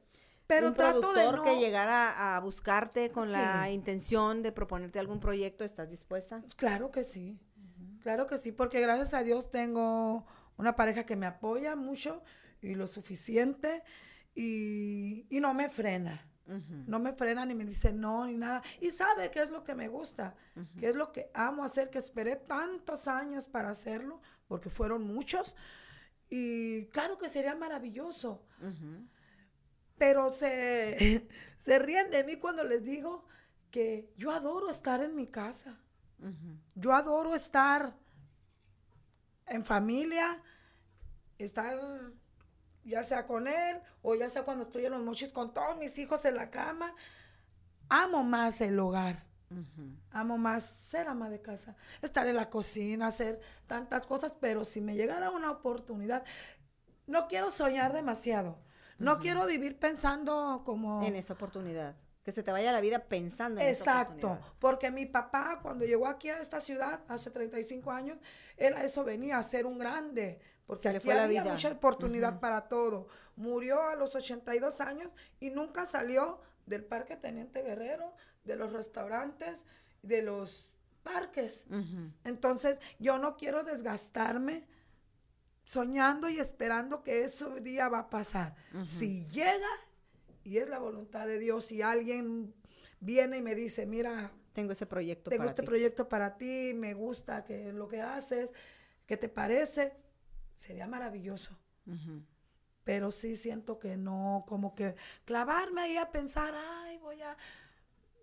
pero 0.48 0.70
un 0.70 0.74
trato 0.74 1.14
de 1.14 1.32
no... 1.32 1.44
que 1.44 1.60
llegara 1.60 2.36
a 2.36 2.40
buscarte 2.40 3.12
con 3.12 3.32
la 3.32 3.70
intención 3.70 4.42
de 4.42 4.52
proponerte 4.52 4.98
algún 4.98 5.20
proyecto, 5.20 5.64
¿estás 5.64 5.92
dispuesta? 5.92 6.42
Claro 6.56 6.90
que 6.90 7.04
sí, 7.04 7.38
claro 8.10 8.26
que 8.26 8.40
sí, 8.40 8.52
porque 8.52 8.82
gracias 8.82 9.14
a 9.14 9.22
Dios 9.22 9.52
tengo 9.52 10.26
una 10.58 10.76
pareja 10.76 11.06
que 11.06 11.16
me 11.16 11.28
apoya 11.28 11.76
mucho 11.76 12.24
y 12.60 12.74
lo 12.74 12.88
suficiente 12.88 13.84
y, 14.34 15.28
y 15.30 15.40
no 15.40 15.54
me 15.54 15.70
frena. 15.70 16.26
No 16.88 16.98
me 16.98 17.14
frena 17.14 17.46
ni 17.46 17.54
me 17.54 17.66
dice 17.66 17.94
no 17.94 18.26
ni 18.26 18.36
nada. 18.36 18.64
Y 18.82 18.90
sabe 18.90 19.30
qué 19.30 19.44
es 19.44 19.52
lo 19.52 19.64
que 19.64 19.76
me 19.76 19.88
gusta, 19.88 20.36
qué 20.80 20.90
es 20.90 20.96
lo 20.96 21.12
que 21.12 21.30
amo 21.36 21.64
hacer, 21.64 21.92
que 21.92 22.00
esperé 22.00 22.36
tantos 22.36 23.08
años 23.08 23.48
para 23.48 23.70
hacerlo, 23.70 24.20
porque 24.48 24.72
fueron 24.72 25.04
muchos. 25.04 25.56
Y 26.32 26.88
claro 26.88 27.20
que 27.20 27.30
sería 27.30 27.54
maravilloso. 27.54 28.44
Pero 30.00 30.32
se, 30.32 31.28
se 31.60 31.78
ríen 31.78 32.10
de 32.10 32.24
mí 32.24 32.38
cuando 32.38 32.64
les 32.64 32.84
digo 32.84 33.28
que 33.70 34.12
yo 34.18 34.32
adoro 34.32 34.72
estar 34.72 35.04
en 35.04 35.16
mi 35.16 35.28
casa. 35.28 35.78
Yo 36.76 36.94
adoro 36.94 37.36
estar 37.36 37.94
en 39.48 39.64
familia, 39.64 40.42
estar 41.38 41.80
ya 42.84 43.04
sea 43.04 43.26
con 43.28 43.48
él 43.48 43.82
o 44.02 44.16
ya 44.16 44.30
sea 44.30 44.44
cuando 44.44 44.64
estoy 44.64 44.86
en 44.86 44.92
los 44.92 45.02
mochis 45.02 45.32
con 45.32 45.54
todos 45.54 45.78
mis 45.78 45.98
hijos 46.00 46.26
en 46.26 46.36
la 46.36 46.50
cama. 46.50 46.94
Amo 47.90 48.24
más 48.24 48.62
el 48.62 48.80
hogar. 48.80 49.30
Amo 50.12 50.38
más 50.38 50.64
ser 50.84 51.08
ama 51.08 51.28
de 51.30 51.42
casa, 51.42 51.76
estar 52.04 52.28
en 52.28 52.36
la 52.36 52.52
cocina, 52.52 53.08
hacer 53.08 53.42
tantas 53.66 54.06
cosas, 54.06 54.32
pero 54.40 54.64
si 54.64 54.80
me 54.80 54.96
llegara 54.96 55.32
una 55.32 55.50
oportunidad, 55.50 56.24
no 57.08 57.28
quiero 57.28 57.50
soñar 57.50 57.92
demasiado. 57.92 58.60
No 59.00 59.18
quiero 59.18 59.46
vivir 59.46 59.80
pensando 59.80 60.62
como... 60.66 61.02
En 61.04 61.16
esta 61.16 61.34
oportunidad. 61.34 61.96
Que 62.30 62.34
se 62.34 62.44
te 62.44 62.52
vaya 62.52 62.72
la 62.72 62.80
vida 62.80 63.00
pensando 63.06 63.60
en 63.60 63.68
Exacto, 63.70 64.28
oportunidad. 64.28 64.54
porque 64.60 64.92
mi 64.92 65.08
papá 65.08 65.58
cuando 65.64 65.84
llegó 65.84 66.06
aquí 66.06 66.30
a 66.30 66.40
esta 66.40 66.62
ciudad 66.62 67.00
hace 67.08 67.32
35 67.32 67.90
años, 67.90 68.20
él 68.56 68.76
a 68.76 68.84
eso 68.84 69.04
venía 69.04 69.40
a 69.40 69.44
ser 69.44 69.66
un 69.66 69.80
grande, 69.80 70.40
porque 70.68 70.84
Se 70.84 70.92
le 70.92 70.98
aquí 70.98 71.06
fue 71.08 71.16
la 71.16 71.24
había 71.24 71.42
vida. 71.42 71.54
mucha 71.54 71.72
oportunidad 71.72 72.34
Ujú. 72.34 72.40
para 72.42 72.68
todo. 72.68 73.08
Murió 73.36 73.82
a 73.82 73.96
los 73.96 74.14
82 74.14 74.80
años 74.80 75.12
y 75.40 75.50
nunca 75.50 75.88
salió 75.88 76.40
del 76.68 76.84
Parque 76.86 77.16
Teniente 77.18 77.64
Guerrero, 77.64 78.14
de 78.44 78.56
los 78.56 78.74
restaurantes, 78.74 79.66
de 80.04 80.22
los 80.22 80.68
parques. 81.02 81.66
Ujú. 81.72 82.12
Entonces, 82.26 82.80
yo 83.00 83.18
no 83.18 83.38
quiero 83.38 83.64
desgastarme 83.64 84.68
soñando 85.64 86.30
y 86.30 86.40
esperando 86.40 87.02
que 87.04 87.24
ese 87.24 87.46
día 87.62 87.90
va 87.90 88.00
a 88.00 88.10
pasar. 88.12 88.56
Ujú. 88.74 88.86
Si 88.86 89.26
llega 89.30 89.68
y 90.44 90.58
es 90.58 90.68
la 90.70 90.80
voluntad 90.80 91.28
de 91.28 91.40
Dios, 91.40 91.66
si 91.66 91.82
alguien 91.82 92.54
viene 93.00 93.38
y 93.38 93.42
me 93.42 93.56
dice, 93.56 93.86
mira, 93.86 94.32
Tengo 94.54 94.72
ese 94.74 94.86
proyecto 94.86 95.30
tengo 95.30 95.40
para 95.42 95.50
este 95.52 95.62
ti. 95.62 95.66
proyecto 95.68 96.10
para 96.10 96.38
ti, 96.38 96.74
me 96.76 96.94
gusta 96.94 97.44
que 97.44 97.72
lo 97.72 97.88
que 97.88 98.02
haces, 98.02 98.52
¿qué 99.06 99.16
te 99.18 99.30
parece? 99.30 99.94
Sería 100.58 100.88
maravilloso. 100.88 101.58
Pero 102.84 103.12
sí 103.12 103.36
siento 103.36 103.80
que 103.80 103.98
no, 103.98 104.46
como 104.48 104.74
que 104.76 104.96
clavarme 105.26 105.82
ahí 105.82 105.98
a 105.98 106.12
pensar, 106.12 106.54
ay, 106.56 106.98
voy 106.98 107.22
a... 107.22 107.38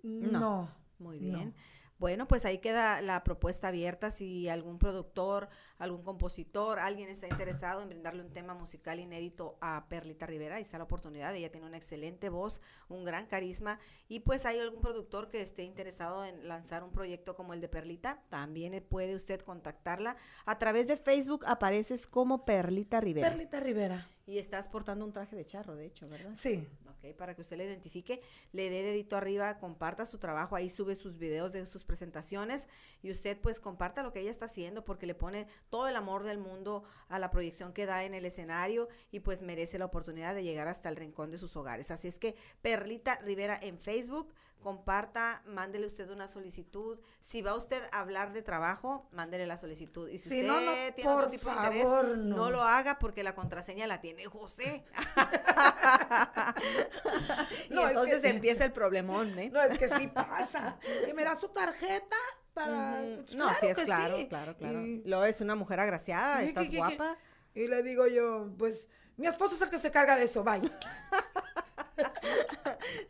No. 0.03 0.41
No. 0.41 0.71
Muy 0.99 1.21
No. 1.21 1.39
bien. 1.39 1.55
Bueno, 1.99 2.29
pues 2.29 2.45
ahí 2.45 2.59
queda 2.59 3.01
la 3.01 3.25
propuesta 3.25 3.69
abierta. 3.69 4.11
Si 4.11 4.49
algún 4.49 4.79
productor, 4.79 5.49
algún 5.79 6.03
compositor, 6.03 6.79
alguien 6.79 7.09
está 7.09 7.27
interesado 7.27 7.83
en 7.83 7.89
brindarle 7.89 8.23
un 8.23 8.33
tema 8.33 8.55
musical 8.55 9.01
inédito 9.01 9.57
a 9.61 9.87
Perlita 9.89 10.27
Rivera, 10.27 10.57
ahí 10.57 10.63
está 10.63 10.79
la 10.79 10.85
oportunidad. 10.85 11.35
Ella 11.35 11.51
tiene 11.51 11.67
una 11.67 11.77
excelente 11.77 12.29
voz, 12.29 12.61
un 12.89 13.05
gran 13.05 13.27
carisma. 13.27 13.79
Y 14.09 14.21
pues 14.21 14.47
hay 14.47 14.59
algún 14.59 14.81
productor 14.81 15.29
que 15.29 15.41
esté 15.43 15.65
interesado 15.65 16.25
en 16.25 16.49
lanzar 16.49 16.85
un 16.85 16.93
proyecto 16.93 17.35
como 17.35 17.55
el 17.55 17.61
de 17.61 17.69
Perlita, 17.69 18.23
también 18.29 18.85
puede 18.89 19.15
usted 19.15 19.41
contactarla. 19.41 20.17
A 20.45 20.59
través 20.59 20.87
de 20.87 20.97
Facebook 20.97 21.45
apareces 21.47 22.07
como 22.07 22.45
Perlita 22.45 23.01
Rivera. 23.01 23.29
Perlita 23.29 23.61
Rivera. 23.61 24.09
y 24.27 24.39
estás 24.39 24.67
portando 24.69 25.05
un 25.05 25.13
traje 25.13 25.37
de 25.37 25.47
charro, 25.47 25.77
de 25.77 25.87
hecho, 25.87 26.09
¿verdad? 26.09 26.33
Sí. 26.35 26.67
Ok, 26.89 27.15
para 27.17 27.35
que 27.35 27.43
usted 27.43 27.57
le 27.57 27.65
identifique, 27.65 28.23
le 28.53 28.71
dé 28.71 28.83
dedito 28.83 29.17
arriba, 29.17 29.59
comparta 29.59 30.05
su 30.05 30.19
trabajo, 30.19 30.57
ahí 30.57 30.69
sube 30.69 30.95
sus 30.97 31.19
videos 31.19 31.53
de 31.53 31.65
sus 31.67 31.85
presentaciones 31.85 32.67
y 33.03 33.11
usted 33.13 33.39
pues 33.41 33.61
comparta 33.61 34.03
lo 34.03 34.13
que 34.13 34.21
ella 34.21 34.31
está 34.31 34.47
haciendo 34.47 34.85
porque 34.85 35.07
le 35.07 35.15
pone 35.15 35.47
todo 35.71 35.89
el 35.89 35.97
amor 35.97 36.23
del 36.23 36.39
mundo 36.39 36.85
a 37.09 37.19
la 37.19 37.31
proyección 37.31 37.73
que 37.73 37.87
da 37.87 38.05
en 38.05 38.15
el 38.15 38.25
escenario 38.25 38.89
y 39.11 39.21
pues 39.21 39.43
merece 39.43 39.79
la 39.79 39.85
oportunidad 39.85 40.35
de 40.35 40.43
llegar 40.43 40.69
hasta 40.69 40.89
el 40.89 40.97
rincón 40.97 41.31
de 41.31 41.39
sus 41.39 41.57
hogares. 41.57 41.91
Así 41.91 42.09
es 42.09 42.19
que 42.19 42.37
Perlita 42.63 43.19
Rivera 43.23 43.59
en 43.61 43.79
Facebook, 43.79 44.33
comparta, 44.61 45.43
mándele 45.47 45.87
usted 45.87 46.11
una 46.11 46.29
solicitud. 46.29 46.99
Si 47.21 47.43
va 47.43 47.55
usted 47.55 47.83
a 47.93 48.01
hablar 48.01 48.33
de 48.33 48.43
trabajo, 48.43 49.09
mándele 49.13 49.47
la 49.47 49.57
solicitud. 49.57 50.09
Y 50.09 50.19
si, 50.19 50.29
Si 50.29 50.41
usted 50.41 50.49
no, 50.49 50.61
no, 50.61 50.73
tiene 50.95 51.11
otro 51.11 51.31
tipo 51.31 51.51
de 51.51 51.57
interés, 51.57 51.85
no. 51.85 52.03
no. 52.17 52.51
lo 52.51 52.63
haga 52.63 52.99
porque 52.99 53.23
la 53.23 53.35
contraseña 53.35 53.87
la 53.87 54.01
tiene 54.01 54.27
José. 54.27 54.85
y 57.71 57.75
No, 57.75 57.81
es 57.81 57.87
que 57.87 57.93
entonces 57.93 58.25
empieza 58.25 58.65
el 58.65 58.73
problemón, 58.73 59.39
¿eh? 59.39 59.51
No, 59.51 59.63
es 59.63 59.79
que 59.79 59.89
sí 59.89 60.09
pasa. 60.09 60.79
Que 61.05 61.15
me 61.15 61.25
da 61.25 61.37
su 61.37 61.49
tarjeta 61.49 62.17
para... 62.57 63.03
Pues, 63.25 63.35
no, 63.37 63.49
sí 63.61 63.67
es 63.67 63.77
claro, 63.77 64.17
sí. 64.17 64.27
claro, 64.29 64.57
claro. 64.57 64.81
Y- 64.81 65.03
Lo 65.05 65.25
es 65.25 65.41
una 65.43 65.55
mujer 65.55 65.79
agraciada, 65.79 66.43
estás 66.43 66.71
guapa. 66.75 67.17
Y 67.55 67.69
le 67.69 67.83
digo 67.83 68.07
yo, 68.07 68.49
pues, 68.59 68.89
mi 69.19 69.27
esposo 69.27 69.55
es 69.55 69.61
el 69.63 69.69
que 69.71 69.79
se 69.79 69.91
carga 69.91 70.17
de 70.17 70.25
eso, 70.25 70.43
bye. 70.43 70.63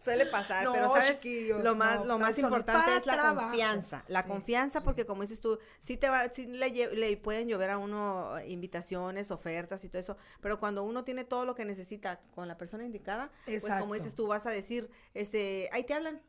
Suele 0.03 0.27
pasar, 0.27 0.65
No, 0.65 0.73
pero 0.73 0.89
sabes, 0.89 1.21
lo 1.25 1.75
más, 1.75 1.99
no, 2.01 2.05
lo 2.07 2.19
más 2.19 2.39
importante 2.39 2.97
es 2.97 3.07
la 3.07 3.15
trabajo. 3.15 3.49
confianza, 3.49 4.05
la 4.09 4.23
Sí, 4.23 4.29
confianza, 4.29 4.79
sí. 4.81 4.85
porque 4.85 5.05
como 5.07 5.23
dices 5.23 5.41
tú, 5.41 5.59
sí 5.81 5.97
te 5.97 6.09
va, 6.09 6.29
sí 6.29 6.47
le, 6.47 6.71
le 6.95 7.17
pueden 7.17 7.49
llover 7.49 7.71
a 7.71 7.79
uno 7.79 8.39
eh, 8.39 8.49
invitaciones, 8.49 9.31
ofertas 9.31 9.85
y 9.85 9.89
todo 9.89 9.99
eso, 10.01 10.17
pero 10.41 10.61
cuando 10.61 10.83
uno 10.85 11.03
tiene 11.05 11.25
todo 11.25 11.45
lo 11.45 11.55
que 11.55 11.65
necesita 11.65 12.21
con 12.35 12.47
la 12.49 12.57
persona 12.57 12.85
indicada, 12.85 13.31
pues 13.45 13.75
como 13.79 13.95
dices 13.95 14.15
tú 14.15 14.27
vas 14.29 14.47
a 14.47 14.51
decir, 14.51 14.89
este, 15.15 15.69
ahí 15.73 15.83
te 15.85 15.95
hablan. 15.95 16.21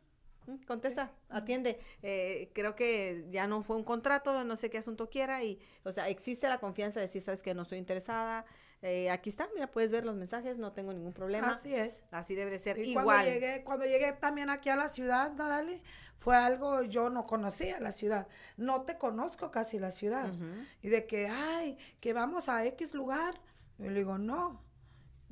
Contesta, 0.65 1.11
atiende. 1.29 1.79
Eh, 2.01 2.51
creo 2.53 2.75
que 2.75 3.25
ya 3.29 3.47
no 3.47 3.63
fue 3.63 3.75
un 3.75 3.83
contrato, 3.83 4.43
no 4.43 4.55
sé 4.55 4.69
qué 4.69 4.77
asunto 4.77 5.09
quiera 5.09 5.43
y, 5.43 5.59
o 5.83 5.91
sea, 5.91 6.09
existe 6.09 6.47
la 6.47 6.59
confianza 6.59 6.99
de 6.99 7.07
decir, 7.07 7.21
sabes 7.21 7.41
que 7.41 7.53
no 7.53 7.63
estoy 7.63 7.77
interesada. 7.77 8.45
eh, 8.81 9.09
aquí 9.09 9.29
está, 9.29 9.49
mira, 9.53 9.67
puedes 9.71 9.91
ver 9.91 10.05
los 10.05 10.15
mensajes, 10.15 10.57
no 10.57 10.71
tengo 10.71 10.93
ningún 10.93 11.13
problema. 11.13 11.53
Así 11.53 11.73
es. 11.73 12.03
Así 12.11 12.35
debe 12.35 12.51
de 12.51 12.59
ser. 12.59 12.77
Y 12.77 12.91
Igual. 12.91 13.05
Cuando 13.05 13.31
llegué, 13.31 13.63
cuando 13.63 13.85
llegué 13.85 14.11
también 14.13 14.49
aquí 14.49 14.69
a 14.69 14.75
la 14.75 14.89
ciudad, 14.89 15.31
Dorali, 15.31 15.81
fue 16.15 16.35
algo, 16.35 16.83
yo 16.83 17.09
no 17.09 17.25
conocía 17.25 17.79
la 17.79 17.91
ciudad. 17.91 18.27
No 18.55 18.83
te 18.83 18.97
conozco 18.97 19.51
casi 19.51 19.79
la 19.79 19.91
ciudad. 19.91 20.31
Y 20.81 20.89
de 20.89 21.05
que, 21.07 21.27
ay, 21.27 21.77
que 21.99 22.13
vamos 22.13 22.49
a 22.49 22.65
X 22.65 22.93
lugar. 22.93 23.39
Y 23.79 23.83
le 23.83 23.99
digo, 23.99 24.17
no, 24.17 24.61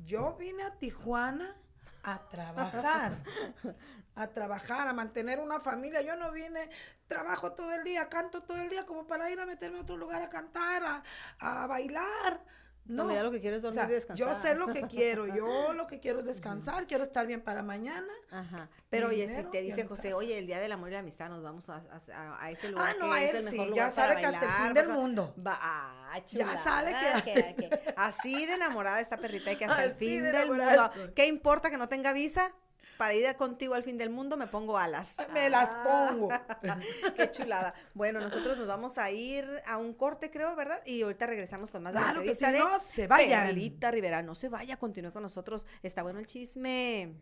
yo 0.04 0.36
vine 0.38 0.62
a 0.62 0.78
Tijuana 0.78 1.56
a 2.02 2.28
trabajar, 2.28 3.18
a 4.16 4.26
trabajar, 4.28 4.88
a 4.88 4.92
mantener 4.92 5.38
una 5.38 5.60
familia. 5.60 6.00
Yo 6.02 6.16
no 6.16 6.32
vine, 6.32 6.68
trabajo 7.06 7.52
todo 7.52 7.72
el 7.72 7.84
día, 7.84 8.08
canto 8.08 8.42
todo 8.42 8.56
el 8.56 8.68
día 8.68 8.84
como 8.86 9.06
para 9.06 9.30
ir 9.30 9.38
a 9.38 9.46
meterme 9.46 9.78
a 9.78 9.82
otro 9.82 9.96
lugar 9.96 10.22
a 10.22 10.28
cantar, 10.30 10.82
a, 10.84 11.02
a 11.38 11.66
bailar. 11.66 12.40
No, 12.88 13.08
lo 13.20 13.32
que 13.32 13.40
quiero 13.40 13.56
es 13.56 13.64
O 13.64 13.72
dormir 13.72 13.80
sea, 13.80 13.88
y 13.90 13.94
descansar. 13.94 14.26
yo 14.28 14.34
sé 14.40 14.54
lo 14.54 14.68
que 14.68 14.82
quiero, 14.86 15.26
yo 15.26 15.72
lo 15.74 15.88
que 15.88 15.98
quiero 15.98 16.20
es 16.20 16.24
descansar, 16.26 16.86
quiero 16.86 17.02
estar 17.02 17.26
bien 17.26 17.42
para 17.42 17.60
mañana. 17.64 18.06
Ajá. 18.30 18.68
Pero 18.88 19.08
oye, 19.08 19.26
si 19.26 19.42
te 19.50 19.60
dice 19.62 19.84
José, 19.86 20.14
oye, 20.14 20.38
el 20.38 20.46
día 20.46 20.60
del 20.60 20.70
amor 20.70 20.90
y 20.90 20.92
la 20.92 21.00
amistad 21.00 21.28
nos 21.28 21.42
vamos 21.42 21.68
a, 21.68 21.82
a- 22.14 22.38
a 22.44 22.50
ese 22.52 22.68
lugar 22.70 22.90
Ah, 22.90 22.94
no, 23.00 23.06
que 23.06 23.12
a 23.12 23.22
es 23.24 23.30
él 23.30 23.36
el 23.38 23.42
sí, 23.44 23.50
mejor 23.50 23.66
ya 23.66 23.70
lugar 23.72 23.90
sabe 23.92 24.14
para 24.14 24.20
que 24.20 24.26
hasta 24.26 24.38
el 24.46 24.46
bailar, 24.52 24.64
fin 24.66 24.74
del 24.74 24.88
mundo. 24.96 25.34
Va, 25.44 25.58
ah, 25.60 26.20
Ya 26.30 26.58
sabe 26.58 26.94
que- 27.24 27.54
que- 27.56 27.94
así 27.96 28.46
de 28.46 28.54
enamorada 28.54 29.00
está 29.00 29.16
perrita 29.16 29.50
y 29.50 29.56
que 29.56 29.64
hasta 29.64 29.82
el 29.82 29.94
fin 29.96 30.22
de 30.22 30.30
del 30.32 30.48
mundo. 30.50 30.90
¿Qué 31.16 31.26
importa 31.26 31.70
que 31.70 31.78
no 31.78 31.88
tenga 31.88 32.12
visa? 32.12 32.52
Para 32.98 33.14
ir 33.14 33.26
a- 33.26 33.36
contigo 33.36 33.74
al 33.74 33.82
fin 33.84 33.98
del 33.98 34.10
mundo 34.10 34.36
me 34.36 34.46
pongo 34.46 34.78
alas. 34.78 35.12
Me 35.34 35.48
las 35.50 35.68
Ah, 35.70 36.08
pongo. 36.10 36.28
Qué 37.16 37.30
chulada. 37.30 37.74
Bueno, 37.94 38.20
nosotros 38.20 38.56
nos 38.56 38.66
vamos 38.66 38.98
a 38.98 39.10
ir 39.10 39.44
a 39.66 39.76
un 39.76 39.92
corte, 39.94 40.30
creo, 40.30 40.54
¿verdad? 40.56 40.80
Y 40.86 41.02
ahorita 41.02 41.26
regresamos 41.26 41.70
con 41.70 41.82
más 41.82 41.92
de 41.92 42.00
la 42.00 42.04
Claro 42.06 42.22
que 42.22 42.30
entrevista 42.30 42.46
si 42.46 42.52
de 42.52 42.58
no, 42.58 42.84
se 42.84 43.06
vayan. 43.06 43.46
Perlita 43.46 43.90
Rivera. 43.90 44.22
No 44.22 44.34
se 44.34 44.48
vaya, 44.48 44.76
continúe 44.76 45.12
con 45.12 45.22
nosotros. 45.22 45.66
Está 45.82 46.02
bueno 46.02 46.18
el 46.20 46.26
chisme. 46.26 47.14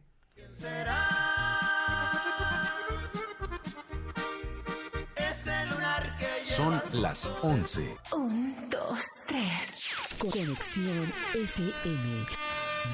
Ese 5.16 5.66
lunar 5.66 6.16
que 6.18 6.44
Son 6.44 6.80
las 6.92 7.26
11 7.42 7.96
Un, 8.12 8.68
dos, 8.68 9.02
tres. 9.28 9.84
Conexión 10.18 11.12
FM. 11.34 12.26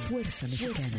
Fuerza 0.08 0.46
Mexicana. 0.46 0.98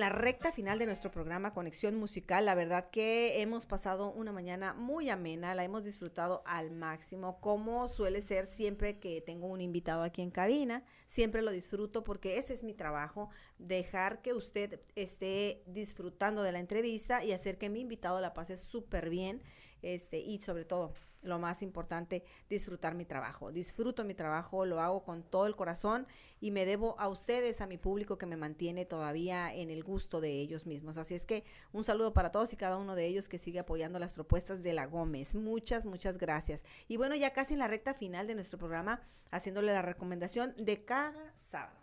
En 0.00 0.08
la 0.08 0.08
recta 0.08 0.50
final 0.50 0.78
de 0.78 0.86
nuestro 0.86 1.10
programa 1.10 1.52
Conexión 1.52 1.94
Musical. 1.96 2.46
La 2.46 2.54
verdad 2.54 2.88
que 2.88 3.42
hemos 3.42 3.66
pasado 3.66 4.10
una 4.12 4.32
mañana 4.32 4.72
muy 4.72 5.10
amena, 5.10 5.54
la 5.54 5.62
hemos 5.62 5.84
disfrutado 5.84 6.42
al 6.46 6.70
máximo, 6.70 7.38
como 7.42 7.86
suele 7.86 8.22
ser 8.22 8.46
siempre 8.46 8.98
que 8.98 9.20
tengo 9.20 9.46
un 9.46 9.60
invitado 9.60 10.02
aquí 10.02 10.22
en 10.22 10.30
cabina. 10.30 10.84
Siempre 11.06 11.42
lo 11.42 11.50
disfruto 11.50 12.02
porque 12.02 12.38
ese 12.38 12.54
es 12.54 12.64
mi 12.64 12.72
trabajo, 12.72 13.28
dejar 13.58 14.22
que 14.22 14.32
usted 14.32 14.80
esté 14.96 15.62
disfrutando 15.66 16.42
de 16.42 16.52
la 16.52 16.60
entrevista 16.60 17.22
y 17.22 17.32
hacer 17.32 17.58
que 17.58 17.68
mi 17.68 17.80
invitado 17.80 18.22
la 18.22 18.32
pase 18.32 18.56
súper 18.56 19.10
bien. 19.10 19.42
Este, 19.82 20.18
y 20.18 20.40
sobre 20.40 20.64
todo, 20.64 20.94
lo 21.22 21.38
más 21.38 21.62
importante, 21.62 22.24
disfrutar 22.48 22.94
mi 22.94 23.04
trabajo. 23.04 23.52
Disfruto 23.52 24.04
mi 24.04 24.14
trabajo, 24.14 24.64
lo 24.64 24.80
hago 24.80 25.02
con 25.02 25.22
todo 25.22 25.46
el 25.46 25.56
corazón 25.56 26.06
y 26.40 26.50
me 26.50 26.64
debo 26.64 26.98
a 26.98 27.08
ustedes, 27.08 27.60
a 27.60 27.66
mi 27.66 27.76
público 27.76 28.18
que 28.18 28.26
me 28.26 28.36
mantiene 28.36 28.84
todavía 28.84 29.54
en 29.54 29.70
el 29.70 29.84
gusto 29.84 30.20
de 30.20 30.32
ellos 30.40 30.66
mismos. 30.66 30.96
Así 30.96 31.14
es 31.14 31.26
que 31.26 31.44
un 31.72 31.84
saludo 31.84 32.12
para 32.12 32.32
todos 32.32 32.52
y 32.52 32.56
cada 32.56 32.76
uno 32.76 32.94
de 32.94 33.06
ellos 33.06 33.28
que 33.28 33.38
sigue 33.38 33.58
apoyando 33.58 33.98
las 33.98 34.12
propuestas 34.12 34.62
de 34.62 34.72
la 34.72 34.86
Gómez. 34.86 35.34
Muchas, 35.34 35.86
muchas 35.86 36.16
gracias. 36.18 36.64
Y 36.88 36.96
bueno, 36.96 37.14
ya 37.14 37.32
casi 37.32 37.54
en 37.54 37.60
la 37.60 37.68
recta 37.68 37.94
final 37.94 38.26
de 38.26 38.34
nuestro 38.34 38.58
programa, 38.58 39.02
haciéndole 39.30 39.72
la 39.72 39.82
recomendación 39.82 40.54
de 40.56 40.84
cada 40.84 41.32
sábado. 41.36 41.78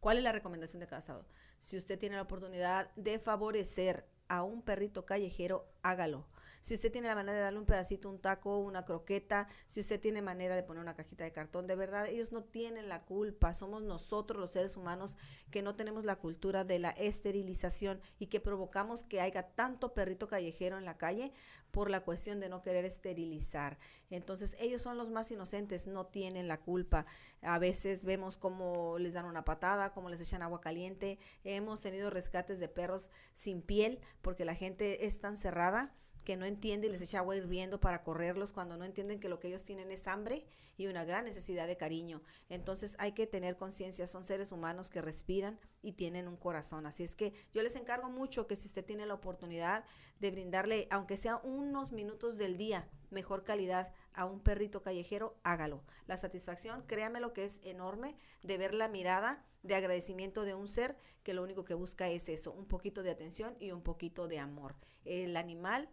¿Cuál 0.00 0.18
es 0.18 0.24
la 0.24 0.32
recomendación 0.32 0.80
de 0.80 0.86
cada 0.86 1.00
sábado? 1.00 1.26
Si 1.60 1.76
usted 1.76 1.98
tiene 1.98 2.16
la 2.16 2.22
oportunidad 2.22 2.92
de 2.96 3.18
favorecer 3.18 4.04
a 4.28 4.42
un 4.42 4.62
perrito 4.62 5.06
callejero, 5.06 5.64
hágalo. 5.82 6.26
Si 6.62 6.74
usted 6.74 6.92
tiene 6.92 7.08
la 7.08 7.16
manera 7.16 7.36
de 7.36 7.42
darle 7.42 7.58
un 7.58 7.66
pedacito, 7.66 8.08
un 8.08 8.20
taco, 8.20 8.58
una 8.58 8.84
croqueta, 8.84 9.48
si 9.66 9.80
usted 9.80 10.00
tiene 10.00 10.22
manera 10.22 10.54
de 10.54 10.62
poner 10.62 10.80
una 10.80 10.94
cajita 10.94 11.24
de 11.24 11.32
cartón, 11.32 11.66
de 11.66 11.74
verdad, 11.74 12.06
ellos 12.06 12.30
no 12.30 12.44
tienen 12.44 12.88
la 12.88 13.02
culpa. 13.02 13.52
Somos 13.52 13.82
nosotros 13.82 14.40
los 14.40 14.52
seres 14.52 14.76
humanos 14.76 15.18
que 15.50 15.60
no 15.62 15.74
tenemos 15.74 16.04
la 16.04 16.16
cultura 16.16 16.62
de 16.62 16.78
la 16.78 16.90
esterilización 16.90 18.00
y 18.20 18.28
que 18.28 18.38
provocamos 18.38 19.02
que 19.02 19.20
haya 19.20 19.42
tanto 19.42 19.92
perrito 19.92 20.28
callejero 20.28 20.78
en 20.78 20.84
la 20.84 20.98
calle 20.98 21.32
por 21.72 21.90
la 21.90 22.04
cuestión 22.04 22.38
de 22.38 22.48
no 22.48 22.62
querer 22.62 22.84
esterilizar. 22.84 23.78
Entonces, 24.10 24.56
ellos 24.60 24.82
son 24.82 24.98
los 24.98 25.10
más 25.10 25.32
inocentes, 25.32 25.88
no 25.88 26.06
tienen 26.06 26.46
la 26.46 26.60
culpa. 26.60 27.06
A 27.40 27.58
veces 27.58 28.04
vemos 28.04 28.36
cómo 28.36 29.00
les 29.00 29.14
dan 29.14 29.24
una 29.24 29.44
patada, 29.44 29.92
cómo 29.92 30.10
les 30.10 30.20
echan 30.20 30.42
agua 30.42 30.60
caliente. 30.60 31.18
Hemos 31.42 31.80
tenido 31.80 32.08
rescates 32.08 32.60
de 32.60 32.68
perros 32.68 33.10
sin 33.34 33.62
piel 33.62 33.98
porque 34.20 34.44
la 34.44 34.54
gente 34.54 35.06
es 35.06 35.18
tan 35.18 35.36
cerrada 35.36 35.92
que 36.24 36.36
no 36.36 36.46
entiende 36.46 36.86
y 36.86 36.90
les 36.90 37.02
echa 37.02 37.18
agua 37.18 37.36
hirviendo 37.36 37.80
para 37.80 38.02
correrlos 38.02 38.52
cuando 38.52 38.76
no 38.76 38.84
entienden 38.84 39.20
que 39.20 39.28
lo 39.28 39.40
que 39.40 39.48
ellos 39.48 39.64
tienen 39.64 39.90
es 39.90 40.06
hambre 40.06 40.44
y 40.76 40.86
una 40.86 41.04
gran 41.04 41.24
necesidad 41.24 41.66
de 41.66 41.76
cariño. 41.76 42.22
Entonces 42.48 42.96
hay 42.98 43.12
que 43.12 43.26
tener 43.26 43.56
conciencia, 43.56 44.06
son 44.06 44.24
seres 44.24 44.52
humanos 44.52 44.90
que 44.90 45.02
respiran 45.02 45.58
y 45.82 45.92
tienen 45.92 46.28
un 46.28 46.36
corazón. 46.36 46.86
Así 46.86 47.02
es 47.02 47.14
que 47.14 47.32
yo 47.52 47.62
les 47.62 47.76
encargo 47.76 48.08
mucho 48.08 48.46
que 48.46 48.56
si 48.56 48.66
usted 48.66 48.84
tiene 48.84 49.06
la 49.06 49.14
oportunidad 49.14 49.84
de 50.20 50.30
brindarle, 50.30 50.86
aunque 50.90 51.16
sea 51.16 51.40
unos 51.44 51.92
minutos 51.92 52.38
del 52.38 52.56
día, 52.56 52.88
mejor 53.10 53.44
calidad 53.44 53.92
a 54.14 54.24
un 54.24 54.40
perrito 54.40 54.82
callejero, 54.82 55.36
hágalo. 55.42 55.82
La 56.06 56.16
satisfacción, 56.16 56.84
créame 56.86 57.20
lo 57.20 57.32
que 57.32 57.44
es 57.44 57.60
enorme 57.64 58.16
de 58.42 58.58
ver 58.58 58.74
la 58.74 58.88
mirada 58.88 59.44
de 59.62 59.74
agradecimiento 59.74 60.44
de 60.44 60.54
un 60.54 60.68
ser 60.68 60.96
que 61.22 61.34
lo 61.34 61.42
único 61.42 61.64
que 61.64 61.74
busca 61.74 62.08
es 62.08 62.28
eso, 62.28 62.52
un 62.52 62.66
poquito 62.66 63.02
de 63.02 63.10
atención 63.10 63.56
y 63.60 63.70
un 63.70 63.82
poquito 63.82 64.28
de 64.28 64.38
amor. 64.38 64.74
El 65.04 65.36
animal 65.36 65.88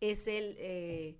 es 0.00 0.26
el 0.26 0.56
eh, 0.58 1.18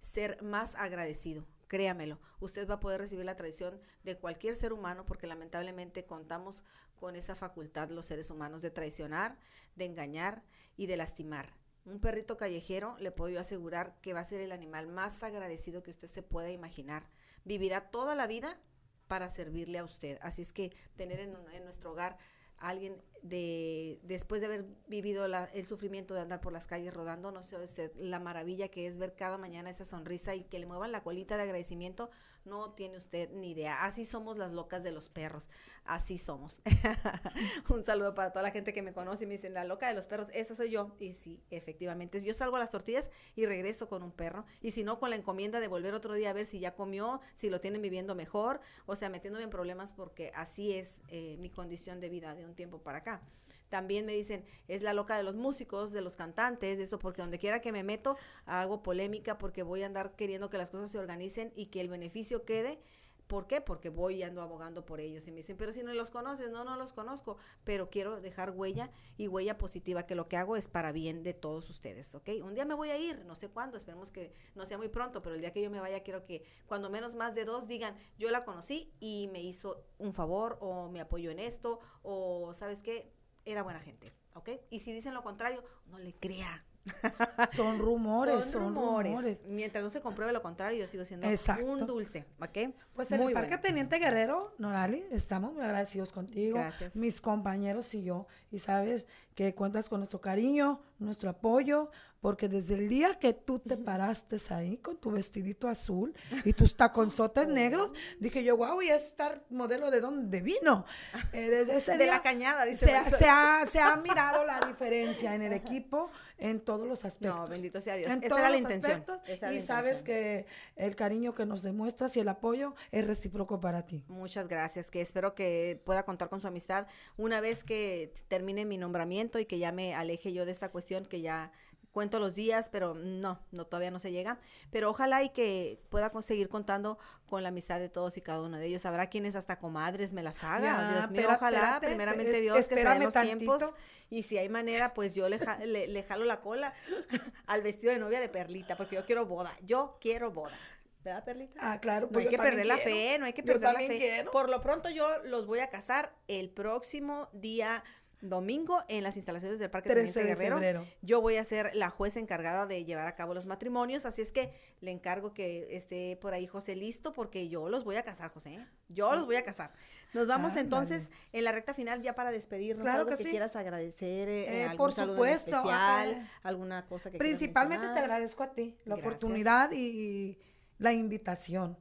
ser 0.00 0.42
más 0.42 0.74
agradecido. 0.74 1.46
Créamelo, 1.66 2.18
usted 2.40 2.68
va 2.68 2.74
a 2.74 2.80
poder 2.80 3.00
recibir 3.00 3.26
la 3.26 3.36
traición 3.36 3.80
de 4.02 4.16
cualquier 4.16 4.56
ser 4.56 4.72
humano 4.72 5.04
porque 5.04 5.26
lamentablemente 5.26 6.06
contamos 6.06 6.64
con 6.96 7.14
esa 7.14 7.36
facultad 7.36 7.90
los 7.90 8.06
seres 8.06 8.30
humanos 8.30 8.62
de 8.62 8.70
traicionar, 8.70 9.38
de 9.76 9.84
engañar 9.84 10.42
y 10.76 10.86
de 10.86 10.96
lastimar. 10.96 11.52
Un 11.84 12.00
perrito 12.00 12.36
callejero 12.36 12.96
le 12.98 13.10
puedo 13.10 13.38
asegurar 13.38 13.98
que 14.00 14.12
va 14.12 14.20
a 14.20 14.24
ser 14.24 14.40
el 14.40 14.52
animal 14.52 14.88
más 14.88 15.22
agradecido 15.22 15.82
que 15.82 15.90
usted 15.90 16.08
se 16.08 16.22
pueda 16.22 16.50
imaginar. 16.50 17.08
Vivirá 17.44 17.90
toda 17.90 18.14
la 18.14 18.26
vida 18.26 18.58
para 19.06 19.28
servirle 19.28 19.78
a 19.78 19.84
usted. 19.84 20.18
Así 20.22 20.42
es 20.42 20.52
que 20.52 20.74
tener 20.96 21.20
en, 21.20 21.34
en 21.52 21.64
nuestro 21.64 21.92
hogar 21.92 22.18
alguien 22.60 23.02
de 23.22 24.00
después 24.04 24.40
de 24.40 24.46
haber 24.46 24.64
vivido 24.86 25.26
el 25.26 25.66
sufrimiento 25.66 26.14
de 26.14 26.20
andar 26.20 26.40
por 26.40 26.52
las 26.52 26.66
calles 26.66 26.94
rodando, 26.94 27.30
no 27.30 27.42
sé 27.42 27.56
usted, 27.56 27.92
la 27.96 28.20
maravilla 28.20 28.68
que 28.68 28.86
es 28.86 28.96
ver 28.96 29.14
cada 29.14 29.38
mañana 29.38 29.70
esa 29.70 29.84
sonrisa 29.84 30.34
y 30.34 30.44
que 30.44 30.58
le 30.58 30.66
muevan 30.66 30.92
la 30.92 31.02
colita 31.02 31.36
de 31.36 31.42
agradecimiento, 31.42 32.10
no 32.48 32.72
tiene 32.72 32.96
usted 32.96 33.30
ni 33.30 33.50
idea. 33.50 33.84
Así 33.84 34.04
somos 34.04 34.36
las 34.36 34.52
locas 34.52 34.82
de 34.82 34.92
los 34.92 35.08
perros, 35.08 35.48
así 35.84 36.18
somos. 36.18 36.60
Un 37.68 37.82
saludo 37.82 38.14
para 38.14 38.30
toda 38.30 38.42
la 38.42 38.50
gente 38.50 38.72
que 38.72 38.82
me 38.82 38.92
conoce 38.92 39.24
y 39.24 39.26
me 39.26 39.34
dicen, 39.34 39.54
la 39.54 39.64
loca 39.64 39.88
de 39.88 39.94
los 39.94 40.06
perros, 40.06 40.28
esa 40.32 40.54
soy 40.54 40.70
yo. 40.70 40.96
Y 40.98 41.14
sí, 41.14 41.42
efectivamente, 41.50 42.20
yo 42.22 42.34
salgo 42.34 42.56
a 42.56 42.60
las 42.60 42.70
tortillas 42.70 43.10
y 43.36 43.46
regreso 43.46 43.88
con 43.88 44.02
un 44.02 44.12
perro, 44.12 44.44
y 44.60 44.70
si 44.72 44.84
no, 44.84 44.98
con 44.98 45.10
la 45.10 45.16
encomienda 45.16 45.60
de 45.60 45.68
volver 45.68 45.94
otro 45.94 46.14
día 46.14 46.30
a 46.30 46.32
ver 46.32 46.46
si 46.46 46.58
ya 46.60 46.74
comió, 46.74 47.20
si 47.34 47.50
lo 47.50 47.60
tienen 47.60 47.82
viviendo 47.82 48.14
mejor, 48.14 48.60
o 48.86 48.96
sea, 48.96 49.08
metiéndome 49.08 49.44
en 49.44 49.50
problemas 49.50 49.92
porque 49.92 50.32
así 50.34 50.72
es 50.72 51.00
eh, 51.08 51.36
mi 51.38 51.50
condición 51.50 52.00
de 52.00 52.08
vida 52.08 52.34
de 52.34 52.44
un 52.44 52.54
tiempo 52.54 52.78
para 52.78 52.98
acá. 52.98 53.22
También 53.68 54.06
me 54.06 54.12
dicen, 54.12 54.44
es 54.66 54.82
la 54.82 54.94
loca 54.94 55.16
de 55.16 55.22
los 55.22 55.36
músicos, 55.36 55.92
de 55.92 56.00
los 56.00 56.16
cantantes, 56.16 56.78
eso, 56.78 56.98
porque 56.98 57.22
donde 57.22 57.38
quiera 57.38 57.60
que 57.60 57.72
me 57.72 57.82
meto, 57.82 58.16
hago 58.46 58.82
polémica 58.82 59.38
porque 59.38 59.62
voy 59.62 59.82
a 59.82 59.86
andar 59.86 60.16
queriendo 60.16 60.50
que 60.50 60.58
las 60.58 60.70
cosas 60.70 60.90
se 60.90 60.98
organicen 60.98 61.52
y 61.54 61.66
que 61.66 61.80
el 61.80 61.88
beneficio 61.88 62.44
quede. 62.44 62.80
¿Por 63.28 63.46
qué? 63.46 63.60
Porque 63.60 63.90
voy 63.90 64.16
y 64.16 64.22
ando 64.22 64.40
abogando 64.40 64.86
por 64.86 65.00
ellos. 65.00 65.28
Y 65.28 65.30
me 65.30 65.38
dicen, 65.38 65.58
pero 65.58 65.70
si 65.70 65.82
no 65.82 65.92
los 65.92 66.10
conoces, 66.10 66.50
no, 66.50 66.64
no 66.64 66.76
los 66.76 66.94
conozco, 66.94 67.36
pero 67.62 67.90
quiero 67.90 68.22
dejar 68.22 68.52
huella 68.52 68.90
y 69.18 69.28
huella 69.28 69.58
positiva, 69.58 70.06
que 70.06 70.14
lo 70.14 70.28
que 70.28 70.38
hago 70.38 70.56
es 70.56 70.66
para 70.66 70.92
bien 70.92 71.22
de 71.22 71.34
todos 71.34 71.68
ustedes, 71.68 72.14
¿ok? 72.14 72.30
Un 72.42 72.54
día 72.54 72.64
me 72.64 72.74
voy 72.74 72.88
a 72.88 72.96
ir, 72.96 73.26
no 73.26 73.36
sé 73.36 73.50
cuándo, 73.50 73.76
esperemos 73.76 74.10
que 74.10 74.32
no 74.54 74.64
sea 74.64 74.78
muy 74.78 74.88
pronto, 74.88 75.20
pero 75.20 75.34
el 75.34 75.42
día 75.42 75.52
que 75.52 75.60
yo 75.60 75.70
me 75.70 75.78
vaya, 75.78 76.02
quiero 76.02 76.24
que 76.24 76.42
cuando 76.66 76.88
menos 76.88 77.14
más 77.14 77.34
de 77.34 77.44
dos 77.44 77.68
digan, 77.68 77.94
yo 78.18 78.30
la 78.30 78.46
conocí 78.46 78.94
y 78.98 79.28
me 79.30 79.42
hizo 79.42 79.84
un 79.98 80.14
favor 80.14 80.56
o 80.60 80.88
me 80.88 81.00
apoyó 81.00 81.30
en 81.30 81.38
esto 81.38 81.80
o, 82.02 82.54
¿sabes 82.54 82.82
qué? 82.82 83.12
Era 83.50 83.62
buena 83.62 83.80
gente, 83.80 84.12
¿ok? 84.34 84.50
Y 84.70 84.80
si 84.80 84.92
dicen 84.92 85.14
lo 85.14 85.22
contrario, 85.22 85.62
no 85.86 85.98
le 85.98 86.14
crea. 86.14 86.64
Son 87.52 87.78
rumores, 87.78 88.46
son, 88.46 88.74
rumores. 88.74 89.44
Mientras 89.46 89.84
no 89.84 89.90
se 89.90 90.00
compruebe 90.00 90.32
lo 90.32 90.42
contrario, 90.42 90.80
yo 90.80 90.86
sigo 90.86 91.04
siendo 91.04 91.26
un 91.66 91.86
dulce, 91.86 92.24
¿ok? 92.40 92.74
Pues 92.94 93.10
en 93.12 93.20
el 93.20 93.32
Parque 93.32 93.58
Teniente 93.58 93.98
Guerrero, 93.98 94.54
Norali, 94.58 95.04
estamos 95.10 95.52
muy 95.52 95.62
agradecidos 95.62 96.12
contigo. 96.12 96.58
Gracias. 96.58 96.96
Mis 96.96 97.20
compañeros 97.20 97.92
y 97.94 98.02
yo. 98.02 98.26
Y 98.50 98.58
sabes 98.60 99.06
que 99.34 99.54
cuentas 99.54 99.88
con 99.88 100.00
nuestro 100.00 100.20
cariño, 100.20 100.80
nuestro 100.98 101.30
apoyo, 101.30 101.90
porque 102.20 102.48
desde 102.48 102.74
el 102.74 102.88
día 102.88 103.18
que 103.18 103.32
tú 103.32 103.58
te 103.58 103.76
paraste 103.76 104.36
ahí 104.50 104.76
con 104.78 104.96
tu 104.96 105.10
vestidito 105.10 105.68
azul 105.68 106.14
y 106.44 106.52
tus 106.52 106.76
taconzotes 106.76 107.48
negros, 107.48 107.92
dije 108.18 108.42
yo, 108.42 108.56
wow, 108.56 108.82
y 108.82 108.88
estar 108.88 109.44
modelo 109.50 109.90
de 109.90 110.00
dónde 110.00 110.40
vino. 110.40 110.84
Eh, 111.32 111.50
desde 111.50 111.76
ese 111.76 111.98
de 111.98 112.06
la 112.06 112.22
cañada, 112.22 112.64
dice. 112.64 112.86
Se, 112.86 113.16
se, 113.16 113.28
ha, 113.28 113.66
se 113.66 113.80
ha 113.80 113.96
mirado 113.96 114.44
la 114.44 114.60
diferencia 114.66 115.34
en 115.34 115.42
el 115.42 115.52
equipo 115.52 116.10
en 116.38 116.60
todos 116.60 116.86
los 116.86 117.04
aspectos. 117.04 117.36
No, 117.36 117.46
bendito 117.46 117.80
sea 117.80 117.96
Dios. 117.96 118.10
Esa 118.22 118.38
era 118.38 118.50
la 118.50 118.56
intención. 118.56 119.04
y 119.52 119.60
sabes 119.60 120.02
que 120.02 120.46
el 120.76 120.96
cariño 120.96 121.34
que 121.34 121.44
nos 121.44 121.62
demuestras 121.62 122.16
y 122.16 122.20
el 122.20 122.28
apoyo 122.28 122.74
es 122.92 123.06
recíproco 123.06 123.60
para 123.60 123.84
ti. 123.84 124.04
Muchas 124.08 124.48
gracias, 124.48 124.90
que 124.90 125.00
espero 125.00 125.34
que 125.34 125.80
pueda 125.84 126.04
contar 126.04 126.28
con 126.28 126.40
su 126.40 126.46
amistad 126.46 126.86
una 127.16 127.40
vez 127.40 127.64
que 127.64 128.12
termine 128.28 128.64
mi 128.64 128.78
nombramiento 128.78 129.38
y 129.38 129.44
que 129.44 129.58
ya 129.58 129.72
me 129.72 129.94
aleje 129.94 130.32
yo 130.32 130.46
de 130.46 130.52
esta 130.52 130.70
cuestión 130.70 131.04
que 131.04 131.20
ya 131.20 131.52
cuento 131.98 132.20
los 132.20 132.36
días, 132.36 132.68
pero 132.70 132.94
no, 132.94 133.40
no 133.50 133.66
todavía 133.66 133.90
no 133.90 133.98
se 133.98 134.12
llega. 134.12 134.38
Pero 134.70 134.88
ojalá 134.88 135.24
y 135.24 135.30
que 135.30 135.82
pueda 135.88 136.10
conseguir 136.10 136.48
contando 136.48 136.96
con 137.26 137.42
la 137.42 137.48
amistad 137.48 137.80
de 137.80 137.88
todos 137.88 138.16
y 138.16 138.20
cada 138.20 138.40
uno 138.40 138.56
de 138.56 138.66
ellos. 138.66 138.86
Habrá 138.86 139.08
quienes 139.08 139.34
hasta 139.34 139.58
comadres 139.58 140.12
me 140.12 140.22
las 140.22 140.44
hagan. 140.44 140.94
Dios 140.94 141.10
mío, 141.10 141.28
ojalá, 141.34 141.80
primeramente 141.80 142.40
Dios, 142.40 142.68
que 142.68 142.76
se 142.76 142.84
den 142.84 143.02
los 143.02 143.14
tiempos. 143.14 143.64
Y 144.10 144.22
si 144.22 144.38
hay 144.38 144.48
manera, 144.48 144.94
pues 144.94 145.16
yo 145.16 145.28
le, 145.28 145.40
le, 145.66 146.02
jalo 146.04 146.24
la 146.24 146.40
cola 146.40 146.72
al 147.48 147.62
vestido 147.62 147.92
de 147.92 147.98
novia 147.98 148.20
de 148.20 148.28
Perlita, 148.28 148.76
porque 148.76 148.94
yo 148.94 149.04
quiero 149.04 149.26
boda. 149.26 149.58
Yo 149.64 149.98
quiero 150.00 150.30
boda. 150.30 150.56
¿Verdad, 151.02 151.24
Perlita? 151.24 151.58
Ah, 151.60 151.80
claro. 151.80 152.06
no 152.06 152.12
pues 152.12 152.26
hay 152.26 152.30
que 152.30 152.38
perder 152.38 152.66
la 152.66 152.78
fe, 152.78 153.16
no 153.18 153.26
hay 153.26 153.32
que 153.32 153.42
perder 153.42 153.72
la 153.72 153.80
fe. 153.80 154.24
Por 154.30 154.48
lo 154.48 154.60
pronto 154.60 154.88
yo 154.88 155.04
los 155.24 155.46
voy 155.46 155.58
a 155.58 155.66
casar 155.68 156.14
el 156.28 156.48
próximo 156.48 157.28
día 157.32 157.82
domingo 158.20 158.82
en 158.88 159.04
las 159.04 159.16
instalaciones 159.16 159.58
del 159.58 159.70
Parque 159.70 159.90
Teniente 159.90 160.22
Guerrero. 160.22 160.86
Yo 161.02 161.20
voy 161.20 161.36
a 161.36 161.44
ser 161.44 161.74
la 161.74 161.90
juez 161.90 162.16
encargada 162.16 162.66
de 162.66 162.84
llevar 162.84 163.06
a 163.06 163.14
cabo 163.14 163.34
los 163.34 163.46
matrimonios, 163.46 164.04
así 164.06 164.22
es 164.22 164.32
que 164.32 164.52
le 164.80 164.90
encargo 164.90 165.34
que 165.34 165.76
esté 165.76 166.16
por 166.20 166.34
ahí 166.34 166.46
José 166.46 166.74
listo 166.74 167.12
porque 167.12 167.48
yo 167.48 167.68
los 167.68 167.84
voy 167.84 167.96
a 167.96 168.02
casar, 168.02 168.30
José. 168.30 168.54
¿eh? 168.54 168.66
Yo 168.88 169.14
los 169.14 169.26
voy 169.26 169.36
a 169.36 169.44
casar. 169.44 169.72
Nos 170.14 170.26
vamos 170.26 170.56
entonces 170.56 171.08
en 171.32 171.44
la 171.44 171.52
recta 171.52 171.74
final 171.74 172.02
ya 172.02 172.14
para 172.14 172.32
despedirnos. 172.32 172.82
Claro 172.82 173.02
algo 173.02 173.16
que, 173.16 173.24
quieras 173.24 173.54
agradecer, 173.56 174.28
eh, 174.28 174.60
eh, 174.60 174.62
algún 174.64 174.76
por 174.78 174.92
saludo 174.92 175.16
supuesto, 175.16 175.56
especial, 175.56 176.28
alguna 176.42 176.86
cosa 176.86 177.10
que 177.10 177.18
Principalmente 177.18 177.86
te 177.88 177.98
agradezco 177.98 178.42
a 178.42 178.52
ti 178.52 178.76
la 178.84 178.96
oportunidad 178.96 179.70
y 179.72 180.38
la 180.78 180.92
invitación. 180.92 181.76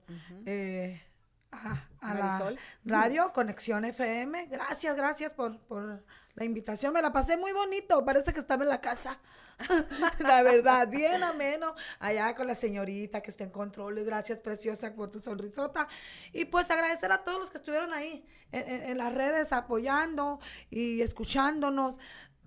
a, 1.52 1.88
la 2.02 2.56
radio 2.84 3.32
Conexión 3.34 3.86
FM. 3.86 4.48
Gracias, 4.48 4.96
gracias 4.96 5.32
por, 5.32 5.58
por 5.62 6.04
la 6.38 6.46
invitación. 6.46 6.94
Me 6.94 7.02
la 7.02 7.12
pasé 7.12 7.36
muy 7.36 7.52
bonito, 7.52 8.06
parece 8.06 8.32
que 8.32 8.40
estaba 8.40 8.64
en 8.64 8.70
la 8.70 8.80
casa. 8.80 9.20
la 10.20 10.44
verdad, 10.44 10.88
bien 10.88 11.24
ameno, 11.24 11.74
allá 12.00 12.36
con 12.36 12.46
la 12.46 12.54
señorita 12.54 13.22
que 13.22 13.32
está 13.32 13.44
en 13.44 13.50
control. 13.50 13.96
Gracias, 14.06 14.40
preciosa, 14.40 14.94
por 14.94 15.10
tu 15.10 15.20
sonrisota. 15.20 15.88
Y 16.32 16.46
pues 16.46 16.70
agradecer 16.70 17.12
a 17.12 17.24
todos 17.24 17.40
los 17.40 17.50
que 17.50 17.58
estuvieron 17.58 17.92
ahí 17.92 18.24
en, 18.52 18.98
las 19.00 19.14
redes 19.16 19.52
apoyando 19.52 20.40
y 20.70 21.02
escuchándonos. 21.02 21.98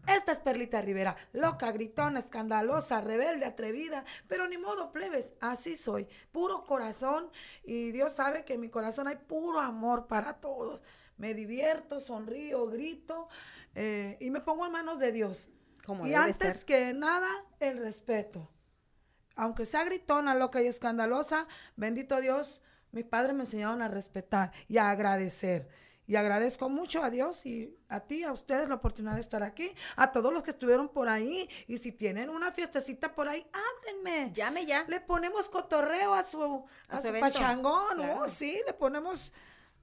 Esta 0.06 0.32
es 0.32 0.38
Perlita 0.38 0.80
Rivera, 0.80 1.16
loca, 1.32 1.72
gritona, 1.72 2.20
escandalosa, 2.20 3.02
rebelde, 3.02 3.44
atrevida, 3.44 4.04
pero 4.28 4.48
ni 4.48 4.56
modo, 4.56 4.92
plebes, 4.92 5.34
así 5.40 5.76
soy, 5.76 6.08
puro 6.32 6.64
corazón 6.64 7.30
y 7.64 7.90
Dios 7.90 8.12
sabe 8.12 8.46
que 8.46 8.54
en 8.54 8.62
mi 8.62 8.70
corazón 8.70 9.08
hay 9.08 9.16
puro 9.16 9.60
amor 9.60 10.06
para 10.06 10.40
todos. 10.40 10.82
Me 11.18 11.34
divierto, 11.34 12.00
sonrío, 12.00 12.66
grito, 12.68 13.28
eh, 13.74 14.16
y 14.20 14.30
me 14.30 14.40
pongo 14.40 14.66
en 14.66 14.72
manos 14.72 14.98
de 14.98 15.12
Dios. 15.12 15.48
Como 15.84 16.06
y 16.06 16.14
antes 16.14 16.64
que 16.64 16.92
nada, 16.92 17.28
el 17.58 17.78
respeto. 17.78 18.48
Aunque 19.36 19.64
sea 19.64 19.84
gritona, 19.84 20.34
loca 20.34 20.60
y 20.62 20.66
escandalosa, 20.66 21.46
bendito 21.76 22.20
Dios, 22.20 22.60
mis 22.92 23.04
padres 23.04 23.34
me 23.34 23.44
enseñaron 23.44 23.82
a 23.82 23.88
respetar 23.88 24.52
y 24.68 24.78
a 24.78 24.90
agradecer. 24.90 25.68
Y 26.10 26.16
agradezco 26.16 26.68
mucho 26.68 27.04
a 27.04 27.10
Dios 27.10 27.46
y 27.46 27.78
a 27.88 28.00
ti, 28.00 28.24
a 28.24 28.32
ustedes 28.32 28.68
la 28.68 28.74
oportunidad 28.74 29.14
de 29.14 29.20
estar 29.20 29.44
aquí, 29.44 29.72
a 29.94 30.10
todos 30.10 30.32
los 30.32 30.42
que 30.42 30.50
estuvieron 30.50 30.88
por 30.88 31.08
ahí. 31.08 31.48
Y 31.68 31.78
si 31.78 31.92
tienen 31.92 32.30
una 32.30 32.50
fiestecita 32.50 33.14
por 33.14 33.28
ahí, 33.28 33.46
háblenme. 33.52 34.32
Llame 34.32 34.66
ya. 34.66 34.84
Le 34.88 35.00
ponemos 35.00 35.48
cotorreo 35.48 36.12
a 36.12 36.24
su, 36.24 36.66
A 36.88 36.96
a 36.96 36.98
su 36.98 37.06
su 37.06 37.20
pachangón, 37.20 37.98
¿no? 37.98 38.02
Claro. 38.02 38.26
Sí, 38.26 38.60
le 38.66 38.72
ponemos 38.72 39.32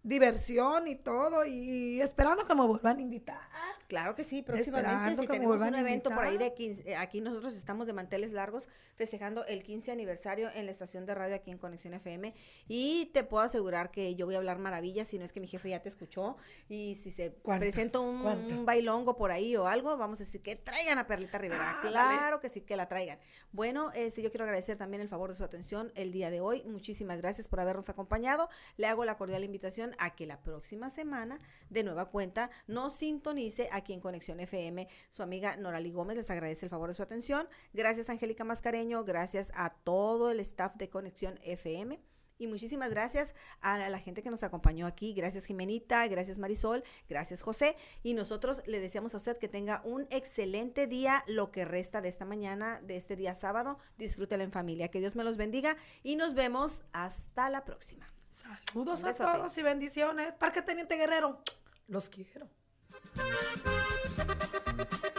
diversión 0.03 0.89
y 0.89 0.97
todo. 0.97 1.45
Y 1.45 2.01
esperando 2.01 2.45
que 2.45 2.53
me 2.53 2.65
vuelvan 2.65 2.97
a 2.97 3.01
invitar. 3.01 3.39
Claro 3.87 4.15
que 4.15 4.23
sí, 4.23 4.41
próximamente 4.41 5.21
si 5.21 5.27
tenemos 5.27 5.61
un 5.61 5.75
evento 5.75 6.09
por 6.09 6.25
ahí 6.25 6.37
de 6.37 6.53
15, 6.53 6.89
eh, 6.89 6.95
aquí 6.97 7.21
nosotros 7.21 7.55
estamos 7.55 7.87
de 7.87 7.93
manteles 7.93 8.33
largos 8.33 8.67
festejando 8.95 9.45
el 9.45 9.63
15 9.63 9.91
aniversario 9.91 10.49
en 10.53 10.65
la 10.65 10.71
estación 10.71 11.05
de 11.05 11.15
radio 11.15 11.35
aquí 11.35 11.51
en 11.51 11.57
Conexión 11.57 11.93
FM 11.93 12.33
y 12.67 13.05
te 13.13 13.23
puedo 13.23 13.43
asegurar 13.43 13.91
que 13.91 14.15
yo 14.15 14.25
voy 14.25 14.35
a 14.35 14.39
hablar 14.39 14.59
maravillas 14.59 15.07
si 15.07 15.17
no 15.17 15.23
es 15.23 15.31
que 15.31 15.39
mi 15.39 15.47
jefe 15.47 15.69
ya 15.69 15.81
te 15.81 15.89
escuchó. 15.89 16.35
Y 16.67 16.95
si 16.95 17.11
se 17.11 17.31
presenta 17.31 17.99
un, 17.99 18.65
bailongo 18.65 19.15
por 19.15 19.31
ahí 19.31 19.55
o 19.55 19.67
algo, 19.67 19.95
vamos 19.97 20.19
a 20.19 20.23
decir 20.23 20.41
que 20.41 20.55
traigan 20.55 20.97
a 20.97 21.07
Perlita 21.07 21.37
Rivera, 21.37 21.71
Ah, 21.71 21.79
dale. 21.81 21.89
claro 21.91 22.39
que 22.39 22.49
sí, 22.49 22.61
que 22.61 22.75
la 22.75 22.87
traigan. 22.87 23.19
Bueno, 23.51 23.91
este, 23.93 24.21
yo 24.21 24.31
quiero 24.31 24.43
agradecer 24.43 24.77
también 24.77 25.01
el 25.01 25.07
favor 25.07 25.29
de 25.29 25.35
su 25.35 25.43
atención 25.43 25.91
el 25.95 26.11
día 26.11 26.29
de 26.29 26.41
hoy, 26.41 26.63
muchísimas 26.63 27.19
gracias 27.19 27.47
por 27.47 27.59
habernos 27.59 27.89
acompañado, 27.89 28.49
le 28.75 28.87
hago 28.87 29.05
la 29.05 29.17
cordial 29.17 29.43
invitación 29.43 29.95
a 29.97 30.15
que 30.15 30.25
la 30.25 30.41
próxima 30.41 30.89
semana 30.89 31.39
de 31.69 31.83
nueva 31.83 32.05
cuenta 32.05 32.49
nos 32.67 32.93
sintonice 32.93 33.69
aquí 33.77 33.93
en 33.93 34.01
Conexión 34.01 34.39
FM. 34.39 34.87
Su 35.09 35.23
amiga 35.23 35.55
Norali 35.55 35.91
Gómez 35.91 36.17
les 36.17 36.29
agradece 36.29 36.65
el 36.65 36.69
favor 36.69 36.89
de 36.89 36.95
su 36.95 37.03
atención. 37.03 37.47
Gracias 37.73 38.09
Angélica 38.09 38.43
Mascareño, 38.43 39.03
gracias 39.03 39.51
a 39.55 39.69
todo 39.69 40.31
el 40.31 40.39
staff 40.39 40.75
de 40.75 40.89
Conexión 40.89 41.39
FM. 41.43 41.99
Y 42.39 42.47
muchísimas 42.47 42.91
gracias 42.91 43.33
a 43.61 43.89
la 43.89 43.99
gente 43.99 44.21
que 44.21 44.29
nos 44.29 44.43
acompañó 44.43 44.85
aquí. 44.85 45.13
Gracias 45.13 45.45
Jimenita, 45.45 46.07
gracias 46.07 46.37
Marisol, 46.37 46.83
gracias 47.09 47.41
José. 47.41 47.75
Y 48.03 48.13
nosotros 48.13 48.61
le 48.65 48.79
deseamos 48.79 49.15
a 49.15 49.17
usted 49.17 49.37
que 49.37 49.47
tenga 49.47 49.81
un 49.83 50.07
excelente 50.11 50.87
día, 50.87 51.23
lo 51.27 51.51
que 51.51 51.65
resta 51.65 52.01
de 52.01 52.09
esta 52.09 52.25
mañana, 52.25 52.79
de 52.81 52.97
este 52.97 53.15
día 53.15 53.33
sábado. 53.33 53.79
Disfrútela 53.97 54.43
en 54.43 54.51
familia. 54.51 54.89
Que 54.89 54.99
Dios 54.99 55.15
me 55.15 55.23
los 55.23 55.37
bendiga 55.37 55.77
y 56.03 56.15
nos 56.15 56.35
vemos 56.35 56.81
hasta 56.93 57.49
la 57.49 57.65
próxima. 57.65 58.07
Saludos 58.31 59.03
a 59.03 59.13
todos 59.13 59.57
y 59.57 59.63
bendiciones. 59.63 60.33
Parque 60.33 60.61
Teniente 60.61 60.95
Guerrero, 60.95 61.41
los 61.87 62.07
quiero. 62.09 62.47
Thank 62.89 63.03
you. 65.05 65.16